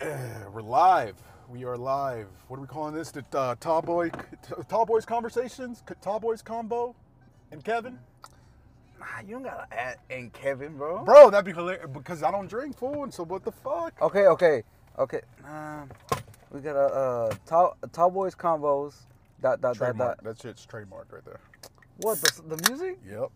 We're 0.52 0.62
live. 0.62 1.16
We 1.50 1.64
are 1.64 1.76
live. 1.76 2.28
What 2.48 2.56
are 2.56 2.62
we 2.62 2.66
calling 2.66 2.94
this? 2.94 3.10
The 3.10 3.22
uh, 3.34 3.54
Tall 3.60 3.82
Boy, 3.82 4.10
Tall 4.66 4.86
Boys 4.86 5.04
Conversations, 5.04 5.82
Tall 6.00 6.18
Boys 6.18 6.40
Combo, 6.40 6.94
and 7.52 7.62
Kevin. 7.62 7.98
Nah, 8.98 9.06
you 9.26 9.34
don't 9.34 9.42
gotta 9.42 9.66
add 9.70 9.98
and 10.08 10.32
Kevin, 10.32 10.78
bro. 10.78 11.04
Bro, 11.04 11.30
that'd 11.30 11.44
be 11.44 11.52
hilarious 11.52 11.86
because 11.92 12.22
I 12.22 12.30
don't 12.30 12.48
drink 12.48 12.78
fool, 12.78 13.04
and 13.04 13.12
so 13.12 13.24
what 13.24 13.44
the 13.44 13.52
fuck? 13.52 13.92
Okay, 14.00 14.26
okay, 14.26 14.62
okay. 14.98 15.20
Um, 15.46 15.90
we 16.50 16.60
got 16.60 16.76
a 16.76 16.86
uh, 16.94 17.34
tall, 17.44 17.76
tall 17.92 18.10
boys 18.10 18.34
combos. 18.34 18.94
Dot 19.42 19.60
dot 19.60 19.60
dot 19.60 19.76
Trademark. 19.76 20.22
dot. 20.22 20.24
That 20.24 20.40
shit's 20.40 20.64
trademarked 20.66 21.12
right 21.12 21.24
there. 21.26 21.40
What 21.98 22.22
the 22.22 22.56
the 22.56 22.70
music? 22.70 22.98
Yep. 23.06 23.30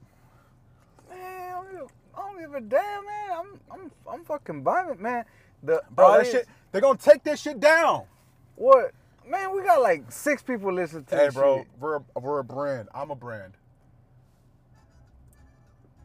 Man, 1.11 1.19
I 1.21 1.51
don't, 1.51 1.73
give, 1.73 1.93
I 2.17 2.21
don't 2.21 2.41
give 2.41 2.55
a 2.55 2.61
damn, 2.63 3.05
man. 3.05 3.31
I'm 3.39 3.61
I'm 3.71 3.91
I'm 4.11 4.25
fucking 4.25 4.65
vibing, 4.65 5.01
man. 5.01 5.25
The 5.65 5.83
Bro, 5.91 6.19
that 6.19 6.27
shit. 6.27 6.47
They're 6.73 6.81
gonna 6.81 6.99
take 6.99 7.23
this 7.25 7.41
shit 7.41 7.61
down. 7.61 8.05
What? 8.57 8.93
Man, 9.29 9.55
we 9.55 9.63
got 9.63 9.81
like 9.81 10.11
six 10.13 10.43
people 10.43 10.73
listening 10.73 11.05
to 11.05 11.17
Hey, 11.17 11.27
this 11.27 11.35
bro, 11.35 11.59
shit. 11.59 11.67
we're 11.81 11.97
a, 11.97 12.03
we're 12.21 12.39
a 12.41 12.45
brand. 12.45 12.89
I'm 12.95 13.11
a 13.11 13.15
brand. 13.15 13.55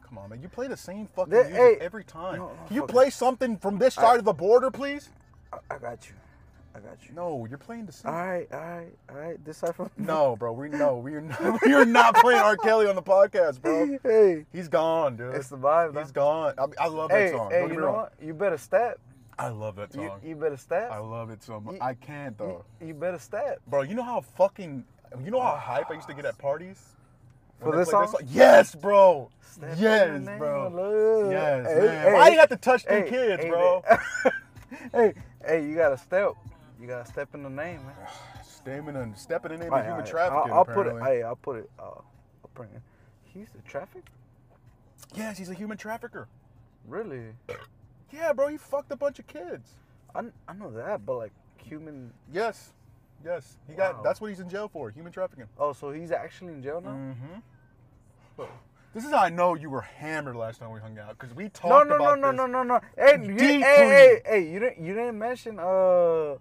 Come 0.06 0.18
on, 0.18 0.30
man. 0.30 0.42
You 0.42 0.48
play 0.48 0.66
the 0.66 0.76
same 0.76 1.06
fucking 1.14 1.30
That- 1.32 1.50
music 1.50 1.78
hey, 1.78 1.84
every 1.84 2.04
time. 2.04 2.36
no, 2.38 2.46
no, 2.48 2.52
Can 2.66 2.76
you 2.76 2.86
play 2.86 3.10
something 3.10 3.56
from 3.58 3.78
this 3.78 3.94
side 3.94 4.18
of 4.18 4.24
the 4.24 4.32
border, 4.32 4.70
please? 4.70 5.10
I, 5.52 5.58
I 5.74 5.78
got 5.78 6.08
you. 6.08 6.14
I 6.74 6.78
got 6.78 6.96
you. 7.08 7.14
No, 7.14 7.46
you're 7.48 7.58
playing 7.58 7.86
the 7.86 7.92
same. 7.92 8.12
All 8.12 8.26
right, 8.26 8.48
all 8.52 8.58
right, 8.60 8.92
all 9.10 9.16
right. 9.16 9.44
This 9.44 9.58
side 9.58 9.74
from 9.74 9.90
No, 9.98 10.36
bro. 10.38 10.52
We 10.52 10.68
no, 10.68 10.96
we're 10.96 11.20
not. 11.20 11.60
We 11.66 11.74
are 11.74 11.84
not 11.84 12.14
playing 12.16 12.40
R. 12.40 12.56
Kelly 12.56 12.86
on 12.86 12.94
the 12.94 13.02
podcast, 13.02 13.60
bro. 13.60 13.98
hey, 14.02 14.46
He's 14.52 14.68
gone, 14.68 15.16
dude. 15.16 15.34
it's 15.34 15.48
the 15.48 15.56
vibe. 15.58 15.98
He's 15.98 16.12
gone. 16.12 16.54
I, 16.58 16.84
I 16.84 16.86
love 16.88 17.10
that 17.10 17.30
song. 17.32 17.50
hey, 17.50 17.60
Don't 17.60 17.70
you 17.74 17.80
know 17.80 17.86
wrong. 17.86 17.94
what? 17.96 18.12
You 18.22 18.34
better 18.34 18.56
step. 18.58 18.98
I 19.40 19.48
love 19.48 19.76
that 19.76 19.94
You, 19.94 20.08
song. 20.08 20.20
you 20.22 20.36
better 20.36 20.56
step. 20.56 20.90
I 20.92 20.98
love 20.98 21.30
it 21.30 21.42
so 21.42 21.60
much. 21.60 21.74
You- 21.76 21.80
I 21.80 21.94
can't 21.94 22.36
though, 22.36 22.64
You, 22.80 22.88
you 22.88 22.94
better 22.94 23.18
step. 23.18 23.60
bro. 23.66 23.82
You 23.82 23.94
know 23.94 24.02
how 24.02 24.20
fucking. 24.20 24.84
You 25.24 25.30
know 25.30 25.40
how 25.40 25.56
hype 25.56 25.90
I 25.90 25.94
used 25.94 26.08
to 26.08 26.14
get 26.14 26.24
at 26.26 26.38
parties. 26.38 26.80
For 27.60 27.76
this 27.76 27.90
played 27.90 28.08
song? 28.08 28.20
Yes, 28.28 28.74
bro. 28.74 29.30
Step 29.42 29.74
yes, 29.78 30.24
bro. 30.38 31.28
Yes, 31.30 31.66
Hey, 31.66 31.74
man. 31.86 32.04
hey, 32.06 32.12
Why 32.14 32.28
you 32.28 32.36
got 32.36 32.48
to 32.50 32.56
touch 32.56 32.84
them 32.84 33.06
kids, 33.06 33.42
hey, 33.42 33.50
bro? 33.50 33.82
hey, 34.92 35.14
hey, 35.44 35.66
you 35.66 35.74
gotta 35.74 35.98
step. 35.98 36.32
You 36.80 36.86
gotta 36.86 37.06
step 37.10 37.34
in 37.34 37.42
the 37.42 37.50
name, 37.50 37.80
man. 37.84 37.94
Stepping 38.44 38.94
in, 38.94 39.16
stepping 39.16 39.52
in 39.52 39.58
the 39.58 39.64
name 39.64 39.72
All 39.72 39.78
of 39.78 39.84
right, 39.84 39.88
human 39.90 40.04
right. 40.04 40.10
trafficking. 40.10 40.52
I'll, 40.52 40.58
I'll 40.58 40.64
put 40.66 40.86
it. 40.86 41.02
Hey, 41.02 41.22
I'll 41.22 41.36
put 41.36 41.56
it. 41.56 41.70
Uh, 41.78 41.82
I'll 41.82 42.04
bring 42.54 42.68
it. 42.74 42.82
He's 43.24 43.48
the 43.56 43.62
traffic. 43.62 44.04
Yes, 45.14 45.38
he's 45.38 45.48
a 45.48 45.54
human 45.54 45.78
trafficker. 45.78 46.28
Really? 46.86 47.28
Yeah, 48.12 48.32
bro. 48.32 48.48
He 48.48 48.56
fucked 48.56 48.90
a 48.92 48.96
bunch 48.96 49.18
of 49.18 49.26
kids. 49.26 49.76
I, 50.14 50.22
I 50.48 50.52
know 50.54 50.70
that, 50.72 51.04
but 51.06 51.16
like 51.16 51.32
human. 51.56 52.12
Yes, 52.32 52.72
yes. 53.24 53.56
He 53.68 53.74
got. 53.74 54.02
That's 54.02 54.20
what 54.20 54.28
he's 54.28 54.40
in 54.40 54.48
jail 54.48 54.68
for. 54.68 54.90
Human 54.90 55.12
trafficking. 55.12 55.46
Oh, 55.58 55.72
so 55.72 55.90
he's 55.92 56.10
actually 56.10 56.52
in 56.54 56.62
jail 56.62 56.80
now? 56.80 56.90
Mm-hmm. 56.90 58.44
This 58.92 59.04
is 59.04 59.10
how 59.10 59.18
I 59.18 59.28
know 59.28 59.54
you 59.54 59.70
were 59.70 59.82
hammered 59.82 60.34
last 60.34 60.58
time 60.58 60.72
we 60.72 60.80
hung 60.80 60.98
out 60.98 61.16
because 61.16 61.34
we 61.34 61.44
No, 61.44 61.50
talked 61.50 61.88
no, 61.88 61.96
no, 61.96 62.04
about 62.04 62.18
no, 62.18 62.30
this. 62.32 62.36
no, 62.38 62.46
no, 62.46 62.62
no. 62.64 62.80
Hey, 62.96 63.12
you, 63.24 63.34
Deeply. 63.36 63.60
hey, 63.60 63.62
hey, 63.62 64.20
hey! 64.26 64.52
You 64.52 64.58
didn't, 64.58 64.84
you 64.84 64.94
didn't 64.94 65.16
mention 65.18 65.60
uh 65.60 66.34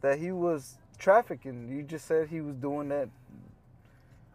that 0.00 0.18
he 0.18 0.30
was 0.30 0.78
trafficking. 0.98 1.68
You 1.68 1.82
just 1.82 2.06
said 2.06 2.28
he 2.28 2.40
was 2.40 2.54
doing 2.54 2.88
that. 2.90 3.08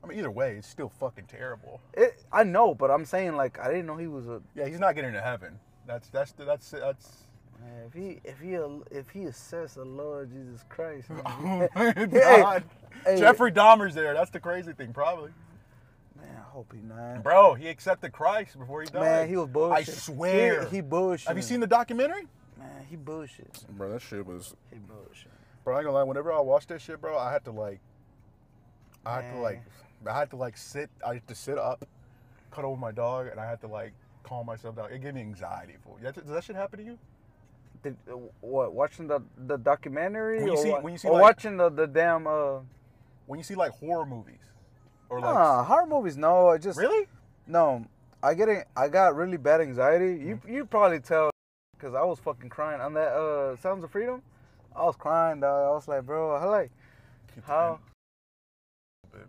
I 0.03 0.07
mean, 0.07 0.19
either 0.19 0.31
way, 0.31 0.55
it's 0.57 0.67
still 0.67 0.89
fucking 0.89 1.25
terrible. 1.27 1.79
It, 1.93 2.21
I 2.33 2.43
know, 2.43 2.75
but 2.75 2.91
I'm 2.91 3.05
saying 3.05 3.37
like 3.37 3.59
I 3.59 3.67
didn't 3.69 3.85
know 3.85 3.95
he 3.95 4.07
was 4.07 4.27
a. 4.27 4.41
Yeah, 4.53 4.67
he's 4.67 4.79
not 4.79 4.95
getting 4.95 5.13
to 5.13 5.21
heaven. 5.21 5.57
That's 5.87 6.09
that's 6.09 6.31
that's 6.33 6.69
that's. 6.71 7.09
Man, 7.59 7.85
if 7.87 7.93
he 7.93 8.19
if 8.23 8.39
he 8.39 8.53
if 8.95 9.09
he 9.09 9.23
assessed 9.23 9.75
the 9.75 9.85
Lord 9.85 10.29
Jesus 10.29 10.63
Christ, 10.69 11.09
man, 11.09 11.21
Oh 11.25 11.67
my 11.75 11.93
God. 12.05 12.63
hey. 13.05 13.17
Jeffrey 13.17 13.51
Dahmer's 13.51 13.95
there. 13.95 14.13
That's 14.13 14.29
the 14.29 14.39
crazy 14.39 14.73
thing, 14.73 14.93
probably. 14.93 15.31
man, 16.15 16.27
I 16.37 16.49
hope 16.51 16.71
he 16.73 16.81
not. 16.81 17.23
Bro, 17.23 17.55
he 17.55 17.67
accepted 17.67 18.11
Christ 18.11 18.59
before 18.59 18.81
he 18.81 18.87
died. 18.89 19.01
Man, 19.01 19.29
he 19.29 19.37
was 19.37 19.47
bullshit. 19.47 19.89
I 19.89 19.91
swear. 19.91 20.65
he, 20.65 20.77
he 20.77 20.81
bullshit. 20.81 21.27
Have 21.27 21.37
you 21.37 21.43
seen 21.43 21.59
the 21.61 21.67
documentary? 21.67 22.27
Man, 22.59 22.85
he 22.89 22.95
bullshit. 22.95 23.63
Bro, 23.71 23.93
that 23.93 24.01
shit 24.01 24.25
was. 24.25 24.53
He 24.71 24.77
bullshit. 24.79 25.31
Bro, 25.63 25.75
I 25.75 25.79
ain't 25.79 25.85
gonna 25.85 25.97
lie. 25.97 26.03
Whenever 26.03 26.31
I 26.33 26.39
watched 26.41 26.67
that 26.69 26.81
shit, 26.81 27.01
bro, 27.01 27.17
I 27.17 27.31
had 27.31 27.43
to 27.45 27.51
like. 27.51 27.79
I 29.05 29.21
had 29.21 29.33
to 29.33 29.39
like. 29.39 29.61
I 30.05 30.19
had 30.19 30.29
to 30.31 30.35
like 30.35 30.57
sit. 30.57 30.89
I 31.05 31.15
had 31.15 31.27
to 31.27 31.35
sit 31.35 31.57
up, 31.57 31.85
cut 32.51 32.65
over 32.65 32.79
my 32.79 32.91
dog, 32.91 33.27
and 33.27 33.39
I 33.39 33.49
had 33.49 33.61
to 33.61 33.67
like 33.67 33.93
calm 34.27 34.45
myself 34.45 34.75
down. 34.75 34.91
It 34.91 35.01
gave 35.01 35.13
me 35.13 35.21
anxiety. 35.21 35.75
Yeah, 36.03 36.11
Does 36.11 36.25
that 36.27 36.43
shit 36.43 36.55
happen 36.55 36.79
to 36.79 36.85
you? 36.85 36.97
Did, 37.83 37.95
uh, 38.11 38.17
what 38.41 38.73
watching 38.73 39.07
the 39.07 39.21
the 39.45 39.57
documentary 39.57 40.39
When 40.39 40.47
you 40.47 40.53
or, 40.53 40.63
see- 40.63 40.71
when 40.71 40.93
you 40.93 40.99
see, 40.99 41.07
or 41.07 41.13
like- 41.13 41.21
watching 41.21 41.57
the, 41.57 41.69
the 41.69 41.85
damn 41.87 42.25
uh 42.27 42.59
When 43.27 43.37
you 43.39 43.43
see 43.43 43.55
like 43.55 43.71
horror 43.71 44.05
movies, 44.05 44.39
or 45.09 45.19
like. 45.21 45.33
nah, 45.33 45.63
horror 45.63 45.85
movies 45.85 46.17
no 46.17 46.49
I 46.49 46.57
just 46.57 46.79
Really? 46.79 47.07
no 47.45 47.85
I 48.23 48.33
get 48.33 48.49
it 48.49 48.67
I 48.75 48.87
got 48.87 49.15
really 49.15 49.37
bad 49.37 49.61
anxiety 49.61 50.13
you 50.25 50.35
Mm-hmm. 50.37 50.53
you 50.53 50.65
probably 50.65 50.99
tell 50.99 51.29
because 51.77 51.93
I 51.93 52.03
was 52.03 52.17
fucking 52.19 52.49
crying 52.49 52.81
on 52.81 52.93
that 52.95 53.11
uh 53.13 53.55
Sounds 53.57 53.83
of 53.83 53.91
Freedom 53.91 54.23
I 54.75 54.83
was 54.83 54.95
crying 54.95 55.39
dog 55.41 55.67
I 55.67 55.69
was 55.69 55.87
like 55.87 56.03
bro 56.03 56.31
I 56.35 56.45
like 56.45 56.71
Keep 57.35 57.45
how 57.45 57.79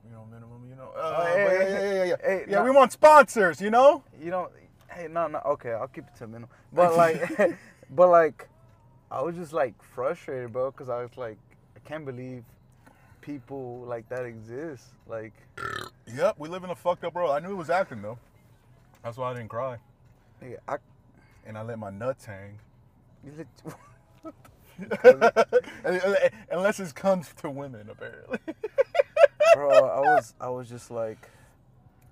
you 0.05 0.13
know, 0.13 0.27
minimum, 0.31 0.67
you 0.69 0.77
know. 0.77 0.91
Oh, 0.95 1.01
Uh, 1.01 1.25
hey, 1.25 1.45
yeah, 1.45 1.49
hey, 1.49 1.59
yeah, 1.59 1.81
yeah, 1.81 1.93
yeah, 1.93 2.05
yeah. 2.05 2.17
hey, 2.23 2.45
yeah, 2.47 2.63
we 2.63 2.71
want 2.71 2.93
sponsors, 2.93 3.59
you 3.59 3.71
know. 3.71 4.03
you 4.21 4.31
know 4.31 4.51
hey 4.99 5.09
no 5.09 5.29
no 5.29 5.41
okay 5.47 5.73
I'll 5.73 5.87
keep 5.89 6.05
it 6.05 6.17
to 6.17 6.25
a 6.25 6.27
minimum 6.27 6.51
but 6.73 6.97
like 6.97 7.57
but 7.91 8.09
like 8.09 8.49
I 9.11 9.23
was 9.23 9.37
just 9.37 9.53
like 9.53 9.81
frustrated 9.83 10.53
bro 10.53 10.71
because 10.71 10.89
I 10.89 11.01
was 11.03 11.17
like 11.17 11.39
I 11.77 11.89
can't 11.89 12.05
believe 12.05 12.45
people 13.21 13.85
like 13.87 14.09
that 14.09 14.25
exist 14.25 14.85
like 15.07 15.33
Yep, 16.15 16.37
we 16.39 16.49
live 16.49 16.65
in 16.65 16.71
a 16.71 16.75
fucked 16.75 17.05
up 17.05 17.15
world. 17.15 17.33
I 17.33 17.39
knew 17.39 17.51
it 17.51 17.57
was 17.57 17.69
acting 17.69 18.01
though. 18.01 18.19
That's 19.05 19.19
why 19.19 19.31
I 19.31 19.35
didn't 19.35 19.51
cry, 19.51 19.77
nigga, 20.43 20.57
I 20.67 20.77
and 21.47 21.59
I 21.59 21.63
let 21.63 21.79
my 21.79 21.91
nuts 21.91 22.25
hang. 22.25 22.59
you 23.25 23.33
lit- 23.37 23.47
Unless 26.51 26.81
it 26.81 26.95
comes 26.95 27.33
to 27.43 27.51
women, 27.51 27.91
apparently. 27.91 28.39
bro 29.55 29.71
I 29.71 30.01
was 30.01 30.35
I 30.41 30.49
was 30.49 30.69
just 30.69 30.91
like 30.91 31.29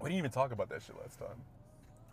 we 0.01 0.11
didn't 0.11 0.19
even 0.19 0.31
talk 0.31 0.53
about 0.53 0.69
that 0.69 0.83
shit 0.83 0.97
last 1.01 1.19
time. 1.19 1.41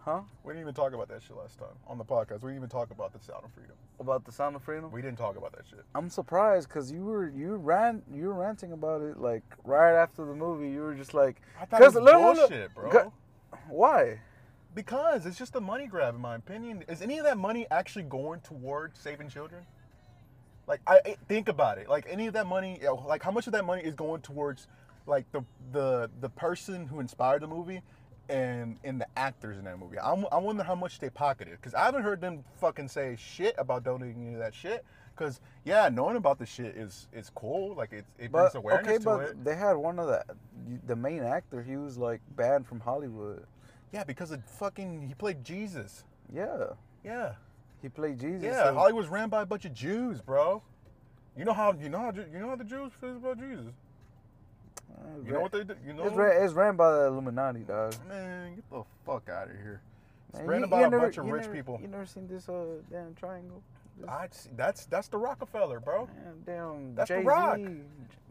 Huh 0.05 0.21
We 0.43 0.53
didn't 0.53 0.61
even 0.61 0.73
talk 0.73 0.93
about 0.93 1.07
that 1.09 1.23
shit 1.23 1.35
last 1.37 1.57
time 1.59 1.75
on 1.87 1.97
the 1.97 2.03
podcast. 2.05 2.41
We 2.41 2.51
didn't 2.51 2.57
even 2.57 2.69
talk 2.69 2.91
about 2.91 3.13
the 3.13 3.19
sound 3.19 3.45
of 3.45 3.51
freedom. 3.53 3.75
about 3.99 4.25
the 4.25 4.31
Sound 4.31 4.55
of 4.55 4.63
Freedom 4.63 4.91
We 4.91 5.01
didn't 5.01 5.17
talk 5.17 5.37
about 5.37 5.53
that 5.53 5.65
shit. 5.69 5.83
I'm 5.95 6.09
surprised 6.09 6.67
because 6.67 6.91
you 6.91 7.03
were 7.05 7.29
you 7.29 7.55
ran 7.55 8.01
you 8.13 8.27
were 8.27 8.33
ranting 8.33 8.71
about 8.73 9.01
it 9.01 9.17
like 9.17 9.43
right 9.63 9.95
after 9.95 10.25
the 10.25 10.33
movie. 10.35 10.69
You 10.69 10.81
were 10.81 10.93
just 10.95 11.13
like, 11.13 11.41
I 11.59 11.65
thought 11.65 11.81
it 11.81 11.85
was 11.85 11.95
look, 11.95 12.37
bullshit, 12.37 12.73
bro. 12.75 12.91
go- 12.91 13.13
why? 13.69 14.19
Because 14.75 15.25
it's 15.27 15.37
just 15.37 15.55
a 15.55 15.61
money 15.61 15.85
grab, 15.85 16.15
in 16.15 16.21
my 16.21 16.35
opinion. 16.35 16.83
Is 16.87 17.01
any 17.01 17.19
of 17.19 17.25
that 17.25 17.37
money 17.37 17.67
actually 17.69 18.03
going 18.03 18.39
towards 18.41 18.99
saving 18.99 19.29
children? 19.29 19.63
Like, 20.67 20.81
I 20.87 20.99
I- 21.05 21.17
think 21.27 21.47
about 21.47 21.77
it. 21.77 21.87
Like, 21.87 22.05
any 22.09 22.25
of 22.27 22.33
that 22.33 22.47
money, 22.47 22.79
like, 23.05 23.21
how 23.23 23.31
much 23.31 23.45
of 23.47 23.53
that 23.53 23.65
money 23.65 23.83
is 23.83 23.93
going 23.95 24.21
towards, 24.21 24.67
like, 25.05 25.31
the 25.31 25.43
the 25.71 26.09
the 26.21 26.29
person 26.29 26.87
who 26.87 26.99
inspired 26.99 27.41
the 27.43 27.47
movie, 27.47 27.81
and 28.29 28.77
and 28.83 28.99
the 29.01 29.07
actors 29.17 29.57
in 29.57 29.65
that 29.65 29.77
movie? 29.79 29.97
I'm, 29.99 30.25
I 30.31 30.37
wonder 30.37 30.63
how 30.63 30.75
much 30.75 30.99
they 30.99 31.09
pocketed 31.09 31.53
because 31.59 31.73
I 31.73 31.85
haven't 31.85 32.03
heard 32.03 32.21
them 32.21 32.43
fucking 32.59 32.87
say 32.87 33.15
shit 33.19 33.55
about 33.57 33.83
donating 33.83 34.25
any 34.25 34.33
of 34.35 34.39
that 34.39 34.53
shit. 34.53 34.85
Because 35.15 35.41
yeah, 35.63 35.89
knowing 35.89 36.15
about 36.15 36.39
the 36.39 36.45
shit 36.45 36.75
is 36.75 37.07
is 37.13 37.29
cool. 37.35 37.75
Like, 37.75 37.93
it 37.93 38.05
it 38.17 38.31
brings 38.31 38.53
But 38.53 38.59
awareness 38.59 38.87
okay, 38.87 38.97
to 38.97 39.03
but 39.03 39.21
it. 39.21 39.43
they 39.43 39.55
had 39.55 39.73
one 39.73 39.99
of 39.99 40.07
the 40.07 40.23
the 40.87 40.95
main 40.95 41.21
actor. 41.23 41.61
He 41.61 41.77
was 41.77 41.97
like 41.97 42.21
banned 42.35 42.65
from 42.67 42.79
Hollywood. 42.79 43.45
Yeah, 43.91 44.03
because 44.03 44.31
of 44.31 44.43
fucking 44.45 45.07
he 45.07 45.13
played 45.13 45.43
Jesus. 45.43 46.03
Yeah, 46.33 46.67
Yeah. 47.03 47.33
he 47.81 47.89
played 47.89 48.19
Jesus. 48.19 48.41
Yeah, 48.43 48.63
so- 48.69 48.73
Hollywood's 48.73 49.09
ran 49.09 49.29
by 49.29 49.43
a 49.43 49.45
bunch 49.45 49.65
of 49.65 49.73
Jews, 49.73 50.19
bro. 50.21 50.63
You 51.37 51.45
know 51.45 51.53
how 51.53 51.73
you 51.73 51.89
know 51.89 51.99
how 51.99 52.11
you 52.11 52.39
know 52.39 52.49
how 52.49 52.55
the 52.55 52.63
Jews 52.63 52.91
feel 52.99 53.17
about 53.17 53.37
Jesus. 53.37 53.71
You 55.25 55.33
know 55.33 55.41
what 55.41 55.51
they 55.51 55.63
do? 55.63 55.75
You 55.85 55.93
know, 55.93 56.03
It's 56.05 56.15
ran, 56.15 56.43
it's 56.43 56.53
ran 56.53 56.75
by 56.75 56.91
the 56.91 57.05
Illuminati, 57.07 57.59
dog. 57.61 57.95
man, 58.07 58.55
get 58.55 58.69
the 58.69 58.83
fuck 59.05 59.29
out 59.29 59.49
of 59.49 59.55
here. 59.55 59.81
It's 60.29 60.39
Man, 60.39 60.47
ran 60.47 60.61
you- 60.61 60.67
by 60.67 60.79
you 60.81 60.85
a 60.85 60.89
never- 60.89 61.03
bunch 61.05 61.17
of 61.17 61.25
rich 61.25 61.41
never- 61.43 61.53
people. 61.53 61.79
You 61.81 61.87
never 61.87 62.05
seen 62.05 62.27
this 62.27 62.49
uh 62.49 62.65
damn 62.89 63.13
triangle? 63.15 63.61
This 63.97 64.09
I 64.09 64.27
that's 64.55 64.85
that's 64.87 65.07
the 65.07 65.17
Roc-A-Fella, 65.17 65.79
bro. 65.79 66.07
man, 66.07 66.43
damn 66.45 66.95
That's 66.95 67.09
The 67.09 67.19
Rock. 67.19 67.59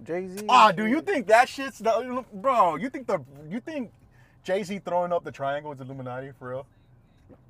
Jay 0.04 0.26
Z. 0.26 0.44
Ah, 0.48 0.72
do 0.72 0.86
you 0.86 1.00
think 1.00 1.28
that 1.28 1.48
shit's 1.48 1.78
the 1.78 2.24
bro? 2.32 2.74
You 2.76 2.90
think 2.90 3.06
the 3.06 3.20
you 3.48 3.60
think 3.60 3.92
Jay 4.42 4.62
Z 4.64 4.80
throwing 4.80 5.12
up 5.12 5.22
the 5.22 5.30
triangle 5.32 5.70
is 5.72 5.80
Illuminati 5.80 6.32
for 6.32 6.48
real? 6.50 6.66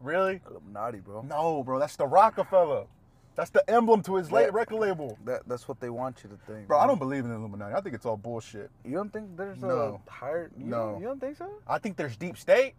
Really? 0.02 0.40
Illuminati, 0.50 0.98
bro? 0.98 1.22
No, 1.22 1.62
bro. 1.64 1.78
That's 1.78 1.96
the 1.96 2.06
Roc-A-Fella. 2.06 2.84
That's 3.34 3.50
the 3.50 3.68
emblem 3.70 4.02
to 4.02 4.16
his 4.16 4.30
late 4.30 4.46
That- 4.46 4.52
record 4.54 4.78
label. 4.78 5.16
That 5.24 5.42
that's 5.48 5.66
what 5.66 5.80
they 5.80 5.88
want 5.90 6.22
you 6.22 6.30
to 6.30 6.36
think. 6.52 6.68
Bro, 6.68 6.78
I 6.78 6.86
don't 6.86 6.98
believe 6.98 7.24
in 7.24 7.30
the 7.30 7.36
Illuminati. 7.36 7.74
I 7.74 7.80
think 7.80 7.94
it's 7.94 8.04
all 8.04 8.16
bullshit. 8.18 8.70
You 8.84 8.92
don't 8.94 9.10
think 9.12 9.36
there's 9.36 9.60
No. 9.62 10.00
a 10.06 10.10
higher? 10.10 10.50
You 10.56 10.66
No. 10.66 10.92
Don't, 10.92 11.00
you 11.00 11.06
don't 11.06 11.20
think 11.20 11.36
so? 11.38 11.48
I 11.66 11.78
think 11.78 11.96
there's 11.96 12.16
deep 12.16 12.36
state. 12.36 12.74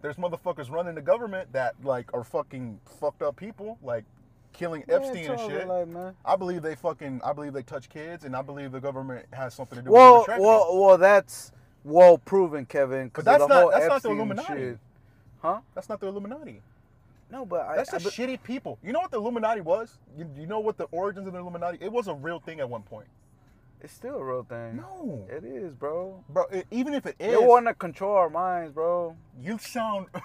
There's 0.00 0.16
motherfuckers 0.16 0.70
running 0.70 0.96
the 0.96 1.02
government 1.02 1.52
that 1.52 1.74
like 1.84 2.12
are 2.12 2.24
fucking 2.24 2.80
fucked 2.98 3.22
up 3.22 3.36
people. 3.36 3.78
Like 3.82 4.04
killing 4.52 4.82
Man, 4.88 4.96
Epstein 5.02 5.30
and 5.30 5.40
shit. 5.40 5.68
Life, 5.68 5.88
man. 5.88 6.14
I 6.24 6.34
believe 6.34 6.62
they 6.62 6.74
fucking. 6.74 7.20
I 7.24 7.32
believe 7.32 7.52
they 7.52 7.62
touch 7.62 7.88
kids, 7.88 8.24
and 8.24 8.34
I 8.34 8.42
believe 8.42 8.72
the 8.72 8.80
government 8.80 9.26
has 9.32 9.54
something 9.54 9.76
to 9.78 9.82
do 9.84 9.92
Well, 9.92 10.16
with 10.18 10.24
trafficking. 10.26 10.46
well, 10.46 10.80
well, 10.80 10.98
that's 10.98 11.52
well 11.84 12.18
proven, 12.18 12.66
Kevin. 12.66 13.10
But 13.14 13.24
that's 13.24 13.46
not- 13.46 13.70
that's 13.70 13.86
not 13.86 14.02
the 14.02 14.10
Illuminati. 14.10 14.54
Shit. 14.60 14.78
Huh? 15.40 15.60
That's 15.74 15.88
not 15.88 16.00
the 16.00 16.08
Illuminati. 16.08 16.62
No, 17.32 17.46
but 17.46 17.62
I, 17.62 17.76
That's 17.76 17.94
I, 17.94 17.98
just 17.98 18.16
shitty 18.16 18.42
people. 18.42 18.78
You 18.84 18.92
know 18.92 19.00
what 19.00 19.10
the 19.10 19.16
Illuminati 19.16 19.62
was? 19.62 19.98
You, 20.16 20.28
you 20.38 20.46
know 20.46 20.60
what 20.60 20.76
the 20.76 20.84
origins 20.92 21.26
of 21.26 21.32
the 21.32 21.38
Illuminati? 21.38 21.78
It 21.80 21.90
was 21.90 22.06
a 22.06 22.14
real 22.14 22.38
thing 22.40 22.60
at 22.60 22.68
one 22.68 22.82
point. 22.82 23.06
it's 23.80 23.92
still 23.94 24.16
a 24.16 24.24
real 24.24 24.44
thing. 24.44 24.76
No, 24.76 25.26
It 25.30 25.42
is, 25.44 25.72
bro. 25.74 26.22
bro. 26.28 26.44
it- 26.52 26.66
even 26.70 26.92
if 26.94 27.06
it 27.06 27.16
is, 27.18 27.30
They 27.32 27.36
want 27.46 27.66
to 27.66 27.74
control 27.74 28.14
our 28.16 28.28
minds, 28.30 28.72
bro. 28.72 29.16
you 29.40 29.58
sound. 29.58 30.06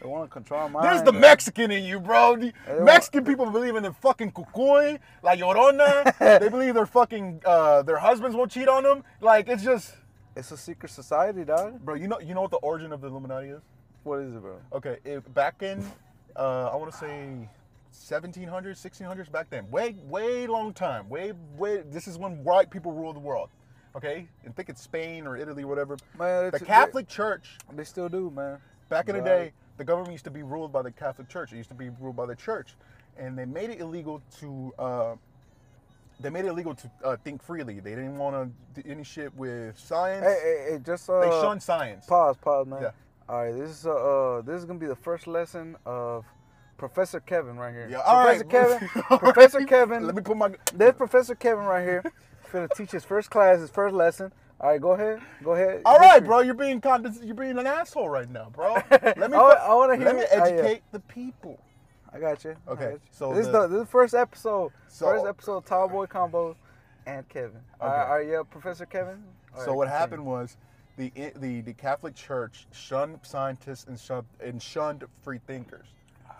They 0.00 0.08
want 0.08 0.28
to 0.28 0.32
control 0.32 0.62
our 0.62 0.68
minds. 0.68 0.88
There's 0.88 1.02
the 1.04 1.12
bro. 1.12 1.20
Mexican 1.20 1.70
in 1.70 1.84
you, 1.84 2.00
bro. 2.00 2.34
The 2.34 2.52
Mexican 2.82 3.24
people 3.24 3.48
believe 3.48 3.76
in 3.76 3.84
the 3.84 3.92
fucking 3.92 4.32
cucuy, 4.32 4.98
la 5.22 5.36
llorona. 5.36 6.12
they 6.40 6.48
believe 6.48 6.74
their 6.74 6.86
fucking 6.86 7.40
uh, 7.46 7.82
their 7.82 7.98
husbands 7.98 8.34
won't 8.34 8.50
cheat 8.50 8.66
on 8.66 8.82
them. 8.82 9.04
Like 9.20 9.46
it's 9.48 9.62
just, 9.62 9.94
It's 10.34 10.50
a 10.50 10.56
secret 10.56 10.90
society, 10.90 11.44
dog. 11.44 11.78
bro. 11.84 11.94
You 11.94 12.08
know, 12.08 12.18
you 12.18 12.34
know 12.34 12.40
what 12.42 12.50
the 12.50 12.56
origin 12.56 12.92
of 12.92 13.00
the 13.00 13.06
Illuminati 13.06 13.50
is? 13.50 13.62
What 14.02 14.18
is 14.22 14.34
it, 14.34 14.40
bro? 14.42 14.56
Okay, 14.72 14.96
it, 15.04 15.32
back 15.32 15.62
in, 15.62 15.84
uh, 16.36 16.70
I 16.72 16.76
want 16.76 16.90
to 16.92 16.98
say 16.98 17.48
1700s, 17.92 18.80
1600s, 18.80 19.30
back 19.30 19.50
then. 19.50 19.70
Way, 19.70 19.96
way 20.06 20.46
long 20.46 20.72
time. 20.72 21.08
Way, 21.08 21.32
way, 21.56 21.82
this 21.90 22.08
is 22.08 22.18
when 22.18 22.42
white 22.44 22.70
people 22.70 22.92
ruled 22.92 23.16
the 23.16 23.20
world. 23.20 23.50
Okay? 23.94 24.26
And 24.44 24.56
think 24.56 24.68
it's 24.68 24.80
Spain 24.80 25.26
or 25.26 25.36
Italy, 25.36 25.64
or 25.64 25.66
whatever. 25.66 25.98
Man, 26.18 26.50
The 26.50 26.60
Catholic 26.60 27.08
Church, 27.08 27.58
They, 27.70 27.78
they 27.78 27.84
still 27.84 28.08
do, 28.08 28.30
man. 28.30 28.58
back 28.88 29.08
in 29.08 29.16
the 29.16 29.22
day, 29.22 29.52
the 29.76 29.84
government 29.84 30.12
used 30.12 30.24
to 30.24 30.30
be 30.30 30.42
ruled 30.42 30.72
by 30.72 30.82
the 30.82 30.90
Catholic 30.90 31.28
Church. 31.28 31.52
It 31.52 31.56
used 31.56 31.68
to 31.70 31.74
be 31.74 31.90
ruled 32.00 32.16
by 32.16 32.26
the 32.26 32.36
church. 32.36 32.74
And 33.18 33.38
they 33.38 33.44
made 33.44 33.70
it 33.70 33.80
illegal 33.80 34.22
to, 34.40 34.72
uh, 34.78 35.14
they 36.20 36.30
made 36.30 36.44
it 36.46 36.48
illegal 36.48 36.74
to 36.74 36.90
uh, 37.04 37.16
think 37.22 37.42
freely. 37.42 37.80
They 37.80 37.90
didn't 37.90 38.16
want 38.16 38.54
to 38.74 38.82
do 38.82 38.88
any 38.88 39.04
shit 39.04 39.34
with 39.36 39.78
science. 39.78 40.24
Hey, 40.24 40.38
hey, 40.42 40.72
hey, 40.72 40.78
just 40.84 41.10
uh, 41.10 41.20
they 41.20 41.28
shunned 41.42 41.62
science. 41.62 42.06
pause, 42.06 42.36
pause, 42.40 42.66
man. 42.66 42.82
Yeah. 42.82 42.90
All 43.32 43.42
right, 43.46 43.54
this 43.56 43.70
is 43.70 43.86
uh, 43.86 43.92
uh, 43.92 44.42
this 44.42 44.58
is 44.58 44.66
gonna 44.66 44.78
be 44.78 44.86
the 44.86 44.94
first 44.94 45.26
lesson 45.26 45.74
of 45.86 46.26
Professor 46.76 47.18
Kevin 47.18 47.56
right 47.56 47.72
here. 47.72 47.88
Yeah, 47.90 48.00
all 48.00 48.26
right. 48.26 48.46
Professor 48.46 48.78
Kevin. 48.78 49.18
Professor 49.18 49.58
right. 49.60 49.68
Kevin. 49.68 50.04
Let 50.06 50.14
me 50.14 50.20
put 50.20 50.36
my. 50.36 50.50
There's 50.74 50.92
Professor 50.92 51.34
Kevin 51.34 51.64
right 51.64 51.82
here. 51.82 52.04
Finna 52.52 52.68
teach 52.76 52.90
his 52.90 53.04
first 53.06 53.30
class, 53.30 53.58
his 53.60 53.70
first 53.70 53.94
lesson. 53.94 54.32
All 54.60 54.68
right, 54.68 54.78
go 54.80 54.90
ahead. 54.90 55.22
Go 55.42 55.52
ahead. 55.52 55.80
All 55.86 55.96
right, 55.96 56.22
bro, 56.22 56.40
you're 56.40 56.52
being 56.52 56.78
condens- 56.82 57.24
you're 57.24 57.34
being 57.34 57.56
an 57.56 57.66
asshole 57.66 58.10
right 58.10 58.28
now, 58.28 58.50
bro. 58.52 58.74
Let 58.90 59.16
me 59.30 59.34
I 59.38 59.40
I 59.40 59.74
wanna 59.74 59.96
hear. 59.96 60.04
let 60.04 60.14
me 60.16 60.20
it. 60.24 60.28
Ah, 60.30 60.36
yeah. 60.36 60.42
educate 60.52 60.82
the 60.92 61.00
people. 61.00 61.58
I 62.12 62.18
got 62.18 62.44
you. 62.44 62.54
Okay, 62.68 62.84
got 62.84 62.92
you. 62.92 63.00
so 63.12 63.32
this 63.32 63.46
is 63.46 63.52
the- 63.52 63.62
the 63.62 63.68
this 63.68 63.76
is 63.78 63.82
the 63.84 63.90
first 63.90 64.12
episode. 64.12 64.72
So- 64.88 65.06
first 65.06 65.24
episode 65.24 65.56
of 65.56 65.64
Tall 65.64 65.88
Boy 65.88 66.04
Combo 66.04 66.54
and 67.06 67.26
Kevin. 67.30 67.62
All 67.80 67.88
right, 67.88 67.94
Okay. 68.02 68.10
all 68.10 68.18
right, 68.18 68.28
yeah, 68.28 68.42
Professor 68.50 68.84
Kevin. 68.84 69.24
All 69.54 69.60
so 69.62 69.68
right, 69.68 69.76
what 69.76 69.84
continue. 69.86 69.98
happened 69.98 70.26
was 70.26 70.58
the 70.96 71.12
the 71.36 71.60
the 71.62 71.72
Catholic 71.72 72.14
Church 72.14 72.66
shunned 72.72 73.18
scientists 73.22 73.86
and 73.88 73.98
shunned 73.98 74.26
and 74.40 74.60
shunned 74.62 75.04
free 75.22 75.40
thinkers. 75.46 75.86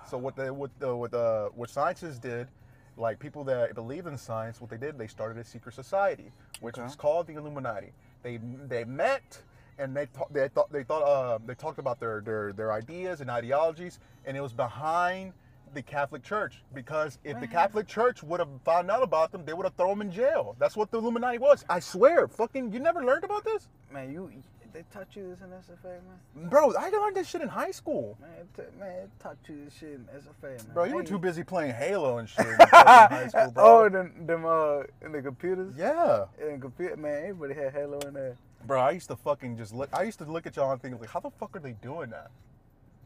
So 0.09 0.19
what 0.19 0.37
the 0.37 0.53
what 0.53 0.71
the 0.79 0.95
what 0.95 1.11
the 1.11 1.51
what 1.55 1.71
scientists 1.71 2.19
did, 2.19 2.49
like 2.97 3.19
people 3.19 3.45
that 3.45 3.75
believed 3.75 4.07
in 4.07 4.19
science, 4.19 4.61
what 4.61 4.71
they 4.71 4.77
did, 4.77 4.99
they 4.99 5.07
started 5.07 5.39
a 5.39 5.45
secret 5.45 5.75
society, 5.75 6.33
which 6.61 6.75
Okay. 6.77 6.85
was 6.85 6.95
called 6.97 7.27
the 7.27 7.35
Illuminati. 7.35 7.93
They 8.23 8.37
they 8.69 8.85
met 8.85 9.43
and 9.79 9.97
they 9.97 10.07
ta- 10.07 10.27
they 10.31 10.49
thought 10.49 10.71
they 10.71 10.85
thought 10.85 11.03
uh, 11.03 11.39
they 11.47 11.55
talked 11.55 11.79
about 11.79 11.99
their 11.99 12.21
their 12.21 12.53
their 12.53 12.73
ideas 12.73 13.21
and 13.23 13.31
ideologies, 13.31 14.01
and 14.27 14.37
it 14.37 14.41
was 14.41 14.53
behind 14.53 15.33
the 15.75 15.83
Catholic 15.83 16.23
Church 16.23 16.63
because 16.75 17.19
if 17.25 17.39
the 17.41 17.47
Catholic 17.47 17.87
Church 17.87 18.23
would 18.23 18.41
have 18.41 18.49
found 18.65 18.91
out 18.91 19.03
about 19.03 19.33
them, 19.33 19.45
they 19.45 19.53
would 19.55 19.65
have 19.67 19.75
thrown 19.75 19.99
them 19.99 20.03
in 20.09 20.13
jail. 20.13 20.57
That's 20.59 20.77
what 20.77 20.91
the 20.91 20.99
Illuminati 20.99 21.39
was. 21.39 21.65
I 21.69 21.81
swear, 21.81 22.29
fucking, 22.29 22.73
you 22.73 22.79
never 22.81 23.05
learned 23.05 23.25
about 23.25 23.45
this, 23.45 23.69
Man, 23.93 24.13
you 24.13 24.31
they 24.73 24.85
taught 24.91 25.09
you 25.15 25.29
this 25.29 25.41
in 25.43 25.49
SFA, 25.49 26.01
man. 26.35 26.49
bro. 26.49 26.73
I 26.75 26.89
learned 26.89 27.15
this 27.17 27.29
shit 27.29 27.43
in 27.43 27.49
high 27.49 27.73
school. 27.73 28.17
Man, 28.19 28.31
t- 28.57 28.63
man, 28.81 29.11
taught 29.19 29.37
you 29.47 29.67
this 29.67 29.75
shit 29.75 29.91
in 29.91 30.07
SFA, 30.19 30.57
man. 30.65 30.73
Bro, 30.73 30.85
you 30.85 30.95
were 30.95 31.03
too 31.03 31.19
busy 31.19 31.45
playing 31.45 31.75
Halo 31.75 32.17
and 32.17 32.27
shit 32.27 32.47
in 32.47 32.55
high 32.71 33.29
school, 33.29 33.51
bro. 33.51 33.65
Oh, 33.85 33.89
them, 33.91 34.25
them 34.27 34.47
uh, 34.47 34.85
in 35.05 35.13
the 35.13 35.21
computers. 35.21 35.75
yeah, 35.77 36.25
In 36.43 36.59
computer, 36.59 36.97
man, 36.97 37.23
everybody 37.27 37.53
had 37.53 37.75
Halo 37.75 37.99
in 38.01 38.15
there. 38.15 38.35
bro. 38.67 38.81
I 38.81 38.93
used 38.93 39.09
to 39.09 39.17
fucking 39.17 39.59
just 39.59 39.75
look. 39.75 39.91
I 39.93 40.05
used 40.05 40.19
to 40.21 40.25
look 40.25 40.47
at 40.47 40.57
y'all 40.57 40.73
and 40.73 40.81
think 40.81 40.99
like, 40.99 41.11
how 41.11 41.21
the 41.21 41.31
fuck 41.31 41.55
are 41.55 41.61
they 41.61 41.73
doing 41.73 42.09
that? 42.09 42.31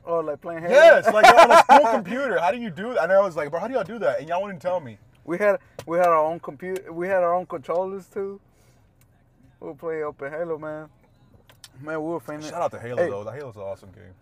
Oh, 0.07 0.21
like 0.21 0.41
playing 0.41 0.63
Halo. 0.63 0.73
Yes, 0.75 1.13
like 1.13 1.27
on 1.27 1.51
a 1.51 1.57
school 1.59 1.91
computer. 1.93 2.39
How 2.39 2.53
do 2.53 2.59
you 2.59 2.71
do 2.71 2.95
that? 2.95 3.05
And 3.05 3.13
I 3.13 3.21
was 3.21 3.35
like, 3.37 3.51
bro, 3.51 3.59
how 3.61 3.67
do 3.67 3.75
y'all 3.75 3.83
do 3.85 3.99
that? 3.99 4.21
And 4.21 4.29
y'all 4.29 4.41
wouldn't 4.43 4.63
tell 4.63 4.79
me. 4.81 4.99
We 5.25 5.39
had 5.39 5.59
we 5.87 5.99
had 5.99 6.07
our 6.07 6.25
own 6.25 6.39
computer. 6.39 6.93
We 6.93 7.09
had 7.09 7.23
our 7.25 7.35
own 7.35 7.47
controllers 7.47 8.07
too. 8.07 8.41
We 9.61 9.67
were 9.69 9.75
playing 9.75 10.05
up 10.05 10.23
in 10.23 10.31
Halo, 10.31 10.59
man. 10.59 10.89
Man, 11.81 12.01
we 12.03 12.09
were 12.11 12.21
playing. 12.21 12.43
Shout 12.43 12.63
out 12.63 12.71
to 12.71 12.79
Halo 12.79 13.03
Hey. 13.03 13.11
though. 13.11 13.25
The 13.25 13.33
Halo's 13.33 13.57
an 13.57 13.63
awesome 13.63 13.91
game. 13.91 14.15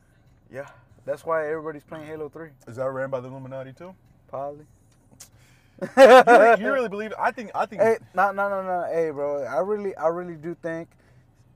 Yeah, 0.51 0.69
that's 1.05 1.27
why 1.27 1.47
everybody's 1.49 1.85
playing 1.85 2.07
Halo 2.07 2.29
Three. 2.31 2.51
Is 2.67 2.77
that 2.77 2.89
ran 2.91 3.11
by 3.11 3.21
the 3.21 3.29
Illuminati 3.29 3.73
too? 3.75 3.95
Probably. 4.29 4.65
You 5.83 5.89
really, 5.99 6.61
you 6.63 6.73
really 6.73 6.89
believe? 6.89 7.13
I 7.19 7.31
think. 7.31 7.51
I 7.55 7.67
think. 7.67 7.83
Hey, 7.85 7.99
no, 8.15 8.31
no, 8.33 8.49
no, 8.49 8.63
no. 8.63 8.87
Hey, 8.91 9.11
bro, 9.11 9.43
I 9.45 9.59
really, 9.59 9.95
I 9.97 10.07
really 10.09 10.37
do 10.37 10.55
think 10.63 10.89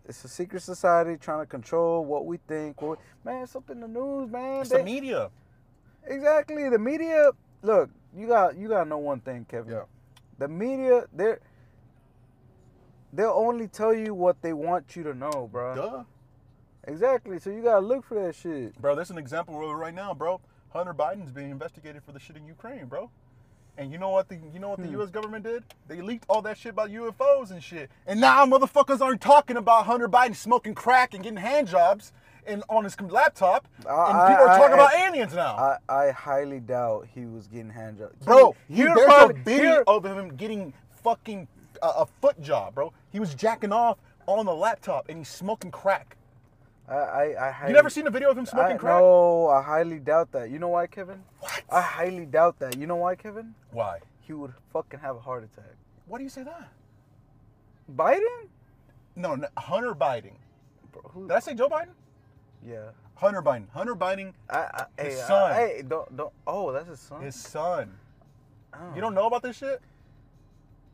it's 0.08 0.24
a 0.24 0.28
secret 0.28 0.62
society 0.62 1.16
trying 1.18 1.40
to 1.40 1.46
control 1.46 2.04
what 2.04 2.24
we 2.26 2.38
think. 2.48 2.80
What 2.80 2.98
we, 2.98 3.30
man, 3.30 3.42
it's 3.42 3.54
up 3.54 3.68
in 3.70 3.80
the 3.80 3.88
news, 3.88 4.30
man. 4.30 4.62
it's 4.62 4.70
They- 4.70 4.78
the 4.78 4.84
media. 4.84 5.30
exactly. 6.06 6.68
The 6.68 6.78
media. 6.78 7.30
Look, 7.62 7.90
you 8.16 8.26
got, 8.26 8.56
you 8.56 8.68
got 8.68 8.84
to 8.84 8.88
know 8.88 8.98
one 8.98 9.20
thing, 9.20 9.44
Kevin. 9.48 9.72
Yeah. 9.72 9.82
The 10.38 10.48
media, 10.48 11.04
they're, 11.12 11.40
they'll 13.12 13.30
only 13.30 13.68
tell 13.68 13.92
you 13.92 14.14
what 14.14 14.40
they 14.40 14.52
want 14.52 14.96
you 14.96 15.02
to 15.04 15.14
know, 15.14 15.48
bro. 15.52 15.74
Duh. 15.74 16.04
Exactly. 16.84 17.38
So 17.38 17.50
you 17.50 17.62
gotta 17.62 17.84
look 17.84 18.04
for 18.04 18.14
that 18.14 18.34
shit. 18.34 18.80
Bro, 18.80 18.94
That's 18.94 19.10
an 19.10 19.18
example 19.18 19.58
right 19.74 19.94
now, 19.94 20.14
bro. 20.14 20.40
Hunter 20.70 20.94
Biden's 20.94 21.30
being 21.30 21.50
investigated 21.50 22.02
for 22.02 22.12
the 22.12 22.18
shit 22.20 22.36
in 22.36 22.46
Ukraine, 22.46 22.86
bro. 22.86 23.10
And 23.78 23.92
you 23.92 23.98
know 23.98 24.08
what 24.10 24.28
the 24.28 24.36
you 24.52 24.58
know 24.58 24.70
what 24.70 24.80
the 24.80 24.86
Hmm. 24.88 24.94
U.S. 24.94 25.10
government 25.10 25.44
did? 25.44 25.62
They 25.86 26.00
leaked 26.00 26.24
all 26.28 26.42
that 26.42 26.58
shit 26.58 26.72
about 26.72 26.90
UFOs 26.90 27.52
and 27.52 27.62
shit. 27.62 27.90
And 28.08 28.20
now 28.20 28.44
motherfuckers 28.44 29.00
aren't 29.00 29.20
talking 29.20 29.56
about 29.56 29.86
Hunter 29.86 30.08
Biden 30.08 30.34
smoking 30.34 30.74
crack 30.74 31.14
and 31.14 31.22
getting 31.22 31.38
hand 31.38 31.68
jobs 31.68 32.12
and 32.44 32.64
on 32.68 32.82
his 32.84 33.00
laptop. 33.00 33.68
And 33.78 33.88
I- 33.88 34.30
people 34.30 34.44
are 34.44 34.48
I- 34.48 34.58
talking 34.58 34.72
I- 34.72 34.82
about 34.82 34.94
aliens 34.94 35.32
now, 35.34 35.56
I, 35.56 35.76
I 35.88 36.10
highly 36.10 36.58
doubt 36.60 37.06
he 37.14 37.24
was 37.26 37.46
getting 37.46 37.70
hand 37.70 37.98
jobs. 37.98 38.16
bro. 38.24 38.56
He, 38.66 38.74
He, 38.74 38.80
he 38.82 38.84
there's 38.88 39.04
probably, 39.04 39.40
a 39.40 39.44
video 39.44 39.84
of 39.86 40.04
him 40.04 40.34
getting 40.36 40.72
fucking 41.04 41.46
uh, 41.80 41.92
a 41.98 42.06
foot 42.20 42.40
job, 42.42 42.74
bro. 42.74 42.92
He 43.12 43.20
was 43.20 43.32
jacking 43.34 43.72
off 43.72 43.98
on 44.26 44.44
the 44.44 44.54
laptop 44.54 45.08
and 45.08 45.18
he's 45.18 45.28
smoking 45.28 45.70
crack. 45.70 46.16
I, 46.88 46.94
I, 46.94 47.48
I 47.48 47.50
highly, 47.50 47.70
You 47.70 47.74
never 47.76 47.90
seen 47.90 48.06
a 48.06 48.10
video 48.10 48.30
of 48.30 48.38
him 48.38 48.46
smoking 48.46 48.76
I, 48.76 48.78
crack? 48.78 48.98
No, 49.00 49.48
I 49.48 49.62
highly 49.62 49.98
doubt 49.98 50.32
that. 50.32 50.50
You 50.50 50.58
know 50.58 50.68
why, 50.68 50.86
Kevin? 50.86 51.22
What? 51.40 51.62
I 51.70 51.80
highly 51.82 52.24
doubt 52.24 52.58
that. 52.60 52.78
You 52.78 52.86
know 52.86 52.96
why, 52.96 53.14
Kevin? 53.14 53.54
Why? 53.72 53.98
He 54.20 54.32
would 54.32 54.54
fucking 54.72 55.00
have 55.00 55.16
a 55.16 55.20
heart 55.20 55.44
attack. 55.44 55.74
Why 56.06 56.18
do 56.18 56.24
you 56.24 56.30
say 56.30 56.44
that? 56.44 56.68
Biden? 57.94 58.48
No, 59.16 59.34
no 59.34 59.48
Hunter 59.58 59.94
Biden. 59.94 60.32
Bro, 60.92 61.02
who, 61.12 61.22
Did 61.28 61.32
I 61.36 61.40
say 61.40 61.54
Joe 61.54 61.68
Biden? 61.68 61.88
yeah. 62.66 62.90
Hunter 63.16 63.42
Biden. 63.42 63.68
Hunter 63.70 63.96
Biden, 63.96 64.32
I, 64.48 64.58
I, 64.58 64.84
hey, 64.96 65.10
His 65.10 65.20
I- 65.20 65.26
son. 65.28 65.54
hey, 65.54 65.82
don't, 65.86 66.16
don't. 66.16 66.32
Oh, 66.46 66.70
that's 66.72 66.88
his 66.88 67.00
son. 67.00 67.20
his 67.22 67.34
son. 67.34 67.90
Oh, 68.72 68.78
You 68.94 69.00
don't 69.00 69.14
know 69.14 69.26
about 69.26 69.42
this 69.42 69.56
shit? 69.56 69.80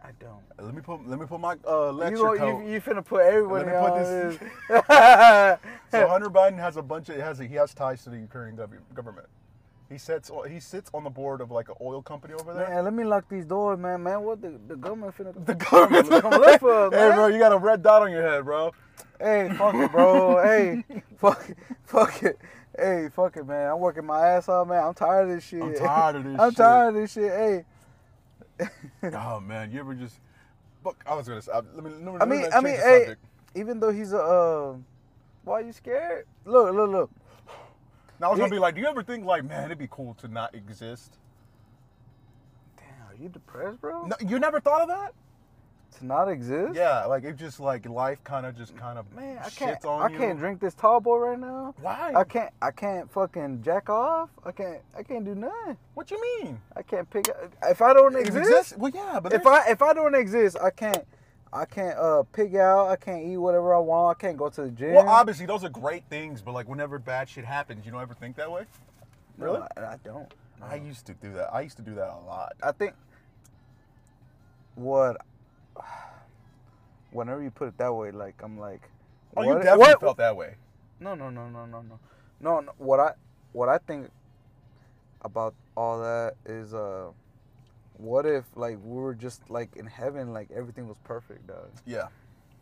I 0.03 0.09
don't. 0.21 0.41
Let 0.59 0.75
me 0.75 0.81
put 0.83 1.07
let 1.09 1.19
me 1.19 1.27
put 1.27 1.41
my 1.41 1.57
uh, 1.67 1.91
lecture 1.91 2.17
You, 2.17 2.39
coat. 2.39 2.65
you, 2.67 2.73
you 2.75 2.81
finna 2.81 3.05
put 3.05 3.23
everybody 3.23 3.65
Let 3.71 3.75
me 3.75 4.39
put 4.39 4.39
this. 4.69 5.59
so 6.01 6.09
Hunter 6.09 6.31
Biden 6.31 6.59
has 6.59 6.77
a 6.77 6.83
bunch 6.83 7.09
of 7.09 7.17
has 7.17 7.41
a, 7.41 7.45
he 7.47 7.55
has 7.57 7.75
ties 7.75 8.05
to 8.05 8.11
the 8.11 8.19
Ukrainian 8.19 8.57
government. 8.95 9.27
He 9.91 9.99
sits 9.99 10.31
he 10.49 10.61
sits 10.61 10.91
on 10.95 11.05
the 11.05 11.11
board 11.11 11.41
of 11.41 11.51
like 11.51 11.69
an 11.69 11.75
oil 11.81 12.03
company 12.03 12.35
over 12.35 12.53
there. 12.55 12.69
Man, 12.69 12.85
let 12.85 12.93
me 12.95 13.05
lock 13.05 13.29
these 13.29 13.45
doors, 13.45 13.79
man. 13.79 14.03
Man, 14.03 14.23
what 14.23 14.41
the, 14.41 14.59
the 14.67 14.77
government 14.77 15.15
finna 15.17 15.45
The 15.47 15.55
government. 15.55 16.09
come 16.23 16.33
look 16.41 16.61
for 16.61 16.87
us, 16.87 16.93
hey, 16.93 17.09
man. 17.09 17.15
bro, 17.17 17.27
you 17.29 17.39
got 17.39 17.53
a 17.53 17.59
red 17.59 17.83
dot 17.83 18.03
on 18.03 18.11
your 18.11 18.23
head, 18.23 18.45
bro. 18.45 18.73
Hey, 19.21 19.51
fuck 19.57 19.75
it, 19.75 19.93
bro. 19.93 20.43
hey, 20.43 20.85
fuck 21.19 21.49
it, 21.49 21.59
fuck 21.85 22.23
it. 22.23 22.39
Hey, 22.77 23.09
fuck 23.15 23.37
it, 23.37 23.47
man. 23.47 23.71
I'm 23.71 23.79
working 23.79 24.05
my 24.05 24.27
ass 24.27 24.49
off, 24.49 24.67
man. 24.67 24.83
I'm 24.83 24.95
tired 24.95 25.29
of 25.29 25.35
this 25.37 25.45
shit. 25.45 25.63
I'm 25.63 25.75
tired 25.75 26.17
of 26.17 26.25
this 26.25 26.37
I'm 26.41 26.51
shit. 26.51 26.57
tired 26.57 26.89
of 26.89 26.95
this 26.95 27.13
shit. 27.13 27.31
Hey, 27.31 27.65
oh 29.13 29.41
man, 29.41 29.71
you 29.71 29.81
ever 29.81 29.95
just? 29.95 30.17
Look, 30.85 31.03
I 31.07 31.15
was 31.15 31.29
gonna. 31.29 31.43
say- 31.43 31.53
Let 31.53 31.85
me. 31.85 31.91
Let 31.91 32.01
me 32.03 32.09
I 32.09 32.17
let 32.25 32.29
me 32.29 32.37
mean, 32.39 32.47
I 32.53 32.61
mean, 32.61 32.75
hey, 32.77 33.15
even 33.55 33.81
though 33.81 33.93
he's 33.93 34.13
a, 34.13 34.19
uh, 34.21 34.75
why 35.45 35.61
you 35.61 35.73
scared? 35.73 36.27
Look, 36.45 36.75
look, 36.75 36.91
look. 36.91 37.11
Now 38.21 38.29
I 38.29 38.31
was 38.31 38.39
gonna 38.39 38.51
be 38.51 38.59
like, 38.59 38.75
do 38.75 38.81
you 38.81 38.87
ever 38.87 39.03
think 39.03 39.25
like, 39.25 39.45
man, 39.45 39.65
it'd 39.67 39.79
be 39.79 39.89
cool 39.91 40.15
to 40.15 40.29
not 40.29 40.55
exist? 40.55 41.19
Damn, 42.77 42.87
are 43.13 43.23
you 43.23 43.29
depressed, 43.29 43.81
bro? 43.81 44.07
No, 44.07 44.17
you 44.27 44.39
never 44.39 44.61
thought 44.61 44.83
of 44.83 44.89
that? 44.89 45.13
To 45.99 46.07
not 46.07 46.29
exist? 46.29 46.75
Yeah, 46.75 47.05
like 47.05 47.23
it 47.25 47.37
just 47.37 47.61
like 47.61 47.89
life 47.89 48.23
kind 48.25 48.47
of 48.47 48.57
just 48.57 48.77
kind 48.77 48.99
of 48.99 49.05
Man, 49.15 49.39
I 49.39 49.43
shits 49.49 49.57
can't. 49.57 49.85
on 49.85 50.03
I 50.03 50.13
you. 50.13 50.19
can't 50.19 50.39
drink 50.39 50.61
this 50.61 50.75
tall 50.75 50.99
boy 51.01 51.19
right 51.19 51.39
now. 51.39 51.73
Why? 51.81 52.13
I 52.17 52.25
can't. 52.25 52.51
I 52.61 52.73
can't 52.73 53.09
fucking 53.13 53.63
jack 53.63 53.89
off. 53.89 54.29
I 54.45 54.51
can't. 54.51 54.81
I 54.97 55.05
can't 55.05 55.25
do 55.25 55.37
nothing. 55.37 55.77
What 55.95 56.11
you 56.11 56.21
mean? 56.43 56.61
I 56.77 56.83
can't 56.83 57.09
pick. 57.11 57.29
Up 57.29 57.37
If 57.63 57.81
I 57.81 57.93
don't 57.93 58.17
exist. 58.17 58.77
Well, 58.77 58.91
yeah, 58.93 59.21
but 59.21 59.33
if 59.33 59.45
there's- 59.45 59.67
I 59.69 59.71
if 59.71 59.83
I 59.83 59.93
don't 59.93 60.15
exist, 60.17 60.57
I 60.61 60.71
can't. 60.71 61.05
I 61.55 61.65
can't 61.65 61.97
uh 61.97 62.25
pig 62.33 62.57
out. 62.57 62.89
I 62.89 62.97
can't 62.97 63.25
eat 63.25 63.37
whatever 63.37 63.75
I 63.75 63.79
want. 63.79 64.19
I 64.19 64.21
can't 64.21 64.37
go 64.37 64.49
to 64.49 64.63
the 64.63 64.71
gym. 64.71 64.95
well, 64.95 65.09
obviously 65.09 65.47
those 65.47 65.63
are 65.63 65.69
great 65.69 66.03
things, 66.11 66.43
but 66.43 66.53
like 66.53 66.69
whenever 66.69 66.99
bad 66.99 67.29
shit 67.29 67.45
happens, 67.45 67.87
you 67.87 67.93
don't 67.93 68.03
ever 68.03 68.15
think 68.15 68.35
that 68.37 68.51
way. 68.51 68.65
No, 69.39 69.45
really? 69.47 69.61
I, 69.77 69.81
I 69.81 69.97
don't. 70.03 70.33
I 70.61 70.77
used 70.77 71.07
to 71.07 71.15
do 71.15 71.33
that. 71.35 71.55
I 71.55 71.61
used 71.61 71.77
to 71.77 71.83
do 71.83 71.95
that 71.95 72.09
a 72.09 72.19
lot. 72.27 72.55
I 72.63 72.73
think 72.73 72.95
what 74.75 75.19
whenever 77.13 77.43
you 77.43 77.51
put 77.51 77.69
it 77.69 77.79
that 77.79 77.95
way, 77.95 78.11
like 78.11 78.35
I'm 78.43 78.59
like, 78.59 78.89
Oh, 79.37 79.43
you 79.43 79.55
definitely 79.55 79.79
what- 79.79 80.01
felt 80.01 80.17
that 80.19 80.37
way. 80.37 80.57
No, 81.01 81.15
no, 81.15 81.31
no, 81.31 81.49
no, 81.49 81.67
no, 81.67 81.83
no, 81.83 81.99
no. 82.41 82.61
no 82.61 82.73
what 82.79 82.99
I 82.99 83.13
what 83.53 83.69
I 83.69 83.79
think 83.79 84.11
about 85.23 85.55
all 85.77 86.01
that 86.01 86.35
is, 86.47 86.75
uh, 86.75 87.11
what 87.99 88.27
if 88.27 88.45
like 88.57 88.79
we 88.85 88.97
were 89.01 89.15
just 89.15 89.49
like 89.51 89.77
in 89.77 89.87
heaven, 89.87 90.33
like 90.33 90.51
everything 90.55 90.89
was 90.89 90.97
perfect, 91.05 91.47
dog, 91.47 91.71
Yeah. 91.87 92.09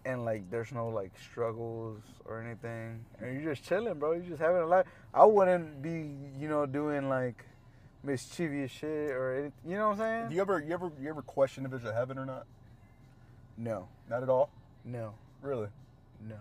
and 0.05 0.25
like 0.25 0.51
there's 0.51 0.73
no 0.73 0.89
like 0.89 1.13
struggles 1.31 2.01
or 2.25 2.41
anything, 2.43 3.05
and 3.21 3.41
you're 3.43 3.55
just 3.55 3.67
chilling, 3.67 3.99
bro. 3.99 4.13
You're 4.13 4.23
just 4.23 4.41
having 4.43 4.63
a 4.63 4.67
life. 4.67 4.87
I 5.15 5.25
wouldn't 5.25 5.83
be, 5.83 6.15
you 6.39 6.49
know, 6.49 6.67
doing 6.67 7.09
like 7.09 7.45
mischievous 8.03 8.71
shit 8.71 9.11
or 9.11 9.33
anything. 9.35 9.53
You 9.67 9.77
know 9.77 9.89
what 9.91 10.01
I'm 10.01 10.21
saying? 10.21 10.29
Do 10.31 10.35
you 10.35 10.41
ever, 10.43 10.59
you 10.61 10.73
ever, 10.75 10.91
you 11.01 11.09
ever 11.09 11.23
question 11.23 11.65
if 11.65 11.71
there's 11.71 11.85
a 11.85 11.93
heaven 11.95 12.19
or 12.19 12.27
not? 12.27 12.47
No, 13.57 13.87
Not 14.09 14.23
at 14.23 14.29
all. 14.29 14.51
no, 14.85 15.15
Really? 15.41 15.69
no. 16.29 16.37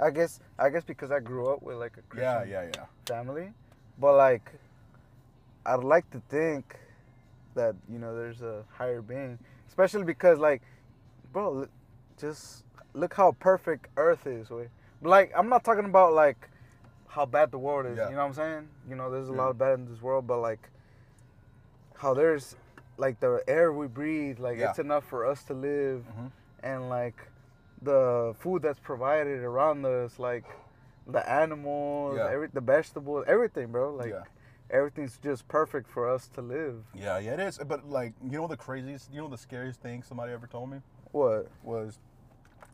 I 0.00 0.10
guess 0.10 0.40
I 0.58 0.70
guess 0.70 0.82
because 0.82 1.12
I 1.12 1.20
grew 1.20 1.48
up 1.52 1.62
with 1.62 1.76
like 1.76 1.96
a 1.96 2.02
Christian 2.02 2.48
Yeah, 2.50 2.62
yeah, 2.64 2.70
yeah. 2.74 2.84
family, 3.06 3.52
but 3.98 4.16
like 4.16 4.50
I'd 5.64 5.84
like 5.84 6.10
to 6.10 6.20
think 6.28 6.74
that 7.54 7.74
you 7.88 7.98
know 7.98 8.14
there's 8.14 8.42
a 8.42 8.64
higher 8.72 9.02
being, 9.02 9.38
especially 9.68 10.04
because 10.04 10.38
like, 10.38 10.62
bro, 11.32 11.66
just 12.18 12.64
look 12.94 13.14
how 13.14 13.32
perfect 13.32 13.88
Earth 13.96 14.26
is. 14.26 14.50
Way. 14.50 14.68
Like 15.02 15.32
I'm 15.36 15.48
not 15.48 15.64
talking 15.64 15.84
about 15.84 16.12
like 16.12 16.48
how 17.08 17.26
bad 17.26 17.50
the 17.50 17.58
world 17.58 17.86
is. 17.86 17.96
Yeah. 17.96 18.08
You 18.08 18.14
know 18.16 18.22
what 18.22 18.26
I'm 18.28 18.34
saying? 18.34 18.68
You 18.88 18.96
know, 18.96 19.10
there's 19.10 19.28
a 19.28 19.32
Yeah. 19.32 19.38
lot 19.38 19.50
of 19.50 19.58
bad 19.58 19.78
in 19.78 19.86
this 19.88 20.02
world, 20.02 20.26
but 20.26 20.38
like 20.40 20.68
how 21.96 22.14
there's 22.14 22.56
like 22.98 23.18
the 23.20 23.42
air 23.48 23.72
we 23.72 23.86
breathe, 23.86 24.38
like 24.38 24.58
Yeah. 24.58 24.70
it's 24.70 24.78
enough 24.78 25.04
for 25.04 25.26
us 25.26 25.42
to 25.44 25.54
live, 25.54 26.04
Mhm. 26.18 26.30
and 26.62 26.88
like 26.88 27.16
the 27.82 28.34
food 28.38 28.62
that's 28.62 28.78
provided 28.78 29.42
around 29.42 29.84
us, 29.84 30.18
like 30.18 30.44
the 31.06 31.28
animals, 31.28 32.18
every 32.18 32.48
the 32.48 32.60
vegetables, 32.60 33.24
everything, 33.28 33.68
bro. 33.72 33.94
Like. 33.94 34.14
Everything's 34.70 35.18
just 35.18 35.46
perfect 35.48 35.88
for 35.90 36.08
us 36.08 36.28
to 36.34 36.40
live. 36.42 36.84
Yeah, 36.94 37.18
yeah, 37.18 37.34
it 37.34 37.40
is. 37.40 37.58
But 37.66 37.88
like, 37.88 38.12
you 38.22 38.38
know, 38.38 38.46
the 38.46 38.56
craziest, 38.56 39.12
you 39.12 39.20
know, 39.20 39.28
the 39.28 39.38
scariest 39.38 39.80
thing 39.80 40.02
somebody 40.02 40.32
ever 40.32 40.46
told 40.46 40.70
me 40.70 40.78
What? 41.12 41.48
was, 41.62 41.98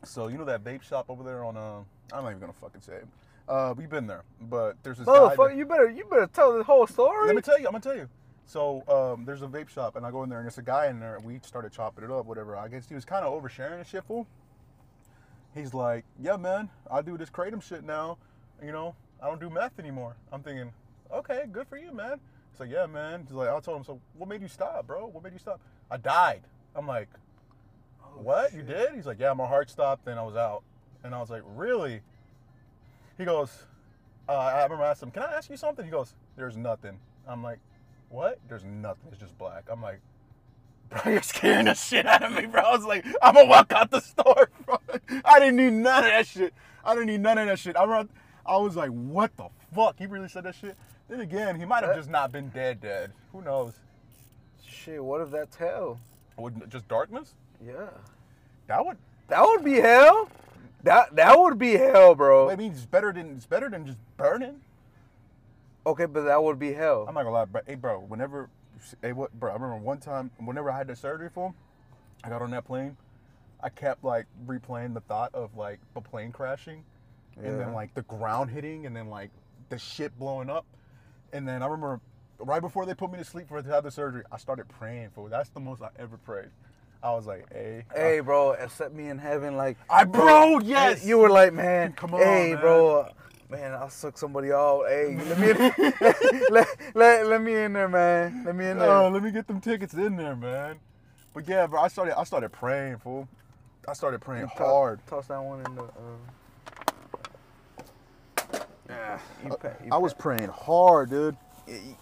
so 0.03 0.27
you 0.27 0.37
know 0.37 0.45
that 0.45 0.63
vape 0.63 0.81
shop 0.83 1.05
over 1.09 1.23
there 1.23 1.43
on, 1.43 1.57
uh, 1.57 1.79
I'm 2.13 2.23
not 2.23 2.29
even 2.29 2.39
gonna 2.39 2.53
fucking 2.53 2.81
say 2.81 2.93
it. 2.93 3.07
Uh, 3.47 3.73
we've 3.75 3.89
been 3.89 4.07
there, 4.07 4.23
but 4.41 4.77
there's 4.83 4.97
this. 4.97 5.07
Motherfucker, 5.07 5.49
that- 5.49 5.57
you 5.57 5.65
better 5.65 5.89
you 5.89 6.05
better 6.05 6.27
tell 6.27 6.57
the 6.57 6.63
whole 6.63 6.87
story. 6.87 7.27
Let 7.27 7.35
me 7.35 7.41
tell 7.41 7.59
you. 7.59 7.65
I'm 7.65 7.71
gonna 7.73 7.81
tell 7.83 7.95
you. 7.95 8.07
So 8.45 8.83
um, 8.87 9.25
there's 9.25 9.41
a 9.41 9.47
vape 9.47 9.69
shop, 9.69 9.95
and 9.95 10.05
I 10.05 10.11
go 10.11 10.23
in 10.23 10.29
there, 10.29 10.39
and 10.39 10.45
there's 10.45 10.57
a 10.57 10.61
guy 10.61 10.87
in 10.87 10.99
there. 10.99 11.19
We 11.23 11.39
started 11.43 11.71
chopping 11.71 12.03
it 12.03 12.11
up, 12.11 12.25
whatever. 12.25 12.55
I 12.57 12.67
guess 12.67 12.87
he 12.87 12.95
was 12.95 13.05
kind 13.05 13.25
of 13.25 13.33
oversharing 13.33 13.77
and 13.77 13.87
shit, 13.87 14.03
fool. 14.05 14.27
He's 15.53 15.73
like, 15.73 16.05
"Yeah, 16.19 16.37
man, 16.37 16.69
I 16.89 17.01
do 17.01 17.17
this 17.17 17.29
kratom 17.29 17.61
shit 17.61 17.83
now. 17.83 18.17
You 18.63 18.71
know, 18.71 18.95
I 19.21 19.27
don't 19.27 19.39
do 19.39 19.49
meth 19.49 19.79
anymore." 19.79 20.15
I'm 20.31 20.43
thinking, 20.43 20.71
"Okay, 21.13 21.43
good 21.51 21.67
for 21.67 21.77
you, 21.77 21.91
man." 21.93 22.19
He's 22.51 22.59
like, 22.59 22.69
"Yeah, 22.69 22.85
man." 22.85 23.23
He's 23.27 23.35
like, 23.35 23.49
I 23.49 23.59
told 23.59 23.77
him, 23.77 23.83
"So 23.83 23.99
what 24.17 24.29
made 24.29 24.41
you 24.41 24.47
stop, 24.47 24.87
bro? 24.87 25.07
What 25.07 25.23
made 25.23 25.33
you 25.33 25.39
stop?" 25.39 25.59
I 25.89 25.97
died. 25.97 26.43
I'm 26.75 26.87
like, 26.87 27.09
Oh, 28.03 28.21
"What? 28.21 28.53
You 28.53 28.63
did?" 28.63 28.93
He's 28.95 29.05
like, 29.05 29.19
"Yeah, 29.19 29.33
my 29.33 29.47
heart 29.47 29.69
stopped, 29.69 30.07
and 30.07 30.19
I 30.19 30.23
was 30.23 30.35
out." 30.35 30.63
And 31.03 31.13
I 31.15 31.19
was 31.19 31.29
like, 31.29 31.43
"Really?" 31.45 32.01
He 33.17 33.25
goes, 33.25 33.65
uh, 34.27 34.33
I 34.33 34.63
remember 34.63 34.83
I 34.85 34.89
asked 34.91 35.03
him, 35.03 35.11
"Can 35.11 35.23
I 35.23 35.33
ask 35.33 35.49
you 35.49 35.57
something?" 35.57 35.83
He 35.85 35.91
goes, 35.91 36.15
"There's 36.35 36.57
nothing." 36.57 36.99
I'm 37.27 37.43
like, 37.43 37.59
"What? 38.09 38.39
There's 38.47 38.63
nothing. 38.63 39.09
It's 39.11 39.19
just 39.19 39.37
black." 39.37 39.65
I'm 39.69 39.81
like, 39.81 39.99
"Bro, 40.89 41.11
you're 41.11 41.21
scaring 41.21 41.65
the 41.65 41.73
shit 41.73 42.05
out 42.05 42.23
of 42.23 42.31
me, 42.33 42.45
bro." 42.45 42.61
I 42.61 42.75
was 42.75 42.85
like, 42.85 43.05
"I'm 43.21 43.35
gonna 43.35 43.47
walk 43.47 43.71
out 43.73 43.91
the 43.91 43.99
store, 43.99 44.49
bro." 44.65 44.77
I 45.25 45.39
didn't 45.39 45.57
need 45.57 45.73
none 45.73 46.03
of 46.03 46.09
that 46.11 46.27
shit. 46.27 46.53
I 46.83 46.93
didn't 46.93 47.07
need 47.07 47.21
none 47.21 47.37
of 47.37 47.47
that 47.47 47.59
shit. 47.59 47.75
I 47.75 48.05
I 48.45 48.57
was 48.57 48.75
like, 48.75 48.89
"What 48.89 49.35
the 49.37 49.49
fuck?" 49.73 49.97
He 49.99 50.05
really 50.05 50.29
said 50.29 50.45
that 50.45 50.55
shit. 50.55 50.77
Then 51.11 51.19
again, 51.19 51.59
he 51.59 51.65
might 51.65 51.83
have 51.83 51.93
just 51.93 52.09
not 52.09 52.31
been 52.31 52.47
dead, 52.49 52.79
dead. 52.79 53.11
Who 53.33 53.41
knows? 53.41 53.73
Shit, 54.65 55.03
what 55.03 55.19
if 55.19 55.29
that's 55.29 55.57
hell? 55.57 55.99
Would 56.37 56.71
just 56.71 56.87
darkness? 56.87 57.33
Yeah. 57.63 57.89
That 58.67 58.85
would. 58.85 58.95
That 59.27 59.41
would 59.41 59.61
be 59.61 59.73
hell. 59.73 60.29
That 60.83 61.13
that 61.17 61.37
would 61.37 61.59
be 61.59 61.73
hell, 61.73 62.15
bro. 62.15 62.49
I 62.49 62.55
mean, 62.55 62.71
it's 62.71 62.85
better 62.85 63.11
than 63.11 63.35
it's 63.35 63.45
better 63.45 63.69
than 63.69 63.85
just 63.85 63.97
burning. 64.15 64.61
Okay, 65.85 66.05
but 66.05 66.21
that 66.21 66.41
would 66.41 66.57
be 66.57 66.71
hell. 66.71 67.03
I'm 67.09 67.13
not 67.13 67.23
gonna 67.23 67.35
lie, 67.35 67.45
bro. 67.45 67.61
Hey, 67.67 67.75
bro. 67.75 67.99
Whenever, 67.99 68.49
hey, 69.01 69.11
what, 69.11 69.37
bro? 69.37 69.51
I 69.51 69.55
remember 69.55 69.75
one 69.75 69.97
time. 69.97 70.31
Whenever 70.37 70.71
I 70.71 70.77
had 70.77 70.87
the 70.87 70.95
surgery 70.95 71.29
for 71.29 71.47
him, 71.47 71.55
I 72.23 72.29
got 72.29 72.41
on 72.41 72.51
that 72.51 72.63
plane. 72.63 72.95
I 73.61 73.67
kept 73.67 74.05
like 74.05 74.27
replaying 74.47 74.93
the 74.93 75.01
thought 75.01 75.35
of 75.35 75.57
like 75.57 75.81
the 75.93 75.99
plane 75.99 76.31
crashing, 76.31 76.85
and 77.35 77.59
then 77.59 77.73
like 77.73 77.93
the 77.95 78.03
ground 78.03 78.49
hitting, 78.49 78.85
and 78.85 78.95
then 78.95 79.09
like 79.09 79.29
the 79.67 79.77
shit 79.77 80.17
blowing 80.17 80.49
up, 80.49 80.65
and 81.33 81.47
then 81.47 81.61
I 81.63 81.67
remember 81.67 81.99
right 82.39 82.61
before 82.61 82.85
they 82.85 82.93
put 82.93 83.11
me 83.11 83.17
to 83.17 83.23
sleep 83.25 83.47
for 83.47 83.61
to 83.61 83.69
have 83.69 83.83
the 83.83 83.91
surgery, 83.91 84.23
I 84.31 84.37
started 84.37 84.67
praying 84.67 85.09
for. 85.13 85.29
That's 85.29 85.49
the 85.49 85.59
most 85.59 85.81
I 85.81 85.89
ever 85.99 86.17
prayed. 86.17 86.49
I 87.03 87.11
was 87.11 87.25
like, 87.25 87.45
hey, 87.51 87.83
Hey, 87.95 88.19
bro, 88.19 88.53
accept 88.53 88.93
me 88.93 89.09
in 89.09 89.17
heaven, 89.17 89.57
like 89.57 89.77
I- 89.89 90.03
bro, 90.03 90.59
yes. 90.59 91.03
You 91.05 91.17
were 91.17 91.29
like, 91.29 91.53
man, 91.53 91.93
Come 91.93 92.13
on, 92.13 92.21
hey, 92.21 92.51
man. 92.53 92.61
bro, 92.61 93.09
man, 93.49 93.73
I'll 93.73 93.89
suck 93.89 94.17
somebody 94.17 94.51
out. 94.51 94.85
Hey, 94.87 95.17
let 95.27 95.39
me, 95.39 95.53
let, 95.99 96.15
let, 96.51 96.67
let, 96.93 97.25
let 97.27 97.41
me 97.41 97.55
in 97.55 97.73
there, 97.73 97.89
man. 97.89 98.43
Let 98.45 98.55
me 98.55 98.67
in 98.69 98.77
there. 98.77 98.89
Oh, 98.91 99.09
let 99.09 99.23
me 99.23 99.31
get 99.31 99.47
them 99.47 99.59
tickets 99.59 99.93
in 99.95 100.15
there, 100.15 100.35
man. 100.35 100.77
But 101.33 101.47
yeah, 101.47 101.65
bro, 101.65 101.81
I 101.81 101.87
started 101.87 102.17
I 102.19 102.23
started 102.23 102.51
praying, 102.51 102.97
fool. 102.99 103.27
I 103.87 103.93
started 103.93 104.21
praying 104.21 104.49
To- 104.57 104.63
hard. 104.63 104.99
Toss 105.07 105.27
that 105.27 105.41
one 105.41 105.65
in 105.65 105.75
the. 105.75 105.83
Uh, 105.83 106.17
you 109.43 109.49
pa- 109.57 109.73
you 109.83 109.89
I 109.91 109.97
was 109.97 110.13
praying 110.13 110.49
hard, 110.49 111.09
dude. 111.09 111.35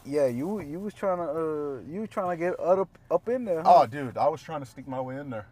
yeah, 0.05 0.27
you 0.27 0.61
you 0.61 0.79
was 0.79 0.93
trying 0.93 1.17
to 1.17 1.23
uh 1.23 1.79
you 1.91 2.01
was 2.01 2.09
trying 2.09 2.37
to 2.37 2.43
get 2.45 2.59
up 2.59 2.89
up 3.11 3.27
in 3.29 3.45
there. 3.45 3.61
Oh, 3.65 3.85
dude, 3.85 4.17
I 4.17 4.27
was 4.27 4.41
trying 4.41 4.61
to 4.61 4.65
sneak 4.65 4.87
my 4.87 5.01
way 5.01 5.17
in 5.17 5.29
there. 5.29 5.47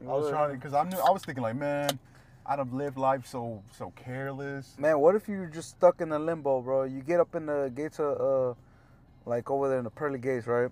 You 0.00 0.08
I 0.10 0.14
was 0.14 0.22
was. 0.24 0.30
trying 0.30 0.50
to, 0.52 0.58
cause 0.58 0.74
I 0.74 0.84
knew 0.88 0.98
I 0.98 1.10
was 1.10 1.22
thinking 1.22 1.42
like, 1.42 1.56
man, 1.56 1.98
I 2.46 2.56
done 2.56 2.70
lived 2.72 2.96
life 2.98 3.26
so 3.26 3.62
so 3.76 3.92
careless. 3.96 4.74
Man, 4.78 4.98
what 4.98 5.14
if 5.14 5.28
you're 5.28 5.46
just 5.46 5.70
stuck 5.70 6.00
in 6.00 6.10
a 6.12 6.18
limbo, 6.18 6.60
bro? 6.62 6.84
You 6.84 7.02
get 7.02 7.20
up 7.20 7.34
in 7.34 7.46
the 7.46 7.70
gates 7.74 7.98
of 8.00 8.20
uh, 8.20 8.54
like 9.26 9.50
over 9.50 9.68
there 9.68 9.78
in 9.78 9.84
the 9.84 9.90
pearly 9.90 10.18
gates, 10.18 10.46
right? 10.46 10.70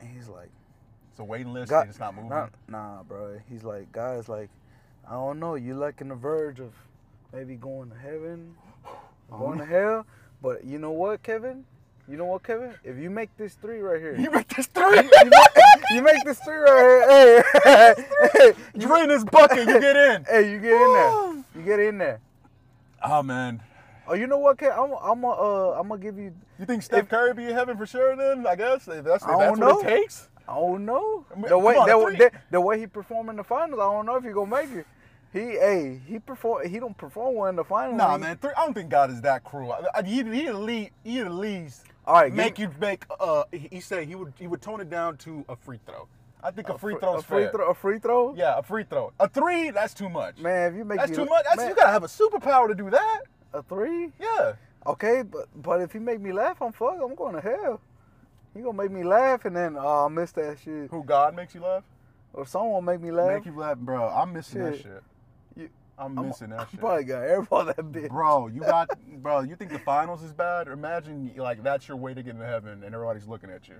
And 0.00 0.08
he's 0.08 0.28
like. 0.28 0.50
It's 1.10 1.20
a 1.20 1.24
waiting 1.24 1.52
list. 1.52 1.70
God- 1.70 1.80
and 1.82 1.90
it's 1.90 1.98
not 1.98 2.14
moving. 2.14 2.30
Nah, 2.30 2.46
nah, 2.68 3.02
bro. 3.02 3.40
He's 3.50 3.64
like, 3.64 3.90
guys, 3.90 4.28
like, 4.28 4.50
I 5.04 5.14
don't 5.14 5.40
know. 5.40 5.56
You 5.56 5.74
like 5.74 6.00
on 6.00 6.06
the 6.08 6.14
verge 6.14 6.60
of 6.60 6.72
maybe 7.32 7.56
going 7.56 7.90
to 7.90 7.96
heaven, 7.96 8.54
going 9.30 9.58
to 9.58 9.64
hell. 9.64 10.06
But 10.42 10.64
you 10.64 10.78
know 10.78 10.92
what, 10.92 11.22
Kevin? 11.22 11.64
You 12.08 12.16
know 12.16 12.24
what, 12.24 12.42
Kevin? 12.42 12.72
If 12.84 12.96
you 12.96 13.10
make 13.10 13.36
this 13.36 13.54
three 13.54 13.80
right 13.80 14.00
here, 14.00 14.16
You 14.20 14.30
make 14.30 14.48
this 14.48 14.66
three. 14.66 14.96
you, 14.96 15.02
make, 15.02 15.32
you 15.90 16.02
make 16.02 16.24
this 16.24 16.38
three 16.40 16.56
right 16.56 17.06
here. 17.10 17.44
Hey, 17.64 18.04
hey, 18.34 18.52
you 18.74 18.86
drain 18.86 19.08
this 19.08 19.24
bucket, 19.24 19.58
you 19.68 19.78
get 19.80 19.96
in. 19.96 20.24
hey, 20.30 20.50
you 20.50 20.58
get 20.58 20.72
in 20.80 20.92
there. 20.94 21.44
You 21.56 21.62
get 21.64 21.80
in 21.80 21.98
there. 21.98 22.20
Oh 23.02 23.22
man, 23.22 23.60
Oh, 24.10 24.14
you 24.14 24.26
know 24.26 24.38
what, 24.38 24.56
Kevin? 24.56 24.78
I'm, 24.78 24.92
I'm, 25.02 25.24
uh, 25.24 25.28
uh, 25.28 25.76
I'm 25.78 25.88
gonna 25.88 26.00
give 26.00 26.16
you. 26.16 26.32
you 26.58 26.64
think 26.64 26.82
Steph 26.82 27.00
If- 27.04 27.08
Curry 27.10 27.34
be 27.34 27.44
in 27.44 27.52
heaven 27.52 27.76
for 27.76 27.84
sure? 27.86 28.16
Then 28.16 28.46
I 28.46 28.56
guess 28.56 28.88
if 28.88 29.04
that's, 29.04 29.22
if 29.22 29.28
I 29.28 29.38
that's 29.38 29.58
what 29.58 29.58
know. 29.58 29.80
it 29.80 29.84
takes. 29.86 30.30
I 30.48 30.54
don't 30.54 30.86
know. 30.86 31.26
I 31.30 31.34
mean, 31.38 31.48
The 31.50 31.58
way 31.58 31.76
on, 31.76 31.90
a 31.90 32.10
the, 32.12 32.16
the, 32.16 32.30
the 32.52 32.60
way 32.60 32.78
he 32.80 32.86
performed 32.86 33.28
in 33.28 33.36
the 33.36 33.44
finals, 33.44 33.78
I 33.80 33.84
don't 33.92 34.06
know 34.06 34.16
if 34.16 34.24
he 34.24 34.30
gonna 34.30 34.50
make 34.50 34.70
it. 34.70 34.86
He, 35.32 35.40
hey, 35.40 36.00
he 36.06 36.18
perform. 36.18 36.68
He 36.68 36.78
don't 36.78 36.96
perform 36.96 37.34
well 37.34 37.48
in 37.50 37.56
the 37.56 37.64
finals. 37.64 37.98
Nah, 37.98 38.16
man, 38.16 38.38
three, 38.38 38.52
I 38.56 38.64
don't 38.64 38.74
think 38.74 38.88
God 38.88 39.10
is 39.10 39.20
that 39.22 39.44
cruel. 39.44 39.72
I- 39.72 39.98
I- 39.98 40.02
He 40.02 40.22
he 40.22 40.46
at 40.46 40.54
least 40.54 40.90
he 41.04 41.20
at 41.20 41.30
least 41.30 41.84
All 42.06 42.14
right, 42.14 42.32
make 42.32 42.58
you 42.58 42.70
make. 42.80 43.04
Uh, 43.20 43.44
he 43.52 43.68
he 43.70 43.80
said 43.80 44.08
he 44.08 44.14
would 44.14 44.32
he 44.38 44.46
would 44.46 44.62
tone 44.62 44.80
it 44.80 44.88
down 44.88 45.18
to 45.18 45.44
a 45.48 45.56
free 45.56 45.80
throw. 45.84 46.08
I 46.42 46.50
think 46.50 46.68
a, 46.68 46.78
free 46.78 46.96
throw 46.98 47.14
a 47.14 47.18
is 47.18 47.24
free 47.24 47.42
fair. 47.42 47.52
throw. 47.52 47.70
A 47.70 47.74
free 47.74 47.98
throw. 47.98 48.34
Yeah, 48.34 48.58
a 48.58 48.62
free 48.62 48.84
throw. 48.84 49.12
A 49.18 49.28
three, 49.28 49.70
that's 49.70 49.92
too 49.92 50.08
much. 50.08 50.38
Man, 50.38 50.72
if 50.72 50.78
you 50.78 50.84
make 50.84 50.98
that's 50.98 51.10
me, 51.10 51.16
too 51.16 51.24
much. 51.26 51.44
That's, 51.44 51.56
man, 51.56 51.68
you 51.70 51.74
gotta 51.74 51.90
have 51.90 52.04
a 52.04 52.06
superpower 52.06 52.68
to 52.68 52.74
do 52.74 52.88
that. 52.90 53.20
a 53.52 53.62
three. 53.62 54.12
Yeah. 54.20 54.54
Okay, 54.86 55.22
but 55.22 55.48
but 55.56 55.82
if 55.82 55.92
he 55.92 55.98
make 55.98 56.20
me 56.20 56.32
laugh, 56.32 56.62
I'm 56.62 56.72
fuck. 56.72 56.96
I'm 57.02 57.14
going 57.14 57.34
to 57.34 57.40
hell. 57.42 57.80
He 58.54 58.62
gonna 58.62 58.72
make 58.78 58.90
me 58.90 59.04
laugh, 59.04 59.44
and 59.44 59.54
then 59.54 59.76
oh, 59.78 60.06
I 60.06 60.08
miss 60.08 60.32
that 60.32 60.58
shit. 60.64 60.90
Who 60.90 61.04
God 61.04 61.36
makes 61.36 61.54
you 61.54 61.60
laugh? 61.60 61.84
or 62.32 62.46
someone 62.46 62.84
make 62.84 63.00
me 63.00 63.10
laugh. 63.10 63.36
Make 63.36 63.46
you 63.46 63.58
laugh, 63.58 63.78
bro. 63.78 64.08
I'm 64.08 64.32
missing 64.32 64.62
that 64.62 64.76
Shit. 64.76 65.02
I'm 65.98 66.14
missing 66.14 66.50
that 66.50 66.60
I'm 66.60 66.68
shit. 66.70 66.80
probably 66.80 67.04
gonna 67.04 67.26
airball 67.26 67.66
that 67.66 67.78
bitch. 67.78 68.08
Bro, 68.08 68.48
you 68.48 68.60
got, 68.60 68.88
bro. 69.22 69.40
You 69.40 69.56
think 69.56 69.72
the 69.72 69.78
finals 69.80 70.22
is 70.22 70.32
bad? 70.32 70.68
Imagine 70.68 71.32
like 71.36 71.62
that's 71.62 71.88
your 71.88 71.96
way 71.96 72.14
to 72.14 72.22
get 72.22 72.34
into 72.34 72.46
heaven, 72.46 72.84
and 72.84 72.94
everybody's 72.94 73.26
looking 73.26 73.50
at 73.50 73.68
you. 73.68 73.76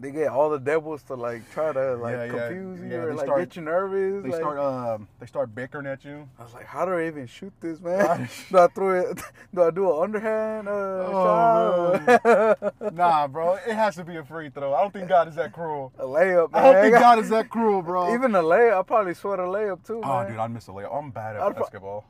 They 0.00 0.10
get 0.12 0.28
all 0.28 0.48
the 0.48 0.58
devils 0.58 1.02
to 1.04 1.14
like 1.14 1.42
try 1.52 1.72
to 1.74 1.94
like 1.96 2.14
Yeah, 2.14 2.24
yeah, 2.24 2.30
confuse 2.48 2.80
you 2.80 2.86
yeah, 2.88 2.96
or 2.96 3.14
like 3.14 3.26
start- 3.26 3.40
get 3.40 3.56
you 3.56 3.62
nervous. 3.62 4.22
They 4.22 4.30
like- 4.30 4.40
start, 4.40 4.58
um, 4.58 5.08
they 5.18 5.26
start 5.26 5.54
bickering 5.54 5.86
at 5.86 6.04
you. 6.06 6.26
I 6.38 6.42
was 6.42 6.54
like, 6.54 6.64
how 6.64 6.86
do 6.86 6.92
I 6.92 7.06
even 7.06 7.26
shoot 7.26 7.52
this, 7.60 7.80
man? 7.80 8.26
do 8.50 8.58
I 8.58 8.66
throw 8.68 8.98
it? 8.98 9.20
Do 9.54 9.62
I 9.64 9.70
do 9.72 9.90
an 9.92 10.02
underhand 10.04 10.68
uh, 10.68 10.70
Oh, 10.72 12.00
shot? 12.06 12.94
Nah, 12.94 13.26
bro, 13.28 13.54
it 13.66 13.74
has 13.74 13.96
to 13.96 14.04
be 14.04 14.16
a 14.16 14.24
free 14.24 14.48
throw. 14.48 14.72
I 14.72 14.80
don't 14.80 14.92
think 14.92 15.08
God 15.08 15.26
is 15.28 15.34
that 15.34 15.52
cruel. 15.52 15.92
a 15.98 16.04
layup, 16.04 16.52
man. 16.52 16.64
I 16.64 16.72
don't 16.72 16.82
think 16.82 16.94
God 16.94 17.18
is 17.18 17.28
that 17.30 17.50
cruel, 17.50 17.82
bro. 17.82 18.14
Even 18.14 18.34
a 18.36 18.42
layup, 18.42 18.78
I 18.78 18.82
probably 18.82 19.14
sweat 19.14 19.38
a 19.40 19.42
layup 19.42 19.84
too, 19.86 20.00
oh, 20.04 20.18
man. 20.22 20.30
dude, 20.30 20.38
I 20.38 20.46
miss 20.46 20.68
a 20.68 20.70
layup. 20.70 20.96
I'm 20.96 21.10
bad 21.10 21.36
at 21.36 21.42
I'd 21.42 21.52
pro- 21.54 21.62
basketball. 21.64 22.04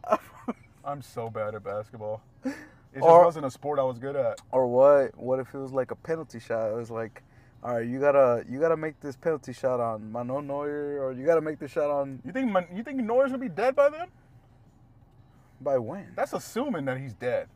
I'm 0.84 1.02
so 1.02 1.30
bad 1.30 1.54
at 1.54 1.64
basketball. 1.64 2.20
It 2.44 2.52
just 2.94 3.02
Or- 3.04 3.24
wasn't 3.24 3.46
a 3.46 3.50
sport 3.50 3.78
I 3.78 3.84
was 3.84 3.98
good 3.98 4.16
at. 4.16 4.38
Or 4.52 4.66
what? 4.66 5.16
What 5.18 5.38
if 5.40 5.54
it 5.54 5.58
was 5.58 5.72
like 5.72 5.90
a 5.92 5.96
penalty 5.96 6.40
shot? 6.40 6.70
It 6.70 6.76
was 6.76 6.90
like, 6.90 7.22
all 7.62 7.74
right, 7.76 7.86
you 7.86 8.00
gotta 8.00 8.44
you 8.48 8.58
gotta 8.58 8.76
make 8.76 9.00
this 9.00 9.16
penalty 9.16 9.52
shot 9.52 9.80
on 9.80 10.10
Manuel 10.10 10.42
Neuer, 10.42 10.98
or 11.02 11.12
you 11.12 11.26
gotta 11.26 11.40
make 11.42 11.58
the 11.58 11.68
shot 11.68 11.90
on 11.90 12.20
You 12.24 12.32
think 12.32 12.50
Man- 12.50 12.68
you 12.74 12.82
think 12.82 12.98
Norris 13.00 13.30
gonna 13.32 13.42
be 13.42 13.48
dead 13.48 13.76
by 13.76 13.90
then? 13.90 14.08
by 15.60 15.76
when? 15.76 16.12
That's 16.16 16.32
assuming 16.32 16.86
that 16.86 16.96
he's 16.98 17.12
dead. 17.12 17.48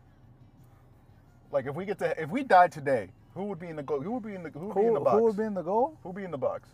Like 1.51 1.67
if 1.67 1.75
we 1.75 1.85
get 1.87 1.99
to 2.01 2.21
if 2.21 2.29
we 2.29 2.43
die 2.43 2.69
today, 2.69 3.09
who 3.35 3.45
would 3.45 3.59
be 3.59 3.69
in 3.69 3.77
the 3.77 3.83
goal? 3.83 4.01
Who 4.01 4.13
would 4.13 4.25
be 4.25 4.35
in 4.35 4.43
the 4.43 4.51
who 4.51 4.67
would 4.67 4.75
be 4.75 4.83
in 4.87 4.95
the 4.95 5.01
box? 5.01 5.17
who 5.17 5.25
would 5.25 5.37
be 5.37 5.45
in 5.45 5.55
the 5.55 5.63
goal? 5.63 5.97
Who 6.03 6.09
would 6.11 6.17
be 6.17 6.25
in 6.25 6.31
the 6.31 6.39
box? 6.39 6.69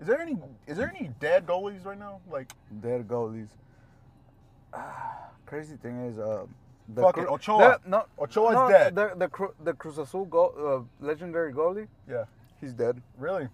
Is 0.00 0.06
there 0.06 0.20
any 0.20 0.36
is 0.66 0.76
there 0.76 0.88
any 0.88 1.10
dead 1.20 1.46
goalies 1.46 1.84
right 1.84 1.98
now? 1.98 2.20
Like 2.30 2.52
Dead 2.80 3.06
goalies. 3.06 3.48
Ah, 4.72 5.30
crazy 5.46 5.76
thing 5.76 6.06
is, 6.06 6.18
uh, 6.18 6.44
the 6.94 7.02
Fuck 7.02 7.18
it, 7.18 7.26
Cru- 7.26 7.34
Ochoa. 7.34 7.78
the- 7.84 7.90
no, 7.90 8.04
Ochoa's 8.18 8.54
no, 8.54 8.68
dead. 8.68 8.94
The 8.94 9.12
the 9.16 9.28
Cru- 9.28 9.54
the 9.62 9.74
Cruz 9.74 9.98
Azul 9.98 10.24
goal, 10.24 10.54
uh, 11.00 11.04
legendary 11.06 11.52
goalie, 11.52 11.86
yeah, 12.08 12.24
he's 12.60 12.72
dead. 12.72 13.00
really? 13.18 13.48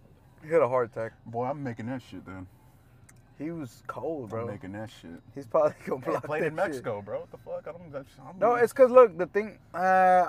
He 0.45 0.51
had 0.51 0.63
a 0.63 0.69
heart 0.69 0.91
attack. 0.93 1.13
Boy, 1.27 1.47
I'm 1.47 1.63
making 1.63 1.87
that 1.87 2.03
shit 2.03 2.25
then. 2.27 2.47
He 3.37 3.51
was 3.51 3.83
cold, 3.89 4.25
I'm 4.25 4.29
bro. 4.29 4.47
making 4.47 4.73
that 4.73 4.91
shit. 4.91 5.11
He's 5.35 5.47
probably 5.47 5.75
gonna 5.85 6.01
Hey, 6.03 6.07
I 6.07 6.11
block 6.13 6.25
played 6.25 6.43
that 6.43 6.47
in 6.47 6.53
shit. 6.53 6.67
Mexico, 6.67 7.03
bro. 7.03 7.21
What 7.21 7.31
the 7.33 7.39
fuck? 7.39 7.65
I 7.67 7.73
don't. 7.73 7.91
That's, 7.93 8.09
I'm, 8.21 8.39
No, 8.39 8.55
it's 8.55 8.73
because 8.73 8.93
look, 8.93 9.19
the 9.19 9.27
thing. 9.27 9.59
Uh, 9.75 9.79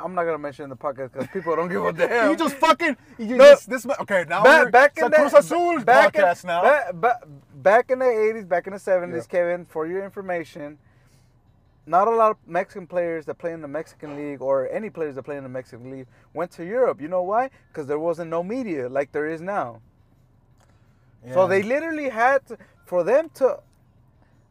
I'm 0.03 0.15
not 0.15 0.23
gonna 0.23 0.39
mention 0.39 0.63
in 0.63 0.69
the 0.71 0.75
podcast 0.75 1.13
because 1.13 1.27
people 1.27 1.55
don't 1.55 1.67
give 1.69 1.85
a 1.85 1.93
damn. 2.07 2.31
you 2.31 2.35
just 2.37 2.55
fucking. 2.55 2.97
You, 3.19 3.37
No. 3.37 3.43
this, 3.43 3.65
this 3.65 3.85
okay 3.99 4.25
now. 4.27 4.43
back, 4.43 4.71
back 4.71 4.97
in 4.97 5.11
the 5.11 5.17
Cruz 5.17 5.33
Azul 5.35 5.81
back 5.81 6.15
in- 6.15 6.21
podcast 6.23 6.45
now. 6.45 6.63
Back, 6.63 6.99
back, 6.99 7.23
back 7.53 7.91
in 7.91 7.99
the 7.99 8.05
80s, 8.05 8.47
back 8.47 8.65
in 8.65 8.73
the 8.73 8.79
70s, 8.79 9.13
Yeah. 9.17 9.21
Kevin. 9.29 9.65
For 9.65 9.85
your 9.85 10.03
information, 10.03 10.79
not 11.87 12.07
a 12.07 12.11
lot 12.11 12.31
of 12.31 12.37
Mexican 12.47 12.87
players 12.87 13.25
that 13.25 13.35
play 13.37 13.51
in 13.53 13.61
the 13.61 13.67
Mexican 13.67 14.15
league 14.15 14.41
or 14.41 14.67
any 14.69 14.89
players 14.89 15.15
that 15.15 15.23
play 15.23 15.37
in 15.37 15.43
the 15.43 15.49
Mexican 15.49 15.91
league 15.91 16.07
went 16.33 16.51
to 16.51 16.65
Europe. 16.65 16.99
You 17.01 17.07
know 17.07 17.21
why? 17.23 17.49
Because 17.67 17.87
there 17.87 17.99
wasn't 17.99 18.29
no 18.29 18.43
media 18.43 18.89
like 18.89 19.11
there 19.11 19.27
is 19.27 19.41
now. 19.41 19.81
Yeah. 21.25 21.33
So 21.33 21.47
they 21.47 21.63
literally 21.63 22.09
had 22.09 22.45
to, 22.47 22.57
for 22.85 23.03
them 23.03 23.29
to 23.35 23.59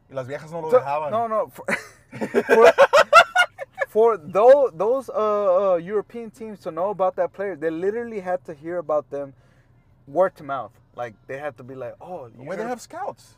las 0.09 0.27
viejas 0.27 0.51
no 0.51 0.59
lo 0.61 0.71
So- 0.71 0.79
dejaban. 0.79 1.11
no, 1.11 1.27
no. 1.27 1.47
For, 1.47 1.65
for, 2.43 2.73
for 3.89 4.17
those 4.17 4.71
those 4.73 5.09
uh, 5.09 5.73
uh, 5.73 5.75
European 5.77 6.29
teams 6.31 6.59
to 6.61 6.71
know 6.71 6.89
about 6.89 7.15
that 7.17 7.33
player, 7.33 7.55
they 7.55 7.69
literally 7.69 8.19
had 8.19 8.43
to 8.45 8.53
hear 8.53 8.77
about 8.77 9.09
them 9.09 9.33
word 10.07 10.35
to 10.37 10.43
mouth. 10.43 10.71
Like 10.95 11.15
they 11.27 11.37
had 11.37 11.57
to 11.57 11.63
be 11.63 11.75
like, 11.75 11.95
"Oh, 11.99 12.29
Where 12.35 12.55
they 12.57 12.63
have 12.63 12.81
scouts. 12.81 13.35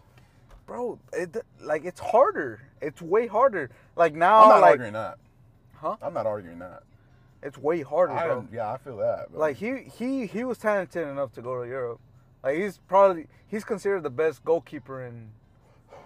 Bro." 0.68 1.00
It, 1.14 1.36
like 1.62 1.84
it's 1.86 2.00
harder. 2.00 2.62
It's 2.82 3.02
way 3.02 3.26
harder. 3.26 3.72
Like 3.96 4.14
now, 4.14 4.44
I'm 4.44 4.50
not 4.50 4.62
like 4.62 4.72
arguing 4.74 4.94
that. 4.94 5.18
huh? 5.78 5.96
I'm 6.02 6.14
not 6.14 6.28
arguing 6.28 6.60
that. 6.60 6.84
It's 7.42 7.58
way 7.58 7.82
harder, 7.82 8.14
I, 8.14 8.26
bro. 8.28 8.48
yeah, 8.52 8.72
I 8.74 8.78
feel 8.78 8.98
that. 8.98 9.28
but- 9.32 9.40
Like 9.40 9.56
he 9.58 9.84
he 9.98 10.28
he 10.28 10.44
was 10.44 10.58
talented 10.60 11.08
enough 11.08 11.34
to 11.34 11.42
go 11.42 11.64
to 11.64 11.68
Europe. 11.68 12.00
Like 12.44 12.58
he's 12.58 12.78
probably 12.88 13.26
he's 13.48 13.64
considered 13.64 14.04
the 14.04 14.10
best 14.12 14.44
goalkeeper 14.46 15.04
in 15.04 15.30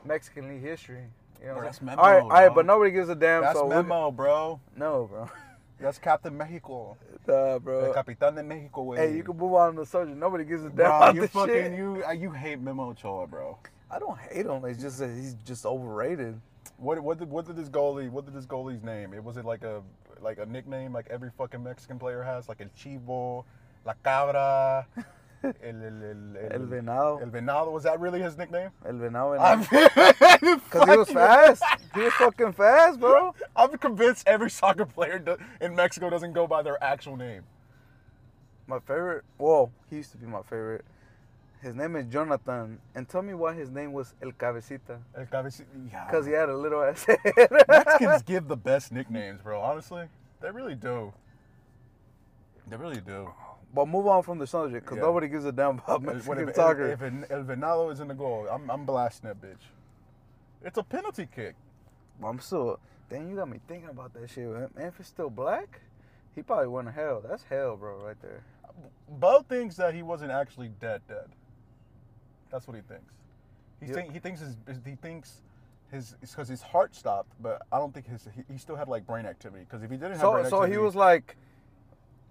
Mexican 0.06 0.48
league 0.48 0.62
history. 0.62 1.04
You 1.42 1.48
know 1.48 1.54
Bro, 1.56 1.64
that's? 1.64 1.82
Memo, 1.82 2.02
all 2.02 2.12
right, 2.12 2.22
all 2.22 2.30
right, 2.30 2.54
but 2.54 2.66
nobody 2.66 2.92
gives 2.92 3.10
a 3.10 3.16
damn. 3.16 3.42
that's 3.42 3.58
so 3.58 3.66
we- 3.66 3.74
Memo, 3.76 4.12
bro. 4.12 4.60
No, 4.78 5.08
bro. 5.12 5.30
That's 5.80 5.98
Captain 5.98 6.38
Mexico. 6.38 6.96
Nah, 7.28 7.34
El 7.34 7.60
bro. 7.60 7.92
Capitán 7.92 8.36
de 8.36 8.44
Mexico, 8.44 8.84
way. 8.84 8.98
Hey, 9.00 9.16
you 9.18 9.24
can 9.24 9.36
move 9.36 9.56
on 9.56 9.74
to 9.74 9.80
the 9.80 9.86
subject. 9.88 10.16
Nobody 10.16 10.44
gives 10.44 10.62
a 10.64 10.68
damn 10.70 10.76
Bro, 10.76 10.86
about 10.98 11.16
you 11.16 11.22
this 11.22 11.32
fucking 11.32 11.54
shit. 11.56 11.72
you 11.76 12.04
uh, 12.08 12.12
you 12.12 12.30
hate 12.30 12.60
Memo 12.62 12.92
Ochoa, 12.92 13.26
bro. 13.26 13.58
I 13.92 14.00
don't 14.00 14.18
hate 14.18 14.46
him. 14.46 14.64
It's 14.66 14.82
just 14.82 15.00
that 15.00 15.10
he's 15.10 15.34
just 15.46 15.66
overrated. 15.66 16.40
What 16.78 17.00
what 17.02 17.20
did 17.20 17.30
what 17.30 17.46
did 17.46 17.58
this 17.58 17.70
goalie 17.70 18.10
what 18.10 18.26
did 18.26 18.34
this 18.34 18.46
goalie's 18.46 18.84
name? 18.84 19.14
It 19.14 19.24
was 19.24 19.38
it 19.38 19.46
like 19.46 19.64
a 19.64 19.82
like 20.22 20.38
a 20.40 20.46
nickname 20.46 20.94
like 20.94 21.08
every 21.10 21.30
fucking 21.38 21.62
Mexican 21.62 22.00
player 22.00 22.24
has 22.24 22.48
like 22.48 22.62
El 22.62 22.70
Chivo, 22.70 23.44
La 23.86 23.94
Cabra, 24.04 24.88
El 25.44 25.54
El 25.62 25.84
El, 25.84 26.38
El 26.52 26.68
Venado. 26.68 27.22
El 27.22 27.30
Venado. 27.30 27.72
Was 27.72 27.84
that 27.84 28.00
really 28.00 28.22
his 28.22 28.38
nickname? 28.38 28.70
El 28.86 28.94
Venado. 28.94 29.38
I'm 29.40 29.60
Because 30.64 30.90
he 30.90 30.98
was 30.98 31.10
fast. 31.10 31.64
He 31.94 32.00
was 32.00 32.14
fucking 32.14 32.54
fast, 32.54 33.02
bro. 33.02 33.36
I'm 33.54 33.78
convinced 33.78 34.26
every 34.26 34.50
soccer 34.50 34.86
player 34.86 35.22
in 35.60 35.76
Mexico 35.76 36.10
doesn't 36.10 36.32
go 36.32 36.48
by 36.48 36.62
their 36.62 36.82
actual 36.82 37.18
name. 37.18 37.44
My 38.66 38.80
favorite. 38.80 39.26
Whoa, 39.38 39.70
he 39.90 39.98
used 39.98 40.12
to 40.14 40.18
be 40.18 40.26
my 40.26 40.42
favorite. 40.44 40.86
His 41.62 41.76
name 41.76 41.95
is 41.95 42.06
Jonathan. 42.08 42.80
And 42.95 43.08
tell 43.08 43.21
me 43.21 43.34
why 43.34 43.54
his 43.54 43.69
name 43.69 43.93
was 43.93 44.13
El 44.21 44.32
Cabecita. 44.32 44.97
El 45.15 45.26
Cabeci- 45.26 45.65
yeah. 45.91 46.06
Because 46.06 46.26
he 46.26 46.32
had 46.32 46.50
a 46.50 46.56
little 46.58 46.82
ass 46.84 47.04
head. 47.06 47.19
Mexicans 47.67 48.24
give 48.24 48.47
the 48.47 48.58
best 48.58 48.91
nicknames, 48.91 49.41
bro. 49.41 49.62
Honestly, 49.62 50.06
they 50.41 50.50
really 50.50 50.76
do. 50.76 51.13
They 52.67 52.78
really 52.78 53.02
do. 53.02 53.32
but 53.74 53.88
move 53.88 54.08
on 54.08 54.24
from 54.24 54.39
the 54.39 54.47
subject 54.47 54.86
because 54.86 54.97
Yeah. 54.97 55.04
nobody 55.04 55.28
gives 55.28 55.45
a 55.45 55.52
damn 55.52 55.80
about 55.80 56.02
Mexican 56.02 56.50
if, 56.50 56.56
soccer. 56.56 56.88
if, 56.88 57.02
if 57.02 57.32
El 57.32 57.43
Venado 57.43 57.91
is 57.91 58.00
in 58.00 58.08
the 58.08 58.13
goal, 58.13 58.47
I'm, 58.52 58.69
I'm 58.69 58.86
blasting 58.86 59.28
that 59.30 59.41
bitch. 59.41 59.63
It's 60.63 60.78
a 60.78 60.84
penalty 60.84 61.28
kick. 61.34 61.56
I'm 62.24 62.39
still. 62.39 62.80
Dang, 63.10 63.30
you 63.30 63.36
got 63.36 63.50
me 63.50 63.60
thinking 63.67 63.89
about 63.89 64.13
that 64.13 64.30
shit. 64.30 64.47
Man, 64.47 64.69
Man, 64.76 64.88
if 64.88 65.00
it's 65.00 65.10
still 65.10 65.30
black, 65.30 65.82
he 66.36 66.41
probably 66.41 66.67
went 66.67 66.88
to 66.88 66.91
hell. 66.93 67.21
That's 67.28 67.43
hell, 67.43 67.76
bro, 67.76 67.97
right 68.06 68.15
there. 68.21 68.41
Bo 69.10 69.41
thinks 69.41 69.76
that 69.76 69.93
he 69.93 70.02
wasn't 70.02 70.32
actually 70.32 70.69
dead, 70.80 71.02
dead. 71.08 71.26
That's 72.52 72.68
what 72.68 72.76
he 72.76 72.82
thinks. 72.82 73.14
He 73.80 73.88
Yeah. 73.88 73.94
think 73.94 74.12
he 74.14 74.20
thinks 74.20 74.42
his 74.42 74.56
he 74.86 74.96
thinks 74.96 75.42
his 75.92 76.16
because 76.22 76.48
his 76.48 76.62
heart 76.62 76.96
stopped, 76.96 77.32
but 77.42 77.62
I 77.72 77.78
don't 77.80 77.94
think 77.94 78.08
his 78.08 78.28
he, 78.36 78.44
he 78.52 78.58
still 78.58 78.76
had 78.76 78.88
like 78.88 79.06
brain 79.06 79.26
activity. 79.26 79.64
Because 79.64 79.84
if 79.84 79.90
he 79.90 79.98
didn't 79.98 80.12
have 80.14 80.22
So 80.22 80.32
brain 80.34 80.46
so 80.46 80.58
activity, 80.58 80.74
he 80.74 80.78
was 80.78 80.96
like, 80.96 81.36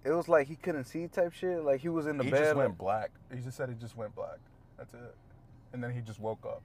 it 0.03 0.11
was 0.11 0.29
like 0.29 0.47
he 0.47 0.55
couldn't 0.55 0.85
see 0.85 1.07
type 1.07 1.33
shit. 1.33 1.63
Like 1.63 1.81
he 1.81 1.89
was 1.89 2.07
in 2.07 2.17
the 2.17 2.23
he 2.23 2.31
bed. 2.31 2.37
He 2.37 2.43
just 2.45 2.55
like- 2.55 2.65
went 2.67 2.77
black. 2.77 3.11
He 3.33 3.41
just 3.41 3.57
said 3.57 3.69
he 3.69 3.75
just 3.75 3.97
went 3.97 4.15
black. 4.15 4.37
That's 4.77 4.93
it. 4.93 5.15
And 5.73 5.83
then 5.83 5.91
he 5.91 6.01
just 6.01 6.19
woke 6.19 6.45
up. 6.45 6.61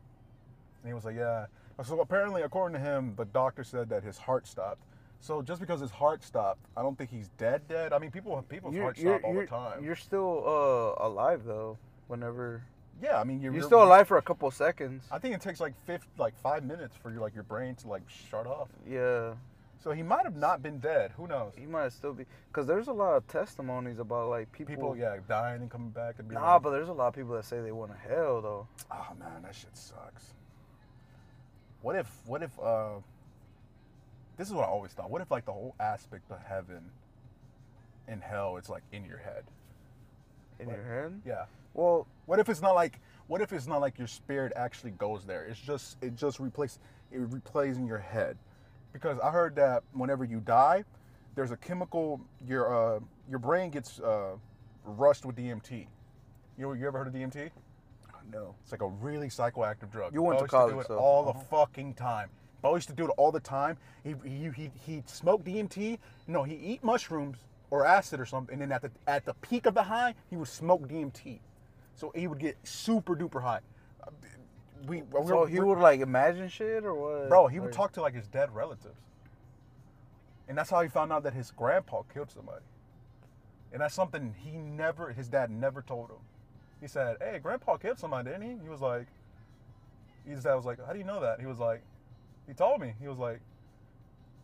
And 0.83 0.89
he 0.89 0.95
was 0.95 1.05
like, 1.05 1.17
yeah. 1.17 1.47
So 1.85 2.01
apparently, 2.01 2.43
according 2.43 2.81
to 2.81 2.85
him, 2.85 3.15
the 3.17 3.27
doctor 3.27 3.63
said 3.63 3.89
that 3.91 4.03
his 4.03 4.17
heart 4.17 4.47
stopped. 4.47 4.81
So 5.21 5.43
just 5.43 5.61
because 5.61 5.81
his 5.81 5.91
heart 5.91 6.23
stopped, 6.23 6.61
I 6.77 6.83
don't 6.83 6.97
think 6.97 7.11
he's 7.11 7.29
dead. 7.37 7.63
Dead. 7.69 7.93
I 7.93 7.99
mean, 7.99 8.11
people 8.11 8.43
people's 8.49 8.75
you're, 8.75 8.95
stop 8.95 9.25
all 9.25 9.35
the 9.35 9.47
time. 9.47 9.85
you're 9.85 9.97
still 9.97 10.43
uh, 10.47 11.05
alive 11.07 11.45
though. 11.45 11.77
Whenever 12.07 12.63
yeah, 13.03 13.21
I 13.21 13.25
mean, 13.25 13.41
you're, 13.41 13.53
you're, 13.53 13.63
still 13.63 13.83
alive 13.83 14.09
for 14.09 14.17
a 14.19 14.23
couple 14.23 14.51
seconds. 14.51 15.05
I 15.11 15.19
think 15.19 15.35
it 15.35 15.41
takes 15.41 15.61
like 15.61 15.75
fifth, 15.87 16.07
like 16.19 16.35
five 16.43 16.65
minutes 16.65 16.97
for 17.03 17.11
your 17.11 17.21
like 17.21 17.35
your 17.35 17.45
brain 17.45 17.75
to 17.77 17.89
like 17.89 18.03
shut 18.31 18.47
off. 18.47 18.69
Yeah, 18.89 19.35
So 19.83 19.93
he 19.93 20.03
might 20.03 20.25
have 20.25 20.37
not 20.37 20.63
been 20.63 20.79
dead. 20.79 21.13
Who 21.17 21.27
knows? 21.27 21.53
he 21.59 21.67
might 21.67 21.93
still 21.93 22.15
be. 22.15 22.25
Cause 22.53 22.67
there's 22.67 22.89
a 22.89 22.93
lot 22.93 23.17
of 23.17 23.27
testimonies 23.29 23.99
about 23.99 24.31
like 24.31 24.51
people. 24.53 24.75
People, 24.75 24.97
yeah, 24.97 25.17
dying 25.29 25.61
and 25.63 25.71
coming 25.71 25.91
back 25.91 26.15
and 26.19 26.29
being 26.29 26.41
Nah, 26.41 26.55
like, 26.55 26.63
but 26.63 26.71
there's 26.71 26.89
a 26.89 26.93
lot 26.93 27.09
of 27.09 27.15
people 27.15 27.35
that 27.35 27.45
say 27.45 27.61
they 27.61 27.73
went 27.73 27.93
to 27.93 27.99
hell 27.99 28.41
though. 28.41 28.67
oh 28.91 29.09
man, 29.19 29.43
that 29.43 29.55
shit 29.55 29.77
sucks. 29.77 30.33
What 31.83 31.97
if, 31.97 32.11
what 32.25 32.43
if, 32.43 32.59
uh, 32.59 32.95
this 34.39 34.49
is 34.49 34.55
what 34.55 34.65
I 34.65 34.69
always 34.69 34.93
thought. 34.93 35.11
What 35.11 35.23
if 35.23 35.31
like 35.31 35.45
the 35.45 35.53
whole 35.53 35.75
aspect 35.79 36.31
of 36.31 36.39
heaven 36.43 36.91
and 38.09 38.23
hell, 38.23 38.57
it's 38.57 38.69
like 38.69 38.83
in 38.93 39.05
your 39.05 39.19
head? 39.19 39.45
In 40.59 40.67
Like- 40.69 40.77
your 40.77 40.87
head. 40.87 41.23
Yeah. 41.27 41.45
Well, 41.77 42.07
What 42.25 42.39
if 42.39 42.49
it's 42.49 42.63
not 42.63 42.75
like, 42.75 43.01
what 43.29 43.41
if 43.41 43.53
it's 43.53 43.67
not 43.67 43.81
like 43.81 43.99
your 43.99 44.09
spirit 44.09 44.53
actually 44.57 44.93
goes 44.93 45.25
there? 45.25 45.45
It's 45.45 45.61
just, 45.61 45.97
it 46.03 46.17
just 46.17 46.41
replace, 46.41 46.79
it 47.13 47.21
replays 47.31 47.77
in 47.77 47.87
your 47.87 47.99
head. 47.99 48.37
Because 48.93 49.19
I 49.21 49.31
heard 49.31 49.55
that 49.57 49.83
whenever 49.93 50.25
you 50.25 50.41
die, 50.41 50.85
there's 51.35 51.51
a 51.51 51.57
chemical, 51.57 52.21
your, 52.49 52.97
uh, 52.97 53.01
your 53.29 53.39
brain 53.39 53.71
gets, 53.71 54.01
uh, 54.01 54.37
rushed 54.85 55.27
with 55.27 55.37
DMT. 55.37 55.87
You, 56.59 56.73
you 56.73 56.87
ever 56.87 56.99
heard 56.99 57.09
of 57.09 57.13
DMT? 57.13 57.51
no. 58.33 58.55
It's 58.63 58.73
like 58.73 58.83
a 58.83 58.89
really 58.89 59.29
psychoactive 59.29 59.91
drug. 59.91 60.13
You 60.13 60.23
went 60.23 60.39
Bo 60.39 60.41
to 60.41 60.45
used 60.45 60.51
college, 60.51 60.75
do 60.75 60.81
it 60.81 60.87
so- 60.89 60.99
all 60.99 61.29
uh-huh. 61.29 61.39
the 61.39 61.45
fucking 61.45 61.95
time. 61.95 62.31
Bo 62.63 62.75
used 62.75 62.89
to 62.89 62.95
do 62.95 63.05
it 63.05 63.11
all 63.17 63.31
the 63.31 63.41
time. 63.41 63.77
He 64.03 64.15
he 64.25 64.51
he 64.51 64.71
he 64.85 65.03
smoked 65.07 65.45
DMT. 65.45 65.99
No, 66.27 66.43
he 66.43 66.55
eat 66.55 66.83
mushrooms 66.83 67.39
or 67.71 67.87
acid 67.87 68.19
or 68.19 68.27
something. 68.27 68.55
And 68.55 68.63
then 68.63 68.73
at 68.73 68.83
the 68.83 68.91
at 69.07 69.25
the 69.25 69.35
peak 69.35 69.67
of 69.67 69.75
the 69.75 69.83
high, 69.85 70.15
he 70.31 70.37
would 70.37 70.49
smoke 70.49 70.89
DMT. 70.89 71.39
So 71.97 72.13
he 72.15 72.27
would 72.29 72.39
get 72.39 72.57
super 72.67 73.17
duper 73.17 73.43
hot. 73.43 73.63
Uh, 74.03 74.11
We, 74.87 75.01
So 75.01 75.07
we're- 75.23 75.51
he 75.51 75.59
would 75.59 75.79
like 75.79 76.01
imagine 76.01 76.49
shit 76.49 76.85
or 76.85 76.95
what? 76.95 77.29
bro, 77.29 77.47
he 77.49 77.59
would 77.59 77.73
talk 77.73 77.93
to 77.93 78.03
like 78.03 78.15
his 78.15 78.29
dead 78.29 78.55
relatives, 78.55 79.01
and 80.47 80.57
that's 80.57 80.71
how 80.71 80.81
he 80.83 80.89
found 80.89 81.13
out 81.13 81.23
that 81.25 81.33
his 81.33 81.51
grandpa 81.51 82.03
killed 82.03 82.31
somebody. 82.31 82.65
And 83.73 83.81
that's 83.81 83.95
something 83.95 84.35
he 84.35 84.53
never, 84.59 85.13
his 85.13 85.29
dad 85.29 85.51
never 85.51 85.83
told 85.83 86.11
him. 86.11 86.19
He 86.81 86.87
said, 86.87 87.17
"Hey, 87.21 87.39
grandpa 87.41 87.79
killed 87.79 87.99
somebody, 87.99 88.31
didn't 88.31 88.43
he?" 88.43 88.63
He 88.63 88.69
was 88.69 88.81
like, 88.83 89.07
his 90.25 90.45
dad 90.45 90.55
was 90.55 90.67
like, 90.67 90.85
"How 90.85 90.93
do 90.93 90.99
you 90.99 91.05
know 91.05 91.21
that?" 91.21 91.41
He 91.41 91.47
was 91.47 91.59
like, 91.59 91.83
"He 92.47 92.53
told 92.55 92.81
me." 92.81 92.95
He 93.01 93.09
was 93.09 93.19
like, 93.19 93.41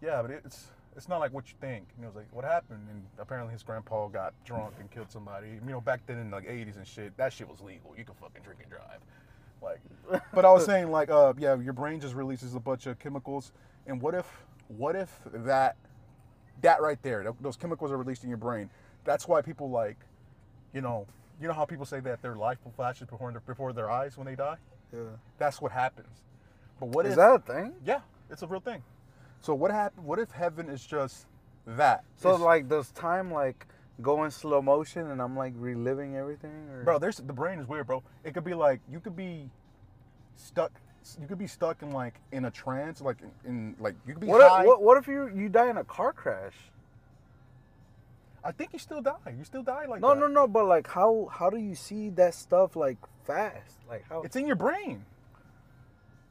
"Yeah, 0.01 0.23
but 0.23 0.31
it's." 0.31 0.71
It's 0.97 1.09
not 1.09 1.21
like 1.21 1.33
what 1.33 1.49
you 1.49 1.55
think. 1.61 1.87
And 1.97 2.01
he 2.01 2.07
was 2.07 2.15
like, 2.15 2.27
"What 2.33 2.45
happened?" 2.45 2.87
And 2.91 3.03
apparently, 3.19 3.53
his 3.53 3.63
grandpa 3.63 4.09
got 4.09 4.35
drunk 4.45 4.75
and 4.79 4.91
killed 4.91 5.11
somebody. 5.11 5.49
You 5.49 5.73
know, 5.73 5.81
back 5.81 6.07
then 6.07 6.19
in 6.19 6.31
like 6.31 6.47
'80s 6.47 6.77
and 6.77 6.87
shit, 6.87 7.17
that 7.17 7.33
shit 7.33 7.49
was 7.49 7.61
legal. 7.61 7.95
You 7.97 8.05
could 8.05 8.17
fucking 8.17 8.43
drink 8.43 8.61
and 8.63 8.71
drive. 8.71 9.01
Like, 9.63 9.81
but 10.35 10.45
I 10.45 10.53
was 10.53 10.65
saying 10.65 10.91
like, 10.91 11.11
uh, 11.11 11.33
yeah, 11.39 11.57
your 11.57 11.73
brain 11.73 12.01
just 12.01 12.15
releases 12.15 12.55
a 12.55 12.61
bunch 12.61 12.87
of 12.87 12.99
chemicals, 12.99 13.53
and 13.87 14.01
what 14.01 14.15
if, 14.15 14.27
what 14.69 14.97
if 14.97 15.21
that, 15.33 15.77
that 16.63 16.83
right 16.83 17.01
there, 17.03 17.33
those 17.41 17.57
chemicals 17.57 17.93
are 17.93 17.97
released 17.97 18.25
in 18.25 18.29
your 18.29 18.39
brain. 18.39 18.69
That's 19.05 19.27
why 19.29 19.41
people 19.41 19.71
like, 19.71 19.97
you 20.75 20.81
know, 20.81 21.07
you 21.41 21.49
know 21.49 21.55
how 21.55 21.65
people 21.65 21.87
say 21.87 22.01
that 22.01 22.23
their 22.23 22.37
life 22.37 22.59
flashes 22.77 23.07
before 23.09 23.31
their, 23.31 23.41
before 23.41 23.73
their 23.73 23.91
eyes 23.91 24.17
when 24.17 24.27
they 24.27 24.35
die. 24.35 24.57
Yeah. 24.93 25.01
That's 25.39 25.61
what 25.61 25.73
happens. 25.73 26.23
But 26.79 26.91
what 26.91 27.07
Is 27.07 27.13
if? 27.13 27.19
that 27.19 27.35
a 27.35 27.39
thing? 27.39 27.75
yeah, 27.85 28.01
it's 28.31 28.43
a 28.43 28.47
real 28.47 28.61
thing. 28.61 28.83
So 29.43 29.55
what 29.55 29.71
happened? 29.71 30.07
What 30.07 30.19
if 30.19 30.31
heaven 30.31 30.69
is 30.69 30.85
just 30.87 31.27
that? 31.67 32.05
So 32.17 32.31
It's- 32.31 32.41
like, 32.41 32.69
does 32.69 32.91
time 32.93 33.31
like 33.33 33.67
go 34.01 34.25
in 34.25 34.31
slow 34.31 34.63
motion 34.63 35.11
and 35.11 35.21
I'm 35.21 35.37
like 35.37 35.53
reliving 35.57 36.17
everything? 36.17 36.69
Or? 36.71 36.83
bro 36.83 36.99
there's 36.99 37.19
the 37.19 37.33
brain 37.33 37.59
is 37.59 37.69
weird 37.69 37.87
bro 37.87 38.03
it 38.25 38.33
could 38.35 38.43
be 38.45 38.55
like 38.55 38.81
you 38.91 38.99
could 38.99 39.15
be 39.15 39.51
stuck 40.35 40.73
you 41.21 41.27
could 41.29 41.39
be 41.39 41.47
stuck 41.47 41.83
in 41.83 41.91
like 41.93 42.15
in 42.33 42.47
a 42.47 42.51
trance 42.51 43.01
like 43.01 43.19
in, 43.21 43.31
in 43.49 43.77
like 43.79 43.95
you 44.07 44.15
could 44.15 44.21
be 44.23 44.27
what 44.27 44.41
high 44.41 44.63
if, 44.63 44.67
what, 44.67 44.83
what 44.83 44.97
if 44.97 45.07
you 45.07 45.29
you 45.35 45.49
die 45.49 45.69
in 45.69 45.77
a 45.77 45.85
car 45.85 46.13
crash? 46.13 46.55
i 48.43 48.51
think 48.51 48.73
you 48.73 48.79
still 48.79 49.01
die 49.03 49.15
you 49.37 49.45
still 49.45 49.63
die 49.63 49.85
like 49.87 50.01
No, 50.01 50.15
that. 50.15 50.21
no, 50.21 50.27
no. 50.27 50.49
But 50.49 50.65
like, 50.67 50.89
how 50.89 51.29
how 51.31 51.51
do 51.51 51.59
you 51.59 51.75
see 51.75 52.09
that 52.11 52.35
stuff 52.35 52.75
like 52.75 52.97
fast? 53.25 53.77
Like 53.89 54.05
how? 54.09 54.23
it's 54.23 54.37
in 54.37 54.47
your 54.47 54.57
brain 54.57 55.05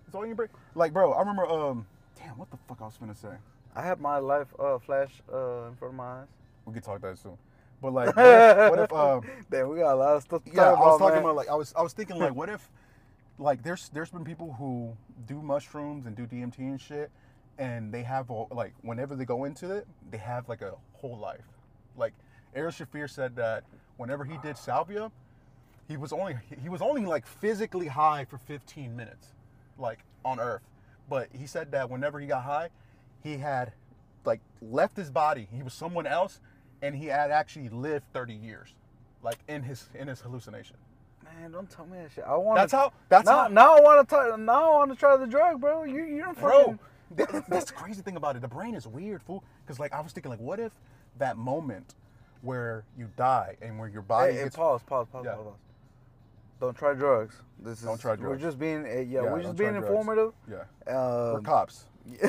it's 0.08 0.16
all 0.16 0.24
in 0.24 0.30
your 0.30 0.36
brain 0.36 0.50
like 0.76 0.92
bro 0.94 1.14
i 1.14 1.20
remember 1.20 1.46
um 1.46 1.86
damn 2.32 2.40
what 2.40 2.50
the 2.50 2.58
fuck 2.68 2.82
i 2.82 2.86
was 2.86 2.98
gonna 2.98 3.16
say 3.16 3.30
I 3.74 3.84
have 3.84 4.02
my 4.02 4.18
life 4.18 4.48
uh, 4.60 4.80
flash 4.80 5.22
uh, 5.32 5.68
in 5.70 5.76
front 5.76 5.94
of 5.94 5.96
my 5.96 6.04
eyes. 6.04 6.28
we 6.66 6.74
can 6.74 6.82
talk 6.82 7.02
that 7.02 7.18
soon 7.18 7.38
but 7.82 7.94
like 7.94 8.16
what 8.16 8.26
if, 8.26 8.70
what 8.70 8.80
if 8.80 8.94
um 8.94 9.22
Damn, 9.50 9.70
we 9.70 9.80
got 9.80 9.94
a 9.94 9.96
lot 9.96 10.16
of 10.16 10.22
stuff. 10.24 10.44
To 10.46 10.52
yeah, 10.54 10.70
I 10.70 10.72
was 10.72 10.78
about, 10.78 11.00
talking 11.00 11.16
man. 11.16 11.24
about 11.24 11.36
like 11.36 11.50
I 11.50 11.56
was 11.56 11.74
I 11.76 11.82
was 11.82 11.94
thinking 11.94 12.20
like 12.20 12.36
what 12.42 12.50
if 12.50 12.70
like 13.40 13.64
there's 13.64 13.90
there's 13.90 14.12
been 14.12 14.24
people 14.24 14.54
who 14.54 14.96
do 15.28 15.42
mushrooms 15.42 16.06
and 16.06 16.16
do 16.16 16.28
DMT 16.28 16.60
and 16.60 16.80
shit 16.80 17.10
and 17.58 17.92
they 17.92 18.04
have 18.04 18.30
a, 18.30 18.54
like 18.54 18.74
whenever 18.82 19.16
they 19.16 19.26
go 19.26 19.46
into 19.46 19.72
it 19.72 19.88
they 20.12 20.18
have 20.18 20.48
like 20.48 20.62
a 20.62 20.74
whole 20.94 21.18
life. 21.18 21.48
Like 21.98 22.14
Ari 22.56 22.72
Shaffir 22.72 23.10
said 23.10 23.36
that 23.38 23.64
whenever 23.98 24.24
he 24.26 24.38
did 24.44 24.58
salvia, 24.58 25.12
he 25.88 25.98
was 25.98 26.14
only 26.14 26.36
he 26.62 26.70
was 26.70 26.82
only 26.82 27.06
like 27.06 27.26
physically 27.26 27.88
high 27.88 28.26
for 28.26 28.38
15 28.38 28.96
minutes, 28.96 29.34
like 29.80 30.00
on 30.24 30.40
Earth. 30.40 30.62
But 31.12 31.28
he 31.38 31.46
said 31.46 31.74
that 31.74 31.90
whenever 31.90 32.22
he 32.22 32.26
got 32.28 32.44
high, 32.44 32.70
he 33.22 33.36
had 33.38 33.74
like 34.24 34.40
left 34.62 34.96
his 34.96 35.10
body. 35.10 35.46
He 35.54 35.62
was 35.62 35.74
someone 35.74 36.08
else, 36.08 36.40
and 36.82 36.96
he 36.96 37.08
had 37.08 37.32
actually 37.32 37.68
lived 37.68 38.06
30 38.14 38.34
years, 38.34 38.70
like 39.22 39.40
in 39.50 39.62
his 39.64 39.90
in 39.94 40.08
his 40.08 40.22
hallucination. 40.22 40.78
Man, 41.26 41.52
don't 41.52 41.70
tell 41.70 41.86
me 41.86 41.98
that 41.98 42.12
shit. 42.14 42.24
I 42.26 42.38
want. 42.38 42.56
That's 42.60 42.72
how. 42.72 42.94
That's 43.10 43.26
now, 43.26 43.42
how. 43.42 43.48
now 43.50 43.76
I 43.76 43.82
want 43.82 44.08
to. 44.08 44.38
Now 44.38 44.72
I 44.72 44.78
want 44.78 44.92
to 44.92 44.98
try 44.98 45.18
the 45.18 45.28
drug, 45.28 45.60
bro. 45.60 45.84
You 45.84 46.06
you 46.06 46.22
don't 46.22 46.38
fucking. 46.38 46.80
bro. 47.12 47.26
that- 47.28 47.50
that's 47.50 47.66
the 47.66 47.74
crazy 47.74 48.02
thing 48.02 48.16
about 48.16 48.38
it. 48.38 48.42
The 48.42 48.48
brain 48.48 48.74
is 48.74 48.88
weird, 48.88 49.22
fool. 49.22 49.44
Because 49.66 49.82
like 49.82 49.92
I 49.92 50.00
was 50.00 50.14
thinking, 50.14 50.30
like, 50.32 50.40
what 50.40 50.62
if 50.62 50.72
that 51.18 51.36
moment 51.36 51.94
where 52.42 52.86
you 52.98 53.10
die 53.18 53.58
and 53.62 53.78
where 53.78 53.90
your 53.90 54.02
body 54.02 54.32
Hey, 54.32 54.38
hey, 54.38 54.44
gets 54.46 54.56
pause, 54.56 54.80
pause, 54.86 55.08
pause, 55.12 55.26
Yeah. 55.26 55.36
pause, 55.36 55.44
pause. 55.44 55.56
Don't 56.62 56.78
try 56.78 56.94
drugs. 56.94 57.36
This 57.60 57.80
is. 57.80 57.84
Don't 57.86 58.00
try 58.00 58.16
drugs. 58.16 58.30
We're 58.30 58.38
just 58.50 58.58
being. 58.60 58.86
Uh, 58.86 58.90
yeah, 58.90 59.24
Yeah, 59.24 59.32
we're 59.34 59.42
just 59.42 59.58
being 59.58 59.72
drugs. 59.72 59.88
informative. 59.88 60.34
yeah, 60.50 60.64
we're 60.88 61.36
Um, 61.38 61.44
cops. 61.44 61.88
hey, 62.12 62.22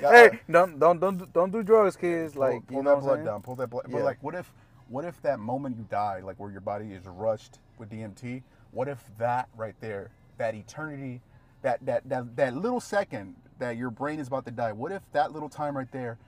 Yeah, 0.00 0.28
don't 0.50 0.78
don't 0.78 0.98
don't 1.00 1.18
do- 1.18 1.28
don't 1.32 1.50
do 1.52 1.62
drugs, 1.62 1.96
kids. 1.96 2.32
Pull- 2.34 2.40
Like 2.42 2.66
pull, 2.66 2.76
you 2.78 2.82
that 2.82 2.88
know 2.88 2.94
what 2.94 3.02
blood 3.04 3.14
saying? 3.16 3.26
down. 3.26 3.42
Pull 3.42 3.56
that 3.56 3.70
blood. 3.70 3.84
Yeah. 3.88 3.96
But 3.96 4.04
like, 4.04 4.18
what 4.22 4.34
if, 4.34 4.52
what 4.88 5.04
if 5.04 5.20
that 5.22 5.38
moment 5.40 5.76
you 5.76 5.84
die, 5.90 6.20
like 6.24 6.38
where 6.38 6.50
your 6.50 6.60
body 6.60 6.92
is 6.92 7.04
rushed 7.06 7.58
with 7.78 7.90
DMT? 7.90 8.42
What 8.70 8.88
if 8.88 9.02
that 9.18 9.48
right 9.56 9.74
there, 9.80 10.10
that 10.38 10.54
eternity, 10.54 11.20
that 11.62 11.84
that 11.86 12.08
that 12.08 12.36
that 12.36 12.54
little 12.56 12.80
second 12.80 13.34
that 13.58 13.76
your 13.76 13.90
brain 13.90 14.20
is 14.20 14.28
about 14.28 14.44
to 14.46 14.50
die? 14.52 14.72
What 14.72 14.92
if 14.92 15.02
that 15.12 15.32
little 15.32 15.48
time 15.48 15.76
right 15.76 15.90
there, 15.92 16.18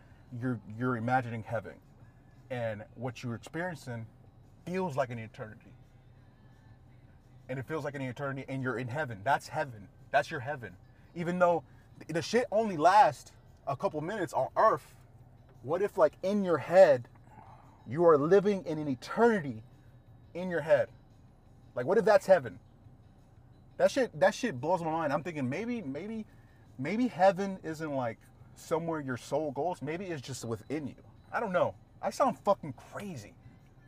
you're 0.41 0.59
you're 0.79 0.97
imagining 0.97 1.43
heaven, 1.45 1.75
and 2.51 2.85
what 2.97 3.23
you're 3.23 3.35
experiencing 3.37 4.07
feels 4.67 4.97
like 4.97 5.11
an 5.11 5.19
eternity, 5.19 5.73
and 7.49 7.59
it 7.59 7.67
feels 7.67 7.85
like 7.85 7.95
an 7.95 8.03
eternity, 8.03 8.45
and 8.49 8.63
you're 8.63 8.79
in 8.79 8.89
heaven. 8.89 9.21
That's 9.25 9.49
heaven. 9.49 9.89
That's 10.11 10.31
your 10.31 10.41
heaven. 10.41 10.73
Even 11.15 11.39
though 11.39 11.63
the 12.09 12.23
shit 12.23 12.47
only 12.51 12.77
lasts 12.77 13.33
a 13.67 13.77
couple 13.77 14.01
minutes 14.01 14.33
on 14.33 14.49
Earth, 14.57 14.95
what 15.63 15.83
if, 15.83 15.97
like, 15.99 16.15
in 16.23 16.45
your 16.45 16.59
head, 16.59 17.09
you 17.87 18.05
are 18.07 18.17
living 18.19 18.65
in 18.67 18.79
an 18.79 18.89
eternity 18.89 19.63
in 20.35 20.51
your 20.51 20.61
head? 20.61 20.89
Like, 21.75 21.87
what 21.87 21.99
if 21.99 22.05
that's 22.05 22.27
heaven? 22.27 22.59
That 23.77 23.91
shit, 23.91 24.19
that 24.21 24.35
shit 24.35 24.61
blows 24.61 24.83
my 24.83 24.91
mind. 24.91 25.13
I'm 25.13 25.23
thinking 25.23 25.49
maybe, 25.49 25.83
maybe, 25.83 26.25
maybe 26.79 27.09
heaven 27.09 27.59
isn't 27.65 27.93
like 27.93 28.19
somewhere 28.55 29.01
your 29.01 29.17
soul 29.17 29.51
goes. 29.51 29.83
Maybe 29.83 30.05
it's 30.07 30.23
just 30.23 30.45
within 30.45 30.87
you. 30.87 30.95
I 31.33 31.41
don't 31.41 31.53
know. 31.53 31.75
I 32.01 32.11
sound 32.11 32.39
fucking 32.39 32.75
crazy. 32.93 33.33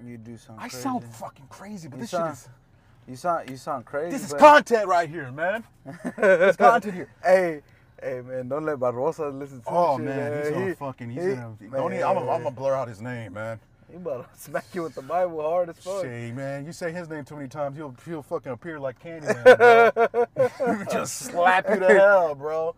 You 0.04 0.18
do 0.18 0.36
sound. 0.36 0.58
I 0.60 0.68
crazy. 0.68 0.82
sound 0.82 1.04
fucking 1.04 1.46
crazy, 1.48 1.88
but 1.88 1.96
You 1.96 2.00
this 2.02 2.10
sound- 2.10 2.36
shit 2.36 2.46
is. 2.46 2.48
You 3.08 3.16
sound. 3.16 3.48
You 3.50 3.56
sound 3.56 3.84
crazy. 3.84 4.10
This 4.10 4.24
is 4.24 4.30
but- 4.32 4.40
content 4.40 4.88
right 4.88 5.08
here, 5.08 5.30
man. 5.32 5.64
There's 6.16 6.56
content 6.56 6.94
here. 6.94 7.08
Hey, 7.24 7.62
hey, 8.02 8.20
man, 8.20 8.48
don't 8.48 8.64
let 8.64 8.78
Barrosa 8.78 9.36
listen 9.38 9.60
to 9.62 9.68
Oh 9.68 9.98
this 9.98 10.06
shit, 10.06 10.16
Oh, 10.16 10.18
man, 10.18 10.42
he's 10.42 10.50
gonna 10.52 10.66
He- 10.66 10.74
fucking. 10.74 11.10
He's 11.10 11.22
he- 11.24 11.30
gonna. 11.34 11.56
Don't 11.72 11.92
even, 11.92 12.04
I'm, 12.04 12.14
gonna, 12.14 12.30
I'm 12.30 12.42
gonna 12.42 12.50
blur 12.54 12.74
out 12.74 12.88
his 12.88 13.00
name, 13.00 13.34
man. 13.34 13.60
He 13.88 13.96
about 13.96 14.34
to 14.34 14.40
smack 14.40 14.64
you 14.74 14.82
with 14.82 14.96
the 14.96 15.02
Bible 15.02 15.40
hard 15.40 15.68
as 15.68 15.76
fuck. 15.78 16.02
Shit, 16.02 16.34
man, 16.34 16.66
you 16.66 16.72
say 16.72 16.90
his 16.90 17.08
name 17.08 17.24
too 17.24 17.36
many 17.36 17.48
times, 17.48 17.76
he'll 17.76 17.94
he'll 18.04 18.22
fucking 18.22 18.50
appear 18.50 18.80
like 18.80 19.00
Candyman. 19.00 20.26
Just 20.92 21.14
slap 21.16 21.68
you 21.70 21.78
to 21.78 21.86
hell, 21.88 22.34
bro. 22.34 22.74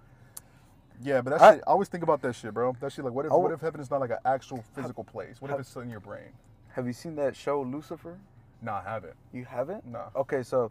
Yeah, 1.02 1.22
but 1.22 1.30
that 1.30 1.40
I- 1.40 1.54
shit. 1.54 1.64
I 1.66 1.70
always 1.70 1.88
think 1.88 2.02
about 2.02 2.20
that 2.22 2.34
shit, 2.34 2.52
bro. 2.52 2.76
That 2.80 2.92
shit, 2.92 3.04
like, 3.04 3.14
what 3.14 3.24
if 3.24 3.32
I 3.32 3.36
what 3.36 3.52
if 3.52 3.60
heaven 3.62 3.80
is 3.80 3.90
not 3.90 4.00
like 4.00 4.10
an 4.10 4.18
actual 4.26 4.62
physical 4.74 5.04
place? 5.04 5.40
What 5.40 5.50
if 5.50 5.58
it's 5.60 5.74
in 5.76 5.88
your 5.88 6.00
brain? 6.00 6.28
Have 6.72 6.86
you 6.86 6.92
seen 6.92 7.16
that 7.16 7.34
show 7.34 7.62
Lucifer? 7.62 8.18
Nah, 8.60 8.78
I 8.78 8.82
haven't. 8.82 9.14
You 9.32 9.44
haven't? 9.44 9.86
No. 9.86 10.04
Okay, 10.16 10.42
so 10.42 10.70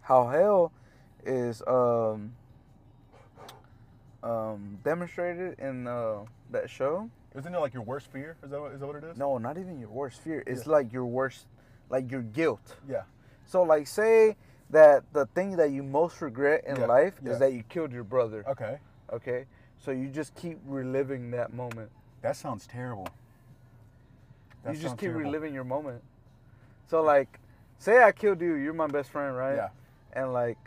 how 0.00 0.26
hell 0.28 0.72
is 1.24 1.62
um 1.66 2.32
um 4.22 4.78
demonstrated 4.84 5.58
in 5.58 5.86
uh, 5.86 6.24
that 6.50 6.70
show? 6.70 7.10
Isn't 7.34 7.54
it 7.54 7.58
like 7.58 7.72
your 7.74 7.82
worst 7.82 8.12
fear? 8.12 8.36
Is 8.42 8.50
that 8.50 8.60
what, 8.60 8.72
is 8.72 8.80
that 8.80 8.86
what 8.86 8.96
it 8.96 9.04
is? 9.04 9.16
No, 9.16 9.38
not 9.38 9.56
even 9.58 9.78
your 9.78 9.88
worst 9.88 10.20
fear. 10.20 10.42
It's 10.46 10.66
Yeah. 10.66 10.72
like 10.72 10.92
your 10.92 11.06
worst, 11.06 11.46
like 11.88 12.10
your 12.10 12.22
guilt. 12.22 12.76
Yeah. 12.88 13.02
So, 13.46 13.62
like, 13.62 13.86
say 13.86 14.36
that 14.70 15.04
the 15.12 15.26
thing 15.26 15.56
that 15.56 15.70
you 15.70 15.82
most 15.82 16.20
regret 16.20 16.64
in 16.66 16.78
Yeah, 16.78 16.86
life 16.86 17.14
yeah. 17.24 17.32
is 17.32 17.38
that 17.38 17.52
you 17.52 17.62
killed 17.64 17.92
your 17.92 18.04
brother. 18.04 18.44
Okay. 18.46 18.78
Okay, 19.12 19.44
so 19.78 19.90
you 19.90 20.08
just 20.08 20.34
keep 20.34 20.58
reliving 20.66 21.30
that 21.32 21.52
moment. 21.52 21.90
That 22.22 22.36
sounds 22.36 22.66
terrible. 22.66 23.08
That 24.64 24.74
you 24.74 24.80
just 24.80 24.96
keep 24.96 25.10
terrible. 25.10 25.22
reliving 25.22 25.54
your 25.54 25.64
moment. 25.64 26.02
So, 26.88 27.02
like, 27.02 27.40
say 27.78 28.02
I 28.02 28.12
killed 28.12 28.40
you. 28.40 28.54
You're 28.54 28.74
my 28.74 28.86
best 28.86 29.10
friend, 29.10 29.36
right? 29.36 29.56
Yeah. 29.56 29.68
And 30.12 30.32
like, 30.32 30.58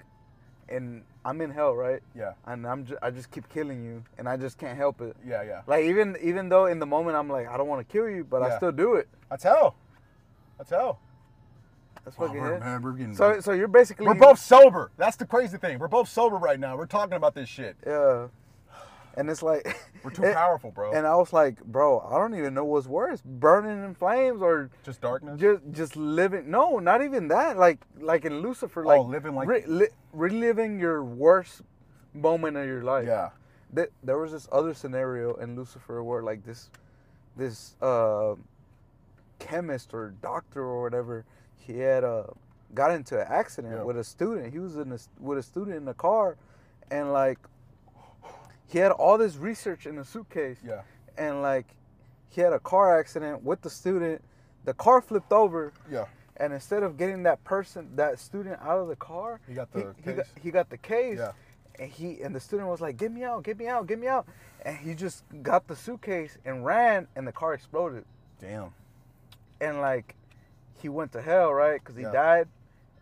and 0.68 1.04
I'm 1.24 1.42
in 1.42 1.52
hell, 1.52 1.76
right? 1.76 2.02
Yeah. 2.16 2.34
And 2.46 2.68
I'm 2.68 2.86
just, 2.86 3.00
I 3.02 3.12
just 3.12 3.32
keep 3.32 3.48
killing 3.50 3.84
you, 3.84 4.04
and 4.18 4.28
I 4.28 4.38
just 4.38 4.58
can't 4.58 4.78
help 4.78 5.02
it. 5.02 5.16
Yeah. 5.26 5.44
Yeah. 5.44 5.62
Like 5.68 5.86
even 5.86 6.18
even 6.22 6.50
though 6.50 6.66
in 6.66 6.80
the 6.80 6.86
moment 6.86 7.16
I'm 7.16 7.30
like 7.30 7.48
I 7.48 7.58
don't 7.58 7.68
want 7.68 7.88
to 7.88 7.92
kill 7.92 8.10
you, 8.10 8.24
but 8.24 8.42
I 8.42 8.58
still 8.58 8.72
do 8.72 8.96
it. 8.96 9.08
That's 9.30 9.44
hell. 9.44 9.76
That's 10.58 10.70
hell. 10.70 11.00
That's 12.04 12.18
fucking 12.18 12.40
we're, 12.40 12.56
it. 12.56 12.60
man, 12.60 12.82
we're 12.84 12.92
getting. 12.92 13.16
So 13.16 13.40
so 13.40 13.52
you're 13.52 13.68
basically 13.68 14.06
we're 14.06 14.14
both 14.14 14.40
sober. 14.40 14.92
That's 14.98 15.16
the 15.16 15.26
crazy 15.26 15.58
thing. 15.58 15.80
We're 15.80 15.88
both 15.88 16.08
sober 16.08 16.36
right 16.36 16.60
now. 16.60 16.78
We're 16.78 16.86
talking 16.86 17.16
about 17.16 17.34
this 17.34 17.50
shit. 17.50 17.76
yeah, 17.86 18.28
and 19.18 19.30
it's 19.30 19.42
like 19.44 19.76
We're 20.04 20.12
too 20.12 20.24
it- 20.24 20.34
powerful, 20.36 20.72
bro. 20.72 20.92
And 20.94 21.06
I 21.08 21.16
was 21.16 21.34
like, 21.34 21.64
bro, 21.64 22.00
I 22.02 22.18
don't 22.20 22.36
even 22.36 22.54
know 22.54 22.66
what's 22.66 22.88
worse, 22.88 23.22
burning 23.24 23.84
in 23.84 23.96
flames 23.96 24.42
or 24.42 24.70
Just 24.84 25.02
darkness. 25.02 25.40
just 25.40 25.62
just 25.72 25.96
living. 25.96 26.50
No, 26.52 26.80
not 26.80 27.02
even 27.04 27.28
that. 27.30 27.58
Like 27.58 27.80
like 28.00 28.26
in 28.26 28.40
Lucifer, 28.42 28.84
like 28.86 29.00
Oh, 29.00 29.04
living 29.04 29.34
like- 29.36 29.48
re- 29.48 29.66
li- 29.68 29.96
reliving 30.14 30.80
your 30.80 31.04
worst 31.04 31.62
moment 32.14 32.56
of 32.58 32.66
your 32.68 32.84
life. 32.84 33.08
yeah. 33.08 33.30
Th- 33.76 33.92
there 34.04 34.18
was 34.20 34.32
this 34.32 34.48
other 34.52 34.74
scenario 34.74 35.34
in 35.36 35.56
Lucifer 35.56 36.04
where 36.04 36.22
like 36.24 36.44
this 36.46 36.70
this 37.36 37.76
uh 37.82 38.36
chemist 39.40 39.94
or 39.94 40.14
doctor 40.22 40.62
or 40.62 40.82
whatever. 40.82 41.26
He 41.58 41.80
had 41.80 42.04
uh, 42.04 42.24
got 42.74 42.92
into 42.92 43.20
an 43.20 43.28
accident 43.30 43.74
Yeah. 43.76 43.84
with 43.84 43.98
a 43.98 44.04
student. 44.04 44.54
He 44.54 44.60
was 44.60 44.78
in 44.78 44.92
a, 44.92 45.00
with 45.20 45.38
a 45.40 45.44
student 45.44 45.76
in 45.76 45.86
the 45.86 45.94
car, 45.94 46.38
and 46.92 47.12
like 47.12 47.40
he 48.76 48.80
had 48.82 48.92
all 48.92 49.18
this 49.18 49.38
research 49.38 49.86
in 49.88 49.98
a 50.00 50.04
suitcase, 50.04 50.58
Yeah. 50.62 50.82
and 51.18 51.42
like 51.42 51.66
he 52.28 52.42
had 52.42 52.52
a 52.52 52.60
car 52.60 53.00
accident 53.00 53.42
with 53.42 53.62
the 53.62 53.70
student. 53.70 54.22
The 54.66 54.74
car 54.74 55.00
flipped 55.02 55.32
over, 55.32 55.72
Yeah. 55.90 56.08
and 56.36 56.52
instead 56.52 56.84
of 56.84 56.98
getting 56.98 57.24
that 57.24 57.42
person, 57.46 57.96
that 57.96 58.20
student 58.20 58.60
out 58.62 58.80
of 58.80 58.90
the 58.90 58.98
car, 58.98 59.40
He 59.48 59.54
got 59.54 59.70
he, 59.74 59.80
the 59.80 59.96
he 60.04 60.12
got 60.12 60.16
case? 60.26 60.34
he 60.44 60.52
got 60.52 60.70
the 60.70 60.78
case. 60.78 61.20
Yeah. 61.20 61.32
And 61.80 61.90
he 61.90 62.22
and 62.22 62.36
the 62.36 62.42
student 62.42 62.68
was 62.68 62.82
like, 62.82 62.98
"Get 62.98 63.14
me 63.14 63.24
out! 63.24 63.44
Get 63.44 63.58
me 63.58 63.68
out! 63.70 63.88
Get 63.88 63.98
me 63.98 64.08
out!" 64.08 64.28
And 64.66 64.76
he 64.76 64.94
just 64.94 65.24
got 65.42 65.68
the 65.70 65.76
suitcase 65.78 66.38
and 66.44 66.66
ran, 66.66 67.08
and 67.16 67.26
the 67.26 67.32
car 67.32 67.54
exploded. 67.54 68.04
Damn. 68.42 68.74
And 69.62 69.80
like, 69.80 70.16
he 70.82 70.90
went 70.90 71.14
to 71.14 71.22
hell, 71.22 71.54
right? 71.54 71.80
Because 71.80 71.96
he 71.96 72.02
Yeah. 72.04 72.12
died, 72.12 72.48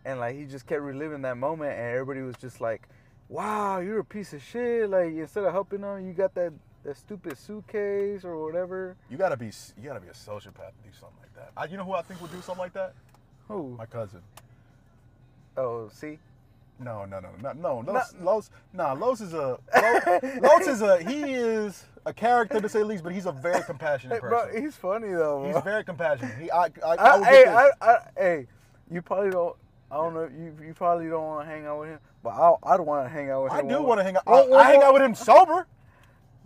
and 0.04 0.20
like 0.20 0.36
he 0.36 0.44
just 0.44 0.68
kept 0.68 0.82
reliving 0.82 1.22
that 1.22 1.36
moment, 1.36 1.72
and 1.72 1.80
everybody 1.80 2.22
was 2.22 2.36
just 2.36 2.60
like, 2.60 2.88
"Wow, 3.28 3.78
you're 3.78 4.00
a 4.00 4.04
piece 4.04 4.32
of 4.32 4.42
shit!" 4.42 4.88
Like 4.88 5.14
instead 5.14 5.44
of 5.44 5.52
helping 5.52 5.80
him, 5.80 6.06
you 6.06 6.12
got 6.12 6.34
that 6.34 6.52
that 6.84 6.96
stupid 6.96 7.38
suitcase 7.38 8.24
or 8.24 8.42
whatever. 8.44 8.96
You 9.10 9.16
gotta 9.16 9.36
be 9.36 9.46
you 9.46 9.84
gotta 9.84 10.00
be 10.00 10.08
a 10.08 10.12
sociopath 10.12 10.72
to 10.72 10.82
do 10.84 10.92
something 10.92 11.18
like 11.20 11.34
that. 11.34 11.50
I, 11.56 11.64
you 11.66 11.76
know 11.76 11.84
who 11.84 11.92
I 11.92 12.02
think 12.02 12.20
would 12.20 12.32
do 12.32 12.40
something 12.42 12.62
like 12.62 12.74
that? 12.74 12.94
Who? 13.48 13.74
My 13.76 13.86
cousin. 13.86 14.20
Oh, 15.56 15.88
see. 15.88 16.18
No, 16.80 17.04
no, 17.04 17.20
no, 17.20 17.28
no, 17.40 17.52
no. 17.52 17.80
No. 17.82 17.92
Los, 17.92 18.14
Los, 18.20 18.50
nah, 18.72 18.92
Los 18.94 19.20
is 19.20 19.32
a 19.32 19.58
Los, 19.74 20.22
Los 20.42 20.66
is 20.66 20.82
a 20.82 21.02
he 21.02 21.34
is 21.34 21.84
a 22.04 22.12
character 22.12 22.60
to 22.60 22.68
say 22.68 22.80
the 22.80 22.84
least, 22.84 23.04
but 23.04 23.12
he's 23.12 23.26
a 23.26 23.32
very 23.32 23.62
compassionate 23.62 24.20
Hey, 24.20 24.28
bro, 24.28 24.48
he's 24.52 24.76
funny 24.76 25.08
though. 25.08 25.40
Bro. 25.40 25.52
He's 25.52 25.62
very 25.62 25.84
compassionate. 25.84 26.36
He, 26.38 26.50
I, 26.50 26.64
I, 26.64 26.70
I, 26.84 26.94
I, 26.96 27.24
hey, 27.24 27.44
I. 27.46 27.70
I, 27.80 27.96
hey, 28.16 28.46
you 28.90 29.02
probably 29.02 29.30
don't. 29.30 29.56
I 29.90 29.96
don't 29.96 30.14
know. 30.14 30.24
You 30.24 30.66
you 30.66 30.74
probably 30.74 31.08
don't 31.08 31.24
want 31.24 31.46
to 31.46 31.54
hang 31.54 31.66
out 31.66 31.80
with 31.80 31.90
him, 31.90 31.98
but 32.24 32.30
I 32.30 32.54
I'd 32.74 32.80
want 32.80 33.04
to 33.04 33.08
hang 33.08 33.30
out 33.30 33.44
with 33.44 33.52
him. 33.52 33.58
I 33.58 33.68
do 33.68 33.82
want 33.82 34.00
to 34.00 34.04
hang 34.04 34.16
out. 34.16 34.26
one- 34.26 34.38
I, 34.46 34.48
one 34.48 34.60
I 34.60 34.64
hang 34.64 34.82
out 34.82 34.92
with 34.94 35.02
him 35.02 35.14
sober. 35.14 35.68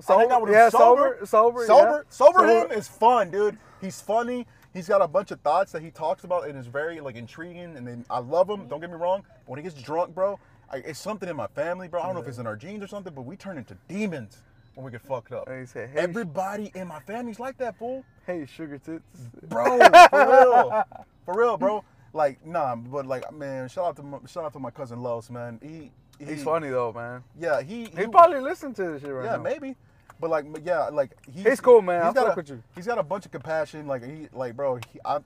I 0.08 0.12
hang 0.18 0.30
out 0.30 0.42
with 0.42 0.50
him 0.50 0.54
yeah, 0.56 0.68
sober. 0.68 1.18
sober, 1.24 1.26
sober, 1.26 1.66
Sober, 1.66 1.96
yeah. 1.96 2.02
sober 2.10 2.46
him 2.46 2.70
is 2.72 2.86
fun, 2.86 3.30
dude. 3.30 3.56
He's 3.80 4.00
funny. 4.00 4.46
He's 4.74 4.86
got 4.86 5.00
a 5.02 5.08
bunch 5.08 5.30
of 5.30 5.40
thoughts 5.40 5.72
that 5.72 5.82
he 5.82 5.90
talks 5.90 6.24
about 6.24 6.46
and 6.46 6.56
is 6.58 6.66
very 6.66 7.00
like 7.00 7.16
intriguing. 7.16 7.76
And 7.76 7.86
then 7.86 8.04
I 8.10 8.18
love 8.18 8.48
him. 8.50 8.68
Don't 8.68 8.80
get 8.80 8.90
me 8.90 8.96
wrong. 8.96 9.22
But 9.26 9.48
when 9.48 9.58
he 9.58 9.62
gets 9.64 9.80
drunk, 9.80 10.14
bro, 10.14 10.38
I, 10.70 10.78
it's 10.78 11.00
something 11.00 11.28
in 11.28 11.34
my 11.36 11.46
family, 11.48 11.88
bro. 11.88 12.00
I 12.02 12.06
don't 12.06 12.14
know 12.14 12.20
if 12.20 12.28
it's 12.28 12.38
in 12.38 12.46
our 12.46 12.54
genes 12.56 12.84
or 12.84 12.86
something, 12.86 13.14
but 13.14 13.22
we 13.22 13.34
turn 13.36 13.56
into 13.58 13.76
demons 13.88 14.42
when 14.74 14.84
we 14.84 14.92
get 14.92 15.00
fucked 15.02 15.32
up. 15.32 15.48
And 15.48 15.58
he 15.60 15.66
said, 15.66 15.90
"Hey, 15.90 15.98
Everybody 16.00 16.70
in 16.76 16.86
my 16.86 17.00
family's 17.00 17.40
like 17.40 17.56
that, 17.58 17.76
fool. 17.78 18.04
hey, 18.26 18.46
sugar 18.46 18.78
tits." 18.78 19.02
Bro, 19.48 19.78
for 20.10 20.26
real, 20.28 20.84
for 21.24 21.34
real, 21.38 21.56
bro. 21.56 21.84
Like, 22.12 22.44
nah, 22.46 22.74
but 22.76 23.06
like, 23.06 23.32
man, 23.32 23.68
shout 23.68 23.84
out 23.84 23.96
to 23.96 24.02
my, 24.02 24.18
shout 24.26 24.44
out 24.44 24.52
to 24.54 24.58
my 24.58 24.70
cousin 24.70 25.02
Los, 25.02 25.30
man. 25.30 25.58
He, 25.62 25.90
he 26.18 26.32
He's 26.32 26.42
funny 26.42 26.68
though, 26.68 26.92
man. 26.92 27.22
Yeah, 27.38 27.62
he 27.62 27.84
He 27.84 28.06
probably 28.06 28.40
listened 28.40 28.76
to 28.76 28.92
this 28.92 29.02
shit 29.02 29.10
right 29.10 29.24
yeah, 29.24 29.36
now. 29.36 29.36
Yeah, 29.36 29.42
maybe. 29.42 29.76
But 30.20 30.30
like, 30.30 30.46
yeah, 30.64 30.88
like 30.88 31.12
he's, 31.32 31.44
He's 31.44 31.60
cool, 31.60 31.80
man. 31.80 32.02
He's 32.02 32.10
I 32.10 32.14
got 32.14 32.26
fuck 32.26 32.36
a, 32.36 32.40
with 32.40 32.50
you. 32.50 32.62
He's 32.74 32.86
got 32.86 32.98
a 32.98 33.02
bunch 33.02 33.24
of 33.24 33.30
compassion. 33.30 33.86
Like 33.86 34.04
he, 34.04 34.28
like 34.32 34.56
bro, 34.56 34.76
he, 34.76 34.98
I, 35.04 35.18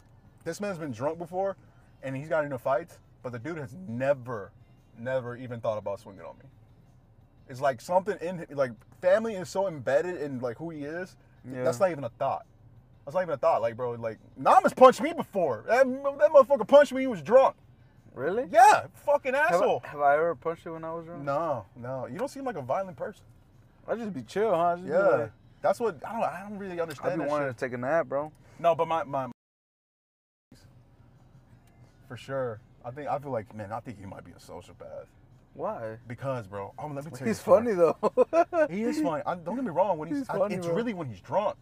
this 0.44 0.60
man's 0.60 0.78
been 0.78 0.92
drunk 0.92 1.18
before, 1.18 1.56
and 2.02 2.16
he's 2.16 2.28
got 2.28 2.44
into 2.44 2.58
fights. 2.58 2.98
But 3.22 3.32
the 3.32 3.38
dude 3.38 3.58
has 3.58 3.74
never, 3.88 4.50
never 4.98 5.36
even 5.36 5.60
thought 5.60 5.78
about 5.78 6.00
swinging 6.00 6.22
on 6.22 6.36
me. 6.38 6.44
It's 7.48 7.60
like 7.60 7.80
something 7.80 8.18
in 8.20 8.38
him- 8.38 8.46
like 8.50 8.72
family 9.00 9.34
is 9.34 9.48
so 9.48 9.66
embedded 9.66 10.20
in 10.20 10.40
like 10.40 10.58
who 10.58 10.70
he 10.70 10.84
is. 10.84 11.16
Yeah. 11.50 11.64
That's 11.64 11.80
not 11.80 11.90
even 11.90 12.04
a 12.04 12.08
thought. 12.10 12.44
That's 13.04 13.14
not 13.14 13.22
even 13.22 13.34
a 13.34 13.36
thought. 13.36 13.62
Like 13.62 13.76
bro, 13.76 13.92
like 13.92 14.18
Nam 14.36 14.62
has 14.62 14.72
punched 14.72 15.00
me 15.00 15.12
before. 15.12 15.64
That, 15.66 15.84
that 15.86 16.30
motherfucker 16.30 16.66
punched 16.66 16.92
me. 16.92 17.02
He 17.02 17.06
was 17.06 17.22
drunk. 17.22 17.56
Really? 18.14 18.44
Yeah, 18.50 18.86
fucking 19.06 19.32
Have 19.34 19.52
I, 19.52 19.54
asshole. 19.54 19.82
have 19.84 20.00
I 20.00 20.14
ever 20.14 20.34
punched 20.34 20.66
you 20.66 20.74
when 20.74 20.84
I 20.84 20.92
was 20.92 21.06
drunk? 21.06 21.22
No, 21.24 21.64
no, 21.76 22.06
you 22.06 22.18
don't 22.18 22.28
seem 22.28 22.44
like 22.44 22.56
a 22.56 22.62
violent 22.62 22.96
person. 22.96 23.22
I 23.88 23.94
just 23.96 24.12
be 24.12 24.22
chill, 24.22 24.54
huh? 24.54 24.76
Just 24.76 24.88
Yeah, 24.88 24.98
like- 24.98 25.32
that's 25.62 25.80
what 25.80 25.96
I 26.06 26.12
don't. 26.12 26.22
I 26.22 26.40
don't 26.48 26.58
really 26.58 26.80
understand. 26.80 27.20
I 27.20 27.24
be 27.24 27.30
wanting 27.30 27.48
shit. 27.48 27.56
to 27.58 27.64
take 27.66 27.72
a 27.72 27.78
nap, 27.78 28.08
bro. 28.08 28.30
No, 28.58 28.74
but 28.74 28.86
my 28.86 29.02
my 29.04 29.28
for 32.08 32.16
sure. 32.16 32.60
I 32.84 32.90
think 32.90 33.08
I 33.08 33.18
feel 33.18 33.30
like 33.30 33.54
man. 33.54 33.72
I 33.72 33.80
think 33.80 33.98
he 33.98 34.06
might 34.06 34.24
be 34.24 34.32
a 34.32 34.34
sociopath 34.34 35.06
Why? 35.54 35.96
because, 36.08 36.46
bro. 36.46 36.74
Oh, 36.78 36.88
let 36.88 37.04
me 37.04 37.10
tell 37.12 37.20
you. 37.20 37.26
He's 37.26 37.40
funny 37.40 37.72
though. 37.72 37.96
He 38.70 38.82
is 38.82 39.00
funny. 39.00 39.22
I, 39.24 39.34
don't 39.36 39.54
get 39.54 39.64
me 39.64 39.70
wrong. 39.70 39.98
When 39.98 40.08
he's, 40.10 40.18
He's 40.18 40.28
I- 40.28 40.38
funny, 40.38 40.56
it's 40.56 40.66
bro. 40.66 40.74
really 40.76 40.94
when 40.94 41.08
he's 41.08 41.20
drunk. 41.20 41.56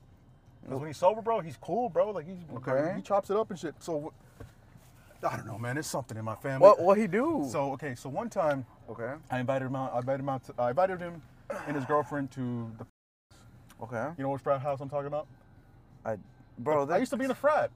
Because 0.70 0.78
oh. 0.78 0.82
when 0.82 0.88
he's 0.88 0.98
sober, 0.98 1.20
bro, 1.20 1.40
he's 1.40 1.56
cool, 1.56 1.88
bro. 1.88 2.12
Like 2.12 2.26
he's 2.26 2.38
Okay. 2.56 2.92
he 2.94 3.02
chops 3.02 3.28
it 3.28 3.36
up 3.36 3.50
and 3.50 3.58
shit. 3.58 3.74
So 3.80 4.12
I 5.28 5.36
don't 5.36 5.46
know, 5.46 5.58
man. 5.58 5.76
It's 5.76 5.88
something 5.88 6.16
in 6.16 6.24
my 6.24 6.36
family. 6.36 6.60
what 6.60 6.80
what 6.80 6.96
he 6.96 7.08
do? 7.08 7.44
So 7.50 7.72
okay, 7.72 7.96
so 7.96 8.08
one 8.08 8.30
time 8.30 8.64
okay. 8.88 9.14
I 9.32 9.40
invited 9.40 9.66
him 9.66 9.74
out. 9.74 9.92
I 9.92 9.98
invited 9.98 10.20
him 10.20 10.28
out. 10.28 10.44
To, 10.44 10.54
I 10.60 10.70
invited 10.70 11.00
him 11.00 11.20
and 11.66 11.74
his 11.74 11.84
girlfriend 11.86 12.30
to 12.32 12.70
the. 12.78 12.86
Okay. 13.82 14.10
You 14.16 14.22
know 14.22 14.30
which 14.30 14.42
frat 14.42 14.60
house 14.60 14.80
I'm 14.80 14.88
talking 14.88 15.08
about? 15.08 15.26
I, 16.04 16.16
bro, 16.56 16.88
I 16.88 16.98
used 16.98 17.10
to 17.10 17.16
be 17.16 17.24
in 17.24 17.32
a 17.32 17.34
frat. 17.34 17.72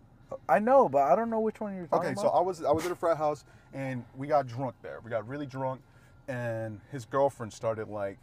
I 0.48 0.60
know, 0.60 0.88
but 0.88 1.02
I 1.02 1.16
don't 1.16 1.30
know 1.30 1.40
which 1.40 1.60
one 1.60 1.74
you're 1.74 1.86
talking 1.86 2.12
about. 2.12 2.20
Okay, 2.20 2.20
so. 2.20 2.28
I 2.28 2.42
was 2.42 2.62
I 2.62 2.70
was 2.70 2.86
at 2.86 2.92
a 2.92 2.96
frat 2.96 3.16
house 3.16 3.44
and 3.72 4.04
we 4.16 4.28
got 4.28 4.46
drunk 4.46 4.76
there. 4.82 5.00
We 5.02 5.10
got 5.10 5.26
really 5.26 5.46
drunk, 5.46 5.80
and 6.28 6.80
his 6.92 7.04
girlfriend 7.04 7.52
started 7.52 7.88
like, 7.88 8.18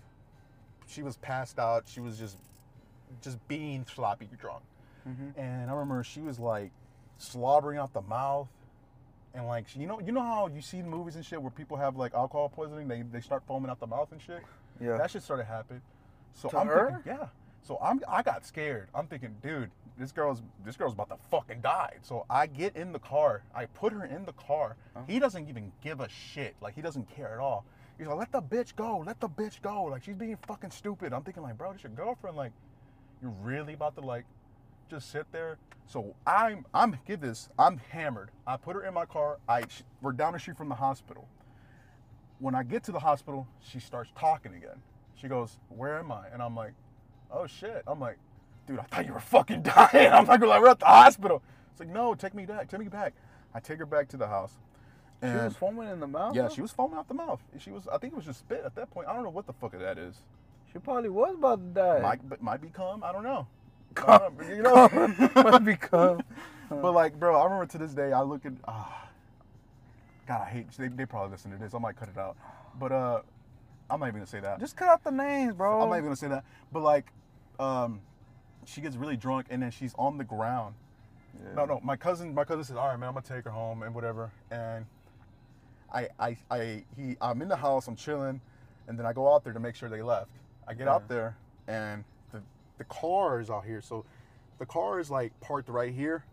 she 0.87 1.03
was 1.03 1.17
passed 1.17 1.59
out. 1.59 1.83
She 1.87 1.99
was 1.99 2.17
just, 2.17 2.37
just 3.21 3.45
being 3.47 3.85
sloppy 3.85 4.29
drunk, 4.39 4.63
Mhm. 5.07 5.37
and 5.37 5.69
I 5.69 5.73
remember 5.73 6.03
she 6.03 6.21
was 6.21 6.39
like, 6.39 6.71
slobbering 7.17 7.77
out 7.77 7.93
the 7.93 8.01
mouth, 8.01 8.47
and 9.33 9.45
like 9.47 9.75
you 9.75 9.87
know 9.87 9.99
you 9.99 10.11
know 10.11 10.21
how 10.21 10.47
you 10.47 10.61
see 10.61 10.79
in 10.79 10.89
movies 10.89 11.15
and 11.15 11.25
shit 11.25 11.41
where 11.41 11.51
people 11.51 11.77
have 11.77 11.95
like 11.97 12.13
alcohol 12.13 12.49
poisoning, 12.49 12.87
they 12.87 13.01
they 13.01 13.21
start 13.21 13.43
foaming 13.47 13.69
out 13.71 13.79
the 13.79 13.87
mouth 13.87 14.11
and 14.11 14.21
shit. 14.21 14.43
yeah. 14.79 14.97
That 14.97 15.11
shit 15.11 15.23
started 15.23 15.45
happening. 15.45 15.81
So 16.33 16.49
To 16.49 16.57
I'm 16.57 16.67
her? 16.67 16.91
thinking, 17.03 17.13
yeah. 17.19 17.27
So 17.63 17.77
I'm 17.81 18.01
I 18.07 18.21
got 18.23 18.45
scared. 18.45 18.89
I'm 18.95 19.07
thinking, 19.07 19.35
dude, 19.41 19.69
this 19.97 20.11
girl's 20.11 20.41
this 20.65 20.75
girl's 20.77 20.93
about 20.93 21.09
to 21.09 21.17
fucking 21.29 21.61
die. 21.61 21.97
So 22.01 22.25
I 22.29 22.47
get 22.47 22.75
in 22.75 22.91
the 22.91 22.99
car. 22.99 23.43
I 23.53 23.65
put 23.67 23.93
her 23.93 24.05
in 24.05 24.25
the 24.25 24.33
car. 24.33 24.75
Uh-huh. 24.95 25.05
He 25.07 25.19
doesn't 25.19 25.47
even 25.47 25.71
give 25.81 25.99
a 25.99 26.09
shit. 26.09 26.55
Like 26.61 26.73
he 26.73 26.81
doesn't 26.81 27.07
care 27.09 27.31
at 27.33 27.39
all. 27.39 27.63
He's 27.97 28.07
like, 28.07 28.17
let 28.17 28.31
the 28.31 28.41
bitch 28.41 28.75
go. 28.75 28.97
Let 29.05 29.19
the 29.19 29.29
bitch 29.29 29.61
go. 29.61 29.83
Like 29.83 30.03
she's 30.03 30.15
being 30.15 30.35
fucking 30.47 30.71
stupid. 30.71 31.13
I'm 31.13 31.21
thinking 31.21 31.43
like, 31.43 31.57
bro, 31.57 31.71
this 31.73 31.83
your 31.83 31.91
girlfriend. 31.91 32.35
Like, 32.35 32.51
you're 33.21 33.31
really 33.41 33.73
about 33.73 33.95
to 33.95 34.01
like 34.01 34.25
just 34.89 35.11
sit 35.11 35.31
there. 35.31 35.57
So 35.87 36.15
I'm 36.25 36.65
I'm 36.73 36.97
get 37.05 37.21
this. 37.21 37.49
I'm 37.59 37.77
hammered. 37.89 38.31
I 38.47 38.57
put 38.57 38.75
her 38.75 38.83
in 38.83 38.93
my 38.93 39.05
car. 39.05 39.39
I 39.47 39.63
we're 40.01 40.11
down 40.13 40.33
the 40.33 40.39
street 40.39 40.57
from 40.57 40.69
the 40.69 40.75
hospital. 40.75 41.27
When 42.39 42.55
I 42.55 42.63
get 42.63 42.83
to 42.85 42.91
the 42.91 42.99
hospital, 42.99 43.47
she 43.59 43.79
starts 43.79 44.11
talking 44.17 44.53
again. 44.55 44.81
She 45.15 45.27
goes, 45.27 45.59
"Where 45.69 45.99
am 45.99 46.11
I?" 46.11 46.27
And 46.33 46.41
I'm 46.41 46.55
like, 46.55 46.73
"Oh 47.29 47.45
shit!" 47.45 47.83
I'm 47.85 47.99
like, 47.99 48.17
"Dude, 48.67 48.79
I 48.79 48.83
thought 48.83 49.05
you 49.05 49.13
were 49.13 49.19
fucking 49.19 49.61
dying." 49.63 50.11
I'm 50.11 50.25
like, 50.25 50.41
"We're 50.41 50.67
at 50.69 50.79
the 50.79 50.85
hospital." 50.85 51.43
It's 51.71 51.79
like, 51.79 51.89
"No, 51.89 52.15
take 52.15 52.33
me 52.33 52.45
back. 52.45 52.67
Take 52.69 52.79
me 52.79 52.87
back." 52.87 53.13
I 53.53 53.59
take 53.59 53.79
her 53.79 53.85
back 53.85 54.07
to 54.09 54.17
the 54.17 54.27
house. 54.27 54.53
she 55.21 55.27
was 55.27 55.55
foaming 55.55 55.89
in 55.89 55.99
the 55.99 56.07
mouth. 56.07 56.35
yeah, 56.35 56.47
she 56.47 56.61
was 56.61 56.71
foaming 56.71 56.97
out 56.97 57.07
the 57.07 57.13
mouth. 57.13 57.41
She 57.59 57.69
was. 57.69 57.87
I 57.87 57.97
think 57.97 58.13
it 58.13 58.15
was 58.15 58.25
just 58.25 58.39
spit 58.39 58.63
at 58.65 58.75
that 58.75 58.89
point. 58.89 59.07
I 59.07 59.13
don't 59.13 59.23
know 59.23 59.29
what 59.29 59.45
the 59.45 59.53
fuck 59.53 59.73
that 59.77 59.97
is. 59.97 60.23
She 60.71 60.79
probably 60.79 61.09
was 61.09 61.35
about 61.35 61.59
to 61.59 61.81
die. 61.81 61.99
Might 62.01 62.29
but 62.29 62.41
might 62.41 62.61
be 62.61 62.69
cum. 62.69 63.03
I 63.03 63.11
don't 63.11 63.23
know. 63.23 63.47
I 64.07 64.17
don't 64.17 64.39
know, 64.39 64.55
you 64.55 64.61
know. 64.61 65.29
Might 65.35 65.65
be 65.65 65.75
cum. 65.75 66.23
but 66.69 66.93
like, 66.93 67.19
bro, 67.19 67.37
I 67.37 67.43
remember 67.43 67.65
to 67.65 67.77
this 67.77 67.91
day. 67.93 68.13
I 68.13 68.21
look 68.21 68.45
at. 68.45 68.53
ah 68.65 69.09
God, 70.27 70.47
I 70.47 70.49
hate. 70.49 70.71
They, 70.71 70.87
they 70.87 71.05
probably 71.05 71.31
listen 71.31 71.51
to 71.51 71.57
this. 71.57 71.73
I 71.73 71.77
might 71.77 71.97
cut 71.97 72.07
it 72.07 72.17
out. 72.17 72.37
But 72.79 72.93
uh, 72.93 73.21
I'm 73.89 73.99
not 73.99 74.07
even 74.07 74.19
gonna 74.19 74.27
say 74.27 74.39
that. 74.39 74.61
Just 74.61 74.77
cut 74.77 74.87
out 74.87 75.03
the 75.03 75.11
names, 75.11 75.53
bro. 75.53 75.81
I'm 75.81 75.89
not 75.89 75.95
even 75.95 76.05
gonna 76.05 76.15
say 76.15 76.29
that. 76.29 76.45
But 76.71 76.83
like, 76.83 77.11
um, 77.59 77.99
she 78.65 78.79
gets 78.79 78.95
really 78.95 79.17
drunk 79.17 79.47
and 79.49 79.61
then 79.61 79.71
she's 79.71 79.93
on 79.97 80.17
the 80.17 80.23
ground. 80.23 80.75
Yeah. 81.37 81.55
No, 81.55 81.65
no. 81.65 81.79
My 81.83 81.97
cousin, 81.97 82.33
my 82.33 82.45
cousin 82.45 82.63
says, 82.63 82.77
"All 82.77 82.87
right, 82.87 82.97
man, 82.97 83.09
I'm 83.09 83.15
gonna 83.15 83.25
take 83.27 83.43
her 83.43 83.51
home 83.51 83.83
and 83.83 83.93
whatever." 83.93 84.31
And 84.51 84.85
I, 85.93 86.07
I, 86.19 86.37
I, 86.49 86.83
he, 86.95 87.17
I'm 87.19 87.41
in 87.41 87.49
the 87.49 87.55
house, 87.55 87.87
I'm 87.87 87.95
chilling, 87.95 88.39
and 88.87 88.97
then 88.97 89.05
I 89.05 89.13
go 89.13 89.33
out 89.33 89.43
there 89.43 89.53
to 89.53 89.59
make 89.59 89.75
sure 89.75 89.89
they 89.89 90.01
left. 90.01 90.31
I 90.71 90.73
get 90.73 90.87
out 90.87 91.07
there 91.09 91.35
and 91.67 92.03
the, 92.31 92.41
the 92.77 92.85
car 92.85 93.39
is 93.39 93.49
out 93.49 93.65
here. 93.65 93.81
So 93.81 94.05
the 94.57 94.65
car 94.65 94.99
is 94.99 95.11
like 95.11 95.37
parked 95.41 95.69
right 95.69 95.93
here, 95.93 96.23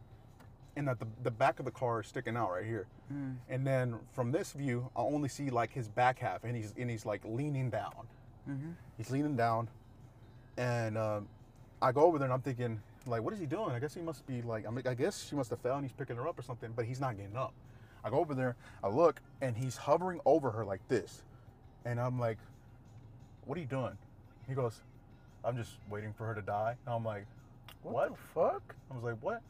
and 0.76 0.86
that 0.86 1.00
the, 1.00 1.06
the 1.24 1.30
back 1.30 1.58
of 1.58 1.64
the 1.64 1.70
car 1.70 2.00
is 2.00 2.06
sticking 2.06 2.36
out 2.36 2.52
right 2.52 2.64
here. 2.64 2.86
Mm. 3.12 3.36
And 3.48 3.66
then 3.66 3.96
from 4.12 4.30
this 4.30 4.52
view, 4.52 4.90
I 4.96 5.00
only 5.00 5.28
see 5.28 5.50
like 5.50 5.72
his 5.72 5.88
back 5.88 6.18
half, 6.20 6.44
and 6.44 6.56
he's 6.56 6.72
and 6.78 6.88
he's 6.88 7.04
like 7.04 7.22
leaning 7.24 7.68
down. 7.70 8.06
Mhm. 8.48 8.74
He's 8.96 9.10
leaning 9.10 9.36
down, 9.36 9.68
and 10.56 10.96
um, 10.96 11.28
I 11.82 11.92
go 11.92 12.02
over 12.02 12.18
there 12.18 12.26
and 12.26 12.32
I'm 12.32 12.40
thinking, 12.40 12.80
like, 13.06 13.22
what 13.22 13.34
is 13.34 13.40
he 13.40 13.46
doing? 13.46 13.70
I 13.70 13.78
guess 13.78 13.94
he 13.94 14.00
must 14.00 14.26
be 14.26 14.42
like, 14.42 14.66
I 14.66 14.70
mean, 14.70 14.86
I 14.86 14.94
guess 14.94 15.26
she 15.28 15.34
must 15.34 15.50
have 15.50 15.60
fell 15.60 15.76
and 15.76 15.84
he's 15.84 15.92
picking 15.92 16.16
her 16.16 16.26
up 16.26 16.38
or 16.38 16.42
something, 16.42 16.72
but 16.74 16.84
he's 16.84 17.00
not 17.00 17.16
getting 17.16 17.36
up. 17.36 17.52
I 18.04 18.10
go 18.10 18.18
over 18.18 18.34
there, 18.34 18.56
I 18.82 18.88
look, 18.88 19.20
and 19.40 19.56
he's 19.56 19.76
hovering 19.76 20.20
over 20.24 20.50
her 20.50 20.64
like 20.64 20.86
this, 20.88 21.22
and 21.84 22.00
I'm 22.00 22.18
like, 22.18 22.38
what 23.44 23.58
are 23.58 23.60
you 23.60 23.66
doing? 23.66 23.96
He 24.48 24.54
goes, 24.54 24.80
I'm 25.44 25.56
just 25.56 25.72
waiting 25.90 26.12
for 26.12 26.26
her 26.26 26.34
to 26.34 26.42
die. 26.42 26.74
And 26.86 26.94
I'm 26.94 27.04
like, 27.04 27.26
What, 27.82 27.94
What? 27.94 28.10
the 28.10 28.16
fuck? 28.34 28.74
I 28.90 28.94
was 28.94 29.04
like, 29.04 29.18
what? 29.20 29.42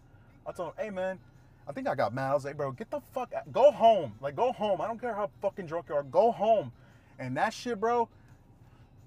I 0.47 0.53
told 0.53 0.71
him, 0.71 0.85
hey 0.85 0.91
man, 0.91 1.19
I 1.67 1.73
think 1.73 1.87
I 1.87 1.95
got 1.95 2.15
mad. 2.15 2.31
I 2.31 2.35
was 2.35 2.45
like, 2.45 2.57
bro, 2.57 2.73
get 2.73 2.91
the 2.91 3.01
fuck 3.13 3.33
out. 3.35 3.51
Go 3.53 3.71
home. 3.71 4.15
Like, 4.21 4.35
go 4.35 4.53
home. 4.53 4.81
I 4.81 4.87
don't 4.87 5.01
care 5.01 5.15
how 5.15 5.31
fucking 5.43 5.67
drunk 5.67 5.87
you 5.89 5.95
are. 5.95 6.03
Go 6.03 6.33
home. 6.33 6.73
And 7.19 7.37
that 7.37 7.53
shit, 7.53 7.79
bro, 7.79 8.09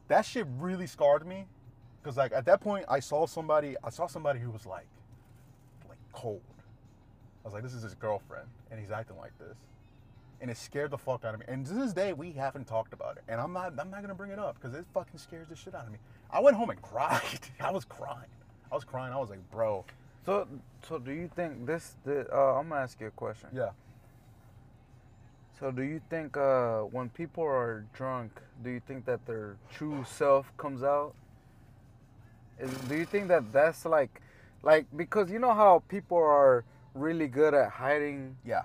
that 0.08 0.26
shit 0.26 0.46
really 0.60 0.88
scarred 0.88 1.26
me. 1.26 1.46
Cause 2.04 2.18
like 2.18 2.32
at 2.32 2.46
that 2.46 2.62
point, 2.62 2.86
I 2.90 3.00
saw 3.00 3.28
somebody. 3.28 3.76
I 3.84 3.90
saw 3.92 4.08
somebody 4.08 4.40
who 4.40 4.50
was 4.50 4.66
like, 4.66 4.88
like 5.88 6.00
cold. 6.14 6.42
I 7.44 7.48
was 7.48 7.54
like, 7.54 7.64
this 7.64 7.74
is 7.74 7.84
his 7.84 7.96
girlfriend, 7.96 8.48
and 8.70 8.80
he's 8.80 8.92
acting 8.92 9.18
like 9.18 9.38
this, 9.40 9.58
and 10.42 10.50
it 10.50 10.58
scared 10.58 10.92
the 10.92 10.98
fuck 10.98 11.24
out 11.24 11.36
of 11.36 11.40
me. 11.40 11.46
And 11.48 11.66
to 11.68 11.74
this 11.74 11.94
day, 11.94 12.14
we 12.14 12.32
haven't 12.32 12.66
talked 12.66 12.94
about 12.94 13.18
it, 13.18 13.24
and 13.28 13.40
I'm 13.40 13.54
not. 13.54 13.74
I'm 13.80 13.92
not 13.92 14.02
gonna 14.02 14.16
bring 14.16 14.32
it 14.32 14.40
up 14.40 14.60
because 14.60 14.76
it 14.76 14.86
fucking 14.94 15.20
scares 15.20 15.48
the 15.48 15.56
shit 15.56 15.76
out 15.76 15.86
of 15.86 15.92
me. 15.92 16.00
I 16.32 16.40
went 16.40 16.58
home 16.58 16.72
and 16.72 16.82
cried. 16.92 17.40
I 17.60 17.72
was 17.72 17.86
crying. 17.86 18.30
I 18.72 18.76
was 18.76 18.84
crying. 18.84 19.14
I 19.14 19.18
was 19.18 19.30
like, 19.30 19.40
bro. 19.52 19.86
So, 20.26 20.48
so 20.88 21.00
do 21.00 21.12
you 21.12 21.30
think 21.36 21.66
this? 21.66 21.96
The, 22.04 22.28
uh, 22.34 22.60
I'm 22.60 22.70
gonna 22.70 22.82
ask 22.82 23.00
you 23.00 23.08
a 23.08 23.12
question. 23.12 23.50
Yeah. 23.54 23.70
So, 25.60 25.70
do 25.70 25.84
you 25.84 26.02
think 26.10 26.36
uh, 26.38 26.80
when 26.82 27.10
people 27.10 27.44
are 27.44 27.86
drunk, 27.94 28.32
do 28.64 28.72
you 28.72 28.82
think 28.88 29.06
that 29.06 29.24
their 29.28 29.58
true 29.72 30.04
self 30.10 30.52
comes 30.58 30.82
out? 30.82 31.14
Is, 32.60 32.72
do 32.90 32.96
you 32.96 33.06
think 33.06 33.28
that 33.28 33.52
that's 33.54 33.86
like, 33.86 34.22
like 34.64 34.86
because 34.98 35.30
you 35.30 35.38
know 35.38 35.54
how 35.54 35.84
people 35.88 36.18
are 36.18 36.64
really 36.96 37.28
good 37.28 37.54
at 37.54 37.70
hiding 37.70 38.36
Yeah. 38.46 38.64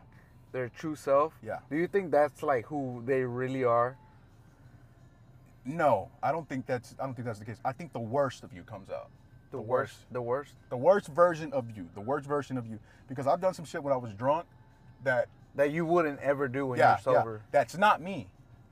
Their 0.52 0.68
true 0.68 0.96
self? 0.96 1.34
Yeah. 1.42 1.58
Do 1.70 1.76
you 1.76 1.86
think 1.86 2.10
that's 2.10 2.42
like 2.42 2.66
who 2.66 3.02
they 3.06 3.22
really 3.24 3.64
are? 3.64 3.96
No, 5.64 6.08
I 6.22 6.30
don't 6.32 6.48
think 6.48 6.66
that's. 6.66 6.94
I 7.00 7.04
don't 7.04 7.14
think 7.14 7.26
that's 7.26 7.38
the 7.40 7.44
case. 7.44 7.58
I 7.64 7.72
think 7.72 7.92
the 7.92 7.98
worst 8.00 8.44
of 8.44 8.52
you 8.52 8.62
comes 8.62 8.88
out. 8.90 9.10
The, 9.50 9.56
The 9.58 9.62
worst. 9.62 9.94
worst. 9.94 10.12
The 10.12 10.22
worst. 10.22 10.54
The 10.70 10.76
worst 10.76 11.08
version 11.08 11.52
of 11.52 11.76
you. 11.76 11.88
The 11.94 12.00
worst 12.00 12.26
version 12.26 12.56
of 12.56 12.66
you. 12.66 12.78
Because 13.08 13.26
I've 13.26 13.40
done 13.40 13.54
some 13.54 13.64
shit 13.64 13.82
when 13.82 13.92
I 13.92 13.96
was 13.96 14.12
drunk 14.14 14.46
that 15.04 15.28
That 15.56 15.72
you 15.72 15.84
wouldn't 15.84 16.20
ever 16.20 16.46
do 16.48 16.66
when 16.66 16.78
yeah, 16.78 16.98
you're 17.04 17.14
yeah, 17.14 17.20
sober. 17.20 17.42
that's 17.50 17.76
not 17.76 18.00
me. 18.00 18.28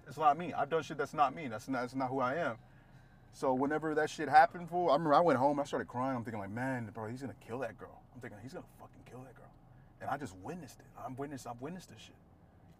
It's 0.06 0.18
not 0.18 0.36
me. 0.38 0.52
I've 0.52 0.68
done 0.68 0.82
shit 0.82 0.98
that's 0.98 1.14
not 1.14 1.34
me. 1.34 1.48
That's 1.48 1.66
not 1.68 1.80
that's 1.80 1.94
not 1.94 2.08
who 2.10 2.20
I 2.20 2.34
am. 2.34 2.56
So 3.32 3.52
whenever 3.54 3.94
that 3.96 4.10
shit 4.10 4.28
happened, 4.28 4.68
fool, 4.68 4.90
I 4.90 4.92
remember 4.92 5.14
I 5.14 5.20
went 5.20 5.38
home. 5.40 5.58
I 5.58 5.64
started 5.64 5.88
crying. 5.88 6.16
I'm 6.16 6.22
thinking 6.22 6.38
like, 6.40 6.50
man, 6.50 6.88
bro, 6.94 7.08
he's 7.08 7.20
gonna 7.22 7.34
kill 7.44 7.58
that 7.60 7.76
girl. 7.78 8.00
I'm 8.14 8.20
thinking 8.20 8.38
he's 8.42 8.52
gonna 8.52 8.64
fucking 8.78 9.00
kill 9.10 9.20
that 9.20 9.34
girl. 9.34 9.43
And 10.04 10.12
I 10.12 10.18
just 10.18 10.36
witnessed 10.42 10.78
it. 10.80 10.86
I'm 11.02 11.16
witness. 11.16 11.46
I've 11.46 11.60
witnessed 11.62 11.88
this 11.88 12.00
shit. 12.00 12.14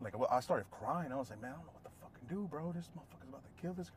Like 0.03 0.15
I 0.31 0.41
started 0.41 0.67
crying. 0.71 1.11
I 1.11 1.17
was 1.17 1.31
like, 1.31 1.41
man, 1.41 1.53
I 1.53 1.55
don't 1.55 1.65
know 1.65 1.73
what 1.73 1.85
to 1.85 1.91
fucking 2.03 2.29
do, 2.29 2.47
bro. 2.51 2.73
This 2.73 2.91
motherfucker's 2.97 3.29
about 3.31 3.43
to 3.45 3.63
kill 3.63 3.73
this. 3.73 3.91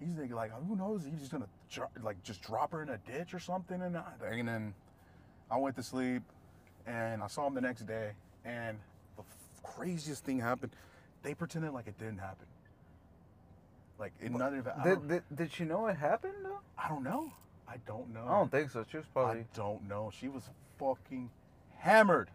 He's 0.00 0.16
thinking 0.16 0.34
like, 0.34 0.52
who 0.66 0.74
knows? 0.74 1.04
He's 1.04 1.20
just 1.20 1.32
gonna 1.32 1.48
like 2.02 2.22
just 2.22 2.40
drop 2.42 2.72
her 2.72 2.82
in 2.82 2.88
a 2.88 2.98
ditch 2.98 3.34
or 3.34 3.38
something. 3.38 3.82
And, 3.82 3.96
I, 3.96 4.04
and 4.24 4.48
then 4.48 4.74
I 5.50 5.58
went 5.58 5.76
to 5.76 5.82
sleep, 5.82 6.22
and 6.86 7.22
I 7.22 7.26
saw 7.26 7.46
him 7.46 7.54
the 7.54 7.60
next 7.60 7.82
day, 7.82 8.12
and 8.46 8.78
the 9.16 9.22
craziest 9.62 10.24
thing 10.24 10.40
happened. 10.40 10.72
They 11.22 11.34
pretended 11.34 11.72
like 11.72 11.86
it 11.86 11.98
didn't 11.98 12.18
happen. 12.18 12.46
Like 13.98 14.12
it, 14.18 14.32
none 14.32 14.58
of 14.58 14.66
it. 14.66 14.72
Did, 14.82 15.08
did, 15.08 15.22
did 15.36 15.52
she 15.52 15.64
know 15.64 15.88
it 15.88 15.96
happened 15.96 16.34
though? 16.42 16.60
I 16.78 16.88
don't 16.88 17.04
know. 17.04 17.30
I 17.68 17.76
don't 17.86 18.12
know. 18.14 18.24
I 18.26 18.38
don't 18.38 18.50
think 18.50 18.70
so. 18.70 18.84
She 18.90 18.96
was 18.96 19.06
probably. 19.12 19.40
I 19.40 19.44
don't 19.54 19.86
know. 19.86 20.10
She 20.18 20.28
was 20.28 20.48
fucking 20.78 21.30
hammered. 21.78 22.30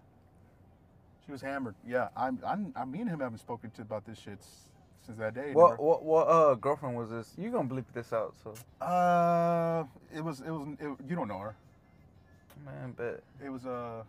She 1.28 1.32
was 1.34 1.42
hammered. 1.42 1.76
Yeah, 1.86 2.08
I'm. 2.16 2.40
I'm. 2.44 2.74
I, 2.76 2.86
me 2.86 3.02
and 3.02 3.10
him 3.10 3.20
haven't 3.20 3.40
spoken 3.40 3.70
to 3.72 3.82
about 3.82 4.06
this 4.06 4.18
shit 4.18 4.40
s- 4.40 4.70
since 5.06 5.18
that 5.20 5.34
day. 5.36 5.52
What 5.52 5.72
never- 5.72 5.84
what 5.84 6.04
what 6.04 6.28
uh 6.30 6.56
girlfriend 6.56 6.96
was 6.96 7.10
this? 7.10 7.34
You 7.38 7.52
gonna 7.52 7.68
bleep 7.68 7.84
this 7.94 8.14
out, 8.14 8.34
so 8.42 8.54
Uh, 8.84 9.84
it 10.16 10.22
was. 10.24 10.40
It 10.40 10.50
was. 10.50 10.68
It, 10.80 10.88
you 11.10 11.16
don't 11.18 11.28
know 11.28 11.40
her. 11.40 11.54
man, 12.66 12.94
but 12.96 13.22
It 13.44 13.50
was. 13.50 13.66
Uh, 13.66 14.04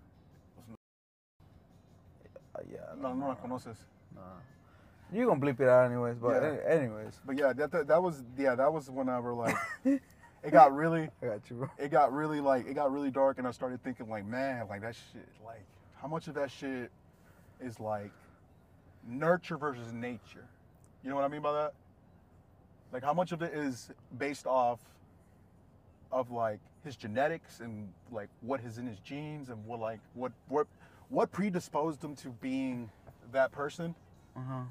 Uh, 2.54 2.61
yeah. 2.72 2.78
no, 3.00 3.12
no 3.14 3.28
la 3.28 3.35
conoces. 3.37 3.76
Nah. 4.14 4.20
You 5.12 5.26
gonna 5.26 5.40
bleep 5.40 5.61
it 5.61 5.68
out 5.68 5.87
anyways, 5.87 6.18
but 6.18 6.40
Yeah. 6.42 6.48
any- 6.48 6.83
anyways, 6.83 7.20
But 7.24 7.37
yeah, 7.38 7.52
that, 7.52 7.70
that 7.72 7.87
that 7.88 8.02
was. 8.02 8.22
Yeah, 8.37 8.54
that 8.54 8.72
was 8.72 8.90
whenever 8.90 9.33
like 9.35 9.57
it 9.85 10.00
got 10.52 10.72
really. 10.74 11.11
I 11.22 11.26
got 11.26 11.50
you, 11.50 11.57
bro. 11.57 11.70
it 11.78 11.90
got 11.90 12.12
really 12.12 12.40
like 12.40 12.66
it 12.66 12.74
got 12.74 12.92
really 12.92 13.11
dark 13.11 13.38
and 13.38 13.46
I 13.46 13.50
started 13.50 13.83
thinking 13.83 14.09
like 14.09 14.24
man 14.24 14.66
like 14.68 14.83
that 14.83 14.94
shit 14.94 15.28
like 15.44 15.64
how 16.00 16.09
much 16.09 16.28
of 16.28 16.35
that 16.35 16.50
shit 16.50 16.90
is 17.61 17.81
like 17.81 18.11
nurture 19.07 19.57
versus 19.57 19.92
nature. 19.92 20.47
You 21.03 21.11
know 21.11 21.16
what 21.16 21.25
I 21.25 21.29
mean 21.29 21.42
by 21.42 21.53
that? 21.53 21.75
Like 22.92 23.03
how 23.05 23.12
much 23.14 23.33
of 23.33 23.42
it 23.42 23.53
is 23.55 23.90
based 24.18 24.47
off 24.47 24.81
of 26.11 26.31
like 26.31 26.61
his 26.85 26.97
genetics 26.97 27.61
and 27.61 27.88
like 28.11 28.29
what 28.40 28.61
is 28.61 28.79
in 28.79 28.87
his 28.87 28.99
genes 29.01 29.51
and 29.51 29.64
what 29.66 29.81
like 29.81 30.01
what 30.14 30.33
what 30.49 30.66
what 31.11 31.31
predisposed 31.33 32.03
him 32.03 32.14
to 32.16 32.29
being 32.29 32.90
that 33.33 33.53
person? 33.53 33.94
Uh 34.37 34.40
huh. 34.49 34.62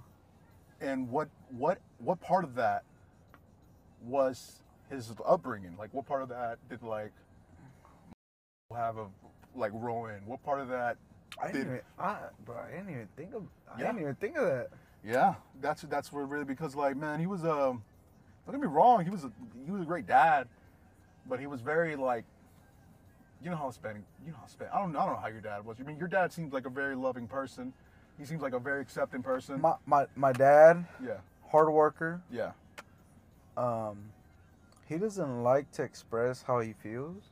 and 0.81 1.09
what 1.09 1.29
what 1.49 1.79
what 1.99 2.19
part 2.21 2.43
of 2.43 2.55
that 2.55 2.83
was 4.05 4.61
his 4.89 5.11
upbringing? 5.25 5.75
Like 5.77 5.93
what 5.93 6.05
part 6.05 6.21
of 6.23 6.29
that 6.29 6.57
did 6.69 6.81
like 6.83 7.11
have 8.75 8.97
a 8.97 9.05
like 9.55 9.71
Rowan 9.73 10.21
what 10.25 10.43
part 10.43 10.59
of 10.59 10.67
that 10.69 10.97
I 11.41 11.47
didn't 11.47 11.61
did 11.61 11.67
even, 11.67 11.81
I, 11.99 12.17
bro, 12.45 12.55
I 12.57 12.71
didn't 12.71 12.89
even 12.89 13.07
think 13.15 13.33
of, 13.35 13.43
I 13.73 13.79
Yeah. 13.79 13.87
didn't 13.87 14.01
even 14.01 14.15
think 14.15 14.37
of 14.37 14.45
that. 14.47 14.67
yeah 15.03 15.35
that's 15.61 15.83
that's 15.83 16.11
where 16.11 16.25
really 16.25 16.43
because 16.45 16.75
like 16.75 16.95
man 16.97 17.19
he 17.19 17.27
was 17.27 17.43
um 17.45 17.83
don't 18.45 18.53
get 18.55 18.61
me 18.61 18.67
wrong 18.67 19.03
he 19.03 19.09
was 19.09 19.23
a 19.23 19.31
he 19.65 19.71
was 19.71 19.81
a 19.81 19.85
great 19.85 20.07
dad 20.07 20.47
but 21.29 21.39
he 21.39 21.47
was 21.47 21.61
very 21.61 21.95
like 21.95 22.25
you 23.43 23.49
know 23.51 23.55
how 23.55 23.67
Hispanic 23.67 24.01
you 24.25 24.31
know 24.31 24.37
how 24.37 24.43
Hispanic 24.45 24.73
I 24.73 24.79
don't 24.81 24.95
I 24.95 25.05
don't 25.05 25.13
know 25.13 25.19
how 25.19 25.27
your 25.27 25.41
dad 25.41 25.63
was 25.65 25.77
I 25.79 25.83
mean 25.83 25.97
your 25.97 26.07
dad 26.07 26.33
seems 26.33 26.51
like 26.53 26.65
a 26.65 26.69
very 26.71 26.95
loving 26.95 27.27
person 27.27 27.71
he 28.17 28.25
seems 28.25 28.41
like 28.41 28.53
a 28.53 28.59
very 28.59 28.81
accepting 28.81 29.21
person 29.21 29.61
My 29.61 29.75
my 29.85 30.07
my 30.15 30.31
dad, 30.33 30.85
yeah 31.03 31.17
hard 31.51 31.69
worker. 31.71 32.21
yeah 32.31 32.51
Um, 33.55 33.97
he 34.87 34.97
doesn't 34.97 35.43
like 35.43 35.71
to 35.73 35.83
express 35.83 36.41
how 36.43 36.59
he 36.59 36.73
feels. 36.73 37.23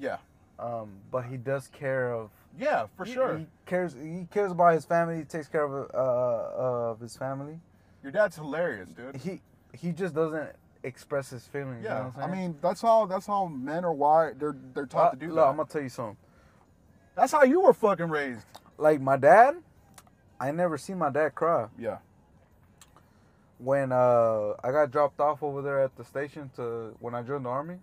yeah 0.00 0.18
Um, 0.58 0.90
but 1.10 1.26
he 1.26 1.36
does 1.36 1.68
care 1.68 2.12
of. 2.12 2.30
Yeah 2.58 2.86
for 2.96 3.04
he- 3.04 3.12
sure 3.12 3.38
He 3.38 3.46
cares. 3.66 3.94
He 3.94 4.26
cares 4.30 4.52
about 4.52 4.74
his 4.74 4.84
family. 4.84 5.18
He 5.18 5.24
takes 5.24 5.48
care 5.48 5.64
of 5.64 5.90
uh 5.94 6.88
of 6.92 7.00
his 7.00 7.16
family. 7.16 7.60
your 8.02 8.12
dad's 8.12 8.36
hilarious 8.36 8.88
dude 8.90 9.16
He 9.16 9.40
he 9.74 9.92
just 9.92 10.14
doesn't 10.14 10.50
express 10.82 11.30
his 11.30 11.44
feelings. 11.46 11.82
you 11.82 11.88
know 11.88 11.94
Yeah, 11.96 12.04
what 12.06 12.24
I'm 12.24 12.32
I 12.32 12.34
mean 12.36 12.56
that's 12.62 12.80
how 12.80 13.06
that's 13.06 13.26
how 13.26 13.46
men 13.46 13.84
are 13.84 13.92
wired. 13.92 14.38
They're 14.40 14.56
they're 14.74 14.86
taught 14.86 15.10
to 15.12 15.16
Uh, 15.16 15.20
do 15.20 15.26
look, 15.28 15.36
that. 15.36 15.46
I'm 15.50 15.56
gonna 15.56 15.68
tell 15.68 15.82
you 15.82 15.88
something. 15.88 16.16
that's 17.14 17.32
how 17.32 17.42
you 17.42 17.60
were 17.60 17.72
fucking 17.74 18.08
raised. 18.08 18.46
Like 18.78 19.00
my 19.00 19.16
dad, 19.16 19.56
I 20.38 20.50
never 20.52 20.76
seen 20.78 20.98
my 20.98 21.10
dad 21.10 21.34
cry. 21.34 21.66
Yeah, 21.78 21.98
When 23.58 23.90
uh 23.90 24.52
I 24.62 24.70
got 24.70 24.90
dropped 24.90 25.18
off 25.20 25.42
over 25.42 25.62
there 25.62 25.80
at 25.82 25.96
the 25.96 26.04
station 26.04 26.50
to 26.56 26.94
when 27.00 27.14
I 27.14 27.22
joined 27.22 27.46
the 27.46 27.50
army, 27.50 27.78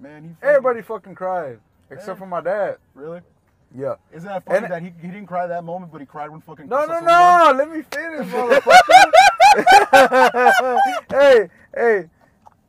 man. 0.00 0.22
He 0.24 0.28
fucking- 0.30 0.48
everybody 0.48 0.82
fucking 0.82 1.14
cried 1.14 1.60
except 1.90 2.18
for 2.18 2.26
my 2.26 2.40
dad. 2.40 2.78
really. 2.94 3.20
Yeah. 3.76 3.94
Isn't 4.12 4.28
that 4.28 4.44
funny 4.44 4.58
And- 4.64 4.72
that 4.72 4.82
he, 4.82 4.92
he 5.00 5.08
didn't 5.08 5.26
cry 5.26 5.46
that 5.46 5.64
moment, 5.64 5.92
but 5.92 6.00
he 6.00 6.06
cried 6.06 6.30
when 6.30 6.40
fucking. 6.40 6.68
No, 6.68 6.80
no, 6.80 6.86
Cruz 6.86 6.96
Azul 7.02 7.06
won? 7.06 7.56
no! 7.56 7.58
Let 7.58 7.70
me 7.70 7.82
finish, 7.82 8.26
motherfucker. 8.32 9.12
hey, 11.10 11.48
hey, 11.74 12.04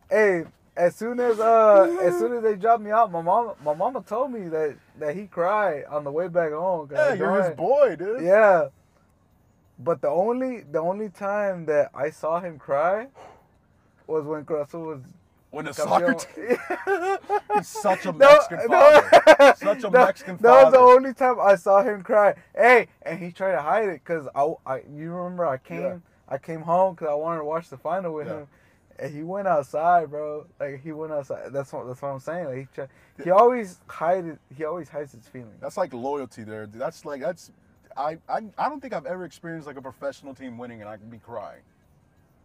hey! 0.09 0.43
As 0.75 0.95
soon 0.95 1.19
as 1.19 1.39
uh, 1.39 1.97
as 2.01 2.17
soon 2.17 2.33
as 2.33 2.43
they 2.43 2.55
dropped 2.55 2.81
me 2.83 2.91
out, 2.91 3.11
my 3.11 3.21
mom, 3.21 3.51
my 3.65 3.73
mama 3.73 4.01
told 4.01 4.31
me 4.31 4.47
that 4.49 4.77
that 4.99 5.15
he 5.15 5.25
cried 5.27 5.83
on 5.89 6.03
the 6.05 6.11
way 6.11 6.27
back 6.29 6.51
home. 6.51 6.89
Yeah, 6.91 7.13
you're 7.13 7.43
his 7.43 7.55
boy, 7.55 7.95
dude. 7.97 8.23
Yeah. 8.23 8.69
But 9.77 10.01
the 10.01 10.09
only 10.09 10.61
the 10.61 10.79
only 10.79 11.09
time 11.09 11.65
that 11.65 11.91
I 11.93 12.09
saw 12.11 12.39
him 12.39 12.57
cry 12.59 13.07
was 14.07 14.25
when 14.25 14.45
Cruz 14.45 14.67
Azul 14.67 14.81
was 14.83 15.01
When 15.51 15.65
the 15.65 15.73
soccer 15.73 16.13
team. 16.13 16.57
He's 17.55 17.67
such 17.67 18.05
a 18.05 18.11
No, 18.13 18.17
Mexican 18.19 18.67
no. 18.69 19.01
father. 19.01 19.55
Such 19.57 19.83
a 19.83 19.89
That- 19.89 20.05
Mexican 20.05 20.37
That 20.37 20.63
was 20.65 20.73
the 20.73 20.79
only 20.79 21.13
time 21.13 21.39
I 21.39 21.55
saw 21.55 21.81
him 21.81 22.03
cry. 22.03 22.35
Hey, 22.55 22.87
and 23.01 23.17
he 23.19 23.31
tried 23.31 23.53
to 23.53 23.61
hide 23.61 23.89
it 23.89 24.01
because 24.05 24.27
I, 24.35 24.53
I, 24.65 24.81
you 24.95 25.11
remember 25.11 25.45
I 25.47 25.57
came, 25.57 25.81
Yeah. 25.81 25.97
I 26.27 26.37
came 26.37 26.61
home 26.61 26.93
because 26.93 27.07
I 27.09 27.15
wanted 27.15 27.39
to 27.39 27.45
watch 27.45 27.69
the 27.69 27.77
final 27.77 28.13
with 28.13 28.27
Yeah. 28.27 28.33
him, 28.41 28.47
and 28.99 29.13
he 29.15 29.23
went 29.23 29.47
outside, 29.47 30.11
bro. 30.11 30.45
Like 30.59 30.83
he 30.83 30.91
went 30.91 31.11
outside. 31.13 31.51
That's 31.51 31.73
what 31.73 31.87
that's 31.87 32.01
what 32.01 32.09
I'm 32.09 32.19
saying. 32.19 32.45
Like 32.45 32.57
he, 32.57 32.67
try, 32.75 32.87
he 33.23 33.31
always 33.31 33.79
hide 33.87 34.25
it. 34.25 34.39
He 34.55 34.65
always 34.65 34.87
hides 34.89 35.13
his 35.13 35.27
feelings. 35.27 35.55
That's 35.61 35.77
like 35.77 35.93
loyalty 35.93 36.43
there. 36.43 36.67
dude. 36.67 36.79
That's 36.79 37.05
like 37.05 37.21
that's. 37.21 37.51
I, 37.97 38.17
I 38.29 38.41
I 38.57 38.69
don't 38.69 38.79
think 38.81 38.93
I've 38.93 39.07
ever 39.07 39.25
experienced 39.25 39.65
like 39.67 39.77
a 39.77 39.81
professional 39.81 40.35
team 40.35 40.57
winning 40.59 40.81
and 40.81 40.89
I 40.89 40.97
can 40.97 41.09
be 41.09 41.17
crying. 41.17 41.61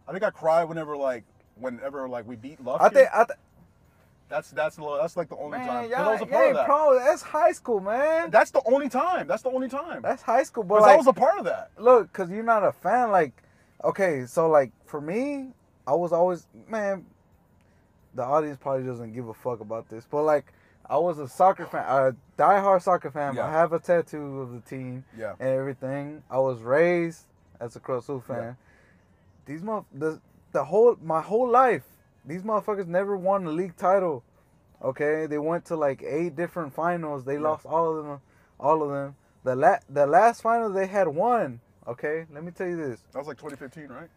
I 0.07 0.11
think 0.11 0.23
I 0.23 0.31
cry 0.31 0.63
whenever 0.63 0.97
like 0.97 1.23
whenever 1.55 2.07
like 2.07 2.27
we 2.27 2.35
beat 2.35 2.63
Lufkin. 2.63 2.81
I 2.81 2.89
think 2.89 3.09
I 3.13 3.23
th- 3.25 3.39
that's 4.29 4.49
that's 4.51 4.77
that's 4.77 5.17
like 5.17 5.29
the 5.29 5.37
only 5.37 5.59
man, 5.59 5.67
time. 5.67 5.89
y'all, 5.89 6.09
I 6.09 6.11
was 6.13 6.21
a 6.21 6.25
part 6.25 6.49
of 6.49 6.55
that. 6.55 6.65
pro. 6.65 6.97
That's 6.99 7.21
high 7.21 7.51
school, 7.51 7.79
man. 7.79 8.31
That's 8.31 8.51
the 8.51 8.61
only 8.65 8.89
time. 8.89 9.27
That's 9.27 9.43
the 9.43 9.49
only 9.51 9.69
time. 9.69 10.01
That's 10.01 10.23
high 10.23 10.43
school, 10.43 10.63
but 10.63 10.81
like, 10.81 10.93
I 10.93 10.97
was 10.97 11.07
a 11.07 11.13
part 11.13 11.37
of 11.39 11.45
that. 11.45 11.71
look, 11.77 12.11
cause 12.11 12.29
you're 12.31 12.43
not 12.43 12.63
a 12.63 12.71
fan. 12.71 13.11
Like, 13.11 13.33
okay, 13.83 14.25
so 14.25 14.49
like 14.49 14.71
for 14.85 14.99
me, 14.99 15.49
I 15.85 15.93
was 15.93 16.11
always 16.11 16.47
man. 16.67 17.05
The 18.15 18.23
audience 18.23 18.57
probably 18.59 18.85
doesn't 18.85 19.13
give 19.13 19.27
a 19.27 19.33
fuck 19.33 19.59
about 19.59 19.89
this, 19.89 20.07
but 20.09 20.23
like 20.23 20.45
I 20.89 20.97
was 20.97 21.19
a 21.19 21.27
soccer 21.27 21.65
fan, 21.65 21.83
a 21.87 22.15
diehard 22.41 22.81
soccer 22.81 23.11
fan. 23.11 23.35
Yeah. 23.35 23.45
I 23.45 23.51
have 23.51 23.73
a 23.73 23.79
tattoo 23.79 24.41
of 24.41 24.51
the 24.53 24.61
team 24.61 25.03
Yeah. 25.17 25.33
and 25.39 25.49
everything. 25.49 26.23
I 26.29 26.39
was 26.39 26.61
raised 26.61 27.25
as 27.59 27.75
a 27.75 27.91
Azul 27.91 28.21
fan. 28.21 28.37
Yeah. 28.37 28.53
These 29.45 29.61
mo 29.61 29.85
the 29.93 30.19
the 30.55 30.63
whole 30.63 30.97
my 31.03 31.21
whole 31.21 31.49
life, 31.49 31.83
these 32.25 32.43
motherfuckers 32.43 32.87
never 32.87 33.15
won 33.17 33.45
a 33.45 33.51
league 33.51 33.75
title. 33.75 34.23
Okay, 34.81 35.25
they 35.25 35.37
went 35.37 35.65
to 35.65 35.75
like 35.75 36.01
eight 36.03 36.35
different 36.35 36.73
finals. 36.73 37.23
They 37.25 37.33
Yeah. 37.35 37.49
lost 37.49 37.65
all 37.65 37.85
of 37.97 38.05
them, 38.05 38.19
all 38.59 38.81
of 38.83 38.89
them. 38.89 39.15
The 39.43 39.55
la- 39.55 39.83
the 39.89 40.07
last 40.07 40.41
final 40.41 40.69
they 40.69 40.87
had 40.87 41.07
won. 41.09 41.59
Okay, 41.87 42.25
let 42.33 42.43
me 42.43 42.51
tell 42.51 42.67
you 42.67 42.77
this. 42.77 43.01
That 43.11 43.19
was 43.19 43.27
like 43.27 43.37
2015, 43.37 43.89
right? 43.89 44.09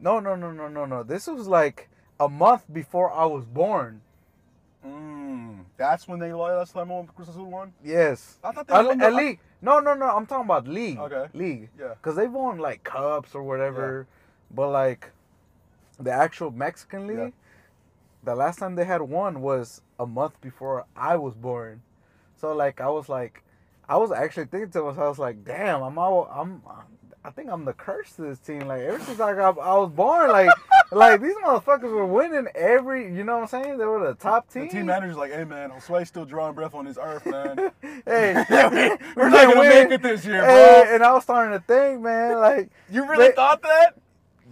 No, 0.00 0.20
no, 0.20 0.34
no, 0.36 0.50
no, 0.52 0.68
no, 0.68 0.84
no. 0.86 1.02
This 1.02 1.26
was 1.26 1.46
like 1.48 1.88
a 2.20 2.28
month 2.28 2.62
before 2.72 3.10
I 3.12 3.24
was 3.26 3.44
born. 3.44 4.00
Mm. 4.86 5.64
That's 5.76 6.06
when 6.08 6.18
they 6.20 6.32
last 6.32 6.72
time 6.74 6.90
on 6.92 7.06
Cruz 7.08 7.28
Azul 7.28 7.46
won. 7.50 7.72
Yes. 7.84 8.38
I 8.44 8.52
thought 8.52 8.66
they 8.68 8.74
won 8.74 9.00
a 9.00 9.10
the- 9.10 9.16
league. 9.16 9.40
No, 9.60 9.80
no, 9.80 9.94
no. 9.94 10.06
I'm 10.06 10.26
talking 10.26 10.44
about 10.44 10.68
league. 10.68 10.98
Okay. 10.98 11.26
League. 11.34 11.70
Yeah. 11.78 11.94
Cause 12.02 12.14
they've 12.16 12.32
won 12.32 12.58
like 12.58 12.84
cups 12.84 13.34
or 13.34 13.42
whatever, 13.42 14.06
but 14.50 14.68
like 14.70 15.10
the 15.98 16.10
actual 16.12 16.50
Mexican 16.50 17.06
league, 17.06 17.18
Yeah. 17.18 17.30
the 18.24 18.34
last 18.34 18.58
time 18.58 18.74
they 18.74 18.84
had 18.84 19.02
one 19.02 19.40
was 19.40 19.82
a 19.98 20.06
month 20.06 20.40
before 20.40 20.84
I 20.96 21.16
was 21.16 21.34
born. 21.34 21.82
So 22.36 22.54
like 22.54 22.80
I 22.80 22.88
was 22.88 23.08
like, 23.08 23.42
I 23.88 23.96
was 23.96 24.10
actually 24.12 24.46
thinking 24.46 24.70
to 24.72 24.80
myself, 24.82 24.98
I 24.98 25.08
was 25.08 25.18
like, 25.18 25.44
damn, 25.44 25.82
I'm 25.82 25.96
all, 25.96 26.28
I'm, 26.32 26.60
I 27.24 27.30
think 27.30 27.48
I'm 27.50 27.64
the 27.64 27.72
curse 27.72 28.12
to 28.16 28.22
this 28.22 28.38
team. 28.38 28.60
Like 28.66 28.82
ever 28.82 28.98
since 29.00 29.20
I 29.20 29.32
got, 29.34 29.58
I 29.58 29.74
was 29.78 29.90
born, 29.90 30.28
like, 30.30 30.50
like 30.92 31.20
these 31.20 31.36
motherfuckers 31.36 31.90
were 31.90 32.04
winning 32.06 32.46
every, 32.54 33.04
you 33.14 33.24
know 33.24 33.38
what 33.38 33.52
I'm 33.54 33.62
saying? 33.62 33.78
They 33.78 33.84
were 33.84 34.06
the 34.08 34.14
top 34.14 34.52
team. 34.52 34.64
The 34.66 34.72
team 34.74 34.86
manager's 34.86 35.16
like, 35.16 35.32
hey 35.32 35.44
man, 35.44 35.70
Josue's 35.70 36.08
still 36.08 36.24
drawing 36.24 36.54
breath 36.54 36.74
on 36.74 36.84
his 36.84 36.98
earth, 37.00 37.24
man. 37.26 37.70
hey, 38.06 38.44
We're 39.16 39.24
we 39.26 39.30
not 39.30 39.46
gonna 39.54 39.60
win. 39.60 39.68
make 39.88 39.90
it 39.92 40.02
this 40.02 40.24
year, 40.24 40.40
bro. 40.42 40.84
And 40.94 41.02
I 41.02 41.12
was 41.12 41.22
starting 41.22 41.58
to 41.58 41.64
think, 41.64 42.00
man, 42.02 42.38
like, 42.38 42.70
you 42.90 43.08
really 43.08 43.28
they- 43.28 43.34
thought 43.34 43.62
that? 43.62 43.94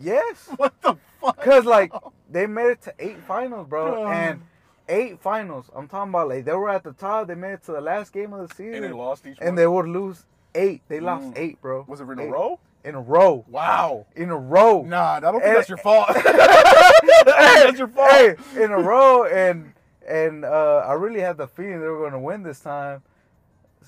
yes. 0.00 0.48
What 0.56 0.80
the 0.82 0.96
fuck? 1.24 1.40
Cause 1.42 1.64
like 1.64 1.92
they 2.30 2.46
made 2.46 2.66
it 2.68 2.82
to 2.82 2.94
eight 2.98 3.18
finals, 3.26 3.66
bro, 3.68 4.06
and 4.08 4.42
eight 4.88 5.20
finals. 5.20 5.70
I'm 5.74 5.88
talking 5.88 6.10
about 6.10 6.28
like 6.28 6.44
they 6.44 6.52
were 6.52 6.70
at 6.70 6.84
the 6.84 6.92
top. 6.92 7.28
They 7.28 7.34
made 7.34 7.52
it 7.54 7.64
to 7.64 7.72
the 7.72 7.80
last 7.80 8.12
game 8.12 8.32
of 8.32 8.48
the 8.48 8.54
season, 8.54 8.74
and 8.76 8.84
they 8.84 8.92
lost 8.92 9.26
each 9.26 9.38
and 9.40 9.48
one. 9.50 9.54
they 9.56 9.66
would 9.66 9.86
lose 9.88 10.24
eight. 10.54 10.82
They 10.88 11.00
lost 11.00 11.26
Mm. 11.28 11.38
eight, 11.38 11.60
bro. 11.62 11.84
was 11.88 12.00
it 12.00 12.04
in 12.08 12.18
a 12.20 12.26
row? 12.26 12.58
In 12.84 12.94
a 12.94 13.00
row. 13.00 13.44
Wow. 13.48 14.04
In 14.14 14.28
a 14.28 14.36
row. 14.36 14.82
Nah, 14.82 15.12
I 15.14 15.20
don't 15.20 15.32
think 15.40 15.44
And- 15.44 15.56
that's 15.56 15.68
your 15.70 15.78
fault. 15.78 16.08
that's 16.14 17.78
your 17.78 17.88
fault. 17.88 18.10
hey, 18.10 18.36
in 18.62 18.70
a 18.70 18.78
row, 18.78 19.24
and 19.24 19.72
and 20.06 20.44
uh, 20.44 20.84
I 20.86 20.92
really 20.92 21.20
had 21.20 21.38
the 21.38 21.46
feeling 21.46 21.80
they 21.80 21.86
were 21.88 21.98
going 22.00 22.12
to 22.12 22.18
win 22.18 22.42
this 22.42 22.60
time. 22.60 23.02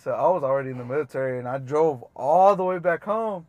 So 0.02 0.12
I 0.12 0.28
was 0.28 0.42
already 0.42 0.70
in 0.70 0.78
the 0.78 0.84
military, 0.84 1.38
and 1.38 1.46
I 1.48 1.58
drove 1.58 2.04
all 2.14 2.56
the 2.56 2.64
way 2.64 2.78
back 2.78 3.04
home. 3.04 3.46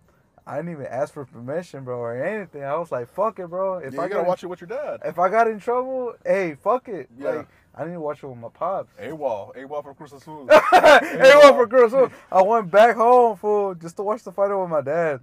I 0.50 0.56
didn't 0.56 0.72
even 0.72 0.86
ask 0.86 1.14
for 1.14 1.26
permission, 1.26 1.84
bro, 1.84 1.98
or 2.00 2.24
anything. 2.24 2.64
I 2.64 2.76
was 2.78 2.90
like, 2.92 3.10
"Fuck 3.14 3.38
it, 3.40 3.48
bro." 3.50 3.80
If 3.80 3.94
Yeah, 3.94 4.02
I 4.02 4.08
gotta 4.08 4.22
got 4.22 4.28
watch 4.28 4.44
it 4.44 4.48
with 4.48 4.62
your 4.62 4.70
dad. 4.70 5.02
if 5.04 5.20
I 5.20 5.28
got 5.30 5.48
in 5.50 5.60
trouble, 5.60 6.16
hey, 6.26 6.56
fuck 6.56 6.88
it. 6.88 7.10
Yeah. 7.20 7.32
Like 7.32 7.48
I 7.76 7.84
didn't 7.84 8.00
watch 8.02 8.24
it 8.24 8.28
with 8.28 8.38
my 8.38 8.48
pops. 8.50 8.94
AWOL. 9.00 9.54
AWOL 9.56 9.84
for 9.84 9.94
Cruz 9.94 10.14
Azul. 10.14 10.48
hey, 10.50 11.36
what 11.36 11.54
for 11.56 11.68
Cruz 11.68 11.94
Azul? 11.94 12.10
I 12.32 12.42
went 12.42 12.72
back 12.72 12.96
home 12.96 13.36
for 13.38 13.76
just 13.76 13.98
to 13.98 14.04
watch 14.04 14.24
the 14.24 14.32
fight 14.32 14.50
with 14.58 14.70
my 14.70 14.82
dad. 14.82 15.20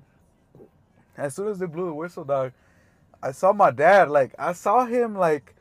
As 1.16 1.34
soon 1.34 1.48
as 1.48 1.58
they 1.58 1.66
blew 1.66 1.86
the 1.86 1.94
whistle, 1.94 2.24
dog, 2.24 2.52
I 3.22 3.32
saw 3.32 3.52
my 3.52 3.70
dad. 3.70 4.10
Like 4.10 4.34
I 4.38 4.52
saw 4.52 4.84
him. 4.84 5.14
Like 5.16 5.54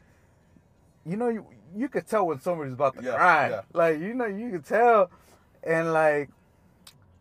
you 1.06 1.16
know, 1.16 1.30
you 1.30 1.46
you 1.76 1.88
could 1.90 2.06
tell 2.06 2.28
when 2.28 2.40
somebody's 2.42 2.74
about 2.74 2.98
to 2.98 3.04
Yeah, 3.04 3.16
cry. 3.16 3.50
yeah. 3.50 3.62
Like 3.72 4.00
you 4.00 4.14
know, 4.14 4.26
you 4.26 4.52
could 4.52 4.66
tell, 4.66 5.10
and 5.64 5.94
like. 5.94 6.30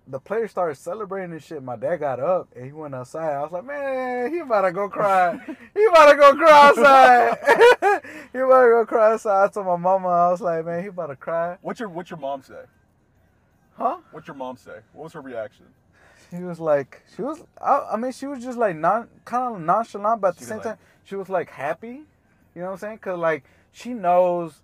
The 0.08 0.18
players 0.18 0.50
started 0.50 0.74
celebrating 0.74 1.32
and 1.32 1.42
shit. 1.42 1.62
My 1.62 1.76
dad 1.76 1.98
got 1.98 2.18
up 2.18 2.48
and 2.56 2.66
he 2.66 2.72
went 2.72 2.94
outside. 2.94 3.34
I 3.34 3.42
was 3.42 3.52
like, 3.52 3.64
man, 3.64 4.32
he 4.32 4.40
about 4.40 4.62
to 4.62 4.72
go 4.72 4.88
cry. 4.88 5.38
he 5.74 5.84
about 5.84 6.10
to 6.10 6.16
go 6.16 6.34
cry 6.34 6.68
outside. 6.68 7.38
he 8.32 8.38
about 8.38 8.62
to 8.62 8.68
go 8.68 8.86
cry 8.86 9.12
outside. 9.12 9.44
I 9.44 9.48
told 9.48 9.66
my 9.66 9.76
mama, 9.76 10.08
I 10.08 10.30
was 10.30 10.40
like, 10.40 10.64
man, 10.64 10.82
he 10.82 10.88
about 10.88 11.06
to 11.06 11.16
cry. 11.16 11.56
What's 11.62 11.78
your 11.78 11.88
What's 11.88 12.10
your 12.10 12.18
mom 12.18 12.42
say? 12.42 12.62
Huh? 13.76 13.98
What's 14.10 14.26
your 14.26 14.36
mom 14.36 14.56
say? 14.56 14.80
What 14.92 15.04
was 15.04 15.12
her 15.12 15.20
reaction? 15.20 15.66
She 16.30 16.38
was 16.38 16.58
like, 16.58 17.02
she 17.14 17.22
was. 17.22 17.42
I, 17.60 17.90
I 17.92 17.96
mean, 17.96 18.12
she 18.12 18.26
was 18.26 18.42
just 18.42 18.58
like 18.58 18.74
non, 18.76 19.08
kind 19.24 19.54
of 19.54 19.60
nonchalant, 19.62 20.20
but 20.20 20.28
at 20.28 20.36
the 20.38 20.44
same 20.44 20.58
like- 20.58 20.64
time, 20.64 20.78
she 21.04 21.14
was 21.14 21.28
like 21.28 21.50
happy. 21.50 22.02
You 22.54 22.60
know 22.60 22.66
what 22.66 22.72
I'm 22.72 22.78
saying? 22.78 22.98
Cause 22.98 23.18
like 23.18 23.44
she 23.72 23.94
knows, 23.94 24.60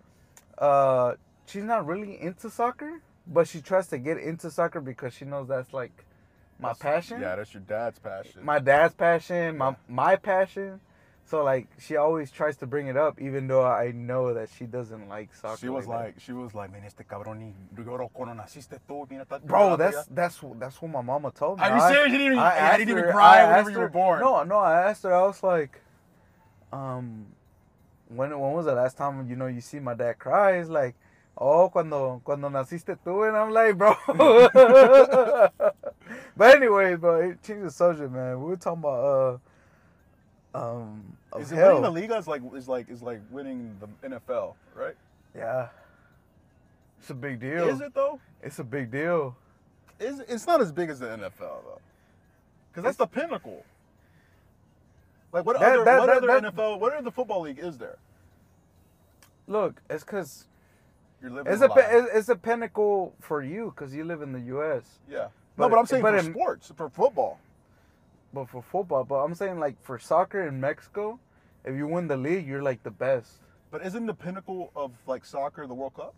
uh, 0.59 1.14
she's 1.47 1.64
not 1.64 1.86
really 1.86 2.20
into 2.20 2.51
soccer, 2.51 3.01
but 3.29 3.47
she 3.47 3.61
tries 3.61 3.87
to 3.89 3.99
get 3.99 4.16
into 4.18 4.51
soccer 4.51 4.81
because 4.81 5.12
she 5.14 5.24
knows 5.24 5.49
that's 5.49 5.72
like 5.72 6.05
my 6.59 6.70
That's- 6.70 6.83
passion, 6.83 7.20
Yeah, 7.20 7.37
that's 7.37 7.55
your 7.55 7.62
dad's 7.62 7.99
passion. 7.99 8.45
my 8.45 8.59
dad's 8.59 8.95
passion, 8.95 9.57
my 9.59 9.68
Yeah. 9.70 9.74
my 9.89 10.16
passion. 10.16 10.81
So 11.24 11.45
like 11.45 11.68
she 11.79 11.95
always 11.97 12.31
tries 12.31 12.57
to 12.57 12.66
bring 12.66 12.87
it 12.87 12.97
up, 12.97 13.20
even 13.20 13.47
though 13.49 13.64
I 13.66 13.93
know 13.93 14.33
that 14.33 14.49
she 14.49 14.64
doesn't 14.64 15.09
like 15.11 15.35
soccer. 15.35 15.59
she 15.59 15.68
was 15.68 15.85
that. 15.87 15.93
like, 15.93 16.14
she 16.20 16.33
was 16.33 16.55
like, 16.55 16.72
man, 16.72 16.83
este 16.85 17.07
cabrón 17.07 17.39
ni 17.39 17.53
cuando 18.14 18.35
naciste 18.35 18.79
tú. 18.89 19.07
Mira, 19.11 19.26
Bro, 19.45 19.76
that's 19.76 19.95
ya." 19.97 20.03
that's 20.11 20.41
that's 20.59 20.81
what 20.81 20.91
my 20.91 21.03
mama 21.03 21.31
told 21.31 21.59
me. 21.59 21.64
Are 21.64 21.76
you 21.76 21.83
I- 21.83 21.93
serious? 21.93 22.12
You 22.12 22.18
didn't 22.18 22.33
even- 22.33 22.39
I 22.39 22.72
you 22.72 22.79
didn't 22.79 22.99
even 22.99 23.12
cry 23.12 23.41
I 23.41 23.43
whenever 23.45 23.59
asked 23.61 23.70
you 23.72 23.76
were 23.79 23.83
her- 23.85 23.89
born. 23.91 24.20
No, 24.20 24.43
no, 24.45 24.57
I 24.59 24.89
asked 24.89 25.03
her. 25.03 25.14
I 25.14 25.22
was 25.22 25.43
like, 25.43 25.83
um, 26.72 27.26
when 28.09 28.31
when 28.39 28.53
was 28.53 28.64
the 28.66 28.74
last 28.74 28.97
time 28.97 29.29
you 29.29 29.37
know 29.37 29.47
you 29.47 29.61
see 29.61 29.81
my 29.81 29.95
dad 29.95 30.18
cry? 30.18 30.53
It's 30.53 30.70
like, 30.70 30.95
oh, 31.39 31.68
cuando 31.70 32.20
cuando 32.24 32.49
naciste 32.51 32.97
tú, 33.05 33.26
and 33.26 33.36
I'm 33.36 33.51
like, 33.51 33.76
bro. 33.78 33.95
but 36.36 36.57
anyway, 36.57 36.95
bro, 36.97 37.20
it 37.20 37.43
changed 37.43 37.64
the 37.66 37.70
subject, 37.70 38.11
man. 38.12 38.41
We 38.41 38.47
were 38.51 38.57
talking 38.57 38.80
about 38.80 39.41
uh, 40.55 40.59
um, 40.59 41.16
of 41.32 41.43
Is 41.43 41.53
it 41.53 41.57
hell. 41.57 41.68
winning 41.76 41.82
the 41.82 41.91
Liga 41.91 42.16
is 42.16 42.26
like 42.26 42.43
is 42.55 42.68
like 42.68 42.91
is 42.91 43.03
like 43.03 43.20
winning 43.30 43.76
the 43.80 44.09
NFL, 44.09 44.55
right? 44.74 44.97
Yeah, 45.36 45.68
it's 46.99 47.11
a 47.11 47.14
big 47.14 47.41
deal. 47.41 47.68
Is 47.68 47.80
it 47.80 47.95
though? 47.95 48.18
It's 48.43 48.59
a 48.59 48.64
big 48.64 48.91
deal. 48.91 49.36
It's, 50.01 50.20
it's 50.28 50.47
not 50.47 50.61
as 50.61 50.72
big 50.72 50.91
as 50.91 51.01
the 51.01 51.07
NFL 51.07 51.39
though, 51.64 51.80
because 52.70 52.84
that's 52.84 52.97
the 52.97 53.07
pinnacle. 53.07 53.64
Like 55.32 55.45
what 55.45 55.59
That- 55.61 55.74
other 55.74 55.84
that- 55.84 55.99
what 56.01 56.07
that- 56.07 56.30
other 56.30 56.51
NFL 56.51 56.80
what 56.80 56.95
other 56.95 57.11
football 57.11 57.43
league 57.43 57.59
is 57.59 57.78
there? 57.78 57.99
Look, 59.47 59.80
it's 59.91 60.05
because 60.05 60.47
You're 61.20 61.30
living 61.30 61.52
It's 61.52 61.62
a 61.62 61.66
life. 61.66 62.08
it's 62.14 62.28
a 62.28 62.36
pinnacle 62.36 63.14
for 63.20 63.42
you 63.42 63.72
because 63.74 63.94
you 63.94 64.04
live 64.04 64.22
in 64.22 64.32
the 64.32 64.40
U.S. 64.40 64.84
yeah. 65.10 65.28
but- 65.56 65.64
no, 65.64 65.70
but 65.70 65.78
I'm 65.78 65.86
saying 65.86 66.02
but 66.02 66.12
for 66.12 66.18
in- 66.26 66.32
sports, 66.32 66.72
for 66.76 66.88
football. 66.88 67.38
But 68.32 68.48
for 68.48 68.62
football, 68.62 69.04
but 69.04 69.16
I'm 69.24 69.34
saying 69.34 69.58
like 69.58 69.82
for 69.82 69.98
soccer 69.98 70.46
in 70.46 70.60
Mexico, 70.60 71.18
if 71.64 71.74
you 71.74 71.86
win 71.86 72.06
the 72.08 72.16
league, 72.16 72.46
you're 72.46 72.62
like 72.62 72.82
the 72.82 72.90
best. 72.90 73.32
But 73.70 73.84
isn't 73.84 74.06
the 74.06 74.14
pinnacle 74.14 74.70
of 74.76 74.92
like 75.06 75.24
soccer 75.24 75.66
the 75.66 75.74
World 75.74 75.94
Cup? 75.94 76.14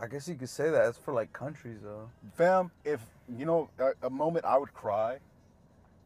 I 0.00 0.06
guess 0.06 0.28
you 0.28 0.34
could 0.34 0.48
say 0.48 0.70
that. 0.70 0.88
It's 0.88 0.98
for 0.98 1.12
like 1.14 1.32
countries 1.32 1.78
though. 1.82 2.08
Fam, 2.36 2.70
if 2.84 3.00
you 3.38 3.44
know 3.44 3.68
a, 3.78 4.06
a 4.06 4.10
moment 4.10 4.44
I 4.44 4.56
would 4.58 4.72
cry 4.74 5.18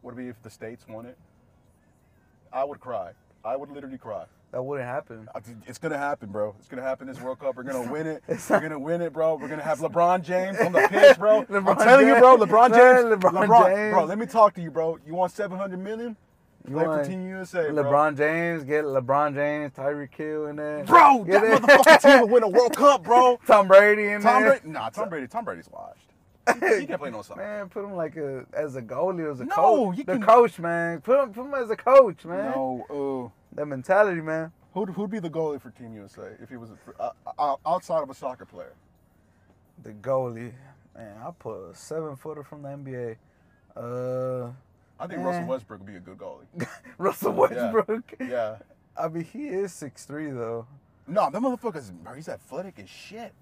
would 0.02 0.16
be 0.16 0.28
if 0.28 0.40
the 0.42 0.50
states 0.50 0.86
won 0.88 1.06
it. 1.06 1.16
I 2.52 2.64
would 2.64 2.80
cry. 2.80 3.12
I 3.44 3.56
would 3.56 3.70
literally 3.70 3.98
cry. 3.98 4.24
That 4.50 4.62
wouldn't 4.62 4.88
happen. 4.88 5.28
It's 5.66 5.76
gonna 5.78 5.98
happen, 5.98 6.30
bro. 6.30 6.54
It's 6.58 6.68
gonna 6.68 6.82
happen 6.82 7.06
this 7.06 7.20
World 7.20 7.38
Cup. 7.38 7.54
We're 7.56 7.64
gonna 7.64 7.90
win 7.92 8.06
it. 8.06 8.22
We're 8.48 8.60
gonna 8.60 8.78
win 8.78 9.02
it, 9.02 9.12
bro. 9.12 9.34
We're 9.36 9.48
gonna 9.48 9.62
have 9.62 9.80
LeBron 9.80 10.22
James 10.22 10.58
on 10.58 10.72
the 10.72 10.88
pitch, 10.88 11.18
bro. 11.18 11.42
LeBron 11.50 11.68
I'm 11.68 11.76
telling 11.76 12.06
you, 12.06 12.14
bro. 12.16 12.38
LeBron 12.38 12.70
James. 12.70 13.22
LeBron 13.22 13.66
James. 13.74 13.92
bro. 13.94 14.04
Let 14.04 14.18
me 14.18 14.24
talk 14.26 14.54
to 14.54 14.62
you, 14.62 14.70
bro. 14.70 14.98
You 15.06 15.14
want 15.14 15.32
700 15.32 15.78
million? 15.78 16.16
You 16.66 16.74
Play 16.74 16.86
want 16.86 17.04
for 17.04 17.10
Team 17.10 17.26
USA, 17.28 17.70
bro. 17.70 17.84
LeBron 17.84 18.16
James, 18.16 18.64
get 18.64 18.84
LeBron 18.84 19.34
James, 19.34 19.72
Tyreek 19.72 20.14
Hill 20.14 20.46
in 20.46 20.56
there. 20.56 20.82
Bro, 20.84 21.24
Get 21.24 21.40
that 21.42 21.52
it? 21.52 21.62
motherfucking 21.62 22.02
team 22.02 22.20
will 22.22 22.28
win 22.28 22.42
a 22.42 22.48
World 22.48 22.74
Cup, 22.76 23.04
bro. 23.04 23.38
Tom 23.46 23.68
Brady 23.68 24.08
in 24.12 24.20
Tom 24.22 24.42
there. 24.42 24.52
Brady, 24.52 24.68
nah, 24.68 24.88
Tom 24.90 25.08
Brady, 25.10 25.26
Tom 25.28 25.44
Brady's 25.44 25.68
washed. 25.70 26.04
He 26.78 26.86
can't 26.86 26.98
play 27.00 27.10
no 27.10 27.20
soccer. 27.22 27.40
Man, 27.42 27.68
put 27.68 27.84
him 27.84 27.94
like 27.94 28.16
a 28.16 28.44
as 28.54 28.76
a 28.76 28.82
goalie, 28.82 29.30
as 29.30 29.40
a 29.40 29.44
No, 29.44 29.54
coach. 29.54 29.96
The 29.98 30.04
can- 30.04 30.22
coach, 30.22 30.58
man. 30.58 31.00
Put 31.02 31.22
him, 31.22 31.32
put 31.34 31.44
him 31.44 31.54
as 31.54 31.68
a 31.70 31.76
coach, 31.76 32.24
man. 32.24 32.52
No, 32.52 33.32
That 33.52 33.66
mentality, 33.66 34.20
man. 34.20 34.52
who'd, 34.74 34.90
who'd 34.90 35.10
be 35.10 35.18
the 35.18 35.30
goalie 35.30 35.60
for 35.60 35.70
Team 35.70 35.94
USA 35.94 36.32
if 36.42 36.48
he 36.48 36.56
was 36.56 36.70
a, 36.70 37.02
uh, 37.02 37.12
uh, 37.38 37.56
outside 37.66 38.02
of 38.02 38.10
a 38.10 38.14
soccer 38.14 38.44
player? 38.44 38.74
The 39.82 39.92
goalie, 39.92 40.52
man. 40.96 41.16
I 41.24 41.30
put 41.38 41.70
a 41.70 41.74
seven 41.74 42.16
footer 42.16 42.42
from 42.42 42.62
the 42.62 42.68
NBA. 42.68 43.16
Uh, 43.76 44.50
I 45.00 45.06
think 45.06 45.20
Eh. 45.20 45.24
Russell 45.24 45.46
Westbrook 45.46 45.80
would 45.80 45.86
be 45.86 45.96
a 45.96 46.00
good 46.00 46.18
goalie. 46.18 46.66
Russell 46.98 47.32
Westbrook. 47.32 48.14
Yeah. 48.20 48.56
I 48.96 49.08
mean, 49.08 49.24
he 49.24 49.46
is 49.48 49.72
six 49.72 50.04
three 50.04 50.30
though. 50.30 50.66
No, 51.06 51.30
that 51.30 51.40
motherfucker's, 51.40 51.90
bro, 51.90 52.14
he's 52.14 52.28
athletic 52.28 52.78
as 52.80 52.88
shit. 52.90 53.32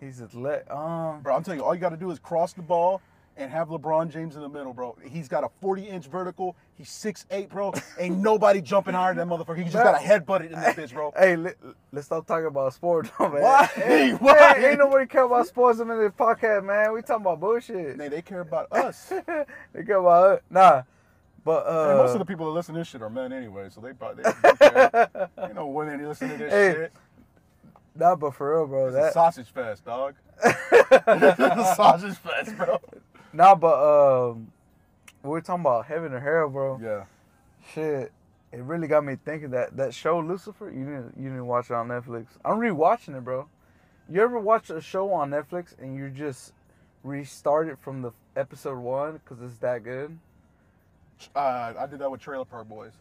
He's 0.00 0.22
athletic. 0.22 0.70
Um, 0.70 1.20
Bro, 1.20 1.36
I'm 1.36 1.42
telling 1.42 1.60
you, 1.60 1.64
all 1.66 1.74
you 1.74 1.80
got 1.80 1.90
to 1.90 1.96
do 1.98 2.10
is 2.10 2.18
cross 2.18 2.54
the 2.54 2.62
ball 2.62 3.02
and 3.36 3.50
have 3.50 3.68
LeBron 3.68 4.10
James 4.12 4.36
in 4.36 4.42
the 4.42 4.48
middle, 4.48 4.72
bro. 4.74 4.96
He's 5.02 5.28
got 5.28 5.44
a 5.44 5.48
40 5.60 5.84
inch 5.88 6.06
vertical. 6.06 6.56
He's 6.76 6.88
6'8, 6.88 7.48
bro. 7.48 7.72
Ain't 7.98 8.18
nobody 8.22 8.60
jumping 8.60 8.94
higher 8.94 9.14
than 9.14 9.28
that 9.28 9.34
motherfucker. 9.34 9.56
He 9.56 9.64
just 9.64 9.74
got 9.74 9.94
a 9.94 10.04
headbutt 10.04 10.46
in 10.46 10.52
that 10.52 10.76
bitch, 10.76 10.92
bro. 10.92 11.12
Hey, 11.16 11.36
let, 11.36 11.56
us 11.96 12.04
stop 12.04 12.26
talking 12.26 12.46
about 12.46 12.74
sports, 12.74 13.10
though, 13.18 13.28
man. 13.30 13.42
Why? 13.42 13.66
Hey, 13.74 14.12
Why? 14.12 14.54
hey, 14.54 14.70
ain't 14.70 14.78
nobody 14.78 15.06
care 15.06 15.24
about 15.24 15.46
sports 15.46 15.80
in 15.80 15.88
this 15.88 16.12
podcast, 16.12 16.64
man. 16.64 16.92
We 16.92 17.00
talking 17.02 17.22
about 17.22 17.40
bullshit. 17.40 17.96
They, 17.96 18.08
they 18.08 18.22
care 18.22 18.40
about 18.40 18.70
us. 18.72 19.08
they 19.72 19.84
care 19.84 19.96
about 19.96 20.34
it. 20.38 20.42
Nah, 20.50 20.82
but 21.44 21.66
uh, 21.66 21.88
And 21.90 21.98
most 21.98 22.12
of 22.12 22.18
the 22.18 22.24
people 22.26 22.46
that 22.46 22.52
listen 22.52 22.74
to 22.74 22.80
this 22.80 22.88
shit 22.88 23.00
are 23.00 23.08
men 23.10 23.32
anyway, 23.32 23.68
so 23.70 23.80
they 23.80 23.92
probably 23.94 24.24
they, 24.24 24.32
they 24.60 25.48
you 25.48 25.54
know 25.54 25.66
women 25.68 26.06
listen 26.06 26.28
to 26.28 26.36
this 26.36 26.52
Hey, 26.52 26.72
shit. 26.74 26.92
nah, 27.94 28.14
but 28.16 28.34
for 28.34 28.54
real, 28.54 28.66
bro. 28.66 28.86
It's 28.88 28.96
a 28.96 29.00
That 29.00 29.12
sausage 29.14 29.48
fest, 29.48 29.84
dog. 29.86 30.14
it's 30.44 31.40
a 31.40 31.74
sausage 31.76 32.16
fest, 32.16 32.56
bro. 32.56 32.78
Nah, 33.32 33.54
but 33.54 34.30
um, 34.30 34.52
we 35.22 35.30
we're 35.30 35.40
talking 35.40 35.62
about 35.62 35.86
heaven 35.86 36.12
or 36.12 36.20
hell, 36.20 36.48
bro. 36.48 36.78
Yeah. 36.82 37.04
Shit, 37.74 38.12
it 38.52 38.60
really 38.62 38.88
got 38.88 39.04
me 39.04 39.16
thinking 39.24 39.50
that 39.50 39.76
that 39.76 39.94
show 39.94 40.18
Lucifer. 40.20 40.70
You 40.70 40.84
didn't 40.84 41.14
you 41.18 41.28
didn't 41.28 41.46
watch 41.46 41.70
it 41.70 41.74
on 41.74 41.88
Netflix. 41.88 42.26
I'm 42.44 42.58
rewatching 42.58 43.16
it, 43.16 43.24
bro. 43.24 43.48
You 44.08 44.22
ever 44.22 44.38
watch 44.40 44.70
a 44.70 44.80
show 44.80 45.12
on 45.12 45.30
Netflix 45.30 45.78
and 45.78 45.94
you 45.94 46.10
just 46.10 46.52
restart 47.04 47.68
it 47.68 47.78
from 47.78 48.02
the 48.02 48.10
episode 48.36 48.78
one 48.78 49.12
because 49.24 49.40
it's 49.42 49.58
that 49.58 49.84
good? 49.84 50.18
Uh, 51.34 51.74
I 51.78 51.86
did 51.86 51.98
that 52.00 52.10
with 52.10 52.20
Trailer 52.20 52.44
Park 52.44 52.68
Boys. 52.68 52.92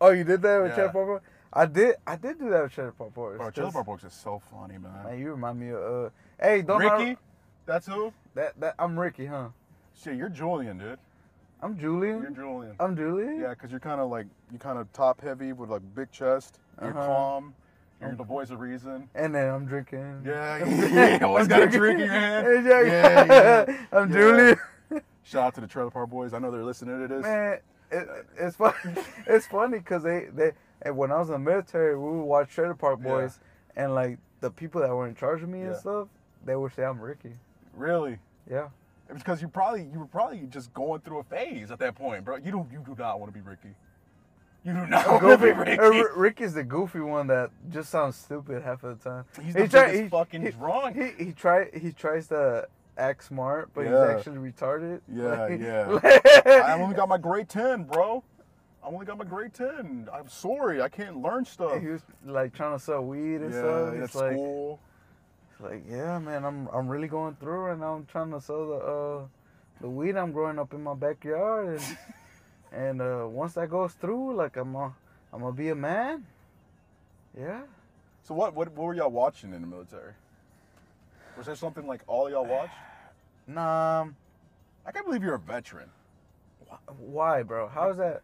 Oh, 0.00 0.10
you 0.10 0.24
did 0.24 0.42
that 0.42 0.62
with 0.62 0.70
Yeah. 0.70 0.74
Trailer 0.74 0.92
Park 0.92 1.06
Boys? 1.06 1.20
I 1.52 1.66
did. 1.66 1.96
I 2.06 2.16
did 2.16 2.38
do 2.38 2.50
that 2.50 2.62
with 2.64 2.72
Trailer 2.72 2.92
Park 2.92 3.14
Boys. 3.14 3.38
Bro, 3.38 3.50
Trailer 3.50 3.72
Park 3.72 3.86
Boys 3.86 4.04
is 4.04 4.12
so 4.12 4.42
funny, 4.52 4.78
man. 4.78 4.92
Man, 5.04 5.18
you 5.18 5.30
remind 5.30 5.58
me 5.58 5.70
of 5.70 6.06
uh. 6.06 6.10
Hey, 6.40 6.62
don't 6.62 6.80
Ricky, 6.80 7.16
that's 7.66 7.86
who. 7.86 8.12
that 8.34 8.58
that 8.60 8.74
I'm 8.78 8.98
Ricky, 8.98 9.26
huh? 9.26 9.48
Shit, 9.94 10.16
you're 10.16 10.28
Julian, 10.28 10.78
dude. 10.78 10.98
I'm 11.62 11.78
Julian. 11.78 12.20
You're 12.22 12.30
Julian. 12.30 12.76
I'm 12.78 12.96
Julian. 12.96 13.40
Yeah, 13.40 13.50
because 13.50 13.70
you're 13.70 13.80
kind 13.80 14.00
of 14.00 14.10
like 14.10 14.26
you're 14.50 14.58
kind 14.58 14.78
of 14.78 14.92
top 14.92 15.20
heavy 15.20 15.52
with 15.52 15.70
like 15.70 15.82
big 15.94 16.10
chest. 16.12 16.58
You're 16.80 16.90
Uh-huh. 16.90 17.06
calm. 17.06 17.54
You're 18.00 18.14
the 18.14 18.24
voice 18.24 18.50
of 18.50 18.60
reason. 18.60 19.08
And 19.14 19.34
then 19.34 19.48
I'm 19.48 19.64
drinking. 19.64 20.22
Yeah, 20.26 20.58
yeah. 21.18 21.24
Always 21.24 21.48
got 21.48 21.62
a 21.62 21.66
drink 21.66 21.98
in 22.00 22.04
your 22.06 22.12
hand. 22.14 22.46
Yeah, 22.66 22.82
Yeah, 22.82 23.24
yeah. 23.26 23.76
I'm 23.98 24.10
Yeah. 24.10 24.16
Julian. 24.16 24.58
Shout 25.22 25.44
out 25.44 25.54
to 25.54 25.60
the 25.62 25.66
Trailer 25.66 25.90
Park 25.90 26.10
Boys. 26.10 26.34
I 26.34 26.38
know 26.38 26.50
they're 26.50 26.62
listening 26.62 27.00
to 27.00 27.08
this. 27.12 27.22
Man, 27.22 27.58
it, 27.90 28.08
it's 28.38 28.56
funny. 28.56 28.74
It's 29.26 29.46
funny 29.46 29.78
because 29.78 30.02
they 30.02 30.26
they 30.34 30.52
and 30.82 30.94
when 30.96 31.10
I 31.10 31.18
was 31.18 31.28
in 31.30 31.32
the 31.32 31.38
military, 31.38 31.96
we 31.98 32.10
would 32.10 32.22
watch 32.24 32.50
Trailer 32.50 32.74
Park 32.74 33.00
Yeah. 33.02 33.08
Boys, 33.08 33.38
and 33.76 33.94
like 33.94 34.18
the 34.40 34.50
people 34.50 34.82
that 34.82 34.90
were 34.94 35.08
in 35.08 35.14
charge 35.14 35.42
of 35.42 35.48
me 35.48 35.62
and 35.62 35.74
stuff, 35.74 36.08
they 36.44 36.54
would 36.54 36.74
say 36.74 36.84
I'm 36.84 37.00
Ricky. 37.00 37.32
Really? 37.76 38.18
Yeah. 38.50 38.68
It's 39.08 39.18
because 39.18 39.40
you 39.40 39.48
probably 39.48 39.84
you 39.92 40.00
were 40.00 40.06
probably 40.06 40.40
just 40.50 40.72
going 40.74 41.00
through 41.02 41.20
a 41.20 41.24
phase 41.24 41.70
at 41.70 41.78
that 41.78 41.94
point, 41.94 42.24
bro. 42.24 42.36
You 42.36 42.50
don't 42.50 42.70
you 42.72 42.82
do 42.84 42.96
not 42.98 43.20
want 43.20 43.32
to 43.32 43.38
be 43.38 43.46
Ricky. 43.48 43.68
You 44.64 44.72
do 44.72 44.86
not 44.88 45.06
want 45.22 45.22
to 45.40 45.46
be 45.46 45.52
Ricky. 45.52 45.78
uh, 45.78 45.90
Ri- 45.90 46.04
Ricky's 46.16 46.54
the 46.54 46.64
goofy 46.64 46.98
one 46.98 47.28
that 47.28 47.50
just 47.70 47.88
sounds 47.90 48.16
stupid 48.16 48.62
half 48.64 48.82
of 48.82 48.98
the 49.00 49.08
time. 49.10 49.24
He's 49.40 49.54
He 49.54 49.62
the 49.62 49.68
try- 49.68 49.86
biggest 49.86 50.02
he- 50.02 50.08
fucking 50.08 50.42
he- 50.42 50.50
drunk. 50.50 50.96
He 50.96 51.24
he 51.26 51.32
try 51.32 51.68
he 51.72 51.92
tries 51.92 52.26
to 52.28 52.66
act 52.98 53.22
smart, 53.24 53.70
but 53.74 53.82
Yeah. 53.82 53.90
he's 54.08 54.16
actually 54.16 54.50
retarded. 54.50 55.00
Yeah, 55.08 55.44
Like- 55.44 55.60
yeah. 55.60 56.64
I 56.66 56.80
only 56.80 56.96
got 56.96 57.08
my 57.08 57.18
grade 57.18 57.48
ten, 57.48 57.84
bro. 57.84 58.24
I 58.82 58.88
only 58.88 59.06
got 59.06 59.18
my 59.18 59.24
grade 59.24 59.54
ten. 59.54 60.08
I'm 60.12 60.28
sorry, 60.28 60.82
I 60.82 60.88
can't 60.88 61.18
learn 61.18 61.44
stuff. 61.44 61.80
he 61.80 61.86
was 61.88 62.02
like 62.24 62.52
trying 62.54 62.76
to 62.76 62.82
sell 62.84 63.02
weed 63.04 63.36
and 63.42 63.52
yeah, 63.52 63.60
stuff. 63.60 63.94
at 63.94 64.00
It's 64.02 64.14
like, 64.16 64.32
school. 64.32 64.80
Like, 65.60 65.84
yeah, 65.88 66.18
man, 66.18 66.44
I'm 66.44 66.68
I'm 66.68 66.88
really 66.88 67.08
going 67.08 67.36
through, 67.36 67.72
and 67.72 67.84
I'm 67.84 68.06
trying 68.06 68.30
to 68.32 68.40
sell 68.40 68.66
the 68.66 68.74
uh 68.74 69.26
the 69.80 69.88
weed 69.88 70.16
I'm 70.16 70.32
growing 70.32 70.58
up 70.58 70.72
in 70.74 70.82
my 70.82 70.94
backyard, 70.94 71.80
and 71.80 71.98
and 72.72 73.02
uh, 73.02 73.26
once 73.28 73.54
that 73.54 73.70
goes 73.70 73.92
through, 73.94 74.36
like 74.36 74.56
I'm 74.56 74.74
a, 74.74 74.94
I'm 75.32 75.40
gonna 75.40 75.52
be 75.52 75.70
a 75.70 75.74
man. 75.74 76.26
Yeah. 77.38 77.62
So 78.22 78.34
what, 78.34 78.54
what 78.54 78.72
what 78.72 78.84
were 78.84 78.94
y'all 78.94 79.10
watching 79.10 79.52
in 79.52 79.60
the 79.60 79.66
military? 79.66 80.12
Was 81.36 81.46
there 81.46 81.56
something 81.56 81.86
like 81.86 82.02
all 82.06 82.30
y'all 82.30 82.46
watched? 82.46 82.72
Nah. 83.48 84.00
um, 84.00 84.16
I 84.84 84.90
can't 84.90 85.06
believe 85.06 85.22
you're 85.22 85.36
a 85.36 85.38
veteran. 85.38 85.88
Why, 86.98 87.44
bro? 87.44 87.68
How's 87.68 87.96
that? 87.98 88.22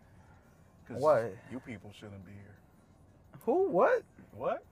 Why? 0.88 1.30
You 1.50 1.60
people 1.60 1.92
shouldn't 1.92 2.26
be 2.26 2.32
here. 2.32 2.56
Who? 3.44 3.68
What? 3.68 4.02
What? 4.36 4.64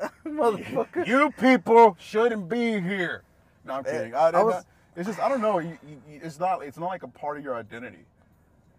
Motherfucker. 0.26 1.06
You 1.06 1.30
people 1.38 1.96
shouldn't 2.00 2.48
be 2.48 2.80
here. 2.80 3.22
No, 3.64 3.74
I'm 3.74 3.86
Eh, 3.86 3.90
kidding. 3.92 4.14
I, 4.14 4.28
I 4.30 4.42
was- 4.42 4.54
not- 4.56 4.66
it's 4.96 5.06
just 5.06 5.20
I 5.20 5.28
don't 5.28 5.40
know. 5.40 5.60
You, 5.60 5.78
you, 5.88 6.20
it's 6.22 6.38
not 6.40 6.62
it's 6.64 6.76
not 6.78 6.86
like 6.86 7.02
a 7.04 7.08
part 7.08 7.38
of 7.38 7.44
your 7.44 7.54
identity. 7.54 7.98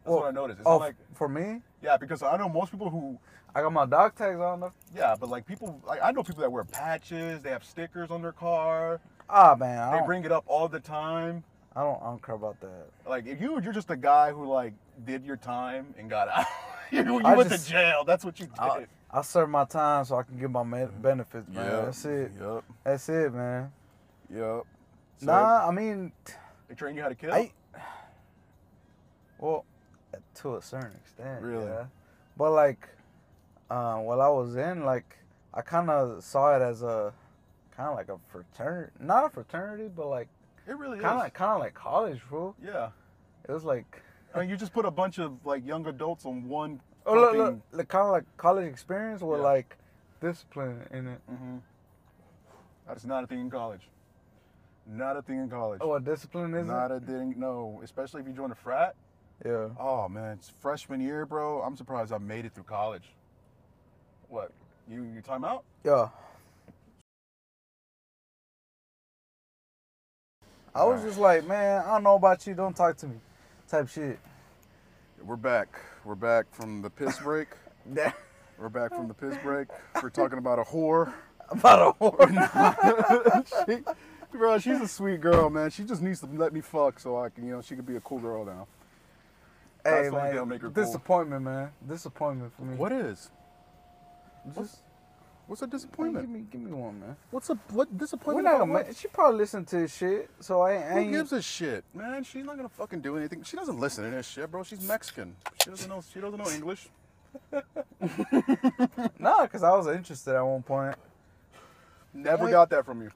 That's 0.04 0.10
Well, 0.12 0.20
what 0.20 0.28
I 0.28 0.32
noticed. 0.32 0.60
It's 0.60 0.68
oh, 0.68 0.72
not 0.74 0.80
like 0.82 0.96
for 1.14 1.30
me, 1.30 1.62
yeah, 1.82 1.96
because 1.98 2.22
I 2.22 2.36
know 2.38 2.50
most 2.50 2.72
people 2.72 2.90
who 2.90 3.18
I 3.56 3.62
got 3.62 3.72
my 3.72 3.86
dog 3.86 4.16
tags 4.16 4.40
on 4.40 4.60
though. 4.60 4.74
yeah, 4.96 5.16
but 5.20 5.30
like 5.30 5.46
people 5.46 5.80
like 5.88 6.00
I 6.04 6.12
know 6.12 6.22
people 6.22 6.42
that 6.42 6.52
wear 6.52 6.64
patches. 6.66 7.42
They 7.42 7.50
have 7.50 7.64
stickers 7.64 8.12
on 8.12 8.22
their 8.22 8.34
car. 8.34 9.00
Ah 9.30 9.56
man, 9.58 9.80
I 9.80 10.00
They 10.00 10.06
bring 10.06 10.26
it 10.26 10.32
up 10.34 10.44
all 10.48 10.68
the 10.68 10.80
time. 10.82 11.44
I 11.76 11.82
don't, 11.84 12.02
I 12.02 12.06
don't 12.08 12.22
care 12.22 12.36
about 12.36 12.60
that. 12.60 12.88
Like 13.08 13.26
if 13.26 13.40
you 13.40 13.60
you're 13.62 13.72
just 13.74 13.90
a 13.90 13.96
guy 13.96 14.32
who 14.32 14.46
like 14.48 14.74
did 15.06 15.24
your 15.26 15.38
time 15.38 15.94
and 15.98 16.10
got 16.10 16.28
out. 16.28 16.46
you 16.92 17.04
you 17.06 17.14
went 17.24 17.50
just- 17.50 17.66
to 17.68 17.72
jail. 17.72 18.04
That's 18.06 18.26
what 18.26 18.38
you 18.40 18.48
did. 18.48 18.60
I, 18.60 18.86
I 19.14 19.22
serve 19.24 19.50
my 19.50 19.66
time 19.66 20.06
so 20.06 20.16
I 20.18 20.24
can 20.24 20.40
get 20.40 20.50
my 20.50 20.64
med- 20.64 21.02
benefits, 21.02 21.48
man. 21.50 21.66
That's 21.86 22.06
it. 22.06 22.32
Yep. 22.40 22.64
That's 22.84 23.10
it, 23.10 23.34
man. 23.34 23.72
Yep. 24.34 24.64
So 25.18 25.26
nah, 25.26 25.68
I 25.68 25.72
mean, 25.72 26.12
They 26.70 26.76
train 26.76 26.96
you 26.96 27.02
how 27.02 27.10
to 27.10 27.16
kill. 27.16 27.34
I. 27.34 27.52
Well, 29.40 29.66
to 30.36 30.56
a 30.56 30.62
certain 30.62 30.92
extent, 31.04 31.42
Really? 31.42 31.66
yeah. 31.66 31.86
But 32.38 32.52
like, 32.52 32.88
uh, 33.70 33.98
while 33.98 34.22
I 34.22 34.30
was 34.30 34.56
in, 34.56 34.86
like, 34.86 35.18
I 35.54 35.62
kind 35.62 35.90
of 35.90 36.24
saw 36.24 36.56
it 36.56 36.62
as 36.62 36.82
a 36.84 37.12
kind 37.76 37.90
of 37.90 37.96
like 37.96 38.10
a 38.10 38.18
fraternity, 38.32 38.92
not 39.00 39.26
a 39.26 39.30
fraternity, 39.30 39.90
but 39.94 40.08
like 40.08 40.30
it 40.68 40.78
really 40.78 41.00
kind 41.00 41.20
is. 41.20 41.26
of 41.26 41.34
kind 41.34 41.52
of 41.54 41.60
like 41.60 41.74
college, 41.74 42.22
bro. 42.30 42.56
yeah. 42.64 42.90
It 43.48 43.52
was 43.52 43.64
like, 43.64 44.02
I 44.34 44.40
mean, 44.40 44.50
you 44.50 44.56
just 44.56 44.72
put 44.74 44.86
a 44.86 44.92
bunch 44.92 45.18
of 45.20 45.46
like 45.46 45.66
young 45.66 45.86
adults 45.88 46.26
on 46.26 46.48
one. 46.48 46.80
Oh 47.06 47.14
look, 47.14 47.36
look, 47.36 47.60
like 47.72 47.88
kind 47.88 48.06
of 48.06 48.12
like 48.12 48.24
college 48.38 48.68
experience 48.68 49.22
with 49.22 49.40
Yeah. 49.40 49.46
like 49.46 49.78
discipline 50.22 50.82
in 50.92 51.08
it. 51.08 51.20
Mm-hmm. 51.32 51.58
That 52.88 52.98
is 52.98 53.06
not 53.06 53.24
a 53.24 53.28
thing 53.28 53.40
in 53.40 53.50
college. 53.50 53.88
Not 54.88 55.16
a 55.18 55.22
thing 55.22 55.38
in 55.38 55.50
college. 55.50 55.80
Oh, 55.82 55.90
what 55.90 56.04
discipline 56.04 56.54
is 56.56 56.68
not 56.68 56.92
a 56.92 57.00
thing. 57.00 57.36
No, 57.38 57.82
especially 57.84 58.22
if 58.22 58.28
you 58.28 58.34
join 58.34 58.52
a 58.52 58.56
frat. 58.56 58.96
Yeah. 59.46 59.70
Oh 59.80 60.08
man, 60.10 60.34
it's 60.38 60.52
freshman 60.60 61.02
year, 61.02 61.26
bro. 61.26 61.62
I'm 61.62 61.76
surprised 61.76 62.12
I 62.12 62.18
made 62.18 62.46
it 62.46 62.54
through 62.54 62.66
college. 62.66 63.10
What? 64.30 64.52
You 64.90 65.04
you 65.04 65.22
time 65.22 65.46
out? 65.46 65.64
Yeah. 65.84 66.10
I 70.74 70.86
was 70.86 71.00
Alright. 71.00 71.06
just 71.06 71.20
like, 71.20 71.46
man, 71.48 71.84
I 71.86 71.88
don't 71.94 72.04
know 72.04 72.16
about 72.16 72.48
you, 72.48 72.54
don't 72.54 72.76
talk 72.76 72.96
to 72.98 73.08
me. 73.08 73.18
Type 73.68 73.90
shit. 73.90 74.20
We're 75.24 75.36
back. 75.36 75.80
We're 76.04 76.16
back 76.16 76.46
from 76.52 76.82
the 76.82 76.90
piss 76.90 77.20
break. 77.20 77.50
We're 78.58 78.70
back 78.70 78.90
from 78.92 79.08
the 79.08 79.14
piss 79.14 79.38
break. 79.44 79.68
We're 80.02 80.10
talking 80.10 80.38
about 80.38 80.60
a 80.60 80.64
whore. 80.64 81.14
About 81.50 81.98
a 82.00 82.04
whore. 82.04 83.66
she, 83.68 84.38
bro, 84.38 84.58
she's 84.58 84.80
a 84.80 84.88
sweet 84.88 85.20
girl, 85.20 85.50
man. 85.50 85.70
She 85.70 85.84
just 85.84 86.02
needs 86.02 86.22
to 86.22 86.28
let 86.28 86.54
me 86.54 86.62
fuck 86.62 86.98
so 86.98 87.18
I 87.18 87.28
can, 87.28 87.46
you 87.46 87.52
know, 87.52 87.62
she 87.62 87.76
could 87.76 87.86
be 87.86 87.98
a 87.98 88.00
cool 88.00 88.20
girl 88.20 88.46
now. 88.46 88.68
hey, 89.84 89.92
That's 89.92 90.10
the 90.12 90.16
only 90.18 90.30
thing 90.30 90.40
man. 90.40 90.48
make 90.48 90.62
her 90.62 90.70
cool. 90.70 90.84
Disappointment, 90.86 91.44
man. 91.44 91.72
Disappointment 91.86 92.54
for 92.56 92.62
me. 92.62 92.78
What 92.78 92.94
is? 92.94 93.32
Just 94.56 94.80
What's 95.52 95.62
a 95.64 95.68
disappointment? 95.68 96.24
give 96.28 96.30
me, 96.34 96.46
give 96.50 96.62
me 96.62 96.72
one, 96.72 97.02
man. 97.02 97.18
What's 97.30 97.50
a 97.50 97.56
what 97.72 97.98
disappointment? 97.98 98.46
We're 98.46 98.52
not 98.54 98.60
gonna. 98.60 98.72
ma- 98.88 98.94
She 98.96 99.10
probably 99.10 99.40
listened 99.40 99.68
to 99.68 99.80
this 99.80 99.94
shit, 99.94 100.30
so 100.40 100.62
I, 100.62 100.76
I 100.76 100.94
Who 100.94 101.00
ain't. 101.00 101.12
gives 101.12 101.34
a 101.34 101.42
shit, 101.42 101.84
man? 101.94 102.24
She's 102.24 102.46
not 102.46 102.56
gonna 102.56 102.70
fucking 102.70 103.02
do 103.02 103.18
anything. 103.18 103.44
She 103.44 103.58
doesn't 103.58 103.78
listen 103.78 104.06
to 104.06 104.12
this 104.12 104.30
shit, 104.30 104.50
bro. 104.50 104.64
She's 104.64 104.82
Mexican. 104.88 105.36
She 105.62 105.70
doesn't 105.70 105.90
know. 105.90 106.02
She 106.14 106.22
doesn't 106.22 106.40
know 106.40 106.50
English. 106.50 106.88
Nah, 109.20 109.46
cause 109.48 109.62
I 109.64 109.72
was 109.76 109.88
interested 109.88 110.36
at 110.36 110.42
one 110.42 110.64
point. 110.64 110.96
Never 112.14 112.46
Wait. 112.46 112.52
got 112.52 112.70
that 112.70 112.86
from 112.86 113.02
you. 113.02 113.12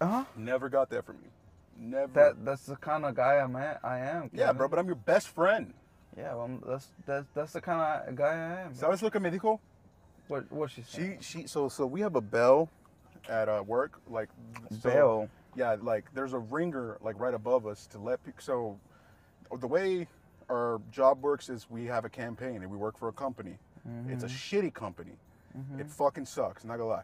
Uh 0.00 0.06
huh. 0.06 0.24
Never 0.36 0.68
got 0.68 0.90
that 0.90 1.06
from 1.06 1.16
you. 1.22 1.30
Never. 1.78 2.12
That 2.12 2.44
that's 2.44 2.66
the 2.66 2.76
kind 2.76 3.06
of 3.06 3.14
guy 3.14 3.36
I'm 3.36 3.56
at. 3.56 3.80
I 3.82 3.98
am. 4.00 4.28
yeah, 4.34 4.52
bro. 4.52 4.68
But 4.68 4.78
I'm 4.78 4.86
your 4.86 4.94
best 4.94 5.28
friend. 5.28 5.72
Yeah, 6.18 6.34
well, 6.34 6.50
that's 6.66 6.88
that's 7.06 7.26
that's 7.34 7.52
the 7.54 7.60
kind 7.62 7.80
of 8.08 8.14
guy 8.14 8.32
I 8.34 8.60
am. 8.66 8.74
¿Sabes 8.74 9.00
lo 9.02 9.10
que 9.10 9.20
me 9.20 9.30
dijo? 9.30 9.58
What 10.28 10.50
what 10.52 10.70
she 10.70 10.82
She 10.88 11.16
she 11.20 11.46
so 11.46 11.68
so 11.68 11.86
we 11.86 12.00
have 12.00 12.14
a 12.16 12.20
bell 12.20 12.68
at 13.28 13.48
uh, 13.48 13.62
work 13.66 14.00
like 14.08 14.28
so- 14.82 14.90
Bell. 14.90 15.28
Yeah, 15.56 15.76
like 15.82 16.04
there's 16.14 16.34
a 16.34 16.38
ringer 16.38 16.98
like 17.00 17.18
right 17.18 17.34
above 17.34 17.66
us 17.66 17.86
to 17.88 17.98
let 17.98 18.22
people. 18.24 18.40
So 18.42 18.78
the 19.58 19.66
way 19.66 20.06
our 20.48 20.80
job 20.92 21.20
works 21.22 21.48
is 21.48 21.68
we 21.68 21.84
have 21.86 22.04
a 22.04 22.08
campaign 22.08 22.56
and 22.62 22.70
we 22.70 22.76
work 22.76 22.96
for 22.98 23.08
a 23.08 23.12
company. 23.12 23.58
It's 24.08 24.22
a 24.22 24.28
shitty 24.28 24.72
company. 24.74 25.12
It 25.78 25.90
fucking 25.90 26.26
sucks. 26.26 26.64
Not 26.64 26.76
gonna 26.76 26.90
lie. 26.90 27.02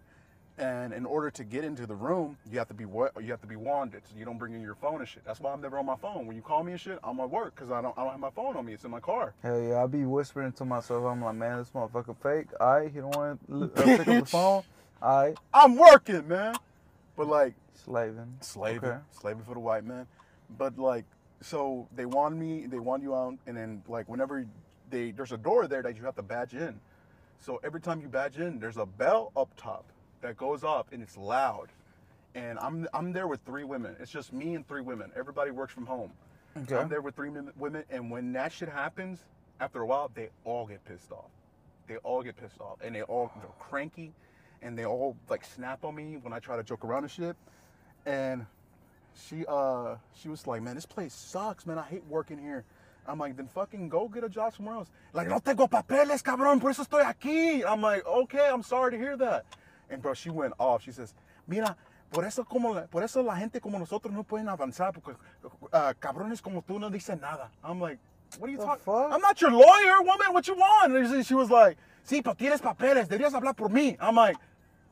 And 0.57 0.93
in 0.93 1.05
order 1.05 1.33
to 1.33 1.43
get 1.43 1.65
into 1.65 1.85
the 1.85 1.97
room, 1.97 2.37
you 2.49 2.59
have 2.59 2.69
to 2.69 2.75
be 2.75 2.85
wa- 2.85 3.11
you 3.21 3.31
have 3.33 3.41
to 3.41 3.47
be 3.47 3.57
wanded, 3.57 4.03
so 4.09 4.17
you 4.17 4.25
don't 4.25 4.39
bring 4.39 4.55
in 4.55 4.61
your 4.61 4.77
phone 4.77 5.01
and 5.01 5.09
shit. 5.09 5.25
That's 5.25 5.41
why 5.41 5.53
I'm 5.53 5.61
never 5.61 5.79
on 5.79 5.87
my 5.87 5.97
phone. 5.97 6.27
When 6.27 6.37
you 6.37 6.43
call 6.43 6.63
me 6.63 6.71
and 6.73 6.81
shit, 6.81 7.01
I'm 7.03 7.19
at 7.19 7.29
work 7.29 7.57
because 7.57 7.73
I 7.73 7.83
don't 7.83 7.97
I 7.99 8.03
don't 8.03 8.13
have 8.13 8.21
my 8.21 8.31
phone 8.31 8.57
on 8.57 8.65
me. 8.65 8.73
It's 8.73 8.85
in 8.85 8.93
my 8.93 9.01
car. 9.01 9.35
Hell 9.43 9.61
yeah, 9.61 9.83
I 9.83 9.87
be 9.89 10.05
whispering 10.05 10.53
to 10.53 10.65
myself. 10.65 11.05
I'm 11.07 11.21
like, 11.25 11.35
man, 11.35 11.59
this 11.59 11.71
motherfucker 11.71 12.17
fake. 12.23 12.47
I 12.61 12.85
he 12.93 13.01
don't 13.01 13.17
want 13.17 13.41
to 13.49 13.65
uh, 13.65 13.97
pick 13.97 14.07
up 14.09 14.21
the 14.21 14.27
phone. 14.27 14.63
I 15.03 15.35
I'm 15.53 15.75
working, 15.77 16.29
man. 16.29 16.55
But 17.17 17.27
like 17.27 17.55
slaving. 17.75 18.37
slaving, 18.41 18.91
Okay. 18.91 18.99
slaving 19.11 19.43
for 19.43 19.55
the 19.55 19.61
white 19.61 19.85
man. 19.85 20.07
But 20.57 20.79
like, 20.79 21.05
so 21.41 21.89
they 21.97 22.07
want 22.07 22.37
me, 22.37 22.67
they 22.67 22.79
want 22.79 23.03
you 23.03 23.13
out, 23.17 23.35
and 23.49 23.57
then 23.57 23.83
like 23.89 24.09
whenever 24.09 24.47
they 24.89 25.11
there's 25.11 25.33
a 25.33 25.37
door 25.37 25.67
there 25.67 25.83
that 25.83 25.97
you 25.97 26.05
have 26.05 26.15
to 26.15 26.23
badge 26.23 26.55
in. 26.55 26.79
So 27.41 27.61
every 27.65 27.81
time 27.81 28.01
you 28.01 28.07
badge 28.07 28.39
in, 28.39 28.61
there's 28.61 28.77
a 28.77 28.87
bell 28.87 29.33
up 29.37 29.49
top 29.57 29.85
that 30.25 30.39
goes 30.39 30.65
up 30.65 30.89
and 30.91 31.03
it's 31.03 31.17
loud. 31.19 31.69
And 32.35 32.59
I'm 32.59 32.89
I'm 32.93 33.13
there 33.13 33.29
with 33.29 33.41
three 33.45 33.63
women. 33.63 33.95
It's 34.01 34.11
just 34.11 34.33
me 34.33 34.55
and 34.55 34.67
three 34.67 34.81
women. 34.81 35.13
Everybody 35.15 35.53
works 35.53 35.73
from 35.73 35.87
home. 35.87 36.11
Okay. 36.57 36.77
I'm 36.77 36.89
there 36.89 37.03
with 37.03 37.15
three 37.15 37.31
women, 37.57 37.85
and 37.91 38.11
when 38.11 38.33
that 38.33 38.53
shit 38.53 38.69
happens, 38.69 39.21
after 39.61 39.81
a 39.83 39.87
while, 39.87 40.11
they 40.15 40.31
all 40.45 40.67
get 40.67 40.85
pissed 40.85 41.13
off. 41.13 41.31
They 41.87 41.97
all 41.99 42.23
get 42.23 42.37
pissed 42.37 42.61
off, 42.61 42.79
and 42.83 42.95
they 42.95 43.03
all 43.03 43.31
they're 43.37 43.51
cranky, 43.61 44.13
and 44.63 44.77
they 44.79 44.87
all 44.87 45.17
like 45.29 45.45
snap 45.45 45.85
on 45.85 45.95
me 45.95 46.17
when 46.21 46.33
I 46.33 46.39
try 46.39 46.57
to 46.57 46.65
joke 46.65 46.85
around 46.85 47.05
and 47.05 47.11
shit. 47.11 47.37
And 48.07 48.47
she 49.15 49.45
uh 49.47 49.97
she 50.15 50.29
was 50.29 50.47
like, 50.47 50.63
man, 50.63 50.75
this 50.75 50.87
place 50.87 51.13
sucks, 51.13 51.67
man. 51.67 51.79
I 51.79 51.83
hate 51.85 52.05
working 52.09 52.39
here. 52.39 52.65
I'm 53.07 53.19
like, 53.19 53.37
then 53.37 53.47
fucking 53.47 53.91
go 53.91 54.09
get 54.09 54.25
a 54.25 54.31
job 54.31 54.55
somewhere 54.55 54.77
else. 54.77 54.89
Like, 55.13 55.29
no 55.29 55.39
tengo 55.39 55.67
papeles, 55.67 56.23
cabrón, 56.23 56.59
por 56.59 56.71
eso 56.71 56.83
estoy 56.83 57.05
aquí. 57.05 57.63
I'm 57.63 57.83
like, 57.83 58.07
okay, 58.07 58.49
I'm 58.51 58.63
sorry 58.63 58.93
to 58.93 58.97
hear 58.97 59.17
that. 59.19 59.45
And 59.91 60.01
bro, 60.03 60.15
she 60.15 60.31
went 60.31 60.55
off. 60.59 60.83
She 60.83 60.93
says, 60.93 61.15
mira, 61.47 61.77
por 62.11 62.25
eso 62.25 62.45
como 62.45 62.73
la, 62.75 62.83
por 62.87 63.03
eso 63.03 63.23
la 63.23 63.37
gente 63.37 63.61
como 63.61 63.79
nosotros 63.79 64.13
no 64.13 64.23
pueden 64.25 64.49
avanzar 64.49 64.93
porque 64.93 65.17
uh, 65.73 65.93
cabrones 66.01 66.41
como 66.43 66.63
tú 66.63 66.79
no 66.79 66.91
dicen 66.91 67.21
nada. 67.21 67.51
I'm 67.63 67.81
like, 67.81 67.99
what 68.39 68.49
are 68.49 68.53
you 68.53 68.59
talking? 68.59 68.85
I'm 69.13 69.21
not 69.21 69.41
your 69.41 69.51
lawyer, 69.53 70.01
woman. 70.03 70.33
What 70.33 70.47
you 70.49 70.55
want? 70.55 70.95
And 70.95 71.09
she- 71.09 71.23
she 71.23 71.35
was 71.35 71.51
like, 71.51 71.77
sí, 72.05 72.23
pero 72.23 72.35
tienes 72.35 72.61
papeles. 72.61 73.09
Deberías 73.09 73.33
hablar 73.35 73.55
por 73.57 73.69
mí. 73.69 73.97
I'm 74.01 74.15
like, 74.17 74.37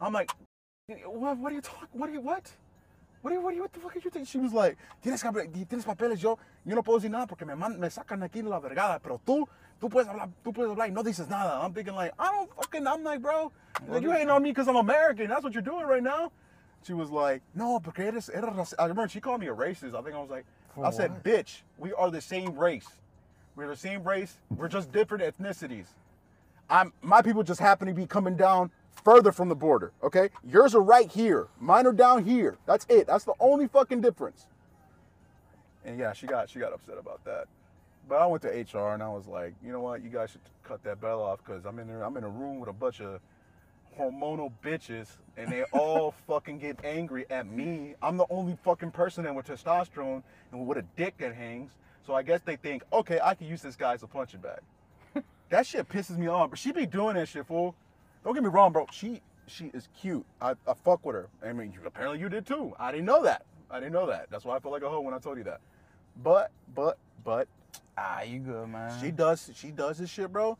I'm 0.01 0.12
like, 0.12 0.30
what? 1.07 1.38
What 1.38 1.53
are 1.53 1.55
you 1.55 1.61
talking? 1.62 1.88
What 1.93 2.09
are 2.11 2.12
you 2.12 2.20
what? 2.20 2.51
What, 3.23 3.31
do 3.31 3.37
you, 3.37 3.41
what, 3.41 3.51
do 3.51 3.57
you, 3.57 3.62
what 3.62 3.73
the 3.73 3.79
fuck 3.79 3.93
are 3.95 3.99
you 4.01 4.11
thinking? 4.11 4.25
She 4.25 4.39
was 4.39 4.53
like, 4.53 4.77
tienes, 5.03 5.23
tienes 5.23 5.85
papeles, 5.85 6.20
yo, 6.20 6.39
yo 6.66 6.75
no 6.75 6.83
puedo 6.83 6.99
decir 7.01 7.11
nada 7.11 7.27
porque 7.27 7.47
me, 7.47 7.55
man- 7.55 7.79
me 7.79 7.89
sacan 7.89 8.20
aquí 8.29 8.43
de 8.43 8.49
la 8.49 8.61
vergada, 8.61 9.01
pero 9.01 9.20
tú, 9.25 9.47
tú 9.81 9.89
puedes 9.89 10.09
hablar, 10.09 10.29
tú 10.45 10.53
puedes 10.53 10.70
hablar 10.73 10.89
y 10.89 10.93
no 10.93 11.05
dices 11.05 11.29
nada. 11.29 11.61
I'm 11.64 11.73
thinking 11.73 11.95
like, 11.95 12.12
I 12.18 12.33
don't 12.33 12.53
fucking, 12.57 12.85
I'm 12.87 13.05
like, 13.05 13.23
bro, 13.23 13.53
like, 13.89 14.03
you 14.03 14.11
hating 14.11 14.29
on 14.29 14.43
me 14.43 14.51
because 14.51 14.66
I'm 14.66 14.75
American. 14.77 15.29
That's 15.29 15.45
what 15.45 15.55
you're 15.55 15.62
doing 15.62 15.87
right 15.87 16.03
now. 16.03 16.33
She 16.85 16.95
was 16.95 17.11
like, 17.11 17.43
no, 17.55 17.79
porque 17.79 18.01
eres, 18.01 18.29
eres 18.29 18.51
raci-" 18.51 18.75
I 18.77 18.87
remember 18.87 19.07
she 19.09 19.20
called 19.20 19.41
me 19.41 19.47
a 19.47 19.55
racist. 19.55 19.95
I 19.95 20.03
think 20.03 20.16
I 20.16 20.20
was 20.20 20.31
like, 20.31 20.45
For 20.75 20.85
I 20.85 20.91
said, 20.91 21.23
bitch, 21.23 21.62
we 21.79 21.93
are 21.93 22.11
the 22.11 22.20
same 22.20 22.57
race. 22.59 22.89
We're 23.55 23.68
the 23.68 23.77
same 23.77 24.03
race. 24.03 24.39
We're 24.57 24.66
just 24.66 24.91
different 24.91 25.23
ethnicities. 25.23 25.87
I'm 26.68 26.93
my 27.03 27.23
people 27.23 27.45
just 27.45 27.61
happen 27.61 27.87
to 27.87 27.95
be 27.95 28.07
coming 28.07 28.35
down 28.35 28.70
further 29.05 29.32
from 29.32 29.49
the 29.49 29.55
border. 29.55 29.93
Okay, 30.03 30.30
yours 30.45 30.74
are 30.74 30.82
right 30.82 31.11
here. 31.11 31.49
Mine 31.61 31.86
are 31.86 31.93
down 31.93 32.24
here. 32.24 32.57
That's 32.66 32.86
it. 32.88 33.07
That's 33.07 33.24
the 33.24 33.34
only 33.40 33.66
fucking 33.66 34.01
difference. 34.01 34.47
And 35.84 35.99
yeah, 35.99 36.12
she 36.12 36.26
got 36.26 36.49
she 36.49 36.59
got 36.59 36.72
upset 36.72 36.99
about 36.99 37.24
that. 37.24 37.47
But 38.09 38.20
I 38.20 38.26
went 38.26 38.43
to 38.43 38.49
HR 38.49 38.95
and 38.95 39.03
I 39.03 39.09
was 39.09 39.26
like, 39.26 39.55
you 39.64 39.72
know 39.72 39.80
what, 39.80 40.03
you 40.03 40.11
guys 40.11 40.30
should 40.30 40.40
cut 40.64 40.82
that 40.84 41.01
bell 41.01 41.22
off 41.22 41.38
because 41.45 41.64
I'm 41.64 41.78
in 41.78 41.86
there. 41.86 42.03
I'm 42.03 42.16
in 42.16 42.24
a 42.24 42.28
room 42.28 42.59
with 42.59 42.68
a 42.68 42.72
bunch 42.72 43.01
of 43.01 43.20
hormonal 43.99 44.53
bitches 44.64 45.09
and 45.36 45.51
they 45.51 45.62
all 45.72 46.14
fucking 46.26 46.59
get 46.59 46.78
angry 46.84 47.26
at 47.30 47.47
me. 47.47 47.95
I'm 48.03 48.16
the 48.16 48.26
only 48.30 48.57
fucking 48.64 48.90
person 48.90 49.24
there 49.24 49.32
with 49.32 49.47
testosterone 49.47 50.22
and 50.51 50.66
with 50.66 50.78
a 50.78 50.84
dick 50.97 51.16
that 51.18 51.34
hangs. 51.34 51.70
So 52.07 52.14
I 52.14 52.22
guess 52.22 52.40
they 52.43 52.57
think, 52.57 52.82
okay, 52.93 53.20
I 53.22 53.34
can 53.34 53.47
use 53.47 53.62
this 53.62 53.76
guy 53.76 53.95
as 53.95 54.03
a 54.03 54.09
punching 54.09 54.40
bag. 54.40 54.61
that 55.51 55.66
shit 55.66 55.88
pisses 55.88 56.18
me 56.18 56.26
off. 56.26 56.51
But 56.51 56.59
she 56.59 56.72
be 56.72 56.86
doing 56.86 57.14
that 57.14 57.28
shit, 57.28 57.47
fool. 57.47 57.76
Don't 58.25 58.35
get 58.35 58.43
me 58.43 58.49
wrong, 58.49 58.73
bro. 58.73 58.87
She 58.93 59.20
she 59.47 59.66
is 59.75 59.89
cute. 59.99 60.25
I, 60.41 60.53
I 60.66 60.75
fuck 60.75 61.05
with 61.05 61.16
her. 61.16 61.29
I 61.45 61.53
mean, 61.53 61.73
you, 61.73 61.81
apparently 61.85 62.20
you 62.20 62.29
did 62.29 62.47
too. 62.47 62.75
I 62.79 62.93
didn't 62.93 63.07
know 63.07 63.23
that. 63.25 63.45
I 63.70 63.81
didn't 63.81 63.93
know 63.93 64.07
that. 64.07 64.29
That's 64.31 64.45
why 64.45 64.57
I 64.57 64.61
felt 64.61 64.73
like 64.73 64.83
a 64.83 64.89
hoe 64.89 65.01
when 65.01 65.14
I 65.14 65.18
told 65.18 65.39
you 65.39 65.45
that. 65.45 65.61
But 66.23 66.51
but 66.75 66.99
but 67.25 67.49
Ah, 67.97 68.23
you 68.23 68.39
good, 68.41 68.68
man. 68.68 68.93
she 69.01 69.11
does 69.11 69.51
she 69.55 69.70
does 69.70 69.99
this 69.99 70.11
shit, 70.11 70.33
bro. 70.33 70.57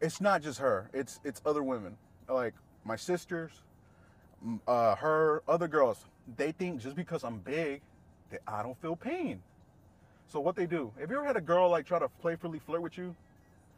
It's 0.00 0.20
not 0.20 0.42
just 0.42 0.58
her. 0.58 0.90
It's 0.92 1.20
it's 1.24 1.40
other 1.46 1.62
women. 1.62 1.96
Like 2.28 2.54
my 2.84 2.96
sisters, 2.96 3.50
uh, 4.66 4.94
her, 4.96 5.42
other 5.48 5.68
girls. 5.68 6.04
They 6.36 6.52
think 6.52 6.80
just 6.80 6.96
because 6.96 7.24
I'm 7.24 7.38
big, 7.38 7.80
that 8.30 8.40
I 8.46 8.62
don't 8.62 8.80
feel 8.80 8.96
pain. 8.96 9.42
So 10.28 10.40
what 10.40 10.56
they 10.56 10.66
do? 10.66 10.92
Have 11.00 11.10
you 11.10 11.16
ever 11.16 11.26
had 11.26 11.36
a 11.36 11.40
girl 11.40 11.70
like 11.70 11.86
try 11.86 11.98
to 11.98 12.08
playfully 12.20 12.58
flirt 12.58 12.82
with 12.82 12.98
you? 12.98 13.14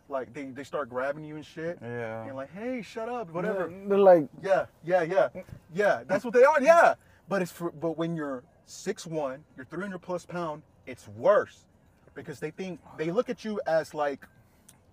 Like 0.08 0.32
they, 0.32 0.44
they 0.46 0.64
start 0.64 0.88
grabbing 0.88 1.24
you 1.24 1.36
and 1.36 1.44
shit. 1.44 1.78
Yeah. 1.82 2.24
And 2.24 2.34
like, 2.36 2.52
hey, 2.52 2.82
shut 2.82 3.08
up, 3.08 3.30
whatever. 3.32 3.68
They're, 3.68 3.88
they're 3.88 3.98
like, 3.98 4.28
Yeah, 4.42 4.66
yeah, 4.84 5.02
yeah, 5.02 5.28
yeah. 5.74 6.02
That's 6.06 6.24
what 6.24 6.34
they 6.34 6.44
are. 6.44 6.60
Yeah, 6.62 6.94
but 7.28 7.42
it's 7.42 7.52
for, 7.52 7.70
but 7.70 7.98
when 7.98 8.16
you're 8.16 8.42
six 8.66 9.06
one, 9.06 9.44
you're 9.56 9.66
300 9.66 9.98
plus 9.98 10.24
pound, 10.24 10.62
it's 10.86 11.08
worse 11.08 11.66
because 12.14 12.40
they 12.40 12.50
think 12.50 12.80
they 12.96 13.10
look 13.10 13.28
at 13.28 13.44
you 13.44 13.60
as 13.66 13.92
like 13.94 14.26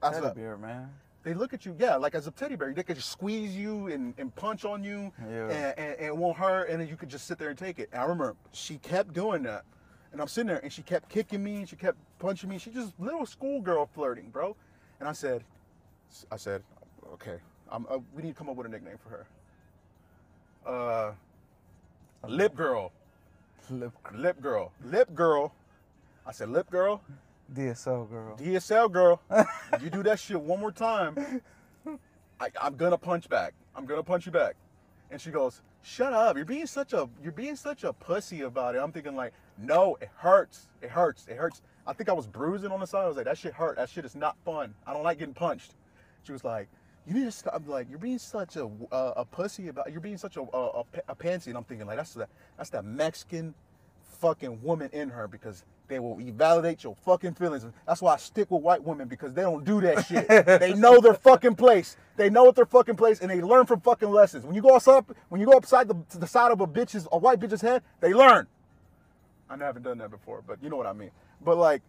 as 0.03 0.15
teddy 0.15 0.27
a, 0.27 0.33
bear, 0.33 0.57
man. 0.57 0.89
they 1.23 1.33
look 1.33 1.53
at 1.53 1.65
you, 1.65 1.75
yeah, 1.79 1.95
like 1.95 2.13
as 2.13 2.27
a 2.27 2.31
teddy 2.31 2.55
bear. 2.55 2.73
They 2.73 2.83
could 2.83 2.97
just 2.97 3.09
squeeze 3.11 3.55
you 3.55 3.87
and, 3.87 4.13
and 4.17 4.35
punch 4.35 4.65
on 4.65 4.83
you, 4.83 5.11
Yeah. 5.27 5.43
and, 5.49 5.79
and, 5.79 5.95
and 5.97 6.05
it 6.07 6.15
won't 6.15 6.37
hurt, 6.37 6.69
and 6.69 6.79
then 6.81 6.87
you 6.89 6.97
could 6.97 7.09
just 7.09 7.25
sit 7.25 7.37
there 7.39 7.49
and 7.49 7.57
take 7.57 7.79
it. 7.79 7.89
And 7.93 8.01
I 8.01 8.03
remember 8.03 8.35
she 8.51 8.77
kept 8.79 9.13
doing 9.13 9.43
that, 9.43 9.63
and 10.11 10.21
I'm 10.21 10.27
sitting 10.27 10.47
there, 10.47 10.59
and 10.59 10.71
she 10.71 10.81
kept 10.83 11.09
kicking 11.09 11.43
me, 11.43 11.55
and 11.57 11.69
she 11.69 11.75
kept 11.77 11.97
punching 12.19 12.49
me. 12.49 12.57
She 12.59 12.69
just 12.69 12.93
little 12.99 13.25
schoolgirl 13.25 13.87
flirting, 13.93 14.29
bro. 14.29 14.55
And 15.05 15.11
I 15.11 15.13
said, 15.13 15.43
I 16.31 16.37
said, 16.37 16.63
okay, 17.13 17.37
I'm, 17.71 17.85
uh, 17.91 17.99
we 18.15 18.23
need 18.23 18.29
to 18.29 18.33
come 18.33 18.49
up 18.49 18.55
with 18.55 18.65
a 18.65 18.69
nickname 18.69 18.97
for 18.97 19.09
her. 19.09 19.27
Uh, 20.65 22.27
lip 22.27 22.55
girl, 22.55 22.91
Lip 23.69 23.91
lip 24.15 24.41
girl, 24.41 24.71
lip 24.83 25.13
girl. 25.13 25.53
I 26.25 26.31
said, 26.31 26.49
lip 26.49 26.71
girl, 26.71 27.03
DSL 27.53 28.09
girl. 28.09 28.35
DSL 28.35 28.91
girl, 28.91 29.21
you 29.79 29.91
do 29.91 30.01
that 30.01 30.19
shit 30.19 30.41
one 30.41 30.59
more 30.59 30.71
time, 30.71 31.39
I, 32.39 32.49
I'm 32.59 32.75
gonna 32.75 32.97
punch 32.97 33.29
back. 33.29 33.53
I'm 33.75 33.85
gonna 33.85 34.01
punch 34.01 34.25
you 34.25 34.31
back. 34.31 34.55
And 35.11 35.21
she 35.21 35.31
goes, 35.31 35.61
"Shut 35.81 36.13
up! 36.13 36.35
You're 36.35 36.45
being 36.45 36.65
such 36.65 36.93
a 36.93 37.07
you're 37.21 37.31
being 37.31 37.55
such 37.55 37.83
a 37.83 37.93
pussy 37.93 38.41
about 38.41 38.75
it." 38.75 38.79
I'm 38.79 38.91
thinking 38.91 39.15
like, 39.15 39.33
"No, 39.57 39.97
it 40.01 40.09
hurts. 40.15 40.67
It 40.81 40.89
hurts. 40.89 41.27
It 41.27 41.37
hurts." 41.37 41.61
I 41.87 41.93
think 41.93 42.09
I 42.09 42.13
was 42.13 42.27
bruising 42.27 42.71
on 42.71 42.79
the 42.79 42.87
side. 42.87 43.03
I 43.03 43.07
was 43.07 43.17
like, 43.17 43.25
"That 43.25 43.37
shit 43.37 43.53
hurt. 43.53 43.77
That 43.77 43.89
shit 43.89 44.05
is 44.05 44.15
not 44.15 44.35
fun. 44.43 44.73
I 44.85 44.93
don't 44.93 45.03
like 45.03 45.19
getting 45.19 45.33
punched." 45.33 45.75
She 46.23 46.31
was 46.31 46.43
like, 46.43 46.67
"You 47.05 47.13
need 47.13 47.25
to 47.25 47.31
stop." 47.31 47.53
I'm 47.55 47.67
like, 47.67 47.89
"You're 47.89 47.99
being 47.99 48.17
such 48.17 48.55
a 48.55 48.65
uh, 48.91 49.13
a 49.17 49.25
pussy 49.25 49.67
about. 49.67 49.91
You're 49.91 50.01
being 50.01 50.17
such 50.17 50.37
a 50.37 50.41
a, 50.41 50.81
a, 50.81 50.83
a 51.09 51.15
pansy." 51.15 51.51
And 51.51 51.57
I'm 51.57 51.63
thinking 51.63 51.87
like, 51.87 51.97
"That's 51.97 52.13
that 52.15 52.29
that's 52.57 52.71
that 52.71 52.83
Mexican 52.83 53.53
fucking 54.01 54.61
woman 54.63 54.89
in 54.91 55.09
her 55.09 55.27
because 55.27 55.63
they 55.87 55.99
will 55.99 56.17
validate 56.17 56.83
your 56.83 56.95
fucking 56.95 57.35
feelings. 57.35 57.65
That's 57.87 58.01
why 58.01 58.13
I 58.13 58.17
stick 58.17 58.49
with 58.49 58.61
white 58.61 58.83
women 58.83 59.07
because 59.07 59.33
they 59.33 59.41
don't 59.41 59.63
do 59.63 59.81
that 59.81 60.05
shit. 60.05 60.27
they 60.59 60.73
know 60.73 60.99
their 60.99 61.13
fucking 61.13 61.55
place. 61.55 61.97
They 62.17 62.29
know 62.29 62.45
what 62.45 62.55
their 62.55 62.65
fucking 62.65 62.95
place, 62.95 63.19
and 63.19 63.29
they 63.29 63.41
learn 63.41 63.65
from 63.65 63.81
fucking 63.81 64.09
lessons. 64.09 64.45
When 64.45 64.55
you 64.55 64.61
go 64.61 64.75
outside, 64.75 65.03
when 65.29 65.41
you 65.41 65.47
go 65.47 65.53
upside 65.57 65.87
the, 65.87 65.95
the 66.17 66.27
side 66.27 66.51
of 66.51 66.61
a 66.61 66.67
bitch's, 66.67 67.07
a 67.11 67.17
white 67.17 67.39
bitch's 67.39 67.61
head, 67.61 67.83
they 67.99 68.13
learn. 68.13 68.47
I 69.49 69.57
haven't 69.57 69.83
done 69.83 69.97
that 69.99 70.09
before, 70.11 70.41
but 70.45 70.61
you 70.63 70.69
know 70.69 70.77
what 70.77 70.87
I 70.87 70.93
mean. 70.93 71.11
But 71.43 71.57
like, 71.57 71.81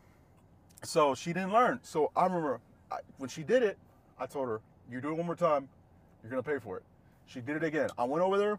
so 0.82 1.14
she 1.14 1.32
didn't 1.32 1.52
learn. 1.52 1.80
So 1.82 2.10
I 2.14 2.24
remember 2.24 2.60
I, 2.90 2.98
when 3.18 3.30
she 3.30 3.42
did 3.42 3.62
it, 3.62 3.78
I 4.18 4.26
told 4.26 4.48
her, 4.48 4.60
"You 4.90 5.00
do 5.00 5.10
it 5.10 5.14
one 5.14 5.26
more 5.26 5.36
time, 5.36 5.68
you're 6.22 6.30
gonna 6.30 6.42
pay 6.42 6.58
for 6.58 6.76
it." 6.76 6.82
She 7.26 7.40
did 7.40 7.56
it 7.56 7.64
again. 7.64 7.88
I 7.98 8.04
went 8.04 8.22
over 8.22 8.38
there. 8.38 8.58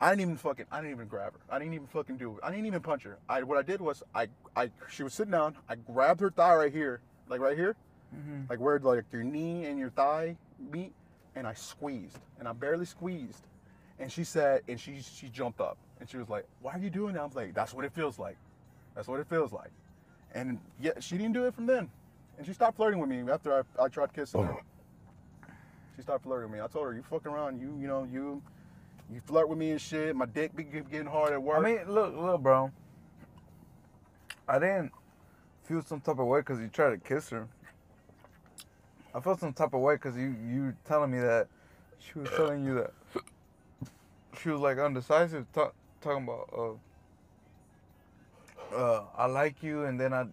I 0.00 0.10
didn't 0.10 0.22
even 0.22 0.36
fucking 0.36 0.66
I 0.70 0.80
didn't 0.80 0.92
even 0.92 1.08
grab 1.08 1.32
her. 1.32 1.40
I 1.48 1.58
didn't 1.58 1.74
even 1.74 1.86
fucking 1.86 2.16
do 2.18 2.32
it. 2.36 2.40
I 2.42 2.50
didn't 2.50 2.66
even 2.66 2.80
punch 2.80 3.04
her. 3.04 3.18
I 3.28 3.42
what 3.42 3.58
I 3.58 3.62
did 3.62 3.80
was 3.80 4.02
I 4.14 4.28
I 4.54 4.70
she 4.90 5.02
was 5.02 5.14
sitting 5.14 5.32
down. 5.32 5.56
I 5.68 5.76
grabbed 5.76 6.20
her 6.20 6.30
thigh 6.30 6.54
right 6.54 6.72
here, 6.72 7.00
like 7.28 7.40
right 7.40 7.56
here, 7.56 7.76
mm-hmm. 8.14 8.42
like 8.50 8.60
where 8.60 8.78
like 8.78 9.04
your 9.10 9.24
knee 9.24 9.64
and 9.64 9.78
your 9.78 9.90
thigh 9.90 10.36
meet, 10.70 10.92
and 11.34 11.46
I 11.46 11.54
squeezed, 11.54 12.18
and 12.38 12.46
I 12.46 12.52
barely 12.52 12.84
squeezed, 12.84 13.46
and 13.98 14.12
she 14.12 14.22
said, 14.22 14.62
and 14.68 14.78
she 14.78 15.00
she 15.00 15.28
jumped 15.28 15.60
up, 15.60 15.78
and 15.98 16.08
she 16.08 16.18
was 16.18 16.28
like, 16.28 16.46
"Why 16.60 16.72
are 16.72 16.78
you 16.78 16.90
doing 16.90 17.14
that?" 17.14 17.22
I 17.22 17.24
was 17.24 17.36
like, 17.36 17.54
"That's 17.54 17.72
what 17.72 17.84
it 17.86 17.92
feels 17.92 18.18
like. 18.18 18.36
That's 18.94 19.08
what 19.08 19.20
it 19.20 19.28
feels 19.28 19.52
like." 19.52 19.70
And 20.34 20.58
yeah, 20.78 20.92
she 21.00 21.16
didn't 21.16 21.32
do 21.32 21.46
it 21.46 21.54
from 21.54 21.64
then, 21.64 21.88
and 22.36 22.46
she 22.46 22.52
stopped 22.52 22.76
flirting 22.76 23.00
with 23.00 23.08
me 23.08 23.22
after 23.30 23.64
I, 23.78 23.84
I 23.84 23.88
tried 23.88 24.12
kissing 24.12 24.42
her. 24.42 24.52
Oh. 24.52 25.52
She 25.96 26.02
stopped 26.02 26.24
flirting 26.24 26.50
with 26.50 26.58
me. 26.58 26.62
I 26.62 26.66
told 26.66 26.84
her, 26.86 26.92
"You 26.92 27.02
fucking 27.02 27.32
around. 27.32 27.58
You 27.58 27.74
you 27.80 27.88
know 27.88 28.04
you." 28.04 28.42
You 29.12 29.20
flirt 29.24 29.48
with 29.48 29.58
me 29.58 29.70
and 29.70 29.80
shit. 29.80 30.14
My 30.16 30.26
dick 30.26 30.54
be 30.56 30.64
getting 30.64 31.06
hard 31.06 31.32
at 31.32 31.42
work. 31.42 31.58
I 31.58 31.60
mean, 31.60 31.80
look, 31.88 32.14
look, 32.16 32.42
bro. 32.42 32.72
I 34.48 34.58
didn't 34.58 34.92
feel 35.64 35.82
some 35.82 36.00
type 36.00 36.18
of 36.18 36.26
way 36.26 36.40
because 36.40 36.60
you 36.60 36.68
tried 36.68 36.90
to 36.90 36.98
kiss 36.98 37.30
her. 37.30 37.48
I 39.14 39.20
felt 39.20 39.40
some 39.40 39.52
type 39.52 39.74
of 39.74 39.80
way 39.80 39.94
because 39.94 40.16
you 40.16 40.34
you 40.46 40.74
telling 40.84 41.10
me 41.10 41.18
that 41.20 41.48
she 41.98 42.18
was 42.18 42.28
telling 42.36 42.64
you 42.64 42.74
that 42.74 42.92
she 44.40 44.50
was 44.50 44.60
like 44.60 44.78
undecisive, 44.78 45.50
talk, 45.52 45.74
talking 46.00 46.24
about 46.24 46.78
uh, 48.72 48.76
uh, 48.76 49.04
I 49.16 49.26
like 49.26 49.62
you, 49.62 49.84
and 49.84 49.98
then 49.98 50.12
I 50.12 50.26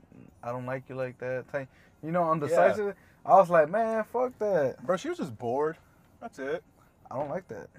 I 0.44 0.52
don't 0.52 0.66
like 0.66 0.84
you 0.90 0.96
like 0.96 1.18
that. 1.20 1.52
Type. 1.52 1.70
You 2.04 2.12
know, 2.12 2.30
undecisive. 2.30 2.96
I 3.26 3.36
was 3.36 3.50
like, 3.50 3.70
man, 3.70 4.04
fuck 4.12 4.38
that. 4.40 4.86
Bro, 4.86 4.98
she 4.98 5.10
was 5.10 5.18
just 5.18 5.38
bored. 5.38 5.78
That's 6.20 6.40
it. 6.40 6.62
I 7.10 7.16
don't 7.16 7.30
like 7.30 7.48
that. 7.48 7.70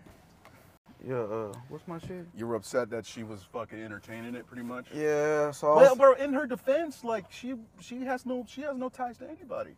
Yeah, 1.07 1.16
uh, 1.16 1.52
what's 1.68 1.86
my 1.86 1.98
shit? 1.98 2.26
You 2.34 2.46
were 2.46 2.55
upset 2.55 2.88
that 2.90 3.05
she 3.05 3.24
was 3.24 3.42
fucking 3.52 3.78
entertaining 3.78 4.34
it, 4.34 4.46
pretty 4.46 4.62
much. 4.62 4.86
Yeah, 4.94 5.50
so 5.50 5.72
I 5.72 5.76
Well, 5.76 5.96
bro, 5.96 6.14
in 6.14 6.32
her 6.32 6.46
defense, 6.46 7.05
like 7.05 7.26
she 7.30 7.55
she 7.80 8.05
has 8.05 8.24
no 8.24 8.46
she 8.48 8.62
has 8.62 8.76
no 8.76 8.88
ties 8.88 9.18
to 9.18 9.28
anybody. 9.28 9.76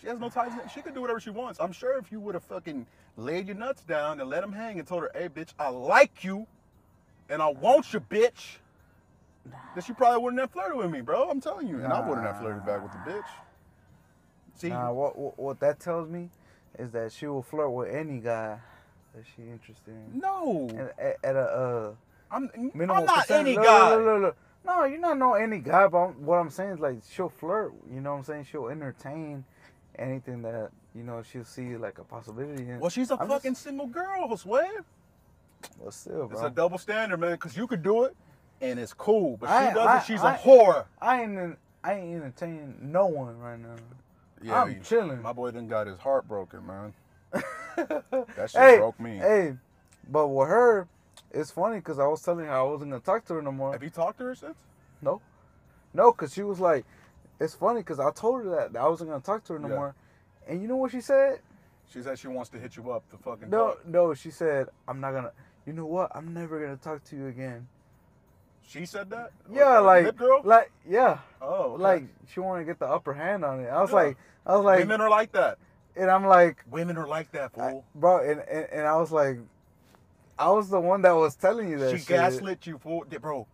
She 0.00 0.08
has 0.08 0.18
no 0.18 0.28
ties. 0.28 0.52
To, 0.52 0.68
she 0.68 0.82
can 0.82 0.92
do 0.92 1.00
whatever 1.00 1.20
she 1.20 1.30
wants. 1.30 1.58
I'm 1.58 1.72
sure 1.72 1.98
if 1.98 2.12
you 2.12 2.20
would 2.20 2.34
have 2.34 2.44
fucking 2.44 2.86
laid 3.16 3.46
your 3.46 3.56
nuts 3.56 3.82
down 3.82 4.20
and 4.20 4.28
let 4.28 4.42
them 4.42 4.52
hang 4.52 4.78
and 4.78 4.86
told 4.86 5.04
her, 5.04 5.10
"Hey, 5.14 5.30
bitch, 5.30 5.54
I 5.58 5.68
like 5.68 6.22
you, 6.22 6.46
and 7.30 7.40
I 7.40 7.48
want 7.48 7.94
you, 7.94 8.00
bitch," 8.00 8.58
then 9.74 9.82
she 9.82 9.94
probably 9.94 10.22
wouldn't 10.22 10.40
have 10.40 10.50
flirted 10.50 10.76
with 10.76 10.90
me, 10.90 11.00
bro. 11.00 11.30
I'm 11.30 11.40
telling 11.40 11.66
you, 11.66 11.76
and 11.82 11.92
I 11.94 12.06
wouldn't 12.06 12.26
have 12.26 12.40
flirted 12.40 12.66
back 12.66 12.82
with 12.82 12.92
the 12.92 13.10
bitch. 13.10 13.28
See, 14.56 14.68
nah, 14.68 14.92
what, 14.92 15.18
what 15.18 15.38
what 15.38 15.60
that 15.60 15.80
tells 15.80 16.10
me 16.10 16.28
is 16.78 16.90
that 16.90 17.10
she 17.12 17.26
will 17.26 17.42
flirt 17.42 17.70
with 17.70 17.88
any 17.88 18.18
guy 18.18 18.58
that 19.14 19.24
she 19.36 19.42
interested 19.42 19.88
in. 19.94 20.18
no, 20.20 20.68
at, 20.98 21.16
at 21.22 21.36
a 21.36 21.40
uh, 21.40 21.90
I'm, 22.30 22.50
I'm 22.54 22.86
not 22.86 23.06
percent- 23.06 23.46
any 23.46 23.56
look, 23.56 23.64
guy. 23.64 23.94
look, 23.94 24.04
look, 24.04 24.22
look. 24.22 24.36
No, 24.66 24.84
you're 24.84 24.98
not 24.98 25.18
no 25.18 25.34
any 25.34 25.58
guy, 25.58 25.86
but 25.88 25.98
I'm- 25.98 26.24
what 26.24 26.36
I'm 26.36 26.50
saying 26.50 26.70
is 26.74 26.80
like 26.80 26.96
she'll 27.10 27.28
flirt. 27.28 27.72
You 27.92 28.00
know 28.00 28.12
what 28.12 28.18
I'm 28.18 28.24
saying? 28.24 28.44
She'll 28.50 28.68
entertain 28.68 29.44
anything 29.98 30.42
that 30.42 30.70
you 30.94 31.02
know 31.04 31.22
she'll 31.22 31.44
see 31.44 31.76
like 31.76 31.98
a 31.98 32.04
possibility 32.04 32.68
in. 32.68 32.80
Well, 32.80 32.90
she's 32.90 33.10
a 33.10 33.20
I'm 33.20 33.28
fucking 33.28 33.52
just- 33.52 33.62
single 33.64 33.86
girl, 33.86 34.28
Josue. 34.28 34.84
Well, 35.78 35.90
still, 35.92 36.28
It's 36.30 36.42
a 36.42 36.50
double 36.50 36.76
standard, 36.78 37.18
man, 37.20 37.32
because 37.32 37.56
you 37.56 37.66
could 37.66 37.82
do 37.82 38.04
it, 38.04 38.14
and 38.60 38.78
it's 38.78 38.92
cool. 38.92 39.36
But 39.38 39.48
I- 39.50 39.68
she 39.68 39.74
doesn't. 39.74 39.88
I- 39.90 40.00
she's 40.02 40.20
I- 40.22 40.34
a 40.34 40.38
whore. 40.38 40.84
I 41.00 41.22
ain't 41.22 41.58
I 41.84 41.94
ain't 41.94 42.16
entertaining 42.16 42.78
no 42.80 43.06
one 43.06 43.38
right 43.38 43.58
now. 43.60 43.76
Yeah, 44.42 44.62
I'm 44.62 44.74
he- 44.74 44.80
chilling. 44.80 45.22
My 45.22 45.32
boy 45.32 45.50
done 45.52 45.68
got 45.68 45.86
his 45.86 45.98
heart 45.98 46.26
broken, 46.26 46.66
man. 46.66 46.92
That 47.76 48.50
shit 48.50 48.60
hey, 48.60 48.76
broke 48.78 48.98
me. 49.00 49.16
Hey, 49.18 49.54
but 50.08 50.28
with 50.28 50.48
her, 50.48 50.86
it's 51.32 51.50
funny 51.50 51.78
because 51.78 51.98
I 51.98 52.06
was 52.06 52.22
telling 52.22 52.46
her 52.46 52.52
I 52.52 52.62
wasn't 52.62 52.90
gonna 52.92 53.02
talk 53.02 53.24
to 53.26 53.34
her 53.34 53.42
no 53.42 53.52
more. 53.52 53.72
Have 53.72 53.82
you 53.82 53.90
talked 53.90 54.18
to 54.18 54.24
her 54.24 54.34
since? 54.34 54.54
No, 55.02 55.20
no, 55.92 56.12
because 56.12 56.32
she 56.32 56.42
was 56.42 56.60
like, 56.60 56.84
it's 57.40 57.54
funny 57.54 57.80
because 57.80 57.98
I 58.00 58.10
told 58.12 58.44
her 58.44 58.50
that, 58.50 58.72
that 58.72 58.82
I 58.82 58.88
wasn't 58.88 59.10
gonna 59.10 59.22
talk 59.22 59.44
to 59.44 59.54
her 59.54 59.58
no 59.58 59.68
Yeah. 59.68 59.74
more, 59.74 59.94
and 60.46 60.62
you 60.62 60.68
know 60.68 60.76
what 60.76 60.92
she 60.92 61.00
said? 61.00 61.40
She 61.92 62.00
said 62.02 62.18
she 62.18 62.28
wants 62.28 62.50
to 62.50 62.58
hit 62.58 62.76
you 62.76 62.90
up 62.90 63.08
to 63.10 63.16
fucking 63.18 63.50
No, 63.50 63.70
talk. 63.72 63.86
no, 63.86 64.14
she 64.14 64.30
said 64.30 64.68
I'm 64.88 65.00
not 65.00 65.12
gonna. 65.12 65.32
You 65.66 65.72
know 65.72 65.86
what? 65.86 66.12
I'm 66.14 66.32
never 66.34 66.60
gonna 66.60 66.76
talk 66.76 67.02
to 67.04 67.16
you 67.16 67.26
again. 67.28 67.66
She 68.66 68.86
said 68.86 69.10
that? 69.10 69.30
Yeah, 69.52 69.78
Or- 69.78 69.82
like, 69.82 70.16
girl? 70.16 70.40
like, 70.44 70.70
yeah, 70.88 71.18
oh, 71.42 71.72
okay. 71.74 71.82
like 71.82 72.04
she 72.28 72.40
wanted 72.40 72.60
to 72.60 72.66
get 72.66 72.78
the 72.78 72.86
upper 72.86 73.12
hand 73.12 73.44
on 73.44 73.60
it. 73.60 73.68
I 73.68 73.80
was 73.82 73.90
Yeah. 73.90 73.96
like, 73.96 74.16
I 74.46 74.56
was 74.56 74.64
like, 74.64 74.78
women 74.80 75.00
are 75.02 75.10
like 75.10 75.32
that. 75.32 75.58
And 75.96 76.10
I'm 76.10 76.26
like, 76.26 76.64
Women 76.70 76.96
are 76.98 77.06
like 77.06 77.30
that, 77.32 77.52
I- 77.58 77.82
bro, 77.94 78.18
and, 78.28 78.40
and 78.40 78.66
and 78.72 78.86
I 78.86 78.96
was 78.96 79.12
like, 79.12 79.38
I 80.38 80.50
was 80.50 80.68
the 80.68 80.80
one 80.80 81.02
that 81.02 81.12
was 81.12 81.36
telling 81.36 81.68
you 81.70 81.78
that 81.78 81.92
she 81.92 81.98
shit. 81.98 82.06
gaslit 82.08 82.66
you, 82.66 82.78
fool. 82.78 83.04
Bro, 83.20 83.46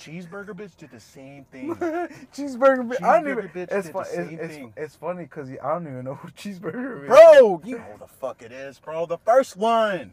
cheeseburger 0.00 0.50
bitch 0.50 0.76
did 0.76 0.90
the 0.90 1.00
same 1.00 1.44
thing. 1.44 1.74
cheeseburger. 2.34 2.88
bi- 2.88 3.06
I 3.08 3.20
don't 3.20 3.30
even. 3.30 3.48
Bitch 3.48 3.70
It's, 3.72 3.88
fu- 3.88 3.92
the 3.92 4.00
it's, 4.00 4.10
same 4.10 4.38
it's, 4.38 4.54
thing. 4.54 4.72
it's 4.76 4.96
funny 4.96 5.24
because 5.24 5.50
I 5.50 5.68
don't 5.74 5.86
even 5.86 6.04
know 6.04 6.14
who 6.14 6.28
cheeseburger 6.32 7.02
is. 7.02 7.08
bro, 7.08 7.60
you 7.64 7.78
know 7.78 7.96
the 8.00 8.06
fuck 8.08 8.42
it 8.42 8.52
is, 8.52 8.78
bro. 8.80 9.06
The 9.06 9.18
first 9.18 9.56
one. 9.56 10.12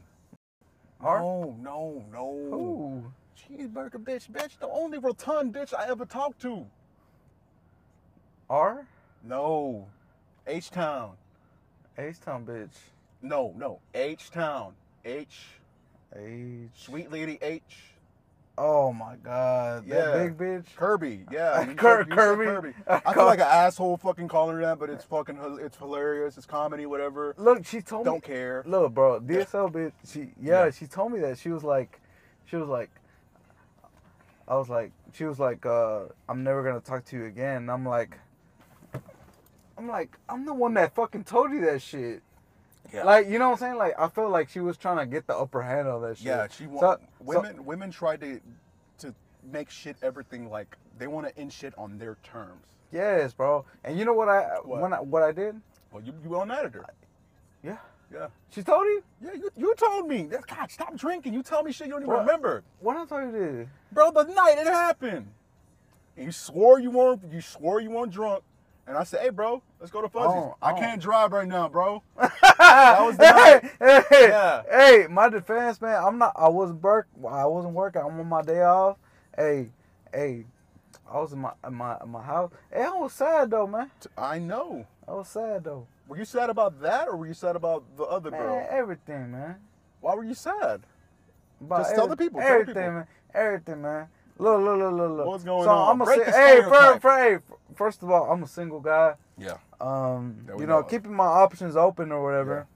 Are? 1.01 1.19
No, 1.19 1.55
no, 1.59 2.03
no. 2.11 3.03
Cheeseburger 3.35 3.95
bitch, 4.03 4.29
bitch. 4.31 4.59
The 4.59 4.67
only 4.67 4.99
rotund 4.99 5.53
bitch 5.53 5.73
I 5.73 5.87
ever 5.89 6.05
talked 6.05 6.41
to. 6.43 6.67
R? 8.49 8.85
No. 9.23 9.87
H 10.45 10.69
Town. 10.69 11.13
H 11.97 12.19
Town 12.21 12.45
bitch. 12.45 12.69
No, 13.21 13.53
no. 13.57 13.79
H 13.93 14.31
Town. 14.31 14.73
H. 15.05 15.39
H. 16.15 16.69
Sweet 16.75 17.11
Lady 17.11 17.37
H. 17.41 17.61
Oh 18.57 18.91
my 18.91 19.15
God. 19.15 19.85
Yeah. 19.87 20.11
That 20.11 20.37
big 20.37 20.37
bitch. 20.37 20.75
Kirby. 20.75 21.25
Yeah. 21.31 21.61
you 21.67 21.67
said- 21.67 21.79
said 22.07 22.09
Kirby. 22.09 22.73
I 22.87 23.13
feel 23.13 23.25
like 23.25 23.39
an 23.39 23.47
asshole 23.47 23.97
fucking 23.97 24.27
calling 24.27 24.55
her 24.57 24.61
that, 24.63 24.79
but 24.79 24.89
it's 24.89 25.05
fucking 25.05 25.39
it's 25.61 25.77
hilarious. 25.77 26.37
It's 26.37 26.45
comedy, 26.45 26.85
whatever. 26.85 27.33
Look, 27.37 27.65
she 27.65 27.81
told 27.81 28.05
me. 28.05 28.11
Don't 28.11 28.23
care. 28.23 28.63
Look, 28.65 28.93
bro, 28.93 29.19
DSL 29.21 29.71
bitch. 29.71 29.93
She 30.05 30.19
yeah, 30.41 30.65
Yeah. 30.65 30.71
she 30.71 30.85
told 30.85 31.11
me 31.13 31.19
that 31.21 31.37
she 31.37 31.49
was 31.49 31.63
like, 31.63 32.01
she 32.45 32.55
was 32.57 32.67
like, 32.67 32.89
I 34.47 34.55
was 34.55 34.69
like, 34.69 34.91
she 35.13 35.23
was 35.23 35.39
like, 35.39 35.65
uh, 35.65 36.05
I'm 36.27 36.43
never 36.43 36.61
gonna 36.63 36.81
talk 36.81 37.05
to 37.05 37.17
you 37.17 37.25
again. 37.25 37.57
And 37.57 37.71
I'm 37.71 37.85
like, 37.85 38.17
I'm 39.81 39.87
like, 39.87 40.15
I'm 40.29 40.45
the 40.45 40.53
one 40.53 40.75
that 40.75 40.93
fucking 40.93 41.23
told 41.23 41.51
you 41.51 41.61
that 41.61 41.81
shit. 41.81 42.21
Yeah. 42.93 43.03
Like, 43.03 43.27
you 43.27 43.39
know 43.39 43.47
what 43.49 43.53
I'm 43.53 43.59
saying? 43.59 43.77
Like, 43.77 43.99
I 43.99 44.07
felt 44.09 44.29
like 44.31 44.47
she 44.49 44.59
was 44.59 44.77
trying 44.77 44.97
to 44.97 45.07
get 45.07 45.25
the 45.25 45.35
upper 45.35 45.61
hand 45.63 45.87
on 45.87 46.03
that 46.03 46.17
shit. 46.17 46.27
Yeah, 46.27 46.47
she 46.49 46.67
want 46.67 46.99
So- 47.01 47.07
women. 47.19 47.65
women 47.65 47.89
try 47.91 48.15
to 48.17 48.39
to 48.99 49.15
make 49.51 49.71
shit 49.71 49.95
everything 50.03 50.49
like 50.51 50.77
they 50.99 51.07
want 51.07 51.27
to 51.27 51.35
end 51.35 51.51
shit 51.51 51.73
on 51.79 51.97
their 51.97 52.17
terms. 52.21 52.63
Yes, 52.91 53.33
bro. 53.33 53.65
And 53.83 53.97
you 53.97 54.05
know 54.05 54.13
what 54.13 54.29
I 54.29 54.59
What? 54.63 54.81
when 54.81 54.93
I, 54.93 54.99
what 54.99 55.23
I 55.23 55.31
did? 55.31 55.59
Well, 55.91 56.03
you 56.03 56.13
you 56.23 56.39
on 56.39 56.51
editor. 56.51 56.85
Yeah. 57.63 57.77
Yeah. 58.13 58.27
She 58.51 58.61
told 58.61 58.85
you? 58.85 59.01
Yeah, 59.23 59.33
you, 59.33 59.49
you 59.57 59.73
told 59.75 60.07
me. 60.07 60.23
That- 60.27 60.45
God, 60.45 60.69
stop 60.69 60.95
drinking. 60.95 61.33
You 61.33 61.41
tell 61.41 61.63
me 61.63 61.71
shit 61.71 61.87
you 61.87 61.93
don't 61.93 62.03
even 62.03 62.13
What? 62.13 62.19
remember. 62.19 62.61
What 62.81 62.97
I 62.97 63.05
told 63.05 63.23
you 63.23 63.31
this? 63.31 63.67
Bro, 63.91 64.11
the 64.11 64.25
night 64.25 64.57
it 64.59 64.67
happened. 64.67 65.27
And 66.17 66.25
you 66.27 66.31
swore 66.31 66.79
you 66.79 66.91
weren't 66.91 67.21
you 67.31 67.41
swore 67.41 67.79
you 67.81 67.89
weren't 67.89 68.11
drunk. 68.11 68.43
And 68.91 68.99
I 68.99 69.05
said, 69.05 69.21
hey 69.21 69.29
bro, 69.29 69.61
let's 69.79 69.89
go 69.89 70.01
to 70.01 70.09
Fuzzy's. 70.09 70.35
Oh, 70.35 70.57
I 70.61 70.73
oh. 70.73 70.75
can't 70.75 71.01
drive 71.01 71.31
right 71.31 71.47
now, 71.47 71.69
bro. 71.69 72.03
that 72.17 72.99
was 72.99 73.15
the 73.15 73.23
night. 73.23 73.71
hey, 73.79 74.01
hey, 74.09 74.27
Yeah. 74.27 74.63
hey, 74.69 75.07
my 75.09 75.29
defense, 75.29 75.79
man. 75.81 76.03
I'm 76.03 76.17
not. 76.17 76.33
I 76.35 76.49
wasn't 76.49 76.81
work. 76.83 77.07
I 77.25 77.45
wasn't 77.45 77.73
working. 77.73 78.01
I'm 78.01 78.19
on 78.19 78.27
my 78.27 78.41
day 78.41 78.61
off. 78.63 78.97
Hey, 79.35 79.69
hey, 80.13 80.43
I 81.09 81.19
was 81.19 81.31
in 81.31 81.39
my 81.39 81.53
in 81.65 81.73
my 81.73 81.95
in 82.03 82.09
my 82.09 82.21
house. 82.21 82.51
Hey, 82.69 82.83
I 82.83 82.89
was 82.89 83.13
sad 83.13 83.49
though, 83.49 83.65
man. 83.65 83.89
I 84.17 84.39
know. 84.39 84.85
I 85.07 85.13
was 85.13 85.29
sad 85.29 85.63
though. 85.63 85.87
Were 86.09 86.17
you 86.17 86.25
sad 86.25 86.49
about 86.49 86.81
that 86.81 87.07
or 87.07 87.15
were 87.15 87.27
you 87.27 87.33
sad 87.33 87.55
about 87.55 87.85
the 87.95 88.03
other 88.03 88.29
Man, 88.29 88.41
girl? 88.41 88.67
everything, 88.69 89.31
man. 89.31 89.55
Why 90.01 90.15
were 90.15 90.25
you 90.25 90.33
sad? 90.33 90.81
About 91.61 91.83
Just 91.83 91.95
tell 91.95 92.07
the 92.07 92.17
people, 92.17 92.41
tell 92.41 92.49
the 92.49 92.53
Everything, 92.55 92.73
people. 92.73 92.91
man. 92.93 93.07
Everything, 93.33 93.81
man. 93.81 94.07
Look, 94.37 94.59
look, 94.61 94.79
look, 94.79 94.93
look, 94.93 95.11
look. 95.17 95.27
What's 95.27 95.43
going 95.43 95.63
so 95.63 95.69
on? 95.69 95.91
I'm 95.91 96.01
a 96.01 96.05
Break 96.05 96.19
si- 96.19 96.25
the 96.25 96.31
hey, 96.31 96.57
stereotype. 96.61 97.01
fir- 97.01 97.17
hey, 97.17 97.37
first 97.75 98.03
of 98.03 98.09
all, 98.11 98.31
I'm 98.31 98.43
a 98.43 98.47
single 98.47 98.79
guy. 98.79 99.15
Yeah. 99.37 99.57
Um, 99.79 100.45
you 100.57 100.65
know, 100.67 100.79
know 100.79 100.83
keeping 100.83 101.13
my 101.13 101.25
options 101.25 101.75
open 101.75 102.11
or 102.11 102.23
whatever. 102.23 102.67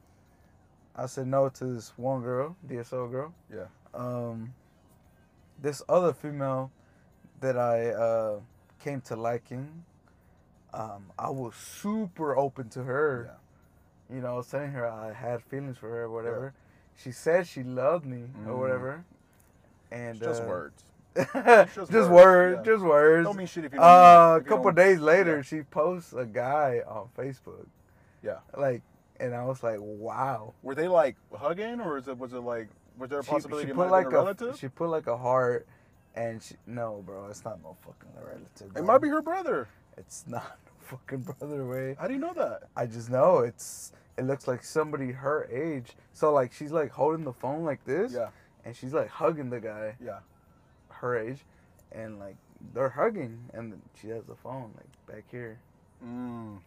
Yeah. 0.97 1.03
I 1.03 1.05
said 1.07 1.27
no 1.27 1.49
to 1.49 1.65
this 1.65 1.93
one 1.97 2.21
girl, 2.21 2.55
DSO 2.67 3.11
girl. 3.11 3.33
Yeah. 3.53 3.65
Um, 3.93 4.53
this 5.61 5.81
other 5.89 6.13
female 6.13 6.71
that 7.41 7.57
I 7.57 7.89
uh, 7.89 8.39
came 8.79 9.01
to 9.01 9.15
liking, 9.15 9.83
um, 10.73 11.11
I 11.19 11.29
was 11.29 11.53
super 11.55 12.37
open 12.37 12.69
to 12.69 12.83
her. 12.83 13.31
Yeah. 14.09 14.15
You 14.15 14.21
know, 14.21 14.41
telling 14.41 14.71
her 14.71 14.87
I 14.87 15.13
had 15.13 15.41
feelings 15.41 15.77
for 15.77 15.89
her 15.89 16.03
or 16.03 16.09
whatever. 16.09 16.53
She 16.95 17.11
said 17.11 17.47
she 17.47 17.63
loved 17.63 18.05
me 18.05 18.29
or 18.47 18.53
Mhm. 18.53 18.59
whatever. 18.59 19.03
And 19.91 20.17
It's 20.17 20.25
just 20.25 20.43
uh, 20.43 20.45
words. 20.47 20.83
just, 21.33 21.75
just 21.75 21.91
words, 21.91 22.11
words, 22.11 22.57
yeah. 22.57 22.73
just 22.73 22.83
words. 22.83 23.25
Don't 23.25 23.37
mean 23.37 23.47
shit 23.47 23.65
if 23.65 23.73
you 23.73 23.79
don't. 23.79 23.87
Uh, 23.87 24.37
if 24.39 24.45
a 24.45 24.49
couple 24.49 24.71
days 24.71 24.99
later, 24.99 25.37
yeah. 25.37 25.41
she 25.41 25.61
posts 25.61 26.13
a 26.13 26.25
guy 26.25 26.81
on 26.87 27.07
Facebook. 27.17 27.65
Yeah. 28.21 28.39
Like, 28.57 28.81
and 29.19 29.33
I 29.33 29.45
was 29.45 29.63
like, 29.63 29.77
wow. 29.79 30.53
Were 30.61 30.75
they 30.75 30.87
like 30.87 31.15
hugging 31.33 31.79
or 31.79 31.97
is 31.97 32.07
it 32.07 32.17
was 32.17 32.33
it 32.33 32.39
like 32.39 32.67
was 32.97 33.09
there 33.09 33.19
a 33.19 33.23
She, 33.23 33.29
possibility 33.31 33.67
she 33.67 33.71
it 33.71 33.75
put 33.75 33.89
like 33.89 34.07
a 34.07 34.09
relative? 34.09 34.57
she 34.57 34.67
put 34.67 34.89
like 34.89 35.07
a 35.07 35.17
heart, 35.17 35.67
and 36.15 36.41
she 36.41 36.55
no, 36.67 37.01
bro, 37.05 37.27
it's 37.27 37.45
not 37.45 37.61
no 37.63 37.75
fucking 37.81 38.09
relative. 38.21 38.75
it 38.75 38.83
might 38.83 39.01
be 39.01 39.07
her 39.09 39.21
brother. 39.21 39.67
It's 39.97 40.25
not 40.29 40.57
no 40.65 40.71
fucking 40.97 41.19
brother 41.21 41.65
way. 41.65 41.95
How 41.99 42.07
do 42.07 42.13
you 42.13 42.19
know 42.19 42.33
that? 42.33 42.63
I 42.75 42.85
just 42.87 43.09
know 43.09 43.39
it's. 43.39 43.93
It 44.17 44.23
looks 44.25 44.47
like 44.47 44.63
somebody 44.63 45.11
her 45.11 45.45
age. 45.51 45.91
So 46.13 46.31
like 46.33 46.53
she's 46.53 46.71
like 46.71 46.91
holding 46.91 47.23
the 47.25 47.33
phone 47.33 47.63
like 47.65 47.83
this, 47.85 48.13
Yeah. 48.13 48.29
and 48.65 48.75
she's 48.75 48.93
like 48.93 49.09
hugging 49.09 49.49
the 49.49 49.59
guy 49.59 49.95
Yeah. 50.03 50.19
Her 51.05 51.19
age, 51.19 51.39
and 51.91 52.19
like 52.19 52.35
they're 52.73 52.89
hugging, 52.89 53.39
and 53.53 53.81
she 53.99 54.09
has 54.09 54.23
the 54.25 54.35
phone 54.35 54.71
like 54.75 55.15
back 55.15 55.23
here. 55.31 55.59
Mm. 56.05 56.57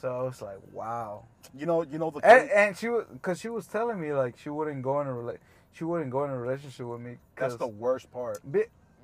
So 0.00 0.20
I 0.20 0.22
was 0.24 0.42
like, 0.42 0.58
wow. 0.72 1.24
You 1.56 1.66
know, 1.66 1.82
you 1.82 1.98
know 1.98 2.10
the 2.10 2.18
And, 2.26 2.50
and 2.50 2.76
she 2.76 2.88
was, 2.88 3.04
cause 3.22 3.40
she 3.40 3.48
was 3.48 3.66
telling 3.66 4.00
me 4.00 4.12
like 4.12 4.36
she 4.38 4.50
wouldn't 4.50 4.82
go 4.82 5.00
in 5.00 5.06
a 5.06 5.10
rela- 5.10 5.38
she 5.72 5.84
wouldn't 5.84 6.10
go 6.10 6.24
in 6.24 6.30
a 6.30 6.38
relationship 6.38 6.86
with 6.86 7.00
me. 7.00 7.16
that's 7.36 7.56
the 7.56 7.66
worst 7.66 8.10
part. 8.12 8.38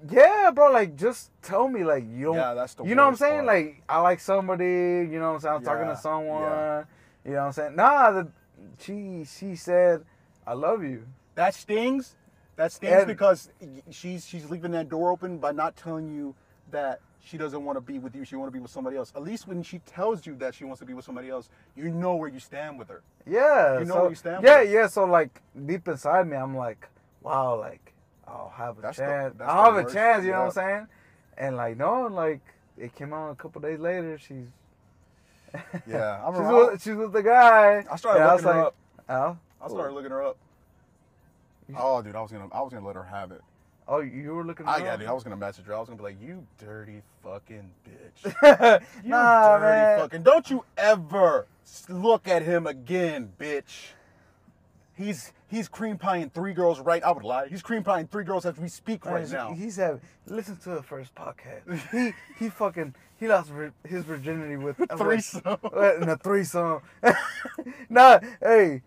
Yeah, 0.09 0.51
bro. 0.55 0.73
Like, 0.73 0.97
just 0.97 1.31
tell 1.43 1.69
me, 1.69 1.85
like, 1.85 2.05
you 2.09 2.27
don't. 2.27 2.37
Yeah, 2.37 2.55
that's 2.55 2.75
the 2.75 2.85
you 2.85 2.95
know 2.95 3.03
what 3.03 3.09
I'm 3.09 3.17
saying? 3.17 3.45
part. 3.45 3.47
Like, 3.47 3.83
I 3.89 4.01
like 4.01 4.21
somebody. 4.21 4.65
You 4.65 5.19
know 5.19 5.29
what 5.29 5.35
I'm 5.35 5.41
saying? 5.41 5.55
I'm 5.57 5.65
talking 5.65 5.89
to 5.89 5.97
someone. 5.97 6.43
yeah. 6.43 6.85
You 7.25 7.33
know 7.33 7.37
what 7.39 7.43
I'm 7.45 7.53
saying? 7.53 7.77
Nah, 7.77 8.11
the, 8.13 8.29
she 8.79 9.25
she 9.25 9.57
said, 9.57 10.05
I 10.47 10.55
love 10.55 10.83
you. 10.83 11.07
That 11.35 11.55
stings. 11.55 12.15
That 12.61 12.73
stings 12.73 12.93
And- 12.95 13.07
because 13.07 13.49
she's 13.89 14.27
she's 14.27 14.51
leaving 14.51 14.73
that 14.73 14.91
door 14.91 15.11
open 15.11 15.39
by 15.39 15.51
not 15.51 15.77
telling 15.77 16.15
you 16.15 16.35
that 16.71 17.01
she 17.19 17.39
doesn't 17.39 17.65
want 17.65 17.79
to 17.79 17.81
be 17.81 17.99
with 17.99 18.15
you. 18.15 18.23
She 18.23 18.37
want 18.37 18.49
to 18.49 18.53
be 18.53 18.59
with 18.61 18.71
somebody 18.71 18.99
else. 18.99 19.15
At 19.17 19.23
least 19.23 19.49
when 19.49 19.63
she 19.63 19.79
tells 19.79 20.27
you 20.27 20.35
that 20.37 20.55
she 20.55 20.65
wants 20.65 20.79
to 20.81 20.85
be 20.85 20.93
with 20.93 21.07
somebody 21.07 21.31
else, 21.31 21.49
you 21.75 21.89
know 21.89 22.17
where 22.17 22.29
you 22.29 22.39
stand 22.39 22.79
with 22.79 22.89
her. 22.91 23.01
Yeah. 23.27 23.79
You 23.79 23.87
know 23.87 23.95
so, 23.95 24.01
where 24.03 24.11
you 24.11 24.15
stand 24.15 24.45
Yeah, 24.45 24.61
yeah. 24.61 24.89
So 24.89 25.05
like 25.07 25.41
deep 25.65 25.89
inside 25.89 26.29
me, 26.29 26.37
I'm 26.37 26.55
like, 26.55 26.87
wow, 27.23 27.59
like 27.59 27.95
I'll 28.29 28.53
have 28.55 28.77
a 28.79 28.83
That's 28.83 28.99
chance. 28.99 29.35
that's 29.39 29.51
I'll 29.51 29.73
the 29.73 29.79
have 29.79 29.89
a 29.89 29.93
chance. 29.95 30.25
You 30.27 30.33
know 30.33 30.41
what 30.41 30.45
I'm 30.49 30.53
saying? 30.53 30.87
And 31.39 31.57
like 31.57 31.79
no, 31.79 32.09
like 32.09 32.43
it 32.77 32.95
came 32.95 33.15
out 33.15 33.31
a 33.31 33.37
couple 33.37 33.63
days 33.63 33.81
later. 33.81 34.19
She's 34.19 34.49
Yeah, 35.87 36.23
I 36.27 36.31
she's 36.31 36.41
with, 36.47 36.83
she's 36.83 36.95
with 36.95 37.13
the 37.15 37.23
guy. 37.23 37.87
I 37.91 37.97
started 37.97 38.21
And 38.21 38.29
I 38.29 38.35
looking 38.35 38.45
was 38.47 38.55
her 38.55 38.59
like, 38.59 38.67
up. 38.67 38.75
Oh, 39.09 39.39
I 39.65 39.69
started 39.69 39.95
looking 39.95 40.11
her 40.11 40.23
up. 40.23 40.37
Oh, 41.79 42.03
dude, 42.03 42.17
I 42.17 42.21
was 42.23 42.31
gonna, 42.33 42.49
I 42.53 42.61
was 42.63 42.73
gonna 42.73 42.87
let 42.87 42.97
her 42.97 43.05
have 43.05 43.31
it. 43.33 43.41
oh, 43.89 44.01
you 44.01 44.35
were 44.35 44.45
looking. 44.45 44.67
I 44.67 44.79
yeah, 44.79 44.97
dude, 44.97 45.09
I 45.09 45.13
was 45.13 45.25
gonna 45.25 45.37
message 45.37 45.67
her. 45.67 45.75
I 45.75 45.79
was 45.81 45.89
gonna 45.89 45.97
be 45.99 46.05
like, 46.05 46.21
"You 46.23 46.47
dirty 46.59 47.03
fucking 47.25 47.71
bitch." 47.87 48.81
You 49.05 49.11
nah, 49.11 49.59
dirty 49.59 49.67
man. 49.67 49.99
fucking. 50.01 50.23
Don't 50.23 50.49
you 50.51 50.65
ever 50.77 51.47
look 51.89 52.29
at 52.29 52.43
him 52.43 52.67
again, 52.67 53.33
bitch. 53.39 53.93
He's 54.95 55.33
he's 55.49 55.67
cream 55.67 55.97
pieing 55.97 56.31
three 56.33 56.53
girls 56.53 56.79
right. 56.81 57.03
I 57.03 57.11
would 57.11 57.25
lie. 57.25 57.49
He's 57.49 57.63
cream 57.63 57.83
pieing 57.83 58.07
three 58.11 58.25
girls 58.25 58.45
as 58.45 58.59
we 58.59 58.69
speak 58.69 59.07
right 59.07 59.19
he's- 59.21 59.33
now. 59.33 59.53
He's 59.55 59.77
having 59.77 60.01
listen 60.27 60.57
to 60.59 60.71
the 60.71 60.83
first 60.83 61.15
podcast. 61.15 61.81
he 61.91 62.13
he 62.45 62.51
fucking 62.51 62.95
he 63.19 63.27
lost 63.29 63.51
his 63.85 64.05
virginity 64.05 64.57
with 64.57 64.79
a 64.91 64.97
Threesome. 64.99 65.43
Uh, 65.47 65.97
in 65.97 66.09
a 66.09 66.17
threesome. 66.19 66.81
nah, 67.89 68.19
hey, 68.43 68.83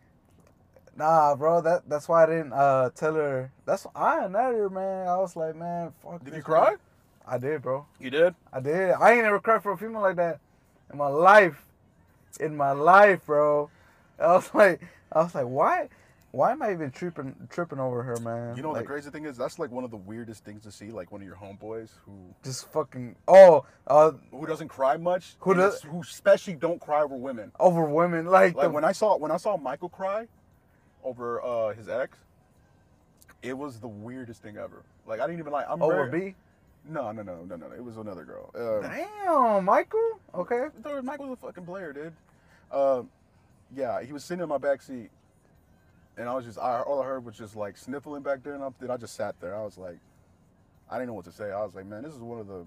nah, 0.98 1.36
bro. 1.36 1.62
That 1.62 1.88
that's 1.89 2.08
why 2.08 2.24
I 2.24 2.26
didn't 2.28 2.54
uh 2.54 2.89
tell 2.96 3.16
her. 3.16 3.52
That's 3.66 3.86
I 3.96 4.26
ain't 4.26 4.34
her, 4.34 4.70
man. 4.70 5.08
I 5.08 5.18
was 5.18 5.36
like, 5.36 5.56
man, 5.56 5.94
fuck. 6.02 6.24
Did 6.24 6.36
you 6.36 6.41
cry? 6.41 6.70
man. 6.72 6.78
I 7.26 7.38
did, 7.38 7.62
bro. 7.62 7.86
You 8.00 8.10
did. 8.10 8.36
I 8.52 8.60
did. 8.60 8.91
I 8.91 9.14
ain't 9.14 9.26
ever 9.26 9.39
cried 9.39 9.64
for 9.64 9.72
a 9.72 9.78
female 9.78 10.02
like 10.02 10.18
that 10.18 10.39
in 10.91 10.98
my 10.98 11.08
life. 11.08 11.66
In 12.39 12.58
my 12.58 12.72
life, 12.72 13.26
bro. 13.26 13.70
I 14.20 14.34
was 14.34 14.50
like, 14.54 14.82
I 15.12 15.20
was 15.24 15.34
like, 15.34 15.46
why? 15.46 15.89
Why 16.32 16.52
am 16.52 16.64
I 16.64 16.72
even 16.72 16.89
tripping 16.89 17.36
tripping 17.52 17.80
over 17.80 18.02
her, 18.02 18.18
man? 18.18 18.58
You 18.58 18.64
know 18.64 18.72
like, 18.72 18.82
the 18.82 18.88
crazy 18.88 19.12
thing 19.12 19.26
is 19.26 19.38
that's 19.38 19.60
like 19.60 19.70
one 19.72 19.84
of 19.84 19.91
the 19.91 19.98
weirdest 19.98 20.44
things 20.44 20.64
to 20.64 20.72
see. 20.72 20.89
Like 20.89 21.12
one 21.12 21.22
of 21.22 21.28
your 21.28 21.36
homeboys 21.36 21.89
who 22.06 22.12
just 22.44 22.72
fucking 22.74 23.16
oh 23.28 23.66
uh 23.86 24.14
who 24.32 24.48
doesn't 24.48 24.70
cry 24.70 24.98
much, 24.98 25.36
Who 25.41 25.54
does- 25.54 25.84
who 25.84 26.02
especially 26.02 26.56
don't 26.56 26.82
cry 26.82 27.04
over 27.04 27.16
women. 27.16 27.52
over 27.60 27.86
women 27.86 28.26
like, 28.26 28.56
Like 28.56 28.64
the, 28.66 28.70
when 28.72 28.84
I 28.84 28.94
saw 28.94 29.16
when 29.16 29.30
I 29.30 29.38
saw 29.38 29.58
Michael 29.58 29.89
cry 29.89 30.28
over 31.04 31.41
uh, 31.43 31.74
his 31.74 31.89
ex, 31.89 32.18
it 33.41 33.58
was 33.58 33.80
the 33.80 33.88
weirdest 33.88 34.41
thing 34.41 34.58
ever. 34.58 34.84
Like 35.06 35.20
I 35.20 35.28
didn't 35.28 35.39
even 35.39 35.51
like. 35.51 35.66
I'm 35.70 35.82
over 35.82 36.08
very, 36.08 36.32
B. 36.32 36.36
No, 36.89 37.12
no, 37.12 37.22
no, 37.22 37.36
no, 37.43 37.56
no, 37.56 37.68
no. 37.68 37.74
It 37.76 37.84
was 37.84 37.97
another 37.97 38.24
girl. 38.26 38.51
Uh, 38.54 38.86
Damn, 38.88 39.66
Michael. 39.66 40.20
Okay. 40.36 40.66
Dude, 40.84 41.04
Mike 41.06 41.20
was 41.20 41.32
a 41.32 41.36
fucking 41.38 41.66
player, 41.66 41.93
dude. 41.93 42.14
Um, 42.78 43.10
yeah, 43.76 44.01
he 44.04 44.12
was 44.12 44.24
sitting 44.24 44.43
in 44.43 44.49
my 44.49 44.58
back 44.58 44.82
seat, 44.82 45.10
and 46.18 46.28
I 46.28 46.34
was 46.36 46.43
just, 46.45 46.60
I, 46.60 46.82
all 46.82 47.01
I 47.01 47.06
heard 47.06 47.24
was 47.24 47.38
just 47.38 47.56
like 47.56 47.78
sniffling 47.78 48.22
back 48.22 48.43
there, 48.43 48.54
and 48.56 48.64
I, 48.64 48.93
I 48.93 48.97
just 48.97 49.16
sat 49.16 49.39
there. 49.39 49.56
I 49.56 49.64
was 49.64 49.78
like, 49.78 49.97
I 50.91 50.95
didn't 50.95 51.08
know 51.08 51.14
what 51.14 51.26
to 51.26 51.32
say. 51.32 51.51
I 51.51 51.64
was 51.64 51.74
like, 51.74 51.86
man, 51.86 52.04
this 52.04 52.14
is 52.14 52.20
one 52.20 52.39
of 52.39 52.47
the, 52.47 52.66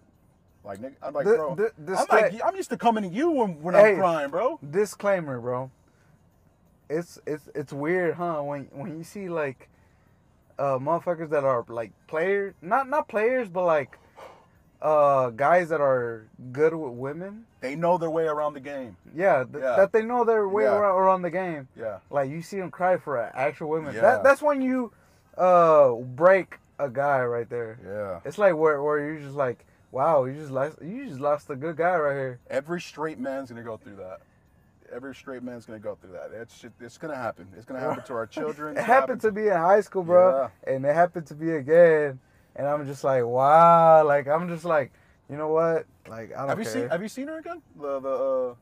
like, 0.65 0.81
nigga, 0.81 0.95
I'm 1.03 1.13
like, 1.13 1.27
The- 1.27 1.35
bro, 1.37 1.55
the- 1.55 1.73
the 1.85 1.97
I'm 1.99 2.07
like, 2.11 2.41
I'm 2.45 2.57
used 2.57 2.71
to 2.71 2.77
coming 2.79 3.03
to 3.05 3.15
you 3.15 3.31
when, 3.31 3.63
when 3.63 3.75
Hey. 3.75 3.93
I'm 3.93 3.99
crying, 3.99 4.31
bro. 4.31 4.59
Disclaimer, 4.69 5.39
bro. 5.41 5.71
It's 6.89 7.19
it's 7.27 7.49
it's 7.55 7.73
weird, 7.73 8.15
huh? 8.15 8.43
When 8.43 8.65
when 8.73 8.97
you 8.99 9.05
see 9.05 9.29
like 9.29 9.69
uh 10.59 10.79
motherfuckers 10.79 11.31
that 11.31 11.45
are 11.45 11.65
like 11.69 11.93
players, 12.07 12.55
not 12.63 12.89
not 12.89 13.09
players, 13.09 13.49
but 13.49 13.65
like 13.65 13.99
uh 14.83 15.31
guys 15.31 15.69
that 15.71 15.81
are 15.81 16.27
good 16.53 16.75
with 16.75 16.93
women. 16.93 17.47
They 17.61 17.75
know 17.75 17.99
their 17.99 18.11
way 18.11 18.25
around 18.27 18.55
the 18.55 18.61
game. 18.61 18.97
Yeah, 19.15 19.45
th- 19.45 19.63
Yeah. 19.63 19.77
that 19.77 19.93
they 19.93 20.03
know 20.05 20.23
their 20.25 20.47
way 20.49 20.65
Yeah. 20.65 20.77
around, 20.77 20.97
around 21.01 21.23
the 21.23 21.31
game. 21.31 21.67
Yeah, 21.75 21.99
Like 22.11 22.31
you 22.31 22.43
see 22.43 22.59
them 22.61 22.71
cry 22.71 22.97
for 22.99 23.19
actual 23.19 23.71
women. 23.71 23.95
Yeah. 23.95 24.03
That 24.03 24.23
that's 24.23 24.43
when 24.43 24.61
you 24.63 24.93
uh 25.37 25.93
break 25.93 26.59
a 26.79 26.89
guy 26.91 27.25
right 27.25 27.49
there. 27.49 27.79
yeah. 27.85 28.21
It's 28.29 28.39
like 28.39 28.55
where 28.55 28.83
where 28.83 28.99
you're 29.01 29.19
just 29.21 29.35
like, 29.35 29.65
wow, 29.93 30.25
you 30.25 30.35
just 30.35 30.51
lost 30.53 30.81
you 30.83 31.07
just 31.09 31.21
lost 31.21 31.49
a 31.51 31.57
good 31.57 31.77
guy 31.77 31.97
right 31.97 32.15
here. 32.15 32.39
Every 32.49 32.81
straight 32.81 33.19
man's 33.19 33.49
gonna 33.51 33.63
go 33.63 33.77
through 33.79 33.97
that. 33.97 34.21
Every 34.95 35.15
straight 35.15 35.43
man's 35.43 35.67
gonna 35.67 35.79
go 35.79 35.97
through 36.01 36.13
that. 36.13 36.31
It's 36.33 36.57
shit, 36.59 36.73
it's 36.81 36.99
gonna 36.99 37.17
happen. 37.17 37.47
It's 37.57 37.65
gonna 37.65 37.81
happen 37.81 38.05
to 38.05 38.15
our 38.15 38.27
children. 38.39 38.77
It 38.77 38.83
happened 38.85 39.21
to 39.23 39.33
me 39.33 39.49
in 39.49 39.57
high 39.57 39.81
school, 39.81 40.03
bro, 40.03 40.51
Yeah. 40.67 40.73
and 40.75 40.85
it 40.85 40.95
happened 40.95 41.27
to 41.29 41.35
me 41.35 41.53
again, 41.53 42.19
and 42.55 42.67
I'm 42.67 42.87
just 42.87 43.03
like, 43.05 43.25
wow, 43.25 44.05
like 44.05 44.29
I'm 44.29 44.49
just 44.49 44.65
like, 44.65 44.93
you 45.31 45.37
know 45.37 45.49
what, 45.49 45.87
like 46.09 46.33
I 46.35 46.39
don't 46.41 46.49
Have 46.51 46.59
you 46.59 46.65
care. 46.65 46.73
seen 46.73 46.89
Have 46.89 47.03
you 47.03 47.09
seen 47.09 47.29
her 47.29 47.39
again? 47.39 47.63
The 47.81 48.01
the 48.01 48.09
uh, 48.09 48.55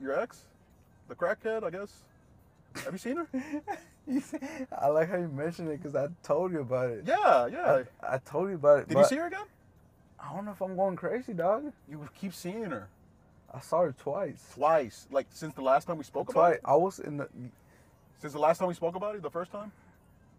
your 0.00 0.18
ex, 0.20 0.44
the 1.08 1.14
crackhead, 1.14 1.64
I 1.64 1.70
guess. 1.70 2.02
Have 2.84 2.92
you 2.92 2.98
seen 2.98 3.16
her? 3.16 3.26
I 4.80 4.88
like 4.88 5.08
how 5.10 5.16
you 5.18 5.28
mentioned 5.28 5.68
it 5.68 5.82
because 5.82 5.94
I 5.94 6.08
told 6.22 6.52
you 6.52 6.60
about 6.60 6.90
it. 6.90 7.04
Yeah, 7.06 7.46
yeah. 7.46 7.82
I, 8.02 8.14
I 8.14 8.18
told 8.18 8.48
you 8.48 8.56
about 8.56 8.80
it. 8.80 8.88
Did 8.88 8.98
you 8.98 9.04
see 9.04 9.16
her 9.16 9.26
again? 9.26 9.44
I 10.18 10.32
don't 10.34 10.44
know 10.44 10.52
if 10.52 10.60
I'm 10.60 10.76
going 10.76 10.96
crazy, 10.96 11.32
dog. 11.32 11.72
You 11.88 12.06
keep 12.20 12.34
seeing 12.34 12.64
her 12.70 12.88
I 13.52 13.60
saw 13.60 13.82
her 13.82 13.92
twice. 13.92 14.42
twice, 14.54 15.06
like 15.10 15.26
since 15.30 15.54
the 15.54 15.62
last 15.62 15.86
time 15.86 15.98
we 15.98 16.04
spoke 16.04 16.30
about 16.30 16.40
Twice. 16.40 16.54
it. 16.56 16.60
I 16.64 16.76
was 16.76 16.98
in 17.00 17.16
the. 17.16 17.28
Since 18.18 18.32
the 18.34 18.38
last 18.38 18.58
time 18.58 18.68
we 18.68 18.74
spoke 18.74 18.94
about 18.96 19.14
it, 19.16 19.22
the 19.22 19.30
first 19.30 19.50
time. 19.50 19.72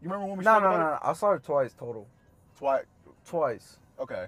You 0.02 0.10
remember 0.10 0.28
when 0.28 0.38
we 0.38 0.44
No, 0.46 0.52
spoke 0.54 0.64
no, 0.64 0.70
no, 0.70 0.76
about 0.78 1.04
no. 1.04 1.10
I 1.10 1.14
saw 1.14 1.32
her 1.32 1.40
twice 1.40 1.74
total. 1.74 2.08
Twice. 2.58 2.86
Twice. 3.26 3.78
Okay. 4.00 4.28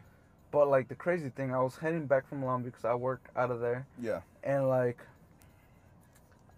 But 0.52 0.68
like 0.68 0.88
the 0.88 0.96
crazy 0.96 1.30
thing, 1.30 1.54
I 1.54 1.60
was 1.62 1.78
heading 1.78 2.06
back 2.06 2.28
from 2.28 2.44
Long 2.44 2.62
because 2.64 2.84
I 2.86 2.94
work 2.96 3.22
out 3.36 3.50
of 3.52 3.60
there. 3.60 3.86
Yeah. 4.02 4.22
and 4.44 4.68
like 4.70 5.00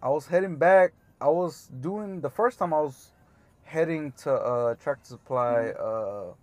I 0.02 0.10
was 0.10 0.26
heading 0.28 0.56
back. 0.58 0.94
I 1.22 1.30
was 1.30 1.70
doing 1.82 2.22
the 2.22 2.30
first 2.30 2.60
time 2.60 2.74
I 2.74 2.82
was 2.82 3.12
heading 3.64 4.12
to 4.24 4.32
uh 4.34 4.76
Tractor 4.76 5.06
Supply 5.08 5.70
uh 5.80 6.34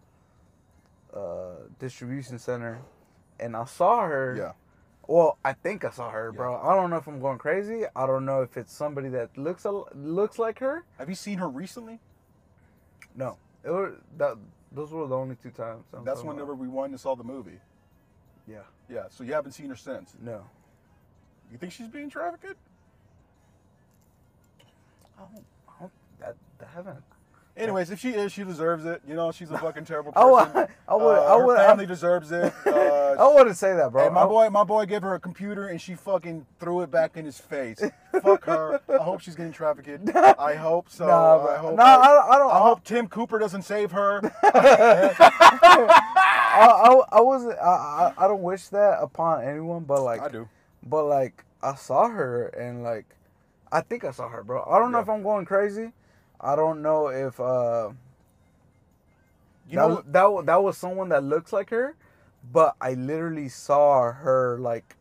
uh 1.14 1.54
distribution 1.78 2.38
center, 2.38 2.80
and 3.40 3.56
I 3.56 3.64
saw 3.64 4.06
her. 4.06 4.34
Yeah. 4.38 4.52
Well, 5.12 5.36
I 5.44 5.52
think 5.52 5.84
I 5.84 5.90
saw 5.90 6.08
her, 6.08 6.30
Yeah. 6.32 6.36
bro. 6.38 6.56
I 6.56 6.74
don't 6.74 6.88
know 6.88 6.96
if 6.96 7.06
I'm 7.06 7.20
going 7.20 7.36
crazy. 7.36 7.84
I 7.94 8.06
don't 8.06 8.24
know 8.24 8.40
if 8.40 8.56
it's 8.56 8.72
somebody 8.72 9.10
that 9.10 9.36
looks 9.36 9.66
a, 9.66 9.70
looks 9.94 10.38
like 10.38 10.58
her. 10.60 10.86
Have 10.96 11.10
you 11.10 11.14
seen 11.14 11.36
her 11.36 11.50
recently? 11.50 12.00
No, 13.14 13.36
it 13.62 13.68
were 13.70 13.96
that. 14.16 14.38
Those 14.74 14.90
were 14.90 15.06
the 15.06 15.14
only 15.14 15.36
two 15.36 15.50
times. 15.50 15.84
I'm 15.92 16.02
That's 16.02 16.20
talking 16.20 16.30
about. 16.30 16.36
whenever 16.36 16.54
we 16.54 16.66
went 16.66 16.92
and 16.92 16.98
saw 16.98 17.14
the 17.14 17.24
movie. 17.24 17.60
Yeah. 18.48 18.62
Yeah. 18.88 19.08
So 19.10 19.22
you 19.22 19.34
haven't 19.34 19.52
seen 19.52 19.68
her 19.68 19.76
since. 19.76 20.16
No. 20.18 20.46
You 21.50 21.58
think 21.58 21.74
she's 21.74 21.88
being 21.88 22.08
trafficked? 22.08 22.56
I 25.18 25.20
don't. 25.20 25.44
I 25.68 25.72
don't 25.80 25.92
that, 26.20 26.36
that 26.56 26.68
haven't. 26.68 27.04
Anyways, 27.54 27.90
if 27.90 28.00
she 28.00 28.10
is, 28.12 28.32
she 28.32 28.44
deserves 28.44 28.86
it. 28.86 29.02
You 29.06 29.14
know, 29.14 29.30
she's 29.30 29.50
a 29.50 29.58
fucking 29.58 29.84
terrible 29.84 30.12
person. 30.12 30.26
I 30.28 30.30
would. 30.54 30.68
I 30.88 30.94
would. 30.94 31.18
Uh, 31.18 31.34
I 31.34 31.38
her 31.38 31.46
would. 31.46 31.56
family 31.58 31.84
I, 31.84 31.88
deserves 31.88 32.32
it. 32.32 32.52
Uh, 33.12 33.14
I 33.30 33.34
wouldn't 33.34 33.58
say 33.58 33.74
that, 33.76 33.92
bro. 33.92 34.04
Hey, 34.04 34.08
my 34.08 34.24
boy, 34.24 34.48
my 34.48 34.64
boy 34.64 34.86
gave 34.86 35.02
her 35.02 35.12
a 35.14 35.20
computer 35.20 35.66
and 35.68 35.78
she 35.78 35.94
fucking 35.94 36.46
threw 36.58 36.80
it 36.80 36.90
back 36.90 37.18
in 37.18 37.26
his 37.26 37.36
face. 37.38 37.78
Fuck 38.22 38.46
her. 38.46 38.80
I 38.88 39.02
hope 39.02 39.20
she's 39.20 39.34
getting 39.34 39.52
trafficked. 39.52 40.16
I 40.16 40.54
hope 40.54 40.88
so. 40.88 41.06
Nah, 41.06 41.38
bro. 41.38 41.54
I 41.54 41.58
hope. 41.58 41.76
Nah, 41.76 41.82
I- 41.84 42.34
I 42.34 42.38
don't- 42.38 42.50
I 42.50 42.58
hope 42.60 42.82
Tim 42.84 43.06
Cooper 43.08 43.38
doesn't 43.38 43.62
save 43.62 43.90
her. 43.92 44.22
I, 44.42 45.14
I, 46.54 47.00
I 47.12 47.20
wasn't. 47.20 47.58
I, 47.58 47.64
I, 47.66 48.12
I 48.16 48.28
don't 48.28 48.42
wish 48.42 48.68
that 48.68 48.98
upon 49.02 49.44
anyone, 49.44 49.84
but 49.84 50.02
like, 50.02 50.22
I 50.22 50.28
do. 50.28 50.48
but 50.82 51.04
like, 51.04 51.44
I 51.62 51.74
saw 51.74 52.08
her 52.08 52.46
and 52.48 52.82
like, 52.82 53.06
I 53.70 53.80
think 53.82 54.04
I 54.04 54.10
saw 54.10 54.28
her, 54.28 54.42
bro. 54.42 54.64
I 54.70 54.78
don't 54.78 54.92
know 54.92 55.00
if 55.00 55.08
I'm 55.08 55.22
going 55.22 55.44
crazy. 55.44 55.92
I 56.42 56.56
don't 56.56 56.82
know 56.82 57.08
if 57.08 57.38
uh, 57.38 57.90
You 59.68 59.76
that, 59.78 59.88
know, 59.88 59.88
was- 59.88 60.04
that 60.40 60.46
that 60.46 60.62
was 60.62 60.76
someone 60.76 61.08
that 61.10 61.22
looks 61.22 61.52
like 61.52 61.70
her, 61.70 61.94
but 62.52 62.74
I 62.80 62.94
literally 62.94 63.48
saw 63.48 64.12
her 64.12 64.58
like, 64.58 64.96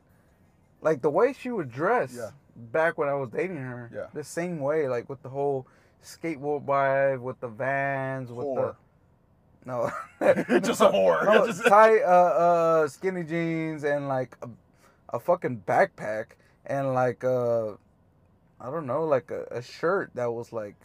like 0.82 1.02
the 1.02 1.10
way 1.10 1.34
she 1.34 1.50
would 1.52 1.72
dress 1.72 2.14
Yeah. 2.16 2.30
back 2.56 2.98
when 2.98 3.10
I 3.10 3.14
was 3.16 3.30
dating 3.30 3.58
her. 3.58 3.90
Yeah. 3.94 4.08
The 4.14 4.24
same 4.24 4.60
way, 4.60 4.88
like 4.88 5.10
with 5.10 5.22
the 5.24 5.30
whole 5.30 5.66
skateboard 6.04 6.66
vibe, 6.66 7.22
with 7.22 7.40
the 7.40 7.48
vans, 7.48 8.32
with 8.32 8.46
Whore. 8.48 8.56
the 8.56 8.76
no, 9.64 9.92
Just 10.60 10.82
a 10.82 10.86
whore. 10.90 11.24
no, 11.26 11.46
Just- 11.52 11.66
tight, 11.68 12.02
uh, 12.02 12.06
uh, 12.06 12.88
skinny 12.88 13.24
jeans 13.24 13.84
and 13.84 14.08
like 14.08 14.36
a, 14.42 14.50
a 15.16 15.20
fucking 15.20 15.64
backpack 15.68 16.34
and 16.66 16.94
like 16.94 17.24
uh, 17.24 17.72
I 18.60 18.70
don't 18.72 18.86
know, 18.88 19.06
like 19.06 19.30
a, 19.32 19.44
a 19.52 19.62
shirt 19.62 20.10
that 20.16 20.32
was 20.32 20.52
like 20.54 20.76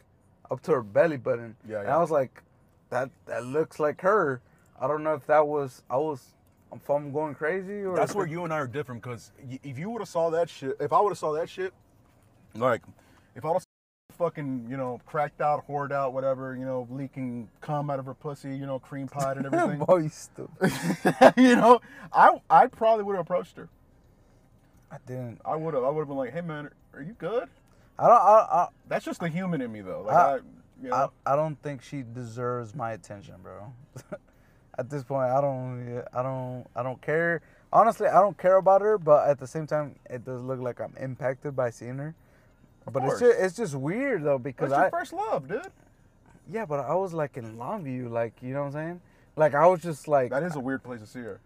up 0.50 0.62
to 0.62 0.72
her 0.72 0.82
belly 0.82 1.16
button. 1.16 1.56
Yeah, 1.68 1.78
And 1.78 1.88
yeah. 1.88 1.96
I 1.96 2.00
was 2.00 2.10
like, 2.10 2.42
that 2.90 3.10
that 3.26 3.44
looks 3.44 3.78
like 3.78 4.00
her. 4.02 4.40
I 4.80 4.86
don't 4.86 5.02
know 5.02 5.14
if 5.14 5.26
that 5.26 5.46
was 5.46 5.82
I 5.90 5.96
was 5.96 6.34
if 6.74 6.88
I'm 6.88 7.12
going 7.12 7.34
crazy 7.34 7.84
or 7.84 7.96
That's 7.96 8.14
where 8.14 8.26
you 8.26 8.44
and 8.44 8.52
I 8.52 8.58
are 8.58 8.66
different 8.66 9.02
because 9.02 9.32
if 9.62 9.78
you 9.78 9.90
would 9.90 10.00
have 10.00 10.08
saw 10.08 10.30
that 10.30 10.50
shit, 10.50 10.76
if 10.80 10.92
I 10.92 11.00
would 11.00 11.10
have 11.10 11.18
saw 11.18 11.32
that 11.32 11.48
shit, 11.48 11.72
like, 12.54 12.82
if 13.34 13.44
I 13.44 13.52
have 13.52 13.62
fucking, 14.16 14.66
you 14.68 14.76
know, 14.76 15.00
cracked 15.06 15.40
out, 15.40 15.64
hoard 15.64 15.92
out, 15.92 16.12
whatever, 16.12 16.56
you 16.56 16.64
know, 16.64 16.86
leaking 16.90 17.48
cum 17.60 17.90
out 17.90 17.98
of 17.98 18.06
her 18.06 18.14
pussy, 18.14 18.56
you 18.56 18.66
know, 18.66 18.78
cream 18.78 19.08
pie 19.08 19.32
and 19.32 19.46
everything. 19.54 20.10
Stupid. 20.10 20.72
you 21.36 21.56
know, 21.56 21.80
I 22.12 22.40
I 22.48 22.66
probably 22.66 23.04
would 23.04 23.16
have 23.16 23.24
approached 23.24 23.56
her. 23.56 23.68
I 24.90 24.98
didn't. 25.06 25.40
I 25.44 25.56
would 25.56 25.74
have. 25.74 25.84
I 25.84 25.90
would 25.90 26.00
have 26.02 26.08
been 26.08 26.16
like, 26.16 26.32
"Hey, 26.32 26.40
man, 26.40 26.70
are 26.94 27.02
you 27.02 27.14
good?" 27.18 27.48
I 27.98 28.06
don't. 28.08 28.16
I, 28.20 28.68
That's 28.88 29.04
just 29.04 29.20
the 29.20 29.28
human 29.28 29.60
in 29.60 29.72
me, 29.72 29.80
though. 29.80 30.02
Like, 30.02 30.16
I- 30.16 30.34
I, 30.34 30.36
you 30.82 30.90
know, 30.90 31.10
I, 31.26 31.32
I 31.32 31.36
don't 31.36 31.60
think 31.62 31.82
she 31.82 32.02
deserves 32.14 32.74
my 32.74 32.92
attention, 32.92 33.34
bro. 33.42 33.72
at 34.78 34.90
this 34.90 35.02
point, 35.04 35.30
I 35.30 35.40
don't. 35.40 36.04
I 36.12 36.22
don't. 36.22 36.64
I 36.74 36.82
don't 36.82 37.00
care. 37.00 37.40
Honestly, 37.72 38.06
I 38.08 38.20
don't 38.20 38.36
care 38.38 38.56
about 38.56 38.80
her, 38.82 38.98
but 38.98 39.28
at 39.28 39.38
the 39.38 39.46
same 39.46 39.66
time, 39.66 39.96
it 40.08 40.24
does 40.24 40.42
look 40.42 40.60
like 40.60 40.80
I'm 40.80 40.94
impacted 41.00 41.56
by 41.56 41.70
seeing 41.70 41.98
her. 41.98 42.14
But 42.90 43.02
it's 43.04 43.18
just, 43.20 43.38
it's 43.40 43.56
just 43.56 43.74
weird 43.74 44.22
though 44.22 44.38
because 44.38 44.70
that's 44.70 44.78
your 44.78 44.86
I 44.86 44.90
first 44.90 45.12
love, 45.12 45.48
dude. 45.48 45.66
yeah, 46.48 46.64
but 46.64 46.78
I 46.78 46.94
was 46.94 47.12
like 47.12 47.36
in 47.36 47.56
Longview, 47.56 48.08
like 48.10 48.34
you 48.40 48.52
know 48.54 48.60
what 48.60 48.66
I'm 48.66 48.72
saying. 48.72 49.00
Like 49.34 49.54
I 49.54 49.66
was 49.66 49.82
just 49.82 50.06
like 50.06 50.30
That 50.30 50.44
is 50.44 50.54
a 50.54 50.60
weird 50.60 50.84
place 50.84 51.00
to 51.00 51.06
see 51.06 51.18
her, 51.20 51.40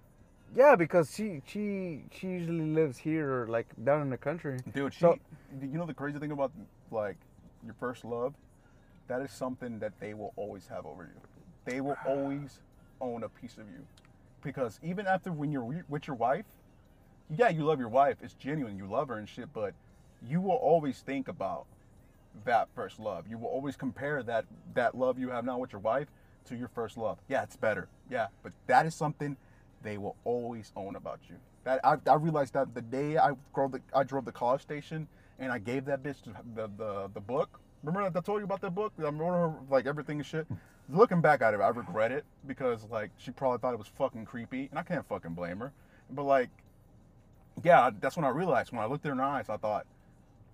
yeah, 0.55 0.77
because 0.77 1.15
she 1.15 1.41
she 1.47 2.03
she 2.13 2.27
usually 2.27 2.67
lives 2.75 2.99
here 2.99 3.43
or 3.43 3.47
like 3.47 3.69
down 3.83 4.03
in 4.03 4.11
the 4.11 4.19
country. 4.19 4.59
dude. 4.75 4.93
She, 4.93 5.01
So- 5.01 5.19
you 5.61 5.79
know, 5.79 5.87
the 5.87 5.95
crazy 5.95 6.19
thing 6.19 6.33
about 6.33 6.53
like 6.91 7.17
your 7.65 7.75
first 7.75 8.05
love, 8.05 8.35
that 9.09 9.21
is 9.23 9.33
something 9.33 9.79
that 9.81 9.93
they 10.01 10.15
will 10.15 10.33
always 10.37 10.69
have 10.69 10.87
over 10.87 11.05
you. 11.05 11.21
They 11.65 11.81
will 11.81 11.99
always 12.07 12.61
own 13.01 13.23
a 13.25 13.29
piece 13.29 13.59
of 13.59 13.69
you, 13.69 13.87
because 14.43 14.79
even 14.83 15.07
after 15.07 15.33
when 15.33 15.53
you're 15.53 15.85
with 15.89 16.07
your 16.07 16.17
wife, 16.17 16.47
yeah, 17.37 17.49
you 17.49 17.65
love 17.65 17.79
your 17.79 17.89
wife. 17.89 18.17
It's 18.23 18.35
genuine. 18.35 18.77
You 18.77 18.87
love 18.87 19.09
her 19.09 19.17
and 19.17 19.29
shit, 19.29 19.53
but 19.53 19.75
you 20.29 20.41
will 20.41 20.57
always 20.57 21.01
think 21.01 21.29
about 21.29 21.67
that 22.45 22.69
first 22.75 22.99
love. 23.01 23.27
You 23.29 23.39
will 23.39 23.49
always 23.49 23.77
compare 23.77 24.23
that 24.23 24.45
that 24.75 24.97
love 24.97 25.19
you 25.19 25.31
have 25.31 25.45
now 25.45 25.59
with 25.59 25.73
your 25.73 25.81
wife 25.81 26.09
to 26.47 26.57
your 26.57 26.69
first 26.69 26.97
love. 26.97 27.19
Yeah, 27.29 27.43
it's 27.43 27.57
better. 27.57 27.89
Yeah, 28.11 28.29
but 28.43 28.53
that 28.67 28.87
is 28.87 28.95
something 28.97 29.37
they 29.83 29.99
will 29.99 30.17
always 30.25 30.73
own 30.77 30.97
about 30.97 31.21
you. 31.29 31.37
That 31.65 31.81
I, 31.85 31.97
I 32.09 32.15
realized 32.15 32.55
that 32.55 32.75
the 32.75 32.83
day 32.83 33.17
I 33.19 33.33
drove 33.55 33.73
the 33.73 33.81
I 33.95 34.03
drove 34.03 34.25
the 34.25 34.33
college 34.33 34.63
station 34.63 35.09
and 35.41 35.51
I 35.51 35.59
gave 35.59 35.85
that 35.87 36.03
bitch 36.03 36.23
the 36.55 36.71
the, 36.77 37.11
the 37.13 37.21
book. 37.21 37.59
Remember 37.83 38.09
that 38.09 38.19
I 38.19 38.23
told 38.23 38.41
you 38.41 38.45
about 38.45 38.61
that 38.61 38.75
book? 38.75 38.93
I 38.99 39.03
remember 39.03 39.55
like 39.71 39.87
everything 39.87 40.19
and 40.19 40.27
shit. 40.27 40.47
Looking 40.91 41.21
back 41.21 41.41
at 41.41 41.55
it, 41.55 41.61
I 41.61 41.69
regret 41.69 42.13
it 42.13 42.25
because 42.47 42.85
like 42.91 43.11
she 43.17 43.31
probably 43.31 43.59
thought 43.59 43.73
it 43.73 43.79
was 43.79 43.89
fucking 43.89 44.27
creepy, 44.27 44.69
and 44.71 44.79
I 44.79 44.83
can't 44.83 45.07
fucking 45.09 45.35
blame 45.35 45.59
her. 45.59 45.73
But 46.11 46.25
like, 46.25 46.51
yeah, 47.65 47.91
that's 48.01 48.17
when 48.17 48.25
I 48.25 48.29
realized 48.29 48.73
when 48.73 48.83
I 48.83 48.87
looked 48.87 49.07
in 49.07 49.17
her 49.17 49.23
eyes, 49.23 49.49
I 49.49 49.57
thought, 49.57 49.87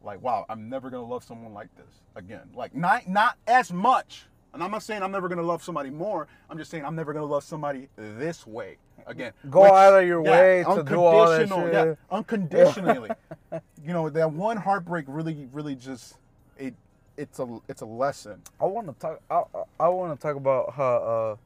like, 0.03 0.23
wow, 0.23 0.47
I'm 0.49 0.69
never 0.69 0.89
gonna 0.91 1.07
love 1.07 1.25
someone 1.25 1.53
like 1.53 1.75
this 1.77 2.03
again. 2.15 2.51
Like, 2.55 2.75
not 2.75 3.09
not 3.09 3.37
as 3.47 3.73
much. 3.73 4.27
And 4.57 4.65
I'm 4.65 4.71
not 4.71 4.83
saying 4.83 5.03
I'm 5.03 5.13
never 5.13 5.29
gonna 5.29 5.43
love 5.43 5.63
somebody 5.63 5.91
more. 5.91 6.29
I'm 6.49 6.57
just 6.57 6.71
saying 6.71 6.83
I'm 6.83 6.97
never 6.97 7.13
gonna 7.13 7.27
love 7.27 7.45
somebody 7.45 7.89
this 7.95 8.47
way 8.47 8.79
again. 9.07 9.33
Go 9.51 9.65
out 9.65 10.01
of 10.01 10.09
your 10.09 10.23
way 10.23 10.65
to 10.67 10.83
do 10.83 11.05
all 11.05 11.29
that 11.29 11.47
shit. 11.47 11.73
Yeah, 11.75 11.95
unconditionally. 12.11 13.11
you 13.85 13.93
know, 13.93 14.09
that 14.09 14.33
one 14.33 14.57
heartbreak 14.57 15.05
really, 15.09 15.47
really 15.53 15.75
just 15.75 16.17
it. 16.57 16.73
It's 17.19 17.39
a 17.39 17.59
it's 17.69 17.83
a 17.83 17.87
lesson. 17.87 18.41
I 18.59 18.65
want 18.65 18.87
to 18.87 18.95
talk. 18.95 19.21
I, 19.31 19.43
I- 19.79 19.89
want 19.89 20.19
to 20.19 20.27
talk 20.27 20.37
about 20.37 20.73
how 20.73 20.95
uh 20.97 21.37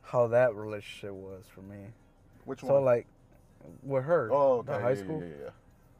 how 0.00 0.26
that 0.28 0.54
relationship 0.54 1.12
was 1.12 1.44
for 1.54 1.60
me. 1.60 1.76
Which 2.46 2.60
So 2.60 2.68
one? 2.68 2.76
So 2.76 2.80
like 2.82 3.06
with 3.82 4.04
her, 4.04 4.30
oh, 4.32 4.60
okay, 4.60 4.72
the 4.72 4.78
high 4.80 4.92
yeah, 4.92 4.96
school, 4.96 5.20
Yeah, 5.20 5.26
yeah, 5.26 5.44
yeah. 5.44 5.50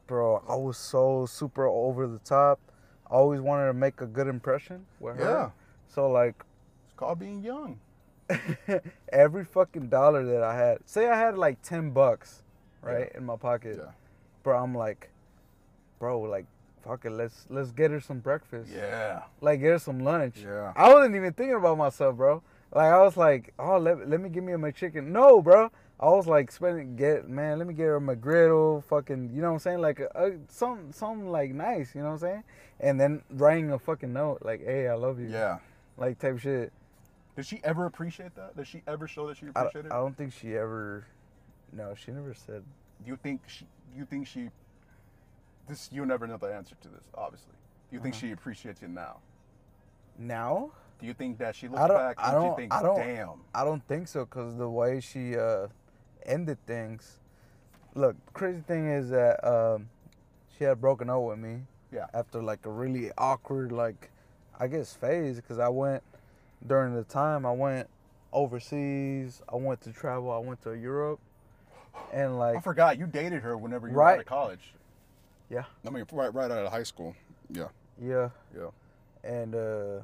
bro. 0.07 0.43
I 0.49 0.55
was 0.55 0.77
so 0.79 1.27
super 1.27 1.67
over 1.67 2.07
the 2.07 2.19
top. 2.19 2.59
I 3.05 3.13
always 3.13 3.39
wanted 3.39 3.67
to 3.67 3.73
make 3.75 4.01
a 4.01 4.07
good 4.07 4.27
impression 4.27 4.87
with 4.99 5.17
her. 5.17 5.23
Yeah. 5.23 5.49
So 5.87 6.09
like 6.09 6.43
called 6.95 7.19
being 7.19 7.43
young. 7.43 7.79
every 9.11 9.45
fucking 9.45 9.87
dollar 9.89 10.25
that 10.25 10.41
I 10.43 10.55
had, 10.55 10.77
say 10.85 11.07
I 11.07 11.17
had 11.17 11.37
like 11.37 11.61
ten 11.61 11.91
bucks, 11.91 12.41
right, 12.81 13.11
in 13.13 13.25
my 13.25 13.35
pocket, 13.35 13.77
Yeah. 13.79 13.91
bro. 14.43 14.61
I'm 14.61 14.73
like, 14.73 15.11
bro, 15.99 16.21
like, 16.21 16.45
fuck 16.83 17.05
it, 17.05 17.11
let's 17.11 17.45
let's 17.49 17.71
get 17.71 17.91
her 17.91 17.99
some 17.99 18.19
breakfast. 18.19 18.71
Yeah. 18.73 19.23
Like 19.41 19.59
get 19.61 19.71
her 19.71 19.79
some 19.79 19.99
lunch. 19.99 20.37
Yeah. 20.43 20.73
I 20.75 20.93
wasn't 20.93 21.15
even 21.15 21.33
thinking 21.33 21.55
about 21.55 21.77
myself, 21.77 22.15
bro. 22.17 22.41
Like 22.73 22.91
I 22.91 23.01
was 23.03 23.15
like, 23.15 23.53
oh, 23.59 23.77
let, 23.77 24.09
let 24.09 24.19
me 24.19 24.29
give 24.29 24.43
me 24.43 24.53
a 24.53 24.57
McChicken. 24.57 25.07
No, 25.07 25.41
bro. 25.41 25.71
I 25.97 26.07
was 26.07 26.27
like 26.27 26.51
spending 26.51 26.95
get 26.97 27.29
man, 27.29 27.57
let 27.57 27.67
me 27.67 27.73
get 27.73 27.83
her 27.83 27.97
a 27.97 28.01
McGriddle, 28.01 28.83
fucking, 28.85 29.31
you 29.33 29.41
know 29.41 29.47
what 29.49 29.53
I'm 29.53 29.59
saying? 29.59 29.79
Like 29.81 29.99
a, 30.01 30.09
a, 30.15 30.31
some 30.49 30.91
something 30.91 31.29
like 31.29 31.51
nice, 31.53 31.95
you 31.95 32.01
know 32.01 32.07
what 32.07 32.13
I'm 32.13 32.19
saying? 32.19 32.43
And 32.81 32.99
then 32.99 33.21
writing 33.29 33.71
a 33.71 33.79
fucking 33.79 34.11
note 34.11 34.39
like, 34.41 34.65
hey, 34.65 34.87
I 34.89 34.95
love 34.95 35.19
you. 35.19 35.29
Yeah. 35.29 35.59
Like 35.97 36.19
type 36.19 36.39
shit. 36.39 36.73
Did 37.35 37.45
she 37.45 37.59
ever 37.63 37.85
appreciate 37.85 38.35
that? 38.35 38.55
Did 38.55 38.67
she 38.67 38.81
ever 38.87 39.07
show 39.07 39.27
that 39.27 39.37
she 39.37 39.47
I, 39.47 39.49
appreciated 39.61 39.91
I 39.91 39.95
it? 39.97 39.99
don't 39.99 40.17
think 40.17 40.33
she 40.33 40.55
ever. 40.55 41.05
No, 41.73 41.93
she 41.95 42.11
never 42.11 42.33
said. 42.33 42.63
Do 43.03 43.11
you 43.11 43.17
think 43.17 43.41
she? 43.47 43.65
Do 43.93 43.99
you 43.99 44.05
think 44.05 44.27
she? 44.27 44.49
This 45.67 45.89
you'll 45.91 46.05
never 46.05 46.27
know 46.27 46.37
the 46.37 46.53
answer 46.53 46.75
to 46.81 46.87
this, 46.87 47.03
obviously. 47.15 47.53
Do 47.89 47.97
you 47.97 48.01
think 48.01 48.15
Uh-huh. 48.15 48.21
she 48.27 48.31
appreciates 48.31 48.81
it 48.81 48.89
now? 48.89 49.17
Now? 50.17 50.71
Do 50.99 51.07
you 51.07 51.13
think 51.13 51.37
that 51.39 51.55
she 51.55 51.67
I 51.67 51.69
looks 51.71 51.87
back 51.93 52.15
I 52.19 52.31
don't- 52.31 52.53
she 52.53 52.61
thinks, 52.61 52.75
I 52.75 52.81
don't- 52.81 52.95
"Damn, 52.95 53.41
I 53.53 53.63
don't 53.65 53.85
think 53.87 54.07
so, 54.07 54.25
cause 54.25 54.55
the 54.55 54.69
way 54.69 55.01
she 55.01 55.37
uh, 55.37 55.67
ended 56.25 56.57
things. 56.65 57.19
Look, 57.95 58.15
crazy 58.33 58.61
thing 58.61 58.87
is 58.87 59.09
that 59.09 59.43
um, 59.45 59.89
she 60.57 60.63
had 60.63 60.79
broken 60.79 61.09
up 61.09 61.21
with 61.23 61.37
me. 61.39 61.63
Yeah. 61.91 62.07
After 62.13 62.41
like 62.41 62.65
a 62.65 62.69
really 62.71 63.11
awkward, 63.17 63.71
like, 63.73 64.09
I 64.57 64.67
guess 64.67 64.93
phase, 64.93 65.41
cause 65.47 65.59
I 65.59 65.67
went 65.69 66.01
during 66.67 66.95
the 66.95 67.03
time 67.03 67.45
I 67.45 67.51
went 67.51 67.87
overseas. 68.33 69.41
I 69.51 69.55
went 69.55 69.81
to 69.81 69.91
travel. 69.91 70.31
I 70.31 70.37
went 70.39 70.61
to 70.63 70.73
Europe, 70.73 71.19
and 72.13 72.37
like 72.37 72.57
I 72.57 72.59
forgot 72.61 72.97
you 72.97 73.05
dated 73.07 73.41
her 73.43 73.57
whenever 73.57 73.87
you 73.87 73.93
were 73.93 74.01
Right. 74.01 74.13
out 74.15 74.19
of 74.21 74.25
college." 74.25 74.73
yeah, 75.49 75.63
I 75.85 75.89
mean, 75.91 76.05
right, 76.11 76.33
right 76.33 76.49
out 76.49 76.65
of 76.65 76.71
high 76.71 76.83
school. 76.83 77.15
Yeah. 77.51 77.67
yeah, 78.01 78.29
Yeah. 78.57 78.69
and 79.23 79.53
uh, 79.53 79.99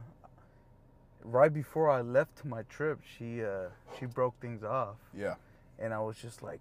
right 1.23 1.51
before 1.53 1.89
I 1.89 2.01
left 2.01 2.45
my 2.45 2.61
trip, 2.63 2.99
she 3.17 3.43
uh, 3.43 3.69
she 3.99 4.05
broke 4.05 4.39
things 4.39 4.63
off. 4.63 4.95
Yeah. 5.17 5.35
and 5.79 5.93
I 5.93 5.99
was 5.99 6.15
just 6.17 6.43
like, 6.43 6.59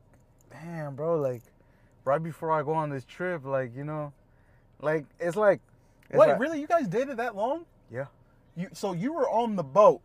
damn, 0.51 0.95
bro, 0.97 1.17
like 1.21 1.43
right 2.07 2.23
before 2.23 2.51
I 2.53 2.63
go 2.63 2.73
on 2.73 2.89
this 2.91 3.05
trip, 3.05 3.45
like 3.45 3.77
you 3.77 3.85
know, 3.85 4.13
like 4.81 5.05
it's 5.19 5.37
like, 5.37 5.61
it's 6.09 6.19
Wait, 6.19 6.29
like- 6.29 6.41
really? 6.41 6.61
You 6.61 6.67
guys 6.67 6.89
dated 6.89 7.19
that 7.19 7.37
long? 7.37 7.67
Yeah, 7.93 8.07
You 8.57 8.69
so 8.73 8.93
you 8.93 9.13
were 9.13 9.29
on 9.29 9.57
the 9.57 9.63
boat 9.63 10.01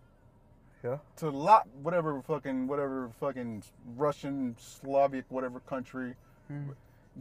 yeah, 0.84 0.98
to 1.18 1.30
lot 1.30 1.68
whatever 1.82 2.22
fucking 2.22 2.68
whatever 2.68 3.10
fucking 3.20 3.64
Russian 3.98 4.56
Slavic 4.60 5.26
whatever 5.30 5.60
country. 5.62 6.14
Hmm. 6.48 6.72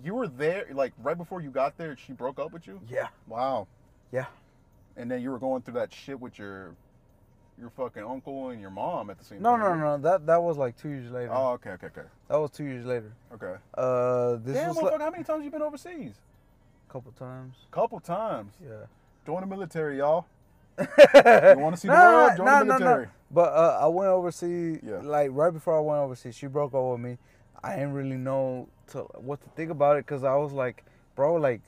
You 0.02 0.14
were 0.14 0.28
there 0.28 0.66
like 0.72 0.92
right 1.02 1.16
before 1.16 1.40
you 1.40 1.50
got 1.50 1.76
there. 1.78 1.96
She 1.96 2.12
broke 2.12 2.38
up 2.38 2.52
with 2.52 2.66
you. 2.66 2.80
yeah, 2.88 3.08
Wow. 3.28 3.66
yeah. 4.12 4.26
And 4.96 5.10
then 5.10 5.22
you 5.22 5.30
were 5.30 5.38
going 5.38 5.62
through 5.62 5.74
that 5.74 5.92
shit 5.92 6.20
with 6.20 6.38
your 6.38 6.74
your 7.58 7.70
fucking 7.70 8.02
uncle 8.02 8.48
and 8.48 8.60
your 8.60 8.70
mom 8.70 9.10
at 9.10 9.18
the 9.18 9.24
same 9.24 9.40
No, 9.40 9.50
time. 9.52 9.60
no, 9.60 9.68
right? 9.68 9.78
no, 9.78 9.98
that 9.98 10.26
that 10.26 10.42
was 10.42 10.56
like 10.58 10.76
two 10.76 10.88
years 10.90 11.10
later. 11.10 11.30
Oh, 11.32 11.52
okay, 11.52 11.70
okay, 11.70 11.86
okay, 11.86 12.02
That 12.28 12.36
was 12.40 12.50
two 12.50 12.64
years 12.64 12.84
later. 12.84 13.12
okay. 13.32 13.54
Uh, 13.78 14.36
this 14.44 14.54
Damn, 14.56 14.68
was 14.70 14.78
motherfucker, 14.78 14.92
like 14.92 15.00
how 15.00 15.10
many 15.10 15.24
times 15.24 15.44
you 15.44 15.50
been 15.50 15.62
overseas? 15.62 16.14
a 16.88 16.92
couple 16.92 17.12
times. 17.12 17.54
Couple 17.70 18.00
times. 18.00 18.52
Yeah. 18.62 18.86
Join 19.24 19.40
the 19.40 19.46
military, 19.46 19.98
y'all. 19.98 20.26
You 20.78 21.58
wanna 21.58 21.76
see 21.76 21.88
the 21.88 21.94
world? 21.94 22.36
Join 22.36 22.46
the 22.60 22.64
military. 22.64 23.08
But 23.30 23.52
uh, 23.52 23.78
I 23.82 23.86
went 23.88 24.08
overseas. 24.10 24.80
Yeah. 24.82 25.00
Like 25.02 25.30
right 25.32 25.52
before 25.52 25.76
I 25.76 25.80
went 25.80 26.00
overseas, 26.00 26.36
she 26.36 26.46
broke 26.46 26.74
up 26.74 26.84
with 26.84 27.00
me. 27.00 27.18
I 27.62 27.74
didn't 27.76 27.92
really 27.94 28.16
know 28.16 28.68
to 28.88 29.00
what 29.14 29.42
to 29.42 29.48
think 29.50 29.70
about 29.70 29.96
it 29.96 30.06
because 30.06 30.24
I 30.24 30.36
was 30.36 30.52
like, 30.52 30.84
bro, 31.16 31.34
like, 31.34 31.62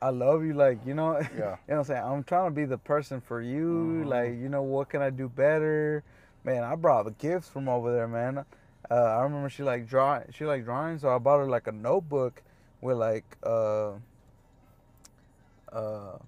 I 0.00 0.10
love 0.10 0.44
you, 0.44 0.54
like 0.54 0.84
you 0.84 0.94
know. 0.94 1.18
Yeah. 1.18 1.26
you 1.36 1.38
know 1.38 1.58
what 1.66 1.78
I'm 1.78 1.84
saying? 1.84 2.02
I'm 2.04 2.24
trying 2.24 2.50
to 2.50 2.54
be 2.54 2.64
the 2.64 2.78
person 2.78 3.20
for 3.20 3.40
you. 3.40 4.02
Mhm. 4.04 4.06
Like, 4.06 4.30
you 4.30 4.48
know, 4.48 4.62
what 4.62 4.88
can 4.88 5.00
I 5.00 5.10
do 5.10 5.28
better? 5.28 6.02
Man, 6.44 6.64
I 6.64 6.74
brought 6.74 7.04
the 7.04 7.12
gifts 7.12 7.48
from 7.48 7.68
over 7.68 7.92
there, 7.92 8.08
man. 8.08 8.44
Uh, 8.90 8.94
I 8.94 9.22
remember 9.22 9.48
she 9.48 9.62
like 9.62 9.88
draw. 9.88 10.20
She 10.32 10.44
like 10.44 10.64
drawing, 10.64 10.98
so 10.98 11.14
I 11.14 11.18
bought 11.18 11.38
her 11.38 11.46
like 11.46 11.68
a 11.68 11.72
notebook 11.72 12.42
with 12.80 12.96
like 12.96 13.36
uh, 13.44 13.92
uh, 15.72 16.18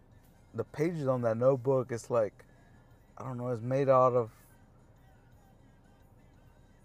the 0.54 0.64
pages 0.64 1.06
on 1.08 1.22
that 1.22 1.36
notebook. 1.36 1.90
It's 1.90 2.10
like 2.10 2.44
I 3.18 3.24
don't 3.24 3.38
know. 3.38 3.48
It's 3.48 3.62
made 3.62 3.88
out 3.88 4.14
of. 4.14 4.30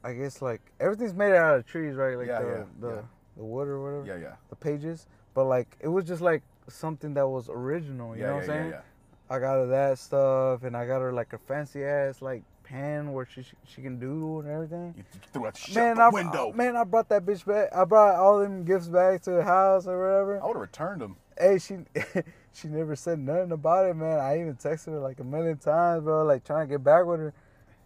I 0.03 0.13
guess 0.13 0.41
like 0.41 0.61
everything's 0.79 1.13
made 1.13 1.33
out 1.33 1.57
of 1.57 1.65
trees, 1.65 1.95
right? 1.95 2.17
Like 2.17 2.27
Yeah, 2.27 2.41
the 2.41 2.47
yeah, 2.47 2.63
the, 2.79 2.87
yeah. 2.95 3.01
the 3.37 3.43
wood 3.43 3.67
or 3.67 3.81
whatever 3.81 4.05
Yeah, 4.05 4.29
yeah. 4.29 4.35
the 4.49 4.55
pages, 4.55 5.07
but 5.33 5.45
like 5.45 5.67
it 5.81 5.89
was 5.89 6.05
just 6.05 6.21
like 6.21 6.41
something 6.69 7.13
that 7.15 7.27
was 7.27 7.49
original. 7.49 8.15
You 8.15 8.21
yeah, 8.21 8.27
know 8.27 8.33
what 8.35 8.41
I'm 8.43 8.47
saying? 8.47 8.69
yeah. 8.71 8.81
I 9.29 9.39
got 9.39 9.55
her 9.55 9.67
that 9.67 9.99
stuff, 9.99 10.63
and 10.63 10.75
I 10.75 10.87
got 10.87 11.01
her 11.01 11.11
like 11.11 11.33
a 11.33 11.37
fancy 11.37 11.83
ass 11.83 12.21
like 12.21 12.43
pen 12.63 13.11
where 13.11 13.25
she 13.25 13.43
she 13.65 13.81
can 13.81 13.99
do 13.99 14.39
and 14.39 14.49
everything. 14.49 14.93
You 14.97 15.03
threw 15.33 15.51
shit 15.55 15.75
Man, 15.75 15.99
out 15.99 16.11
the 16.11 16.17
I 16.17 16.23
window. 16.23 16.53
man, 16.53 16.75
I 16.77 16.83
brought 16.85 17.09
that 17.09 17.25
bitch 17.25 17.45
back. 17.45 17.69
I 17.75 17.83
brought 17.83 18.15
all 18.15 18.39
them 18.39 18.63
gifts 18.63 18.87
back 18.87 19.21
to 19.23 19.31
the 19.31 19.43
house 19.43 19.85
or 19.85 19.99
whatever. 19.99 20.41
I 20.41 20.45
would 20.47 20.53
have 20.55 20.61
returned 20.61 21.01
them. 21.01 21.17
Hey, 21.37 21.57
she 21.59 21.79
she 22.53 22.67
never 22.67 22.95
said 22.95 23.19
nothing 23.19 23.51
about 23.51 23.85
it, 23.85 23.95
man. 23.95 24.19
I 24.19 24.39
even 24.39 24.55
texted 24.55 24.87
her 24.87 24.99
like 24.99 25.19
a 25.19 25.23
million 25.23 25.57
times, 25.57 26.03
bro, 26.03 26.23
like 26.25 26.43
trying 26.43 26.67
to 26.67 26.73
get 26.73 26.83
back 26.83 27.05
with 27.05 27.19
her 27.19 27.33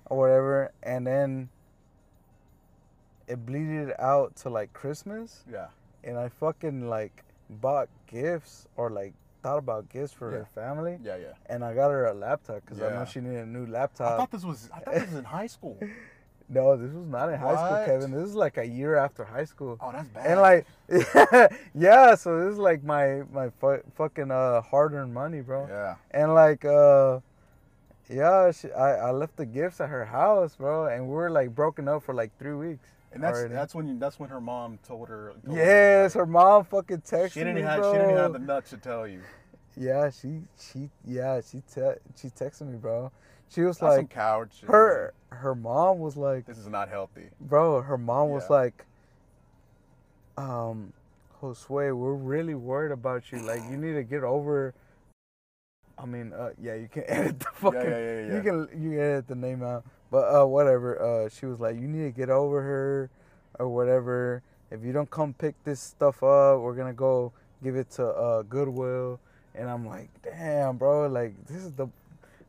or 0.06 0.18
whatever. 0.18 0.72
And 0.82 1.06
then 1.06 1.50
it 3.28 3.46
bleeded 3.46 3.94
out 4.00 4.36
to 4.38 4.50
like 4.50 4.74
Christmas, 4.74 5.44
Yeah. 5.50 5.68
and 6.04 6.18
I 6.18 6.30
fucking 6.30 6.90
like 6.90 7.24
bought 7.50 7.90
gifts 8.08 8.68
or 8.76 8.90
like 8.90 9.14
thought 9.42 9.58
about 9.58 9.90
gifts 9.90 10.14
for 10.14 10.32
Yeah. 10.32 10.40
her 10.40 10.46
family, 10.56 11.00
Yeah, 11.04 11.18
yeah. 11.18 11.34
and 11.48 11.64
I 11.64 11.74
got 11.74 11.90
her 11.92 12.06
a 12.06 12.14
laptop 12.14 12.62
because 12.66 12.82
I 12.82 12.90
know 12.90 13.06
she 13.06 13.20
needed 13.22 13.44
a 13.44 13.46
new 13.46 13.66
laptop. 13.66 14.14
I 14.14 14.18
thought 14.18 14.32
this 14.32 14.44
was 14.46 14.70
I 14.74 14.80
thought 14.80 14.94
this 14.94 15.06
was 15.10 15.16
in 15.20 15.26
high 15.26 15.48
school. 15.48 15.78
no, 16.50 16.76
this 16.78 16.92
was 16.94 17.08
not 17.08 17.30
in 17.30 17.40
high 17.40 17.56
school, 17.56 17.78
What? 17.78 17.86
Kevin. 17.86 18.12
This 18.12 18.30
is 18.30 18.36
like 18.36 18.58
a 18.58 18.66
year 18.66 18.96
after 18.96 19.24
high 19.24 19.46
school. 19.46 19.78
Oh, 19.82 19.92
that's 19.92 20.08
bad. 20.10 20.26
And 20.28 20.42
like, 20.42 20.66
yeah, 21.76 22.16
so 22.16 22.40
this 22.44 22.54
is 22.54 22.60
like 22.60 22.84
my 22.84 23.24
my 23.32 23.50
fu- 23.60 23.82
fucking 23.96 24.32
uh 24.32 24.62
hard 24.62 24.94
earned 24.94 25.14
money, 25.14 25.42
bro. 25.42 25.68
yeah. 25.68 25.96
And 26.12 26.34
like, 26.34 26.64
uh, 26.66 27.20
yeah, 28.10 28.52
she, 28.52 28.72
I 28.72 29.08
I 29.08 29.12
left 29.12 29.38
the 29.38 29.46
gifts 29.46 29.80
at 29.82 29.90
her 29.90 30.06
house, 30.06 30.56
bro, 30.56 30.88
and 30.88 31.08
we 31.08 31.14
were 31.14 31.30
like 31.32 31.56
broken 31.56 31.88
up 31.88 32.04
for 32.04 32.14
like 32.14 32.32
three 32.38 32.54
weeks. 32.54 32.90
And 33.14 33.22
that's 33.24 33.38
already. 33.38 33.54
that's 33.54 33.76
when 33.76 33.88
you, 33.88 34.00
that's 34.00 34.20
when 34.20 34.30
her 34.30 34.42
mom 34.42 34.80
told 34.88 35.08
her. 35.08 35.34
told 35.46 35.58
Yes, 35.58 36.14
her, 36.16 36.22
her 36.22 36.26
mom 36.26 36.64
fucking 36.66 37.02
texted 37.02 37.34
she 37.34 37.40
didn't 37.40 37.56
me, 37.56 37.62
have 37.62 37.80
bro. 37.80 37.92
she 37.92 37.98
didn't 37.98 38.10
even 38.12 38.22
have 38.24 38.34
the 38.34 38.40
nuts 38.40 38.70
to 38.72 38.78
tell 38.78 39.08
you. 39.08 39.22
Yeah, 39.76 40.10
she 40.12 40.42
she 40.60 40.90
yeah 41.06 41.42
she 41.42 41.62
te- 41.74 42.00
she 42.16 42.30
texted 42.30 42.68
me, 42.68 42.78
bro. 42.78 43.12
She 43.50 43.62
was 43.62 43.78
That's 43.78 43.98
like, 43.98 44.10
coward 44.10 44.50
shit. 44.54 44.70
her 44.70 45.14
her 45.30 45.54
mom 45.56 46.00
was 46.00 46.16
like, 46.18 46.46
This 46.46 46.58
is 46.58 46.68
not 46.68 46.90
healthy. 46.90 47.30
bro, 47.40 47.82
her 47.82 47.98
mom 47.98 48.30
was 48.30 48.50
like, 48.50 48.86
um, 50.38 50.94
Josue, 51.42 51.96
we're 51.96 52.14
really 52.14 52.56
worried 52.56 52.92
about 52.92 53.32
you. 53.32 53.40
Like, 53.40 53.62
you 53.70 53.78
need 53.78 53.94
to 53.94 54.04
get 54.04 54.24
over. 54.24 54.74
I 55.98 56.06
mean, 56.06 56.34
uh, 56.34 56.52
yeah, 56.62 56.76
you 56.76 56.88
can 56.92 57.04
edit 57.08 57.40
the 57.40 57.46
fucking. 57.54 57.80
yeah, 57.82 57.90
yeah, 57.90 58.20
yeah. 58.28 58.36
You 58.36 58.42
can 58.42 58.60
you 58.84 58.90
can 58.92 59.00
edit 59.00 59.28
the 59.28 59.36
name 59.36 59.62
out, 59.64 59.86
but 60.10 60.24
uh, 60.42 60.46
whatever. 60.46 61.00
Uh, 61.26 61.30
she 61.30 61.46
was 61.46 61.60
like, 61.60 61.76
you 61.76 61.88
need 61.88 62.04
to 62.04 62.12
get 62.18 62.30
over 62.30 62.62
her, 62.62 63.10
or 63.60 63.70
whatever. 63.70 64.42
If 64.72 64.84
you 64.84 64.92
don't 64.92 65.10
come 65.12 65.34
pick 65.34 65.54
this 65.64 65.80
stuff 65.80 66.24
up, 66.24 66.60
we're 66.62 66.74
gonna 66.76 66.94
go 66.94 67.32
give 67.64 67.76
it 67.76 67.92
to 67.92 68.08
uh 68.08 68.42
Goodwill. 68.44 69.20
And 69.56 69.70
I'm 69.70 69.86
like, 69.86 70.10
damn, 70.24 70.78
bro, 70.78 71.08
like 71.08 71.36
this 71.46 71.58
is 71.58 71.74
the. 71.74 71.88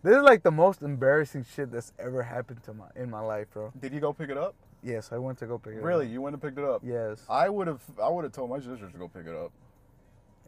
This 0.05 0.19
is 0.19 0.23
like 0.23 0.43
the 0.43 0.51
most 0.51 0.83
embarrassing 0.83 1.47
shit 1.57 1.73
that's 1.73 1.95
ever 1.99 2.23
happened 2.23 2.63
to 2.65 2.75
my 2.75 2.85
in 2.95 3.11
my 3.11 3.21
life, 3.21 3.47
bro. 3.55 3.73
Did 3.81 3.95
you 3.95 4.01
go 4.01 4.13
pick 4.13 4.29
it 4.29 4.37
up? 4.37 4.55
Yes, 4.83 5.11
I 5.13 5.17
went 5.17 5.39
to 5.39 5.47
go 5.47 5.57
pick 5.57 5.73
it 5.73 5.79
up. 5.79 5.85
Really? 5.85 6.07
You 6.07 6.21
went 6.21 6.35
and 6.35 6.43
picked 6.43 6.59
it 6.59 6.65
up? 6.65 6.83
Yes. 6.85 7.23
I 7.27 7.49
would 7.49 7.67
have 7.67 7.81
I 8.01 8.11
would 8.11 8.25
have 8.25 8.33
told 8.35 8.51
my 8.51 8.59
sisters 8.59 8.93
to 8.93 8.99
go 8.99 9.09
pick 9.09 9.27
it 9.27 9.35
up. 9.35 9.51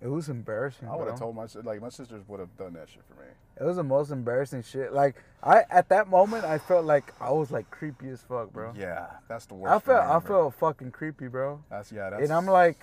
It 0.03 0.09
was 0.09 0.29
embarrassing. 0.29 0.89
I 0.89 0.95
would 0.95 1.09
have 1.09 1.17
bro. 1.17 1.29
told 1.29 1.37
my 1.37 1.47
si- 1.47 1.61
like 1.61 1.81
my 1.81 1.89
sisters 1.89 2.23
would 2.29 2.39
have 2.39 2.55
done 2.59 2.75
that 2.75 2.91
shit 2.91 3.03
for 3.09 3.15
me. 3.15 3.29
It 3.59 3.65
was 3.65 3.77
the 3.77 3.83
most 3.83 4.11
embarrassing 4.11 4.63
shit. 4.63 4.93
Like 4.93 5.17
I 5.43 5.65
at 5.71 5.89
that 5.89 6.11
moment 6.11 6.45
I 6.45 6.59
felt 6.59 6.85
like 6.85 7.15
I 7.19 7.31
was 7.31 7.51
like 7.51 7.71
creepy 7.71 8.11
as 8.11 8.21
fuck, 8.21 8.53
bro. 8.53 8.75
Yeah, 8.77 9.07
that's 9.27 9.47
the 9.47 9.55
worst. 9.55 9.75
I 9.75 9.79
felt 9.79 10.03
I 10.03 10.07
remember. 10.09 10.29
felt 10.29 10.55
fucking 10.57 10.91
creepy, 10.91 11.29
bro. 11.29 11.63
That's 11.71 11.91
yeah. 11.91 12.11
That's 12.11 12.25
And 12.25 12.31
I'm 12.31 12.45
like, 12.45 12.77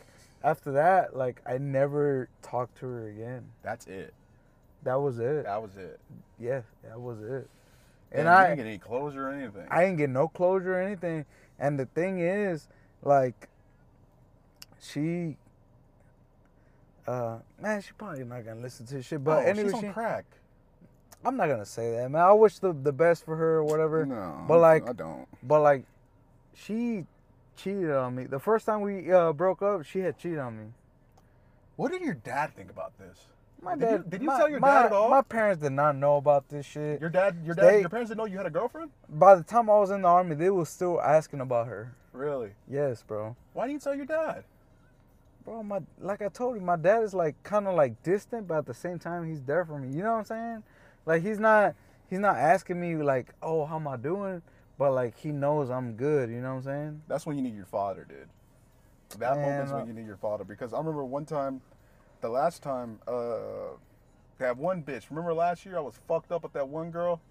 after 0.43 0.71
that, 0.71 1.15
like 1.15 1.39
I 1.45 1.59
never 1.59 2.29
talked 2.41 2.79
to 2.79 2.87
her 2.87 3.09
again. 3.09 3.45
that's 3.61 3.85
it. 3.85 4.15
That 4.83 4.95
was 4.95 5.19
it. 5.19 5.45
That 5.45 5.61
was 5.61 5.75
it. 5.77 5.99
Yeah, 6.39 6.61
that 6.83 6.99
was 6.99 7.21
it. 7.21 7.49
And 8.11 8.21
And 8.21 8.29
I 8.29 8.47
didn't 8.47 8.57
get 8.57 8.65
any 8.67 8.77
closure 8.77 9.29
or 9.29 9.31
anything. 9.31 9.67
I 9.69 9.85
didn't 9.85 9.97
get 9.97 10.09
no 10.09 10.27
closure 10.27 10.75
or 10.75 10.81
anything. 10.81 11.25
And 11.59 11.79
the 11.79 11.85
thing 11.85 12.19
is, 12.19 12.67
like, 13.01 13.47
she, 14.79 15.37
uh, 17.07 17.37
man, 17.61 17.81
she 17.81 17.91
probably 17.97 18.23
not 18.23 18.45
gonna 18.45 18.61
listen 18.61 18.85
to 18.87 18.95
this 18.95 19.05
shit. 19.05 19.23
But 19.23 19.41
no, 19.41 19.47
anyway, 19.47 19.67
she's 19.67 19.73
on 19.73 19.81
she, 19.81 19.87
crack. 19.89 20.25
I'm 21.25 21.37
not 21.37 21.47
gonna 21.47 21.65
say 21.65 21.91
that, 21.91 22.11
man. 22.11 22.21
I 22.21 22.33
wish 22.33 22.59
the 22.59 22.73
the 22.73 22.91
best 22.91 23.23
for 23.23 23.35
her 23.37 23.57
or 23.57 23.63
whatever. 23.63 24.05
No, 24.05 24.43
but 24.47 24.59
like, 24.59 24.87
I 24.87 24.93
don't. 24.93 25.27
but 25.41 25.61
like, 25.61 25.85
she 26.53 27.05
cheated 27.55 27.91
on 27.91 28.15
me. 28.15 28.25
The 28.25 28.39
first 28.39 28.65
time 28.65 28.81
we 28.81 29.11
uh, 29.11 29.31
broke 29.31 29.61
up, 29.61 29.85
she 29.85 29.99
had 29.99 30.17
cheated 30.17 30.39
on 30.39 30.57
me. 30.57 30.65
What 31.75 31.91
did 31.91 32.01
your 32.01 32.13
dad 32.15 32.55
think 32.55 32.69
about 32.69 32.97
this? 32.99 33.27
My 33.63 33.75
Did 33.75 33.79
dad. 33.81 33.91
you- 33.91 34.03
did 34.09 34.21
you 34.21 34.27
my- 34.27 34.37
tell 34.37 34.49
your 34.49 34.59
my- 34.59 34.67
dad 34.67 34.85
at 34.87 34.91
all? 34.91 35.09
My 35.09 35.21
parents 35.21 35.61
did 35.61 35.71
not 35.71 35.95
know 35.95 36.17
about 36.17 36.49
this 36.49 36.65
shit. 36.65 36.99
Your 36.99 37.09
dad, 37.09 37.37
your 37.43 37.55
dad, 37.55 37.65
They- 37.65 37.79
your 37.81 37.89
parents 37.89 38.09
didn't 38.09 38.17
know 38.19 38.25
you 38.25 38.37
had 38.37 38.45
a 38.45 38.49
girlfriend. 38.51 38.91
By 39.09 39.35
the 39.35 39.43
time 39.43 39.69
I 39.69 39.73
was 39.79 39.89
in 39.91 40.01
the 40.01 40.07
army, 40.07 40.35
they 40.35 40.49
were 40.49 40.65
still 40.65 41.01
asking 41.01 41.39
about 41.41 41.67
her. 41.67 41.93
Really? 42.11 42.53
Yes, 42.67 43.03
bro. 43.03 43.35
Why 43.53 43.65
didn't 43.67 43.75
you 43.75 43.79
tell 43.79 43.95
your 43.95 44.05
dad? 44.05 44.43
Bro, 45.45 45.63
my 45.63 45.81
like 45.99 46.21
I 46.21 46.29
told 46.29 46.55
you, 46.55 46.61
my 46.61 46.75
dad 46.77 47.03
is 47.03 47.13
like 47.13 47.41
kind 47.43 47.67
of 47.67 47.75
like 47.75 48.01
distant, 48.03 48.47
but 48.47 48.57
at 48.59 48.65
the 48.65 48.73
same 48.73 48.99
time, 48.99 49.25
he's 49.27 49.41
there 49.41 49.65
for 49.65 49.77
me. 49.77 49.89
You 49.89 50.03
know 50.03 50.11
what 50.13 50.19
I'm 50.19 50.25
saying? 50.25 50.63
Like 51.05 51.21
he's 51.21 51.39
not 51.39 51.75
he's 52.09 52.19
not 52.19 52.37
asking 52.37 52.79
me 52.79 52.95
like, 52.97 53.33
oh, 53.41 53.65
how 53.65 53.75
am 53.77 53.87
I 53.87 53.97
doing? 53.97 54.41
But 54.77 54.91
like 54.93 55.15
he 55.17 55.31
knows 55.31 55.69
I'm 55.69 55.95
good. 55.95 56.29
You 56.29 56.39
know 56.41 56.51
what 56.51 56.57
I'm 56.59 56.63
saying? 56.63 57.01
That's 57.07 57.25
when 57.25 57.35
you 57.37 57.41
need 57.41 57.55
your 57.55 57.65
father, 57.65 58.05
dude. 58.07 58.29
That 59.19 59.35
Man, 59.37 59.49
moment's 59.49 59.71
uh, 59.71 59.75
when 59.77 59.87
you 59.87 59.93
need 59.93 60.05
your 60.07 60.17
father 60.17 60.43
because 60.43 60.73
I 60.73 60.77
remember 60.77 61.03
one 61.03 61.25
time, 61.25 61.61
the 62.23 62.29
last 62.29 62.63
time, 62.63 62.99
uh, 63.07 63.75
that 64.39 64.57
one 64.57 64.81
bitch. 64.81 65.09
Remember 65.11 65.33
last 65.33 65.65
year 65.65 65.77
I 65.77 65.81
was 65.81 65.99
fucked 66.07 66.31
up 66.31 66.41
with 66.41 66.53
that 66.53 66.67
one 66.67 66.89
girl. 66.89 67.21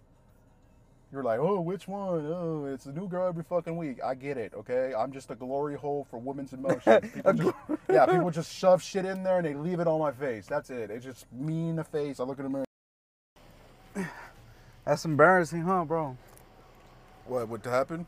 You 1.11 1.19
were 1.19 1.25
like, 1.25 1.41
oh, 1.41 1.61
which 1.61 1.89
one? 1.89 2.27
Oh, 2.27 2.67
it's 2.67 2.87
a 2.87 2.93
new 2.93 3.09
girl 3.09 3.27
every 3.27 3.43
fucking 3.43 3.77
week. 3.77 3.99
I 4.03 4.15
get 4.15 4.39
it, 4.39 4.53
okay? 4.55 4.93
I'm 4.97 5.13
just 5.13 5.31
a 5.31 5.35
glory 5.35 5.77
hole 5.77 6.07
for 6.11 6.19
women's 6.19 6.53
emotions. 6.53 7.11
People 7.13 7.33
just, 7.33 7.55
yeah, 7.91 8.07
people 8.07 8.31
just 8.31 8.55
shove 8.55 8.83
shit 8.83 9.05
in 9.05 9.23
there 9.23 9.39
and 9.39 9.47
they 9.47 9.55
leave 9.55 9.81
it 9.81 9.87
on 9.87 9.99
my 9.99 10.13
face. 10.13 10.47
That's 10.47 10.71
it. 10.71 10.91
It's 10.91 11.05
just 11.05 11.27
me 11.33 11.71
in 11.71 11.77
the 11.77 11.85
face. 11.85 12.21
I 12.21 12.25
look 12.25 12.39
in 12.39 12.45
the 12.45 12.51
mirror. 13.97 14.11
That's 14.85 15.05
embarrassing, 15.05 15.63
huh, 15.63 15.85
bro? 15.85 16.17
What 17.27 17.49
what 17.49 17.65
happen? 17.65 18.07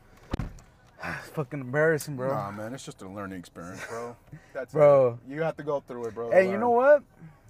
It's 1.19 1.29
fucking 1.33 1.59
embarrassing, 1.61 2.15
bro. 2.15 2.29
Nah, 2.33 2.51
man, 2.51 2.73
it's 2.73 2.85
just 2.85 3.01
a 3.01 3.07
learning 3.09 3.39
experience, 3.39 3.81
bro. 3.89 4.15
That's 4.53 4.73
Bro. 4.73 5.19
it. 5.27 5.33
You 5.33 5.41
have 5.41 5.57
to 5.57 5.63
go 5.63 5.81
through 5.81 6.05
it, 6.05 6.15
bro. 6.15 6.31
hey, 6.31 6.49
you 6.49 6.57
know 6.57 6.69
what? 6.71 7.03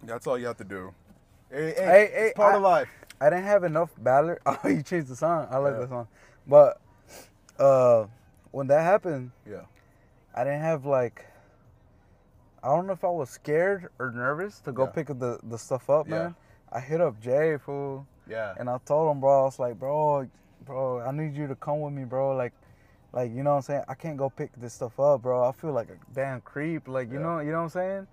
That's 0.03 0.27
all 0.27 0.37
you 0.37 0.47
have 0.47 0.57
to 0.57 0.63
do. 0.63 0.93
Hey, 1.51 1.73
hey, 1.77 1.83
Hey, 1.85 2.11
hey, 2.13 2.25
it's 2.27 2.35
part 2.35 2.53
I- 2.53 2.57
of 2.57 2.63
life. 2.63 2.89
I 3.21 3.29
didn't 3.29 3.45
have 3.45 3.63
enough 3.63 3.91
ballot. 3.97 4.39
Oh, 4.45 4.67
you 4.67 4.81
changed 4.83 5.07
the 5.07 5.15
song. 5.15 5.47
I 5.49 5.57
like 5.57 5.73
Yeah. 5.75 5.79
the 5.81 5.87
song. 5.87 6.07
But 6.47 6.81
uh, 7.57 8.07
when 8.51 8.67
that 8.67 8.81
happened, 8.81 9.31
Yeah. 9.49 9.61
I 10.35 10.43
didn't 10.43 10.61
have 10.61 10.85
like. 10.85 11.25
I 12.61 12.67
don't 12.69 12.87
know 12.87 12.93
if 12.93 13.03
I 13.03 13.09
was 13.09 13.29
scared 13.29 13.89
or 13.99 14.11
nervous 14.11 14.59
to 14.61 14.71
go 14.71 14.83
Yeah. 14.85 14.89
pick 14.89 15.07
the 15.07 15.39
the 15.43 15.57
stuff 15.57 15.89
up, 15.89 16.07
Yeah. 16.09 16.15
man. 16.23 16.35
I 16.73 16.79
hit 16.81 16.99
up 16.99 17.21
Jay 17.21 17.57
fool, 17.57 18.05
Yeah. 18.27 18.53
and 18.59 18.69
I 18.69 18.77
told 18.85 19.09
him, 19.11 19.21
bro, 19.21 19.41
I 19.41 19.43
was 19.45 19.59
like, 19.59 19.79
bro, 19.79 20.27
bro, 20.65 20.99
I 20.99 21.11
need 21.11 21.35
you 21.35 21.47
to 21.47 21.55
come 21.55 21.79
with 21.81 21.93
me, 21.93 22.03
bro. 22.03 22.35
Like, 22.35 22.51
like 23.16 23.32
you 23.34 23.43
know 23.43 23.51
what 23.51 23.57
I'm 23.57 23.63
saying? 23.63 23.84
I 23.89 23.95
can't 23.95 24.18
go 24.18 24.30
pick 24.30 24.51
this 24.57 24.74
stuff 24.76 24.99
up, 24.99 25.24
bro. 25.24 25.47
I 25.49 25.53
feel 25.53 25.74
like 25.74 25.89
a 25.89 25.97
damn 26.13 26.41
creep. 26.41 26.88
Like 26.89 27.09
you 27.11 27.16
Yeah. 27.16 27.24
know, 27.24 27.39
you 27.39 27.51
know 27.51 27.59
what 27.59 27.63
I'm 27.63 27.70
saying? 27.70 28.07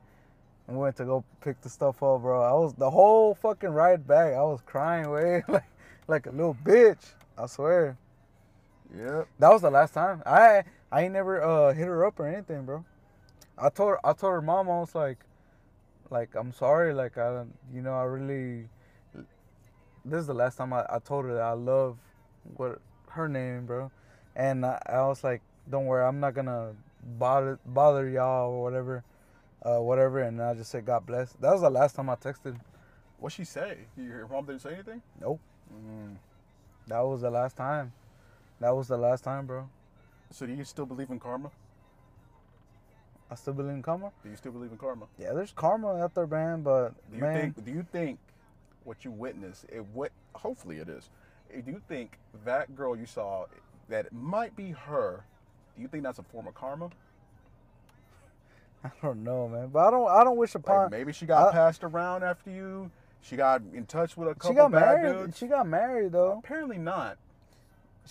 And 0.68 0.76
we 0.78 0.82
went 0.84 0.96
to 0.98 1.04
go 1.04 1.24
pick 1.42 1.60
the 1.62 1.70
stuff 1.70 2.02
up, 2.02 2.22
bro. 2.22 2.42
I 2.42 2.52
was 2.54 2.74
the 2.74 2.90
whole 2.90 3.34
fucking 3.34 3.70
ride 3.70 4.06
back. 4.06 4.34
I 4.34 4.42
was 4.42 4.62
crying, 4.62 5.10
way 5.10 5.44
like 5.48 5.64
like 6.08 6.26
a 6.26 6.30
little 6.30 6.56
bitch. 6.64 7.14
I 7.38 7.46
swear. 7.46 7.98
Yep. 8.96 9.28
That 9.38 9.50
was 9.52 9.62
the 9.62 9.70
last 9.70 9.94
time. 9.94 10.22
I 10.26 10.64
I 10.92 11.02
ain't 11.02 11.12
never 11.12 11.42
uh 11.42 11.74
hit 11.74 11.86
her 11.86 12.06
up 12.06 12.20
or 12.20 12.26
anything, 12.28 12.64
bro. 12.64 12.84
I 13.58 13.70
told 13.70 13.90
her, 13.90 14.06
I 14.06 14.14
told 14.14 14.32
her 14.34 14.42
mom 14.42 14.70
I 14.70 14.80
was 14.80 14.94
like, 14.94 15.18
like 16.10 16.34
I'm 16.36 16.52
sorry, 16.52 16.94
like 16.94 17.18
I 17.18 17.30
don't 17.32 17.54
you 17.74 17.82
know 17.82 17.94
I 17.94 18.04
really. 18.04 18.68
This 20.04 20.20
is 20.20 20.26
the 20.26 20.34
last 20.34 20.56
time 20.56 20.72
I, 20.72 20.84
I 20.90 20.98
told 20.98 21.26
her 21.26 21.34
that 21.34 21.42
I 21.42 21.52
love 21.52 21.98
what 22.56 22.80
her 23.10 23.28
name, 23.28 23.66
bro, 23.66 23.90
and 24.36 24.64
I, 24.66 24.80
I 24.86 25.06
was 25.06 25.22
like, 25.24 25.40
don't 25.70 25.86
worry, 25.86 26.04
I'm 26.04 26.20
not 26.20 26.34
gonna 26.34 26.72
bother 27.18 27.58
bother 27.66 28.08
y'all 28.08 28.52
or 28.52 28.62
whatever, 28.62 29.04
uh 29.64 29.80
whatever, 29.80 30.20
and 30.20 30.40
I 30.42 30.54
just 30.54 30.70
said 30.70 30.84
God 30.86 31.06
bless. 31.06 31.32
That 31.34 31.52
was 31.52 31.60
the 31.62 31.70
last 31.70 31.96
time 31.96 32.10
I 32.10 32.14
texted. 32.16 32.58
What'd 33.18 33.36
she 33.36 33.44
say? 33.44 33.78
Your 33.96 34.26
mom 34.28 34.46
didn't 34.46 34.62
say 34.62 34.74
anything? 34.74 35.02
Nope, 35.20 35.40
Mm. 35.72 36.16
that 36.88 37.00
was 37.00 37.20
the 37.20 37.30
last 37.30 37.56
time. 37.56 37.92
That 38.60 38.74
was 38.76 38.88
the 38.88 38.96
last 38.98 39.24
time, 39.24 39.46
bro. 39.46 39.68
So 40.30 40.46
do 40.46 40.52
you 40.52 40.64
still 40.64 40.86
believe 40.86 41.10
in 41.10 41.18
karma? 41.20 41.50
I 43.30 43.34
still 43.34 43.54
believe 43.54 43.72
in 43.72 43.82
karma. 43.82 44.12
Do 44.22 44.28
you 44.30 44.36
still 44.36 44.52
believe 44.52 44.70
in 44.72 44.76
karma? 44.78 45.06
Yeah, 45.18 45.32
there's 45.32 45.52
karma 45.52 45.96
out 46.02 46.14
there, 46.14 46.26
man. 46.26 46.62
But 46.62 46.90
Do 47.10 47.16
you 47.16 47.22
man, 47.22 47.40
think? 47.52 47.64
Do 47.64 47.72
you 47.72 47.86
think 47.90 48.18
what 48.84 49.04
you 49.04 49.10
witnessed? 49.10 49.64
It 49.72 49.84
what? 49.92 50.12
Hopefully 50.34 50.78
it 50.78 50.88
is. 50.88 51.08
Do 51.64 51.70
you 51.70 51.80
think 51.88 52.18
that 52.44 52.74
girl 52.76 52.96
you 52.96 53.06
saw 53.06 53.44
that 53.88 54.06
it 54.06 54.12
might 54.12 54.54
be 54.56 54.70
her? 54.72 55.24
Do 55.76 55.82
you 55.82 55.88
think 55.88 56.02
that's 56.02 56.18
a 56.18 56.22
form 56.22 56.46
of 56.46 56.54
karma? 56.54 56.90
I 58.84 58.90
don't 59.00 59.22
know, 59.22 59.48
man. 59.48 59.68
But 59.68 59.86
I 59.86 59.90
don't. 59.90 60.08
I 60.08 60.24
don't 60.24 60.36
wish 60.36 60.54
Like 60.54 60.64
upon. 60.64 60.90
maybe 60.90 61.12
she 61.12 61.26
got 61.26 61.48
I- 61.48 61.52
passed 61.52 61.84
around 61.84 62.22
after 62.24 62.50
you. 62.50 62.90
She 63.24 63.36
got 63.36 63.62
in 63.72 63.86
touch 63.86 64.16
with 64.16 64.26
a 64.28 64.34
couple 64.34 64.50
she 64.50 64.56
got 64.56 64.72
bad 64.72 65.02
married. 65.02 65.12
dudes. 65.26 65.38
She 65.38 65.46
got 65.46 65.68
married 65.68 66.10
though. 66.12 66.40
Apparently 66.44 66.78
not. 66.78 67.18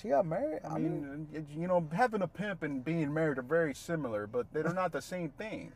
She 0.02 0.08
got 0.08 0.26
married. 0.26 0.62
I 0.64 0.78
mean, 0.78 1.28
it- 1.34 1.46
you 1.54 1.68
know, 1.68 1.86
having 1.92 2.22
a 2.22 2.28
pimp 2.28 2.64
and 2.64 2.84
being 2.86 3.14
married 3.14 3.38
are 3.38 3.42
very 3.42 3.74
similar, 3.74 4.26
but 4.26 4.48
they're 4.54 4.64
not 4.74 4.94
the 4.94 5.02
same 5.02 5.30
thing. 5.32 5.74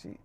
she. 0.00 0.18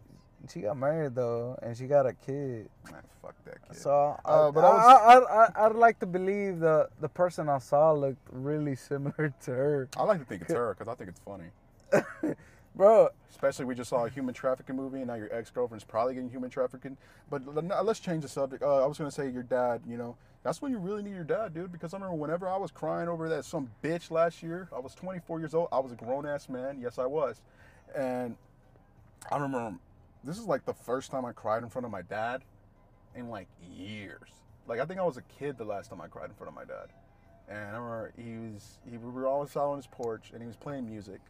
She 0.51 0.61
got 0.61 0.77
married 0.77 1.15
though, 1.15 1.57
and 1.61 1.75
she 1.75 1.85
got 1.87 2.05
a 2.05 2.13
kid. 2.13 2.69
Man, 2.91 3.01
fuck 3.21 3.35
that 3.45 3.67
kid. 3.67 3.77
So 3.77 4.19
I, 4.25 4.29
Uh, 4.29 4.51
but 4.51 4.63
I, 4.63 4.67
I 4.67 4.73
was- 5.19 5.27
I, 5.29 5.61
I, 5.61 5.65
I, 5.65 5.67
would 5.67 5.77
like 5.77 5.99
to 5.99 6.05
believe 6.05 6.59
the 6.59 6.89
the 7.01 7.09
person 7.09 7.49
I 7.49 7.59
saw 7.59 7.91
looked 7.91 8.27
really 8.31 8.75
similar 8.75 9.33
to 9.43 9.51
her, 9.51 9.89
I 9.97 10.03
like 10.03 10.19
to 10.19 10.25
think 10.25 10.43
it's 10.43 10.53
her 10.61 10.75
because 10.77 10.87
I 10.91 10.95
think 10.95 11.09
it's 11.09 11.21
funny. 11.21 11.49
bro. 12.75 13.09
Especially 13.29 13.65
we 13.65 13.75
just 13.75 13.89
saw 13.89 14.05
a 14.05 14.09
human 14.09 14.33
trafficking 14.33 14.75
movie, 14.75 14.99
and 14.99 15.07
now 15.07 15.15
your 15.15 15.33
ex 15.33 15.49
girlfriend's 15.49 15.83
probably 15.83 16.13
getting 16.13 16.29
human 16.29 16.49
trafficking. 16.49 16.97
But 17.29 17.43
let's 17.83 17.99
change 17.99 18.23
the 18.23 18.29
subject. 18.29 18.63
Uh, 18.63 18.83
I 18.83 18.85
was 18.85 18.97
gonna 18.97 19.11
say 19.11 19.29
your 19.29 19.43
dad. 19.43 19.81
You 19.87 19.97
know, 19.97 20.15
that's 20.43 20.61
when 20.61 20.71
you 20.71 20.77
really 20.77 21.03
need 21.03 21.15
your 21.15 21.23
dad, 21.25 21.53
dude. 21.53 21.71
Because 21.71 21.93
I 21.93 21.97
remember 21.97 22.15
whenever 22.15 22.47
I 22.47 22.57
was 22.57 22.71
crying 22.71 23.09
over 23.09 23.27
that 23.29 23.43
some 23.45 23.69
bitch 23.83 24.09
last 24.09 24.41
year, 24.41 24.69
I 24.73 24.79
was 24.79 24.95
24 24.95 25.39
years 25.39 25.53
old. 25.53 25.67
I 25.71 25.79
was 25.79 25.91
a 25.91 25.95
grown 25.95 26.25
ass 26.25 26.47
man. 26.49 26.79
Yes, 26.81 26.97
I 26.97 27.05
was. 27.05 27.41
And 27.95 28.35
I 29.31 29.35
remember 29.37 29.77
this 30.25 30.37
is 30.37 30.45
like 30.45 30.65
the 30.65 30.73
first 30.73 31.11
time 31.11 31.23
I 31.23 31.31
cried 31.31 31.63
in 31.63 31.69
front 31.69 31.85
of 31.85 31.91
my 31.91 32.01
dad 32.01 32.41
in 33.15 33.29
like 33.29 33.47
years. 33.75 34.29
Like 34.67 34.79
I 34.79 34.85
think 34.85 34.99
I 34.99 35.03
was 35.03 35.17
a 35.17 35.21
kid 35.39 35.57
the 35.57 35.65
last 35.65 35.89
time 35.89 36.01
I 36.01 36.07
cried 36.07 36.29
in 36.29 36.35
front 36.35 36.49
of 36.49 36.55
my 36.55 36.65
dad. 36.65 36.89
And 37.47 37.59
I 37.59 37.77
remember 37.77 38.13
he 38.17 38.37
was 38.53 38.79
he, 38.89 38.97
we 38.97 39.11
were 39.11 39.27
always 39.27 39.55
out 39.55 39.69
on 39.69 39.77
his 39.77 39.87
porch 39.87 40.31
and 40.33 40.41
he 40.41 40.47
was 40.47 40.55
playing 40.55 40.89
music. 40.89 41.21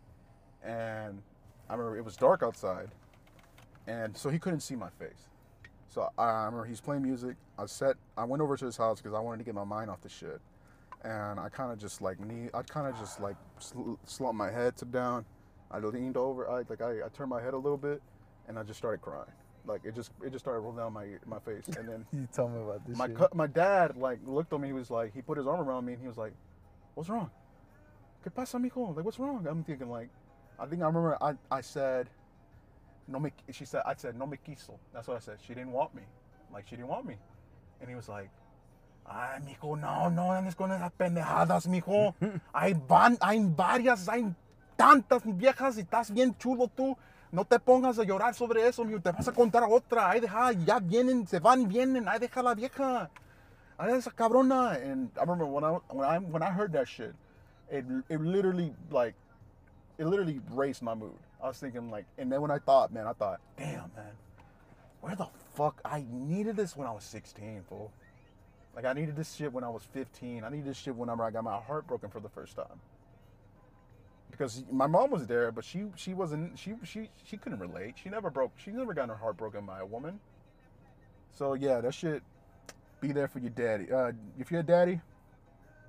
And 0.64 1.22
I 1.70 1.74
remember 1.74 1.98
it 1.98 2.06
was 2.06 2.16
dark 2.16 2.42
outside. 2.42 2.90
And 3.88 4.16
so 4.18 4.30
he 4.30 4.40
couldn't 4.40 4.62
see 4.62 4.76
my 4.76 4.90
face. 4.90 5.30
So 5.90 6.10
I 6.18 6.46
remember 6.46 6.66
he's 6.66 6.82
playing 6.82 7.04
music. 7.04 7.36
I 7.60 7.66
set 7.66 7.98
I 8.18 8.24
went 8.24 8.42
over 8.42 8.56
to 8.56 8.66
his 8.66 8.78
house 8.78 9.02
because 9.02 9.16
I 9.16 9.20
wanted 9.20 9.40
to 9.40 9.44
get 9.44 9.56
my 9.56 9.66
mind 9.66 9.90
off 9.90 10.02
the 10.02 10.10
shit. 10.10 10.40
And 11.04 11.40
I 11.40 11.50
kind 11.50 11.72
of 11.72 11.78
just 11.78 12.02
like 12.02 12.20
knee 12.20 12.50
I 12.54 12.62
kind 12.62 12.88
of 12.88 12.98
just 12.98 13.20
like 13.20 13.36
sl- 13.60 13.96
slumped 14.06 14.38
my 14.38 14.50
head 14.50 14.78
to 14.78 14.86
down. 14.86 15.26
I 15.70 15.80
leaned 15.80 16.16
over, 16.16 16.50
I 16.50 16.64
like 16.70 16.82
I, 16.82 17.06
I 17.06 17.10
turned 17.14 17.30
my 17.30 17.42
head 17.42 17.54
a 17.54 17.58
little 17.58 17.78
bit, 17.78 18.02
and 18.48 18.58
I 18.60 18.64
just 18.64 18.78
started 18.78 19.02
crying. 19.02 19.32
Like 19.68 19.82
it 19.84 19.96
just 19.96 20.12
it 20.24 20.32
just 20.32 20.44
started 20.44 20.60
rolling 20.60 20.78
down 20.78 20.94
my 20.94 21.08
my 21.26 21.40
face, 21.40 21.68
and 21.78 21.90
then 21.90 22.06
You 22.14 22.28
tell 22.32 22.48
me 22.48 22.62
about 22.62 22.86
this 22.86 22.98
my 22.98 23.08
cu- 23.08 23.34
my 23.34 23.48
dad 23.48 23.98
like 23.98 24.20
looked 24.26 24.54
at 24.54 24.60
me. 24.60 24.68
He 24.68 24.74
was 24.74 24.92
like 24.92 25.14
he 25.14 25.22
put 25.22 25.38
his 25.38 25.48
arm 25.48 25.60
around 25.60 25.86
me, 25.86 25.94
and 25.94 26.02
he 26.02 26.08
was 26.08 26.18
like, 26.18 26.34
"What's 26.94 27.10
wrong? 27.10 27.32
¿Qué 28.24 28.34
pasa, 28.34 28.58
mijo? 28.58 28.96
Like 28.96 29.06
what's 29.06 29.20
wrong?" 29.20 29.46
I'm 29.50 29.64
thinking 29.64 29.90
like, 29.90 30.10
I 30.60 30.66
think 30.68 30.84
I 30.84 30.86
remember 30.86 31.18
I 31.22 31.34
I 31.50 31.62
said, 31.62 32.10
"No 33.08 33.20
me." 33.20 33.32
She 33.52 33.66
said 33.66 33.82
I 33.86 33.96
said 33.96 34.16
no 34.16 34.28
me 34.28 34.38
quiso. 34.38 34.78
That's 34.94 35.08
what 35.08 35.18
I 35.18 35.20
said. 35.20 35.38
She 35.42 35.56
didn't 35.56 35.72
want 35.72 35.96
me. 35.96 36.04
Like 36.54 36.68
she 36.68 36.76
didn't 36.76 36.90
want 36.90 37.06
me, 37.08 37.16
and 37.82 37.90
he 37.90 37.96
was 37.96 38.08
like. 38.10 38.30
Ay, 39.08 39.38
mijo, 39.46 39.80
no, 39.80 40.10
no 40.10 40.32
andes 40.32 40.56
con 40.56 40.72
esas 40.72 40.92
pendejadas, 40.92 41.68
mijo. 41.68 42.16
Hay, 42.56 42.74
van, 42.74 43.16
hay 43.22 43.40
varias, 43.56 44.10
hay 44.10 44.34
tantas 44.76 45.22
viejas 45.24 45.78
y 45.78 45.82
estás 45.82 46.10
bien 46.12 46.36
chulo 46.40 46.68
tú. 46.68 46.98
No 47.36 47.44
te 47.44 47.60
pongas 47.60 48.00
a 48.00 48.06
llorar 48.06 48.34
sobre 48.34 48.66
eso, 48.66 48.86
mijo. 48.86 49.02
Te 49.02 49.12
vas 49.12 49.28
a 49.28 49.34
contar 49.34 49.64
otra. 49.70 50.10
Ay, 50.10 50.22
deja, 50.22 50.54
ya 50.54 50.80
vienen, 50.80 51.28
se 51.28 51.40
van 51.40 51.68
vienen. 51.68 52.08
Ay, 52.08 52.18
deja 52.18 52.42
la 52.42 52.56
vieja. 52.56 53.10
Ay, 53.78 53.92
esa 53.92 54.10
cabrona. 54.12 54.82
And 54.82 55.12
I 55.18 55.20
remember 55.20 55.46
when 55.46 55.66
I 55.66 55.80
when 55.90 56.08
I 56.08 56.18
when 56.20 56.42
I 56.42 56.50
heard 56.50 56.72
that 56.72 56.88
shit, 56.88 57.14
it 57.70 57.84
it 58.08 58.22
literally 58.22 58.74
like 58.90 59.16
it 59.98 60.06
literally 60.06 60.40
raised 60.52 60.82
my 60.82 60.94
mood. 60.94 61.20
I 61.44 61.48
was 61.48 61.58
thinking 61.58 61.92
like, 61.92 62.06
and 62.18 62.32
then 62.32 62.40
when 62.40 62.52
I 62.52 62.60
thought, 62.60 62.94
man, 62.94 63.06
I 63.06 63.12
thought, 63.12 63.42
damn, 63.58 63.92
man, 63.98 64.16
where 65.02 65.18
the 65.18 65.28
fuck 65.56 65.82
I 65.84 66.06
needed 66.10 66.56
this 66.56 66.78
when 66.78 66.88
I 66.88 66.94
was 66.94 67.04
16, 67.04 67.64
fool. 67.68 67.92
Like 68.74 68.86
I 68.86 68.94
needed 68.94 69.18
this 69.18 69.36
shit 69.36 69.52
when 69.52 69.66
I 69.66 69.70
was 69.70 69.84
15. 69.92 70.46
I 70.46 70.50
needed 70.50 70.68
this 70.68 70.78
shit 70.78 70.96
whenever 70.96 71.26
I 71.26 71.32
got 71.32 71.44
my 71.44 71.58
heart 71.60 71.86
broken 71.86 72.10
for 72.10 72.22
the 72.22 72.30
first 72.30 72.56
time. 72.56 72.80
Because 74.38 74.66
my 74.70 74.86
mom 74.86 75.12
was 75.12 75.28
there, 75.28 75.50
but 75.52 75.64
she 75.64 75.86
she 75.96 76.14
wasn't 76.14 76.60
she 76.60 76.74
she 76.84 77.10
she 77.24 77.38
couldn't 77.38 77.60
relate. 77.60 77.96
She 78.02 78.10
never 78.10 78.30
broke. 78.30 78.52
She 78.58 78.72
never 78.72 78.94
got 78.94 79.08
her 79.08 79.16
heart 79.16 79.38
broken 79.38 79.66
by 79.66 79.80
a 79.80 79.86
woman. 79.86 80.20
So 81.32 81.54
yeah, 81.54 81.80
that 81.82 81.94
shit. 81.94 82.22
Be 83.00 83.12
there 83.12 83.28
for 83.28 83.40
your 83.40 83.52
daddy. 83.52 83.92
Uh, 83.92 84.12
if 84.38 84.52
you're 84.52 84.62
a 84.62 84.64
daddy, 84.64 85.00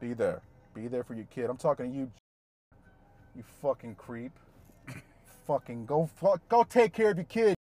be 0.01 0.13
there. 0.13 0.43
Be 0.75 0.87
there 0.87 1.03
for 1.03 1.15
your 1.15 1.25
kid. 1.27 1.49
I'm 1.51 1.57
talking 1.57 1.91
to 1.91 1.99
you. 1.99 2.13
You 3.35 3.43
fucking 3.63 3.97
creep. 3.97 4.33
fucking 5.47 5.87
go 5.87 6.09
fuck 6.17 6.49
go 6.49 6.63
take 6.63 6.93
care 6.93 7.11
of 7.11 7.17
your 7.17 7.25
kid. 7.25 7.55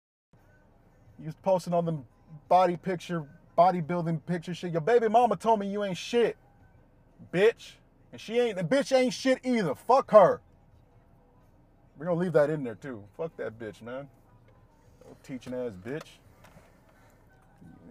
You 1.17 1.31
posting 1.43 1.73
on 1.73 1.85
them 1.85 2.05
body 2.49 2.75
picture, 2.75 3.25
bodybuilding 3.57 4.25
picture 4.25 4.53
shit. 4.53 4.71
Your 4.71 4.81
baby 4.81 5.07
mama 5.07 5.37
told 5.37 5.59
me 5.59 5.67
you 5.67 5.83
ain't 5.83 5.97
shit, 5.97 6.35
bitch. 7.33 7.73
And 8.11 8.19
she 8.19 8.39
ain't, 8.39 8.57
the 8.57 8.63
bitch 8.63 8.95
ain't 8.95 9.13
shit 9.13 9.39
either. 9.43 9.73
Fuck 9.73 10.11
her. 10.11 10.41
We're 11.97 12.05
gonna 12.07 12.19
leave 12.19 12.33
that 12.33 12.49
in 12.49 12.63
there 12.63 12.75
too. 12.75 13.03
Fuck 13.17 13.35
that 13.37 13.57
bitch, 13.59 13.81
man. 13.81 14.07
Old 15.05 15.17
teaching 15.23 15.53
ass 15.53 15.71
bitch. 15.85 16.07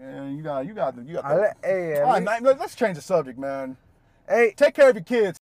Man, 0.01 0.37
you 0.37 0.43
got, 0.43 0.67
you 0.67 0.75
got, 0.75 0.97
you 1.07 1.15
got. 1.15 1.29
The- 1.29 1.35
let- 1.41 1.57
hey, 1.63 2.01
All 2.01 2.13
right, 2.13 2.23
now, 2.23 2.39
let's 2.41 2.75
change 2.75 2.97
the 2.97 3.03
subject, 3.03 3.39
man. 3.39 3.77
hey, 4.29 4.53
Take 4.57 4.75
care 4.75 4.89
of 4.91 4.97
your 4.97 5.05
kids. 5.05 5.39